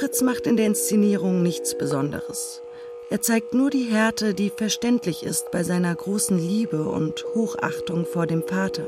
Fritz 0.00 0.22
macht 0.22 0.46
in 0.46 0.56
der 0.56 0.64
Inszenierung 0.64 1.42
nichts 1.42 1.76
Besonderes. 1.76 2.62
Er 3.10 3.20
zeigt 3.20 3.52
nur 3.52 3.68
die 3.68 3.82
Härte, 3.82 4.32
die 4.32 4.48
verständlich 4.48 5.24
ist 5.24 5.50
bei 5.50 5.62
seiner 5.62 5.94
großen 5.94 6.38
Liebe 6.38 6.84
und 6.84 7.26
Hochachtung 7.34 8.06
vor 8.06 8.26
dem 8.26 8.42
Vater. 8.42 8.86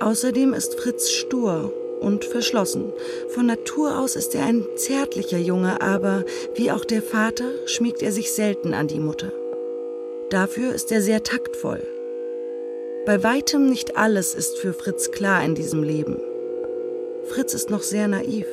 Außerdem 0.00 0.54
ist 0.54 0.80
Fritz 0.80 1.10
stur 1.10 1.70
und 2.00 2.24
verschlossen. 2.24 2.94
Von 3.28 3.44
Natur 3.44 3.98
aus 3.98 4.16
ist 4.16 4.34
er 4.34 4.46
ein 4.46 4.64
zärtlicher 4.76 5.36
Junge, 5.36 5.82
aber 5.82 6.24
wie 6.54 6.72
auch 6.72 6.86
der 6.86 7.02
Vater 7.02 7.50
schmiegt 7.66 8.02
er 8.02 8.10
sich 8.10 8.32
selten 8.32 8.72
an 8.72 8.88
die 8.88 9.00
Mutter. 9.00 9.32
Dafür 10.30 10.74
ist 10.74 10.92
er 10.92 11.02
sehr 11.02 11.22
taktvoll. 11.22 11.86
Bei 13.04 13.22
weitem 13.22 13.68
nicht 13.68 13.98
alles 13.98 14.34
ist 14.34 14.56
für 14.56 14.72
Fritz 14.72 15.10
klar 15.10 15.44
in 15.44 15.54
diesem 15.54 15.82
Leben. 15.82 16.22
Fritz 17.24 17.52
ist 17.52 17.68
noch 17.68 17.82
sehr 17.82 18.08
naiv. 18.08 18.46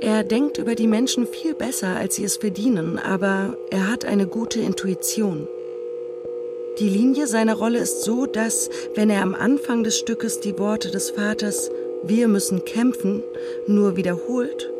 Er 0.00 0.24
denkt 0.24 0.58
über 0.58 0.74
die 0.74 0.86
Menschen 0.86 1.26
viel 1.26 1.54
besser, 1.54 1.96
als 1.96 2.16
sie 2.16 2.24
es 2.24 2.36
verdienen, 2.36 2.98
aber 2.98 3.56
er 3.70 3.90
hat 3.90 4.04
eine 4.04 4.26
gute 4.26 4.60
Intuition. 4.60 5.48
Die 6.78 6.88
Linie 6.88 7.26
seiner 7.26 7.54
Rolle 7.54 7.78
ist 7.78 8.02
so, 8.02 8.26
dass, 8.26 8.68
wenn 8.94 9.08
er 9.08 9.22
am 9.22 9.34
Anfang 9.34 9.82
des 9.82 9.98
Stückes 9.98 10.40
die 10.40 10.58
Worte 10.58 10.90
des 10.90 11.10
Vaters 11.10 11.70
Wir 12.02 12.28
müssen 12.28 12.64
kämpfen 12.66 13.22
nur 13.66 13.96
wiederholt, 13.96 14.70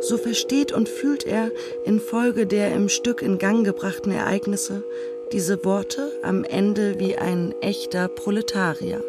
so 0.00 0.18
versteht 0.18 0.72
und 0.72 0.90
fühlt 0.90 1.26
er 1.26 1.50
infolge 1.84 2.46
der 2.46 2.74
im 2.74 2.90
Stück 2.90 3.22
in 3.22 3.38
Gang 3.38 3.64
gebrachten 3.64 4.12
Ereignisse 4.12 4.84
diese 5.32 5.64
Worte 5.64 6.12
am 6.22 6.44
Ende 6.44 7.00
wie 7.00 7.16
ein 7.16 7.54
echter 7.60 8.08
Proletarier. 8.08 9.02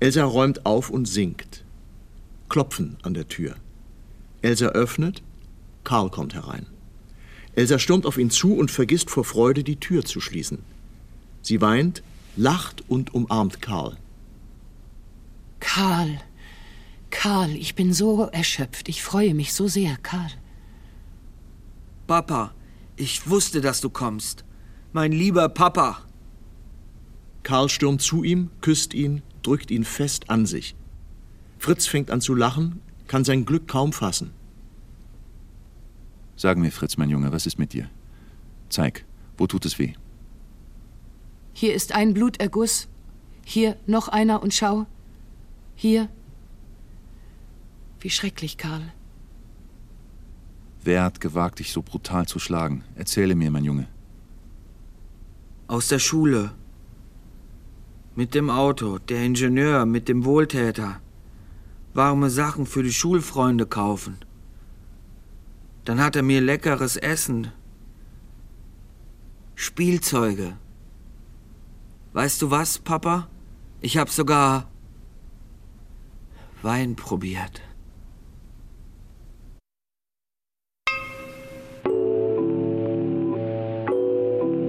Elsa 0.00 0.24
räumt 0.24 0.64
auf 0.64 0.90
und 0.90 1.06
singt. 1.06 1.64
Klopfen 2.48 2.96
an 3.02 3.14
der 3.14 3.28
Tür. 3.28 3.56
Elsa 4.42 4.66
öffnet, 4.66 5.22
Karl 5.84 6.10
kommt 6.10 6.34
herein. 6.34 6.66
Elsa 7.54 7.78
stürmt 7.78 8.06
auf 8.06 8.18
ihn 8.18 8.30
zu 8.30 8.54
und 8.54 8.70
vergisst 8.70 9.10
vor 9.10 9.24
Freude, 9.24 9.64
die 9.64 9.80
Tür 9.80 10.04
zu 10.04 10.20
schließen. 10.20 10.58
Sie 11.42 11.60
weint, 11.60 12.02
lacht 12.36 12.84
und 12.88 13.12
umarmt 13.14 13.60
Karl. 13.60 13.96
Karl, 15.58 16.20
Karl, 17.10 17.50
ich 17.56 17.74
bin 17.74 17.92
so 17.92 18.22
erschöpft. 18.26 18.88
Ich 18.88 19.02
freue 19.02 19.34
mich 19.34 19.52
so 19.52 19.66
sehr, 19.66 19.96
Karl. 19.96 20.30
Papa, 22.06 22.52
ich 22.96 23.28
wusste, 23.28 23.60
dass 23.60 23.80
du 23.80 23.90
kommst. 23.90 24.44
Mein 24.92 25.12
lieber 25.12 25.48
Papa. 25.48 26.02
Karl 27.42 27.68
stürmt 27.68 28.02
zu 28.02 28.22
ihm, 28.24 28.50
küsst 28.60 28.94
ihn, 28.94 29.22
drückt 29.42 29.70
ihn 29.70 29.84
fest 29.84 30.30
an 30.30 30.46
sich. 30.46 30.74
Fritz 31.58 31.86
fängt 31.86 32.10
an 32.10 32.20
zu 32.20 32.34
lachen, 32.34 32.80
kann 33.06 33.24
sein 33.24 33.44
Glück 33.44 33.68
kaum 33.68 33.92
fassen. 33.92 34.30
Sag 36.36 36.56
mir, 36.58 36.70
Fritz, 36.70 36.96
mein 36.96 37.10
Junge, 37.10 37.32
was 37.32 37.46
ist 37.46 37.58
mit 37.58 37.72
dir? 37.72 37.90
Zeig, 38.68 39.04
wo 39.36 39.46
tut 39.46 39.64
es 39.64 39.78
weh? 39.78 39.94
Hier 41.52 41.74
ist 41.74 41.92
ein 41.92 42.14
Bluterguss. 42.14 42.88
Hier 43.44 43.76
noch 43.86 44.08
einer 44.08 44.42
und 44.42 44.54
schau. 44.54 44.86
Hier. 45.74 46.08
Wie 48.00 48.10
schrecklich, 48.10 48.58
Karl. 48.58 48.92
Wer 50.84 51.02
hat 51.02 51.20
gewagt, 51.20 51.58
dich 51.58 51.72
so 51.72 51.82
brutal 51.82 52.26
zu 52.26 52.38
schlagen? 52.38 52.84
Erzähle 52.94 53.34
mir, 53.34 53.50
mein 53.50 53.64
Junge. 53.64 53.88
Aus 55.66 55.88
der 55.88 55.98
Schule. 55.98 56.52
Mit 58.18 58.34
dem 58.34 58.50
Auto, 58.50 58.98
der 58.98 59.22
Ingenieur, 59.22 59.86
mit 59.86 60.08
dem 60.08 60.24
Wohltäter. 60.24 61.00
Warme 61.94 62.30
Sachen 62.30 62.66
für 62.66 62.82
die 62.82 62.92
Schulfreunde 62.92 63.64
kaufen. 63.64 64.16
Dann 65.84 66.00
hat 66.00 66.16
er 66.16 66.24
mir 66.24 66.40
leckeres 66.40 66.96
Essen. 66.96 67.52
Spielzeuge. 69.54 70.56
Weißt 72.12 72.42
du 72.42 72.50
was, 72.50 72.80
Papa? 72.80 73.28
Ich 73.82 73.96
hab 73.98 74.10
sogar 74.10 74.68
Wein 76.60 76.96
probiert. 76.96 77.62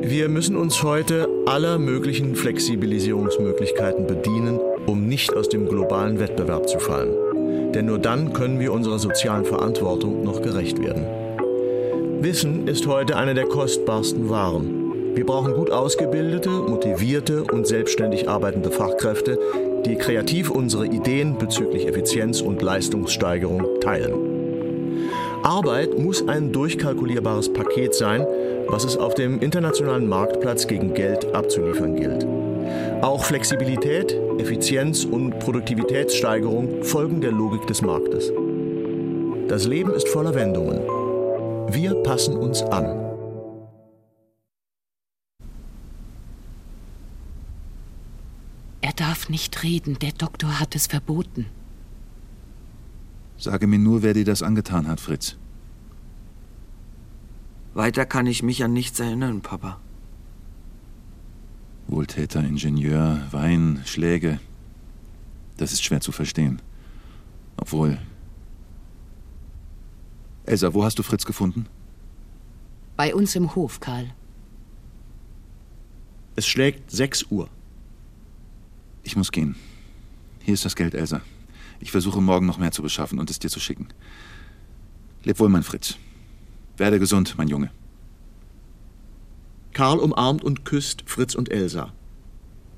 Wir 0.09 0.27
müssen 0.27 0.55
uns 0.55 0.81
heute 0.81 1.29
aller 1.45 1.77
möglichen 1.77 2.33
Flexibilisierungsmöglichkeiten 2.33 4.07
bedienen, 4.07 4.59
um 4.87 5.07
nicht 5.07 5.35
aus 5.35 5.49
dem 5.49 5.69
globalen 5.69 6.17
Wettbewerb 6.19 6.67
zu 6.67 6.79
fallen. 6.79 7.73
Denn 7.73 7.85
nur 7.85 7.99
dann 7.99 8.33
können 8.33 8.59
wir 8.59 8.73
unserer 8.73 8.97
sozialen 8.97 9.45
Verantwortung 9.45 10.23
noch 10.23 10.41
gerecht 10.41 10.81
werden. 10.81 11.05
Wissen 12.21 12.67
ist 12.67 12.87
heute 12.87 13.17
eine 13.17 13.35
der 13.35 13.45
kostbarsten 13.45 14.31
Waren. 14.31 15.13
Wir 15.13 15.27
brauchen 15.27 15.53
gut 15.53 15.69
ausgebildete, 15.69 16.49
motivierte 16.49 17.43
und 17.43 17.67
selbstständig 17.67 18.27
arbeitende 18.27 18.71
Fachkräfte, 18.71 19.37
die 19.85 19.95
kreativ 19.95 20.49
unsere 20.49 20.87
Ideen 20.87 21.37
bezüglich 21.37 21.87
Effizienz 21.87 22.41
und 22.41 22.63
Leistungssteigerung 22.63 23.79
teilen. 23.79 24.39
Arbeit 25.43 25.99
muss 25.99 26.27
ein 26.27 26.51
durchkalkulierbares 26.51 27.53
Paket 27.53 27.93
sein, 27.93 28.25
was 28.69 28.83
es 28.83 28.97
auf 28.97 29.15
dem 29.15 29.39
internationalen 29.39 30.07
Marktplatz 30.07 30.67
gegen 30.67 30.93
Geld 30.93 31.33
abzuliefern 31.33 31.95
gilt. 31.95 32.25
Auch 33.01 33.23
Flexibilität, 33.23 34.15
Effizienz 34.37 35.05
und 35.05 35.39
Produktivitätssteigerung 35.39 36.83
folgen 36.83 37.19
der 37.21 37.31
Logik 37.31 37.65
des 37.65 37.81
Marktes. 37.81 38.31
Das 39.47 39.65
Leben 39.65 39.91
ist 39.93 40.07
voller 40.07 40.35
Wendungen. 40.35 40.81
Wir 41.73 41.95
passen 42.03 42.37
uns 42.37 42.61
an. 42.61 42.85
Er 48.81 48.93
darf 48.95 49.29
nicht 49.29 49.63
reden. 49.63 49.97
Der 49.99 50.11
Doktor 50.11 50.59
hat 50.59 50.75
es 50.75 50.87
verboten. 50.87 51.47
Sage 53.37 53.67
mir 53.67 53.79
nur, 53.79 54.03
wer 54.03 54.13
dir 54.13 54.25
das 54.25 54.43
angetan 54.43 54.87
hat, 54.87 54.99
Fritz. 54.99 55.37
Weiter 57.73 58.05
kann 58.05 58.27
ich 58.27 58.43
mich 58.43 58.63
an 58.63 58.73
nichts 58.73 58.99
erinnern, 58.99 59.41
Papa. 59.41 59.79
Wohltäter, 61.87 62.41
Ingenieur, 62.41 63.21
Wein, 63.31 63.81
Schläge. 63.85 64.39
Das 65.57 65.71
ist 65.73 65.83
schwer 65.83 66.01
zu 66.01 66.11
verstehen. 66.11 66.61
Obwohl. 67.57 67.97
Elsa, 70.45 70.73
wo 70.73 70.83
hast 70.83 70.99
du 70.99 71.03
Fritz 71.03 71.25
gefunden? 71.25 71.67
Bei 72.95 73.13
uns 73.13 73.35
im 73.35 73.55
Hof, 73.55 73.79
Karl. 73.79 74.13
Es 76.35 76.47
schlägt 76.47 76.89
sechs 76.91 77.25
Uhr. 77.29 77.49
Ich 79.03 79.15
muss 79.15 79.31
gehen. 79.31 79.55
Hier 80.41 80.53
ist 80.53 80.65
das 80.65 80.75
Geld, 80.75 80.93
Elsa. 80.93 81.21
Ich 81.79 81.91
versuche 81.91 82.21
morgen 82.21 82.45
noch 82.45 82.57
mehr 82.57 82.71
zu 82.71 82.81
beschaffen 82.81 83.19
und 83.19 83.29
es 83.29 83.39
dir 83.39 83.49
zu 83.49 83.59
schicken. 83.59 83.87
Leb 85.23 85.39
wohl, 85.39 85.49
mein 85.49 85.63
Fritz. 85.63 85.97
Werde 86.79 86.99
gesund, 86.99 87.35
mein 87.37 87.47
Junge. 87.47 87.71
Karl 89.73 89.99
umarmt 89.99 90.43
und 90.43 90.65
küsst 90.65 91.03
Fritz 91.05 91.35
und 91.35 91.51
Elsa. 91.51 91.93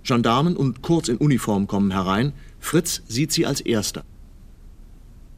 Gendarmen 0.03 0.57
und 0.57 0.81
Kurz 0.81 1.07
in 1.07 1.17
Uniform 1.17 1.67
kommen 1.67 1.91
herein. 1.91 2.33
Fritz 2.59 3.01
sieht 3.07 3.31
sie 3.31 3.45
als 3.45 3.61
Erster. 3.61 4.03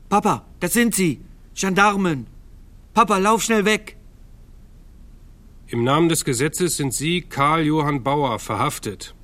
Papa, 0.10 0.46
das 0.60 0.74
sind 0.74 0.96
sie. 0.96 1.22
Gendarmen. 1.56 2.28
Papa, 2.94 3.18
lauf 3.18 3.44
schnell 3.44 3.66
weg. 3.66 3.98
Im 5.68 5.84
Namen 5.84 6.08
des 6.08 6.24
Gesetzes 6.24 6.78
sind 6.78 6.94
Sie, 6.94 7.22
Karl 7.22 7.64
Johann 7.64 8.04
Bauer, 8.04 8.38
verhaftet. 8.38 9.16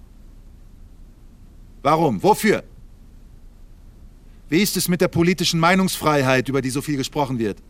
Warum? 1.84 2.24
Wofür? 2.24 2.64
Wie 4.50 4.62
ist 4.62 4.76
es 4.76 4.88
mit 4.88 5.00
der 5.00 5.10
politischen 5.10 5.60
Meinungsfreiheit, 5.60 6.50
über 6.50 6.62
die 6.62 6.72
so 6.72 6.82
viel 6.82 6.98
gesprochen 6.98 7.38
wird? 7.38 7.62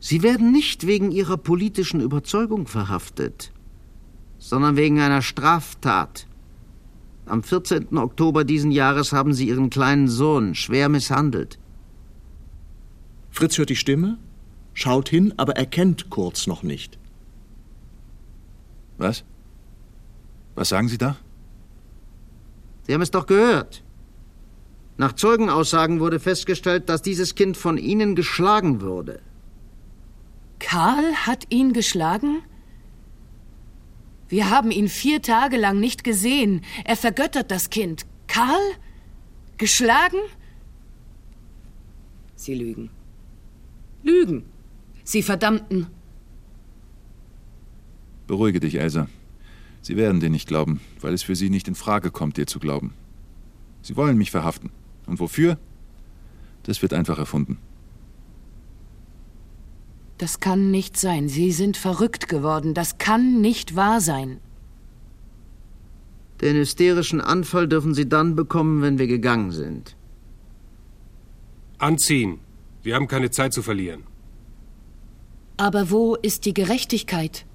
Sie 0.00 0.22
werden 0.22 0.50
nicht 0.50 0.86
wegen 0.86 1.10
Ihrer 1.10 1.36
politischen 1.36 2.00
Überzeugung 2.00 2.66
verhaftet, 2.66 3.52
sondern 4.38 4.76
wegen 4.76 4.98
einer 4.98 5.20
Straftat. 5.20 6.26
Am 7.26 7.42
14. 7.42 7.96
Oktober 7.98 8.44
diesen 8.44 8.70
Jahres 8.72 9.12
haben 9.12 9.34
Sie 9.34 9.48
Ihren 9.48 9.68
kleinen 9.68 10.08
Sohn 10.08 10.54
schwer 10.54 10.88
misshandelt. 10.88 11.58
Fritz 13.30 13.58
hört 13.58 13.68
die 13.68 13.76
Stimme, 13.76 14.18
schaut 14.72 15.10
hin, 15.10 15.34
aber 15.36 15.56
erkennt 15.56 16.08
Kurz 16.08 16.46
noch 16.46 16.62
nicht. 16.62 16.98
Was? 18.96 19.22
Was 20.54 20.70
sagen 20.70 20.88
Sie 20.88 20.98
da? 20.98 21.16
Sie 22.86 22.94
haben 22.94 23.02
es 23.02 23.10
doch 23.10 23.26
gehört. 23.26 23.84
Nach 24.96 25.12
Zeugenaussagen 25.12 26.00
wurde 26.00 26.18
festgestellt, 26.20 26.88
dass 26.88 27.02
dieses 27.02 27.34
Kind 27.34 27.56
von 27.56 27.78
Ihnen 27.78 28.16
geschlagen 28.16 28.80
wurde. 28.80 29.20
Karl 30.60 31.14
hat 31.26 31.46
ihn 31.50 31.72
geschlagen? 31.72 32.42
Wir 34.28 34.48
haben 34.50 34.70
ihn 34.70 34.88
vier 34.88 35.20
Tage 35.20 35.56
lang 35.56 35.80
nicht 35.80 36.04
gesehen. 36.04 36.60
Er 36.84 36.96
vergöttert 36.96 37.50
das 37.50 37.70
Kind. 37.70 38.06
Karl? 38.28 38.60
Geschlagen? 39.58 40.18
Sie 42.36 42.54
lügen. 42.54 42.90
Lügen. 44.04 44.44
Sie 45.02 45.22
verdammten. 45.22 45.88
Beruhige 48.28 48.60
dich, 48.60 48.76
Elsa. 48.76 49.08
Sie 49.82 49.96
werden 49.96 50.20
dir 50.20 50.30
nicht 50.30 50.46
glauben, 50.46 50.80
weil 51.00 51.14
es 51.14 51.24
für 51.24 51.34
sie 51.34 51.50
nicht 51.50 51.66
in 51.66 51.74
Frage 51.74 52.12
kommt, 52.12 52.36
dir 52.36 52.46
zu 52.46 52.60
glauben. 52.60 52.94
Sie 53.82 53.96
wollen 53.96 54.16
mich 54.16 54.30
verhaften. 54.30 54.70
Und 55.06 55.18
wofür? 55.18 55.58
Das 56.62 56.82
wird 56.82 56.92
einfach 56.92 57.18
erfunden. 57.18 57.58
Das 60.20 60.38
kann 60.38 60.70
nicht 60.70 60.98
sein. 60.98 61.30
Sie 61.30 61.50
sind 61.50 61.78
verrückt 61.78 62.28
geworden. 62.28 62.74
Das 62.74 62.98
kann 62.98 63.40
nicht 63.40 63.74
wahr 63.74 64.02
sein. 64.02 64.38
Den 66.42 66.56
hysterischen 66.56 67.22
Anfall 67.22 67.66
dürfen 67.66 67.94
Sie 67.94 68.06
dann 68.06 68.36
bekommen, 68.36 68.82
wenn 68.82 68.98
wir 68.98 69.06
gegangen 69.06 69.50
sind. 69.50 69.96
Anziehen. 71.78 72.38
Wir 72.82 72.96
haben 72.96 73.08
keine 73.08 73.30
Zeit 73.30 73.54
zu 73.54 73.62
verlieren. 73.62 74.02
Aber 75.56 75.90
wo 75.90 76.16
ist 76.16 76.44
die 76.44 76.52
Gerechtigkeit? 76.52 77.46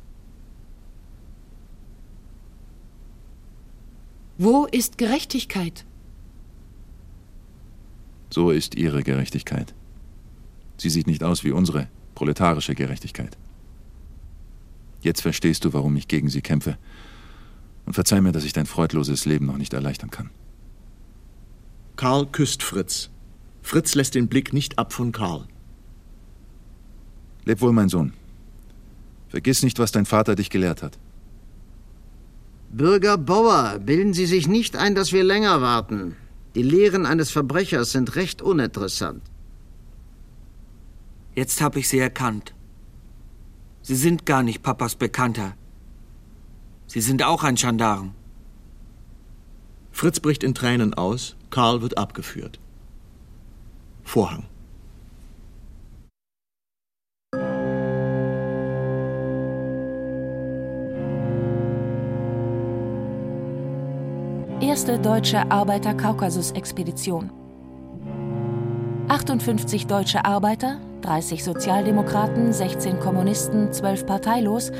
Wo 4.39 4.65
ist 4.65 4.97
Gerechtigkeit? 4.97 5.85
So 8.31 8.49
ist 8.49 8.73
Ihre 8.73 9.03
Gerechtigkeit. 9.03 9.75
Sie 10.77 10.89
sieht 10.89 11.05
nicht 11.05 11.23
aus 11.23 11.43
wie 11.43 11.51
unsere 11.51 11.87
proletarische 12.15 12.73
Gerechtigkeit. 12.73 13.37
Jetzt 15.01 15.21
verstehst 15.21 15.65
du, 15.65 15.73
warum 15.73 15.95
ich 15.97 16.07
gegen 16.07 16.29
sie 16.29 16.41
kämpfe. 16.41 16.77
Und 17.85 17.93
verzeih 17.93 18.21
mir, 18.21 18.31
dass 18.31 18.45
ich 18.45 18.53
dein 18.53 18.65
freudloses 18.65 19.25
Leben 19.25 19.45
noch 19.45 19.57
nicht 19.57 19.73
erleichtern 19.73 20.09
kann. 20.09 20.31
Karl 21.95 22.25
küsst 22.25 22.63
Fritz. 22.63 23.11
Fritz 23.61 23.93
lässt 23.93 24.15
den 24.15 24.27
Blick 24.27 24.53
nicht 24.53 24.79
ab 24.79 24.93
von 24.93 25.11
Karl. 25.11 25.45
Leb 27.45 27.61
wohl, 27.61 27.71
mein 27.71 27.89
Sohn. 27.89 28.13
Vergiss 29.29 29.61
nicht, 29.61 29.77
was 29.77 29.91
dein 29.91 30.05
Vater 30.05 30.35
dich 30.35 30.49
gelehrt 30.49 30.81
hat. 30.81 30.97
Bürger 32.71 33.17
Bauer, 33.17 33.79
bilden 33.79 34.13
Sie 34.13 34.25
sich 34.25 34.47
nicht 34.47 34.75
ein, 34.75 34.95
dass 34.95 35.13
wir 35.13 35.23
länger 35.23 35.61
warten. 35.61 36.15
Die 36.55 36.63
Lehren 36.63 37.05
eines 37.05 37.31
Verbrechers 37.31 37.91
sind 37.91 38.15
recht 38.15 38.41
uninteressant. 38.41 39.21
Jetzt 41.35 41.59
habe 41.59 41.79
ich 41.79 41.89
sie 41.89 41.99
erkannt. 41.99 42.53
Sie 43.81 43.95
sind 43.95 44.25
gar 44.25 44.41
nicht 44.41 44.63
Papas 44.63 44.95
Bekannter. 44.95 45.53
Sie 46.87 47.01
sind 47.01 47.23
auch 47.23 47.43
ein 47.43 47.55
Gendarm. 47.55 48.15
Fritz 49.91 50.19
bricht 50.21 50.43
in 50.43 50.53
Tränen 50.53 50.93
aus, 50.93 51.35
Karl 51.49 51.81
wird 51.81 51.97
abgeführt. 51.97 52.59
Vorhang. 54.03 54.45
Erste 64.61 64.99
deutsche 64.99 65.51
Arbeiter-Kaukasus-Expedition. 65.51 67.29
58 69.07 69.87
deutsche 69.87 70.25
Arbeiter, 70.25 70.79
30 71.05 71.43
Sozialdemokraten, 71.43 72.51
16 72.51 72.99
Kommunisten, 72.99 73.71
12 73.71 74.07
parteilos 74.07 74.71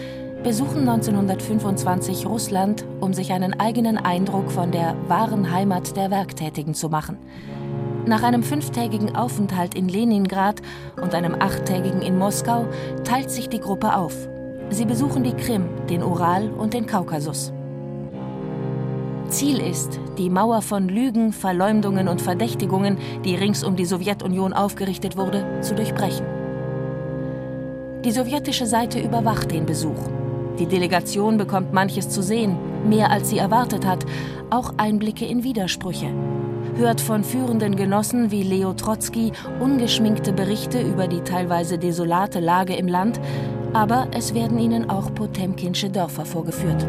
besuchen 0.43 0.89
1925 0.89 2.25
Russland, 2.25 2.83
um 2.99 3.13
sich 3.13 3.31
einen 3.31 3.59
eigenen 3.59 3.97
Eindruck 3.97 4.51
von 4.51 4.71
der 4.71 4.95
wahren 5.07 5.51
Heimat 5.51 5.95
der 5.95 6.09
Werktätigen 6.09 6.73
zu 6.73 6.89
machen. 6.89 7.17
Nach 8.07 8.23
einem 8.23 8.41
fünftägigen 8.41 9.15
Aufenthalt 9.15 9.75
in 9.75 9.87
Leningrad 9.87 10.61
und 10.99 11.13
einem 11.13 11.35
achttägigen 11.39 12.01
in 12.01 12.17
Moskau 12.17 12.65
teilt 13.03 13.29
sich 13.29 13.47
die 13.47 13.59
Gruppe 13.59 13.95
auf. 13.95 14.27
Sie 14.71 14.85
besuchen 14.85 15.23
die 15.23 15.33
Krim, 15.33 15.67
den 15.89 16.03
Ural 16.03 16.49
und 16.49 16.73
den 16.73 16.87
Kaukasus. 16.87 17.53
Ziel 19.35 19.59
ist, 19.59 19.99
die 20.17 20.29
Mauer 20.29 20.61
von 20.61 20.87
Lügen, 20.87 21.33
Verleumdungen 21.33 22.07
und 22.07 22.21
Verdächtigungen, 22.21 22.97
die 23.25 23.35
rings 23.35 23.65
um 23.65 23.75
die 23.75 23.83
Sowjetunion 23.83 24.53
aufgerichtet 24.53 25.17
wurde, 25.17 25.59
zu 25.59 25.75
durchbrechen. 25.75 26.25
Die 28.05 28.11
sowjetische 28.11 28.65
Seite 28.65 29.01
überwacht 29.01 29.51
den 29.51 29.65
Besuch. 29.65 30.07
Die 30.57 30.67
Delegation 30.67 31.37
bekommt 31.37 31.73
manches 31.73 32.07
zu 32.07 32.23
sehen, 32.23 32.55
mehr 32.87 33.11
als 33.11 33.29
sie 33.29 33.37
erwartet 33.37 33.85
hat, 33.85 34.05
auch 34.51 34.73
Einblicke 34.77 35.25
in 35.25 35.43
Widersprüche 35.43 36.07
hört 36.77 36.99
von 36.99 37.23
führenden 37.23 37.77
Genossen 37.77 38.31
wie 38.31 38.43
Leo 38.43 38.73
Trotzki 38.73 39.31
ungeschminkte 39.61 40.33
Berichte 40.33 40.81
über 40.81 41.07
die 41.07 41.21
teilweise 41.21 41.77
desolate 41.77 42.41
Lage 42.41 42.75
im 42.75 42.89
Land, 42.89 43.21
aber 43.71 44.09
es 44.13 44.33
werden 44.33 44.59
ihnen 44.59 44.89
auch 44.89 45.13
potemkinsche 45.13 45.89
Dörfer 45.89 46.25
vorgeführt. 46.25 46.85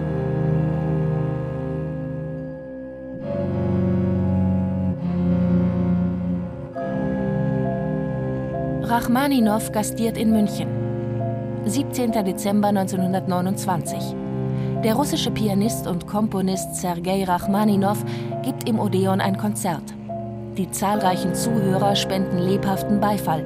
Rachmaninow 8.97 9.73
gastiert 9.73 10.17
in 10.17 10.31
München. 10.31 10.69
17. 11.67 12.13
Dezember 12.13 12.69
1929. 12.69 13.99
Der 14.83 14.95
russische 14.95 15.31
Pianist 15.31 15.87
und 15.87 16.07
Komponist 16.07 16.77
Sergei 16.77 17.25
Rachmaninow 17.25 18.03
gibt 18.43 18.67
im 18.67 18.81
Odeon 18.81 19.21
ein 19.21 19.37
Konzert. 19.37 19.83
Die 20.57 20.71
zahlreichen 20.71 21.35
Zuhörer 21.35 21.95
spenden 21.95 22.39
lebhaften 22.39 22.99
Beifall. 22.99 23.45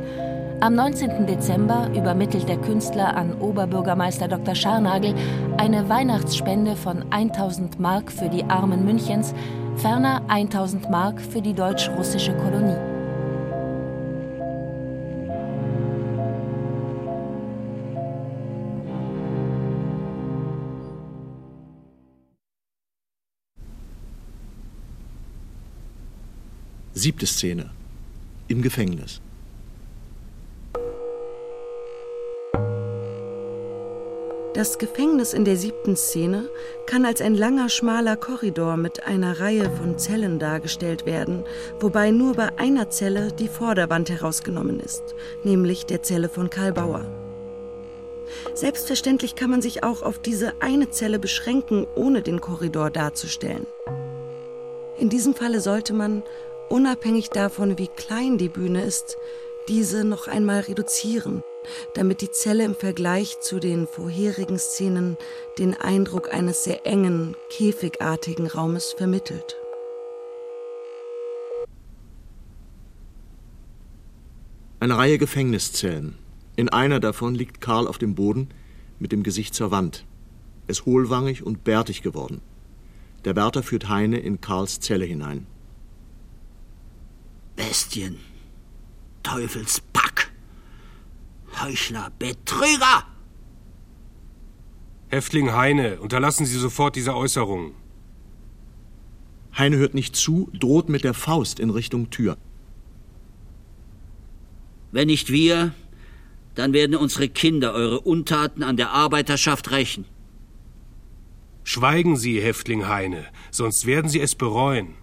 Am 0.61 0.77
19. 0.77 1.27
Dezember 1.27 1.89
übermittelt 1.97 2.49
der 2.49 2.59
Künstler 2.59 3.17
an 3.17 3.35
Oberbürgermeister 3.41 4.29
Dr. 4.29 4.55
Scharnagel 4.55 5.17
eine 5.57 5.89
Weihnachtsspende 5.89 6.77
von 6.77 7.07
1000 7.11 7.81
Mark 7.81 8.13
für 8.13 8.29
die 8.29 8.45
Armen 8.45 8.85
Münchens, 8.85 9.35
ferner 9.75 10.23
1000 10.29 10.89
Mark 10.91 11.21
für 11.21 11.43
die 11.43 11.55
deutsch-russische 11.55 12.35
Kolonie. 12.35 12.90
Siebte 27.03 27.25
Szene. 27.27 27.71
Im 28.49 28.61
Gefängnis. 28.61 29.23
Das 34.53 34.77
Gefängnis 34.77 35.33
in 35.33 35.47
der 35.47 35.57
siebten 35.57 35.97
Szene 35.97 36.51
kann 36.85 37.07
als 37.07 37.23
ein 37.23 37.35
langer, 37.35 37.71
schmaler 37.71 38.17
Korridor 38.17 38.77
mit 38.77 39.05
einer 39.05 39.41
Reihe 39.41 39.71
von 39.71 39.97
Zellen 39.97 40.39
dargestellt 40.39 41.07
werden, 41.07 41.43
wobei 41.81 42.11
nur 42.11 42.35
bei 42.35 42.51
einer 42.59 42.91
Zelle 42.91 43.33
die 43.33 43.49
Vorderwand 43.49 44.11
herausgenommen 44.11 44.79
ist, 44.79 45.15
nämlich 45.43 45.87
der 45.87 46.03
Zelle 46.03 46.29
von 46.29 46.51
Karl 46.51 46.75
Bauer. 46.75 47.07
Selbstverständlich 48.53 49.37
kann 49.37 49.49
man 49.49 49.63
sich 49.63 49.85
auch 49.85 50.03
auf 50.03 50.21
diese 50.21 50.61
eine 50.61 50.91
Zelle 50.91 51.19
beschränken, 51.19 51.87
ohne 51.95 52.21
den 52.21 52.43
Korridor 52.43 52.91
darzustellen. 52.91 53.67
In 54.99 55.09
diesem 55.09 55.35
Falle 55.35 55.63
sollte 55.63 55.95
man, 55.95 56.23
unabhängig 56.71 57.29
davon, 57.31 57.77
wie 57.77 57.89
klein 57.89 58.39
die 58.39 58.49
Bühne 58.49 58.83
ist, 58.83 59.17
diese 59.69 60.05
noch 60.05 60.27
einmal 60.27 60.61
reduzieren, 60.61 61.43
damit 61.95 62.23
die 62.23 62.31
Zelle 62.31 62.65
im 62.65 62.75
Vergleich 62.75 63.41
zu 63.41 63.59
den 63.59 63.87
vorherigen 63.87 64.59
Szenen 64.59 65.17
den 65.59 65.75
Eindruck 65.75 66.33
eines 66.33 66.65
sehr 66.65 66.87
engen, 66.87 67.37
käfigartigen 67.51 68.47
Raumes 68.47 68.95
vermittelt. 68.97 69.57
Eine 74.79 74.97
Reihe 74.97 75.19
Gefängniszellen. 75.19 76.17
In 76.57 76.71
einer 76.71 77.01
davon 77.01 77.35
liegt 77.35 77.61
Karl 77.61 77.87
auf 77.87 77.99
dem 77.99 78.15
Boden 78.15 78.49
mit 78.99 79.13
dem 79.13 79.23
Gesicht 79.23 79.55
zur 79.55 79.71
Wand. 79.71 80.07
Er 80.67 80.73
ist 80.73 80.87
hohlwangig 80.87 81.43
und 81.43 81.65
bärtig 81.65 82.01
geworden. 82.01 82.41
Der 83.25 83.37
Wärter 83.37 83.63
führt 83.63 83.89
Heine 83.89 84.19
in 84.19 84.41
Karls 84.41 84.81
Zelle 84.81 85.05
hinein. 85.05 85.47
Bestien, 87.57 88.19
Teufelspack, 89.23 90.31
Heuchler, 91.61 92.11
Betrüger! 92.19 93.07
Häftling 95.09 95.53
Heine, 95.53 96.01
unterlassen 96.01 96.47
Sie 96.47 96.59
sofort 96.59 96.97
diese 96.97 97.15
Äußerungen. 97.15 97.73
Heine 99.59 99.77
hört 99.77 99.95
nicht 99.95 100.15
zu, 100.15 100.49
droht 100.53 100.89
mit 100.89 101.03
der 101.03 101.15
Faust 101.15 101.59
in 101.59 101.71
Richtung 101.71 102.11
Tür. 102.11 102.39
Wenn 104.93 105.09
nicht 105.09 105.31
wir, 105.31 105.75
dann 106.55 106.73
werden 106.73 106.97
unsere 106.97 107.29
Kinder 107.29 107.73
eure 107.73 108.01
Untaten 108.01 108.63
an 108.63 108.77
der 108.77 108.91
Arbeiterschaft 108.91 109.71
rächen. 109.71 110.05
Schweigen 111.65 112.17
Sie, 112.17 112.41
Häftling 112.41 112.89
Heine, 112.89 113.27
sonst 113.51 113.87
werden 113.87 114.09
Sie 114.09 114.21
es 114.21 114.35
bereuen. 114.35 114.95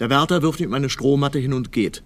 Der 0.00 0.10
Wärter 0.10 0.42
wirft 0.42 0.60
ihm 0.60 0.74
eine 0.74 0.90
Strohmatte 0.90 1.38
hin 1.38 1.52
und 1.52 1.72
geht. 1.72 2.02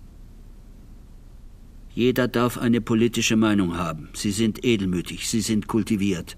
Jeder 1.95 2.29
darf 2.29 2.59
eine 2.59 2.81
politische 2.81 3.37
Meinung 3.37 3.77
haben. 3.77 4.09
Sie 4.13 4.31
sind 4.31 4.65
edelmütig, 4.65 5.29
sie 5.29 5.41
sind 5.41 5.67
kultiviert. 5.67 6.37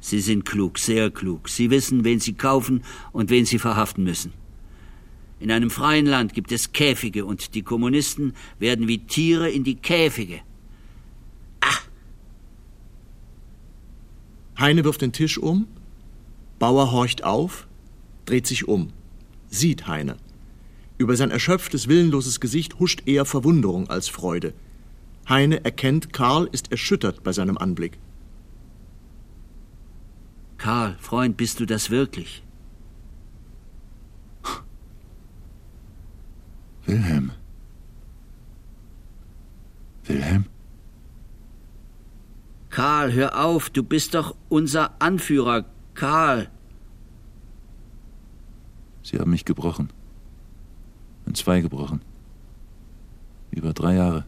Sie 0.00 0.20
sind 0.20 0.44
klug, 0.44 0.78
sehr 0.78 1.10
klug. 1.10 1.48
Sie 1.48 1.70
wissen, 1.70 2.04
wen 2.04 2.20
sie 2.20 2.32
kaufen 2.32 2.82
und 3.12 3.28
wen 3.28 3.44
sie 3.44 3.58
verhaften 3.58 4.04
müssen. 4.04 4.32
In 5.38 5.50
einem 5.50 5.70
freien 5.70 6.06
Land 6.06 6.34
gibt 6.34 6.52
es 6.52 6.72
Käfige 6.72 7.24
und 7.24 7.54
die 7.54 7.62
Kommunisten 7.62 8.34
werden 8.58 8.88
wie 8.88 8.98
Tiere 8.98 9.50
in 9.50 9.64
die 9.64 9.76
Käfige. 9.76 10.40
Heine 14.58 14.84
wirft 14.84 15.00
den 15.00 15.12
Tisch 15.12 15.38
um, 15.38 15.66
Bauer 16.58 16.92
horcht 16.92 17.24
auf, 17.24 17.66
dreht 18.26 18.46
sich 18.46 18.68
um, 18.68 18.92
sieht 19.48 19.86
Heine. 19.88 20.16
Über 21.00 21.16
sein 21.16 21.30
erschöpftes, 21.30 21.88
willenloses 21.88 22.40
Gesicht 22.40 22.78
huscht 22.78 23.04
eher 23.06 23.24
Verwunderung 23.24 23.88
als 23.88 24.10
Freude. 24.10 24.52
Heine 25.26 25.64
erkennt, 25.64 26.12
Karl 26.12 26.46
ist 26.52 26.70
erschüttert 26.72 27.22
bei 27.22 27.32
seinem 27.32 27.56
Anblick. 27.56 27.98
Karl, 30.58 30.98
Freund, 31.00 31.38
bist 31.38 31.58
du 31.58 31.64
das 31.64 31.88
wirklich? 31.88 32.42
Wilhelm. 36.84 37.32
Wilhelm? 40.04 40.44
Karl, 42.68 43.14
hör 43.14 43.42
auf, 43.42 43.70
du 43.70 43.82
bist 43.82 44.12
doch 44.12 44.36
unser 44.50 45.00
Anführer, 45.00 45.64
Karl. 45.94 46.50
Sie 49.02 49.18
haben 49.18 49.30
mich 49.30 49.46
gebrochen. 49.46 49.90
In 51.30 51.36
zwei 51.36 51.60
gebrochen. 51.60 52.00
Über 53.52 53.72
drei 53.72 53.94
Jahre. 53.94 54.24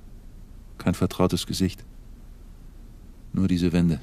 Kein 0.78 0.94
vertrautes 0.94 1.48
Gesicht. 1.48 1.84
Nur 3.32 3.48
diese 3.48 3.72
Wände. 3.72 4.00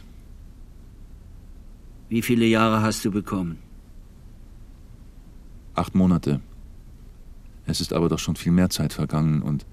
Wie 2.10 2.22
viele 2.22 2.46
Jahre 2.46 2.82
hast 2.82 3.06
du 3.06 3.12
bekommen? 3.12 3.58
Acht 5.76 5.96
Monate. 5.96 6.42
Es 7.66 7.80
ist 7.80 7.94
aber 7.94 8.10
doch 8.10 8.20
schon 8.20 8.36
viel 8.36 8.52
mehr 8.52 8.70
Zeit 8.70 8.92
vergangen 8.92 9.44
und 9.44 9.66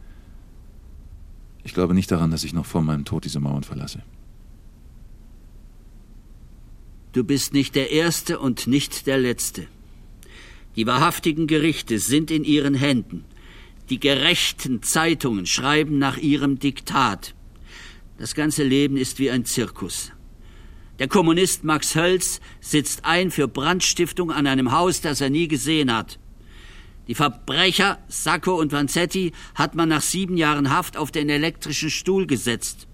ich 1.65 1.75
glaube 1.75 1.95
nicht 1.95 2.13
daran, 2.13 2.31
dass 2.31 2.45
ich 2.45 2.53
noch 2.53 2.67
vor 2.67 2.83
meinem 2.83 3.05
Tod 3.05 3.25
diese 3.25 3.41
Mauern 3.41 3.65
verlasse. 3.65 4.05
Du 7.11 7.25
bist 7.25 7.53
nicht 7.53 7.75
der 7.75 7.91
Erste 7.91 8.39
und 8.39 8.69
nicht 8.69 9.09
der 9.09 9.19
Letzte. 9.19 9.67
Die 10.77 10.87
wahrhaftigen 10.87 11.47
Gerichte 11.47 11.99
sind 11.99 12.31
in 12.31 12.45
ihren 12.45 12.75
Händen. 12.75 13.25
Die 13.89 13.99
gerechten 13.99 14.83
Zeitungen 14.83 15.47
schreiben 15.47 15.99
nach 15.99 16.19
ihrem 16.19 16.59
Diktat. 16.59 17.35
Das 18.19 18.35
ganze 18.35 18.63
Leben 18.63 18.97
ist 18.97 19.19
wie 19.19 19.31
ein 19.31 19.45
Zirkus. 19.47 20.13
Der 20.99 21.09
Kommunist 21.09 21.65
Max 21.65 21.95
Hölz 21.95 22.41
sitzt 22.61 23.05
ein 23.05 23.31
für 23.31 23.49
Brandstiftung 23.49 24.31
an 24.31 24.47
einem 24.47 24.73
Haus, 24.73 25.01
das 25.01 25.21
er 25.21 25.31
nie 25.31 25.49
gesehen 25.49 25.95
hat. 25.95 26.19
Die 27.09 27.15
Verbrecher 27.15 27.99
Sacco 28.09 28.59
und 28.59 28.73
Vanzetti 28.73 29.33
hat 29.55 29.75
man 29.75 29.89
nach 29.89 30.03
sieben 30.03 30.37
Jahren 30.37 30.71
Haft 30.71 30.97
auf 30.97 31.11
den 31.11 31.29
elektrischen 31.29 31.91
Stuhl 31.91 32.27
gesetzt. 32.27 32.87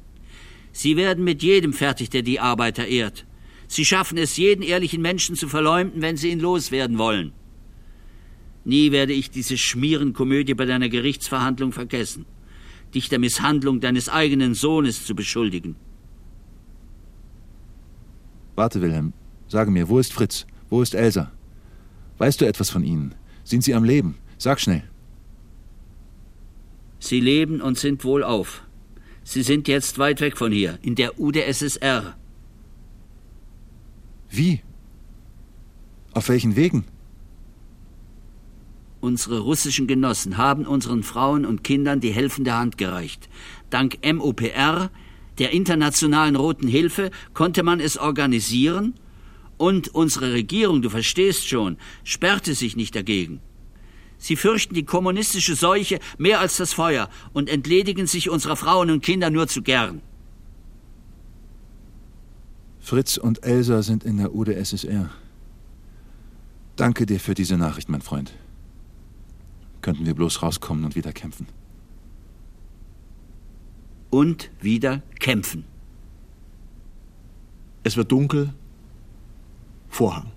Sie 0.73 0.97
werden 0.97 1.25
mit 1.25 1.43
jedem 1.43 1.73
fertig, 1.73 2.11
der 2.11 2.23
die 2.23 2.39
Arbeiter 2.39 2.87
ehrt. 2.87 3.25
Sie 3.67 3.85
schaffen 3.85 4.19
es, 4.19 4.37
jeden 4.37 4.63
ehrlichen 4.63 5.01
Menschen 5.01 5.35
zu 5.35 5.49
verleumden, 5.49 6.03
wenn 6.03 6.17
sie 6.17 6.31
ihn 6.31 6.41
loswerden 6.41 6.99
wollen. 6.99 7.33
Nie 8.65 8.93
werde 8.93 9.13
ich 9.13 9.31
diese 9.31 9.59
Schmierenkomödie 9.59 10.55
bei 10.55 10.67
deiner 10.67 10.89
Gerichtsverhandlung 10.89 11.73
vergessen, 11.73 12.27
dich 12.95 13.09
der 13.09 13.19
Misshandlung 13.19 13.81
deines 13.81 14.09
eigenen 14.09 14.55
Sohnes 14.55 15.05
zu 15.05 15.15
beschuldigen. 15.15 15.77
Warte, 18.55 18.81
Wilhelm. 18.81 19.13
Sage 19.49 19.71
mir, 19.71 19.89
wo 19.89 19.99
ist 19.99 20.13
Fritz? 20.13 20.47
Wo 20.71 20.83
ist 20.83 20.95
Elsa? 20.95 21.33
Weißt 22.19 22.41
du 22.41 22.47
etwas 22.47 22.71
von 22.71 22.85
ihnen? 22.85 23.15
Sind 23.45 23.65
sie 23.65 23.75
am 23.75 23.85
Leben? 23.85 24.17
Sag 24.39 24.61
schnell. 24.61 24.85
Sie 26.99 27.21
leben 27.21 27.61
und 27.61 27.79
sind 27.79 28.05
wohlauf. 28.05 28.63
Sie 29.25 29.43
sind 29.43 29.67
jetzt 29.69 29.99
weit 29.99 30.21
weg 30.21 30.37
von 30.37 30.53
hier, 30.53 30.79
in 30.83 30.95
der 30.95 31.19
UdSSR. 31.19 32.17
Wie? 34.31 34.61
Auf 36.13 36.29
welchen 36.29 36.57
Wegen? 36.57 36.85
Unsere 39.03 39.41
russischen 39.41 39.89
Genossen 39.89 40.37
haben 40.37 40.65
unseren 40.65 41.03
Frauen 41.03 41.45
und 41.45 41.65
Kindern 41.65 41.99
die 41.99 42.13
helfende 42.13 42.55
Hand 42.55 42.79
gereicht. 42.79 43.29
Dank 43.69 43.99
MOPR, 44.07 44.93
der 45.39 45.51
Internationalen 45.51 46.37
Roten 46.37 46.69
Hilfe, 46.69 47.11
konnte 47.35 47.65
man 47.65 47.81
es 47.81 47.99
organisieren 47.99 48.95
und 49.57 49.89
unsere 49.89 50.33
Regierung, 50.33 50.83
du 50.83 50.89
verstehst 50.89 51.49
schon, 51.49 51.79
sperrte 52.05 52.55
sich 52.55 52.77
nicht 52.77 52.95
dagegen. 52.95 53.41
Sie 54.19 54.37
fürchten 54.37 54.77
die 54.77 54.85
kommunistische 54.85 55.57
Seuche 55.57 55.99
mehr 56.17 56.39
als 56.39 56.57
das 56.57 56.73
Feuer 56.73 57.09
und 57.33 57.51
entledigen 57.51 58.07
sich 58.07 58.31
unserer 58.31 58.55
Frauen 58.55 58.89
und 58.89 59.03
Kinder 59.03 59.31
nur 59.31 59.49
zu 59.49 59.63
gern. 59.63 60.01
Fritz 62.79 63.17
und 63.17 63.43
Elsa 63.43 63.83
sind 63.83 64.05
in 64.05 64.19
der 64.19 64.33
UdSSR. 64.33 65.11
Danke 66.77 67.05
dir 67.05 67.19
für 67.19 67.35
diese 67.35 67.57
Nachricht, 67.57 67.89
mein 67.89 68.01
Freund. 68.01 68.33
Könnten 69.83 70.07
wir 70.07 70.15
bloß 70.15 70.43
rauskommen 70.43 70.85
und 70.85 70.95
wieder 70.95 71.13
kämpfen. 71.13 71.47
Und 74.11 74.51
wieder 74.61 75.03
kämpfen. 75.19 75.65
Es 77.83 77.97
wird 77.97 78.13
dunkel. 78.13 78.55
Vorhang. 79.89 80.31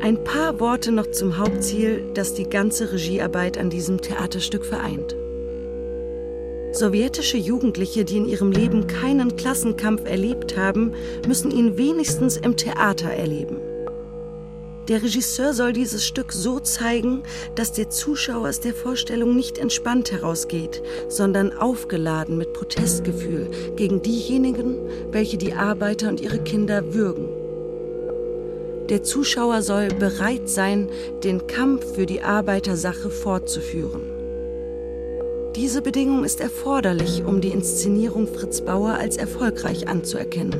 Ein 0.00 0.24
paar 0.24 0.58
Worte 0.60 0.92
noch 0.92 1.10
zum 1.10 1.38
Hauptziel, 1.38 2.12
das 2.14 2.34
die 2.34 2.48
ganze 2.48 2.92
Regiearbeit 2.92 3.56
an 3.58 3.70
diesem 3.70 4.00
Theaterstück 4.00 4.64
vereint. 4.64 5.14
Sowjetische 6.72 7.36
Jugendliche, 7.36 8.04
die 8.04 8.16
in 8.16 8.26
ihrem 8.26 8.50
Leben 8.50 8.86
keinen 8.86 9.36
Klassenkampf 9.36 10.06
erlebt 10.06 10.56
haben, 10.56 10.92
müssen 11.26 11.50
ihn 11.50 11.76
wenigstens 11.76 12.38
im 12.38 12.56
Theater 12.56 13.10
erleben. 13.10 13.58
Der 14.88 15.02
Regisseur 15.02 15.52
soll 15.52 15.74
dieses 15.74 16.04
Stück 16.04 16.32
so 16.32 16.58
zeigen, 16.60 17.22
dass 17.54 17.72
der 17.72 17.90
Zuschauer 17.90 18.48
aus 18.48 18.60
der 18.60 18.74
Vorstellung 18.74 19.36
nicht 19.36 19.58
entspannt 19.58 20.10
herausgeht, 20.10 20.82
sondern 21.08 21.52
aufgeladen 21.52 22.36
mit 22.36 22.52
Protestgefühl 22.54 23.48
gegen 23.76 24.02
diejenigen, 24.02 24.76
welche 25.12 25.36
die 25.36 25.52
Arbeiter 25.52 26.08
und 26.08 26.20
ihre 26.20 26.38
Kinder 26.38 26.94
würgen. 26.94 27.28
Der 28.88 29.02
Zuschauer 29.02 29.62
soll 29.62 29.88
bereit 29.88 30.48
sein, 30.48 30.88
den 31.22 31.46
Kampf 31.46 31.94
für 31.94 32.06
die 32.06 32.22
Arbeitersache 32.22 33.10
fortzuführen. 33.10 34.11
Diese 35.54 35.82
Bedingung 35.82 36.24
ist 36.24 36.40
erforderlich, 36.40 37.24
um 37.24 37.42
die 37.42 37.50
Inszenierung 37.50 38.26
Fritz 38.26 38.62
Bauer 38.62 38.94
als 38.94 39.18
erfolgreich 39.18 39.86
anzuerkennen. 39.86 40.58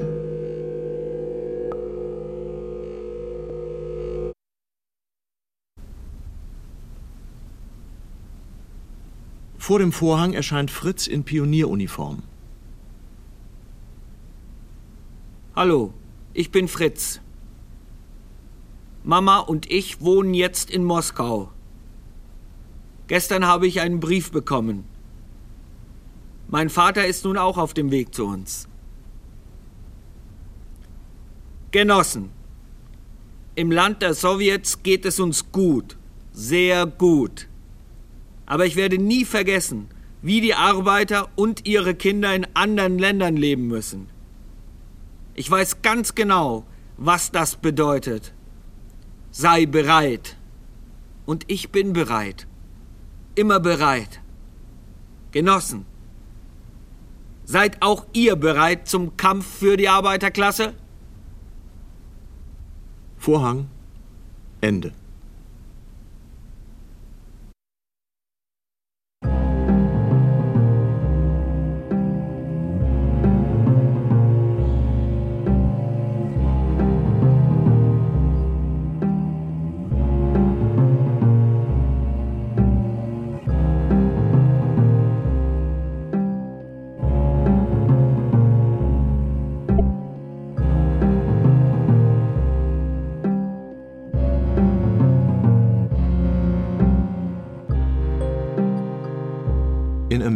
Vor 9.57 9.79
dem 9.79 9.93
Vorhang 9.93 10.35
erscheint 10.35 10.71
Fritz 10.71 11.07
in 11.07 11.25
Pionieruniform. 11.25 12.25
Hallo, 15.57 15.95
ich 16.35 16.51
bin 16.51 16.69
Fritz. 16.69 17.21
Mama 19.05 19.39
und 19.39 19.71
ich 19.71 20.03
wohnen 20.03 20.35
jetzt 20.35 20.69
in 20.69 20.85
Moskau. 20.85 21.51
Gestern 23.13 23.47
habe 23.47 23.67
ich 23.67 23.83
einen 23.83 24.01
Brief 24.01 24.31
bekommen. 24.31 24.85
Mein 26.49 26.71
Vater 26.71 27.07
ist 27.07 27.27
nun 27.27 27.37
auch 27.37 27.59
auf 27.59 27.75
dem 27.75 27.91
Weg 27.91 28.15
zu 28.15 28.25
uns. 28.25 28.69
Genossen, 31.73 32.31
im 33.55 33.71
Land 33.71 34.01
der 34.01 34.15
Sowjets 34.15 34.83
geht 34.83 35.05
es 35.05 35.21
uns 35.21 35.53
gut, 35.53 35.99
sehr 36.33 36.87
gut. 36.87 37.49
Aber 38.47 38.65
ich 38.65 38.77
werde 38.77 38.97
nie 38.97 39.27
vergessen, 39.27 39.89
wie 40.23 40.41
die 40.41 40.55
Arbeiter 40.55 41.29
und 41.37 41.67
ihre 41.67 41.95
Kinder 41.95 42.35
in 42.35 42.47
anderen 42.55 42.99
Ländern 42.99 43.37
leben 43.37 43.67
müssen. 43.67 44.09
Ich 45.35 45.51
weiß 45.51 45.83
ganz 45.83 46.15
genau, 46.15 46.65
was 46.97 47.31
das 47.31 47.57
bedeutet. 47.57 48.33
Sei 49.31 49.67
bereit. 49.67 50.39
Und 51.27 51.45
ich 51.49 51.69
bin 51.69 51.93
bereit 51.93 52.47
immer 53.35 53.61
bereit. 53.61 54.21
Genossen, 55.31 55.87
seid 57.45 57.83
auch 57.83 58.07
ihr 58.13 58.37
bereit 58.37 58.87
zum 58.89 59.17
Kampf 59.17 59.47
für 59.59 59.77
die 59.77 59.89
Arbeiterklasse? 59.89 60.75
Vorhang 63.17 63.69
Ende. 64.61 64.93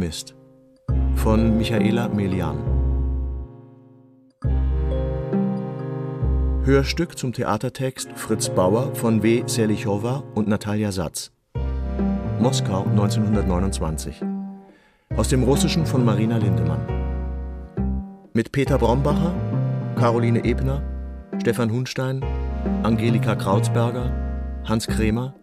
Mist 0.07 0.37
von 1.17 1.59
Michaela 1.59 2.09
Melian. 2.09 2.59
Hörstück 6.65 7.19
zum 7.19 7.33
Theatertext 7.33 8.13
Fritz 8.15 8.49
Bauer 8.49 8.95
von 8.95 9.25
W. 9.25 9.43
Selichowa 9.47 10.23
und 10.37 10.47
Natalia 10.47 10.93
Satz. 10.93 11.33
Moskau 12.39 12.85
1929. 12.85 14.23
Aus 15.17 15.29
dem 15.29 15.43
Russischen 15.43 15.85
von 15.87 16.05
Marina 16.05 16.37
Lindemann. 16.37 16.87
Mit 18.33 18.53
Peter 18.53 18.79
Brombacher, 18.79 19.35
Caroline 19.97 20.45
Ebner, 20.45 20.83
Stefan 21.41 21.73
Hunstein, 21.73 22.25
Angelika 22.85 23.35
Krautsberger, 23.35 24.13
Hans 24.65 24.87
Kremer, 24.87 25.35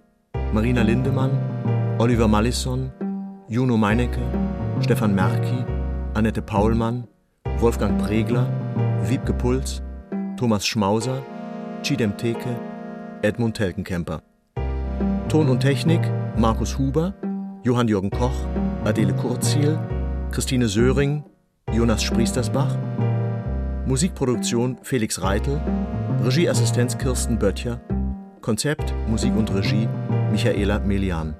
Marina 0.53 0.83
Lindemann, 0.83 1.31
Oliver 1.97 2.29
Mallisson, 2.29 2.93
Juno 3.49 3.75
Meinecke, 3.75 4.21
Stefan 4.79 5.13
Merki, 5.13 5.65
Annette 6.13 6.41
Paulmann, 6.41 7.07
Wolfgang 7.57 7.97
Pregler, 8.01 8.47
Wiebke 9.03 9.33
Puls, 9.33 9.81
Thomas 10.37 10.65
Schmauser, 10.65 11.21
Chidem 11.81 12.15
Teke, 12.15 12.57
Edmund 13.21 13.57
Telkenkemper. 13.57 14.21
Ton 15.27 15.49
und 15.49 15.59
Technik 15.59 15.99
Markus 16.37 16.77
Huber, 16.77 17.13
Johann-Jürgen 17.63 18.11
Koch, 18.11 18.47
Adele 18.85 19.13
Kurzhiel, 19.13 19.77
Christine 20.31 20.67
Söring, 20.67 21.23
Jonas 21.71 22.01
Spriestersbach. 22.01 22.77
Musikproduktion 23.85 24.77
Felix 24.83 25.21
Reitel, 25.21 25.59
Regieassistenz 26.23 26.97
Kirsten 26.97 27.37
Böttcher, 27.37 27.81
Konzept, 28.39 28.93
Musik 29.09 29.35
und 29.35 29.53
Regie 29.53 29.89
Michaela 30.31 30.79
Melian. 30.79 31.35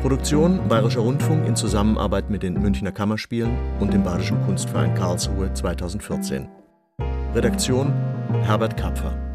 Produktion 0.00 0.68
Bayerischer 0.68 1.00
Rundfunk 1.00 1.44
in 1.44 1.56
Zusammenarbeit 1.56 2.30
mit 2.30 2.44
den 2.44 2.54
Münchner 2.54 2.92
Kammerspielen 2.92 3.50
und 3.80 3.92
dem 3.92 4.04
Badischen 4.04 4.40
Kunstverein 4.46 4.94
Karlsruhe 4.94 5.52
2014. 5.52 6.48
Redaktion 7.34 7.92
Herbert 8.44 8.76
Kapfer 8.76 9.27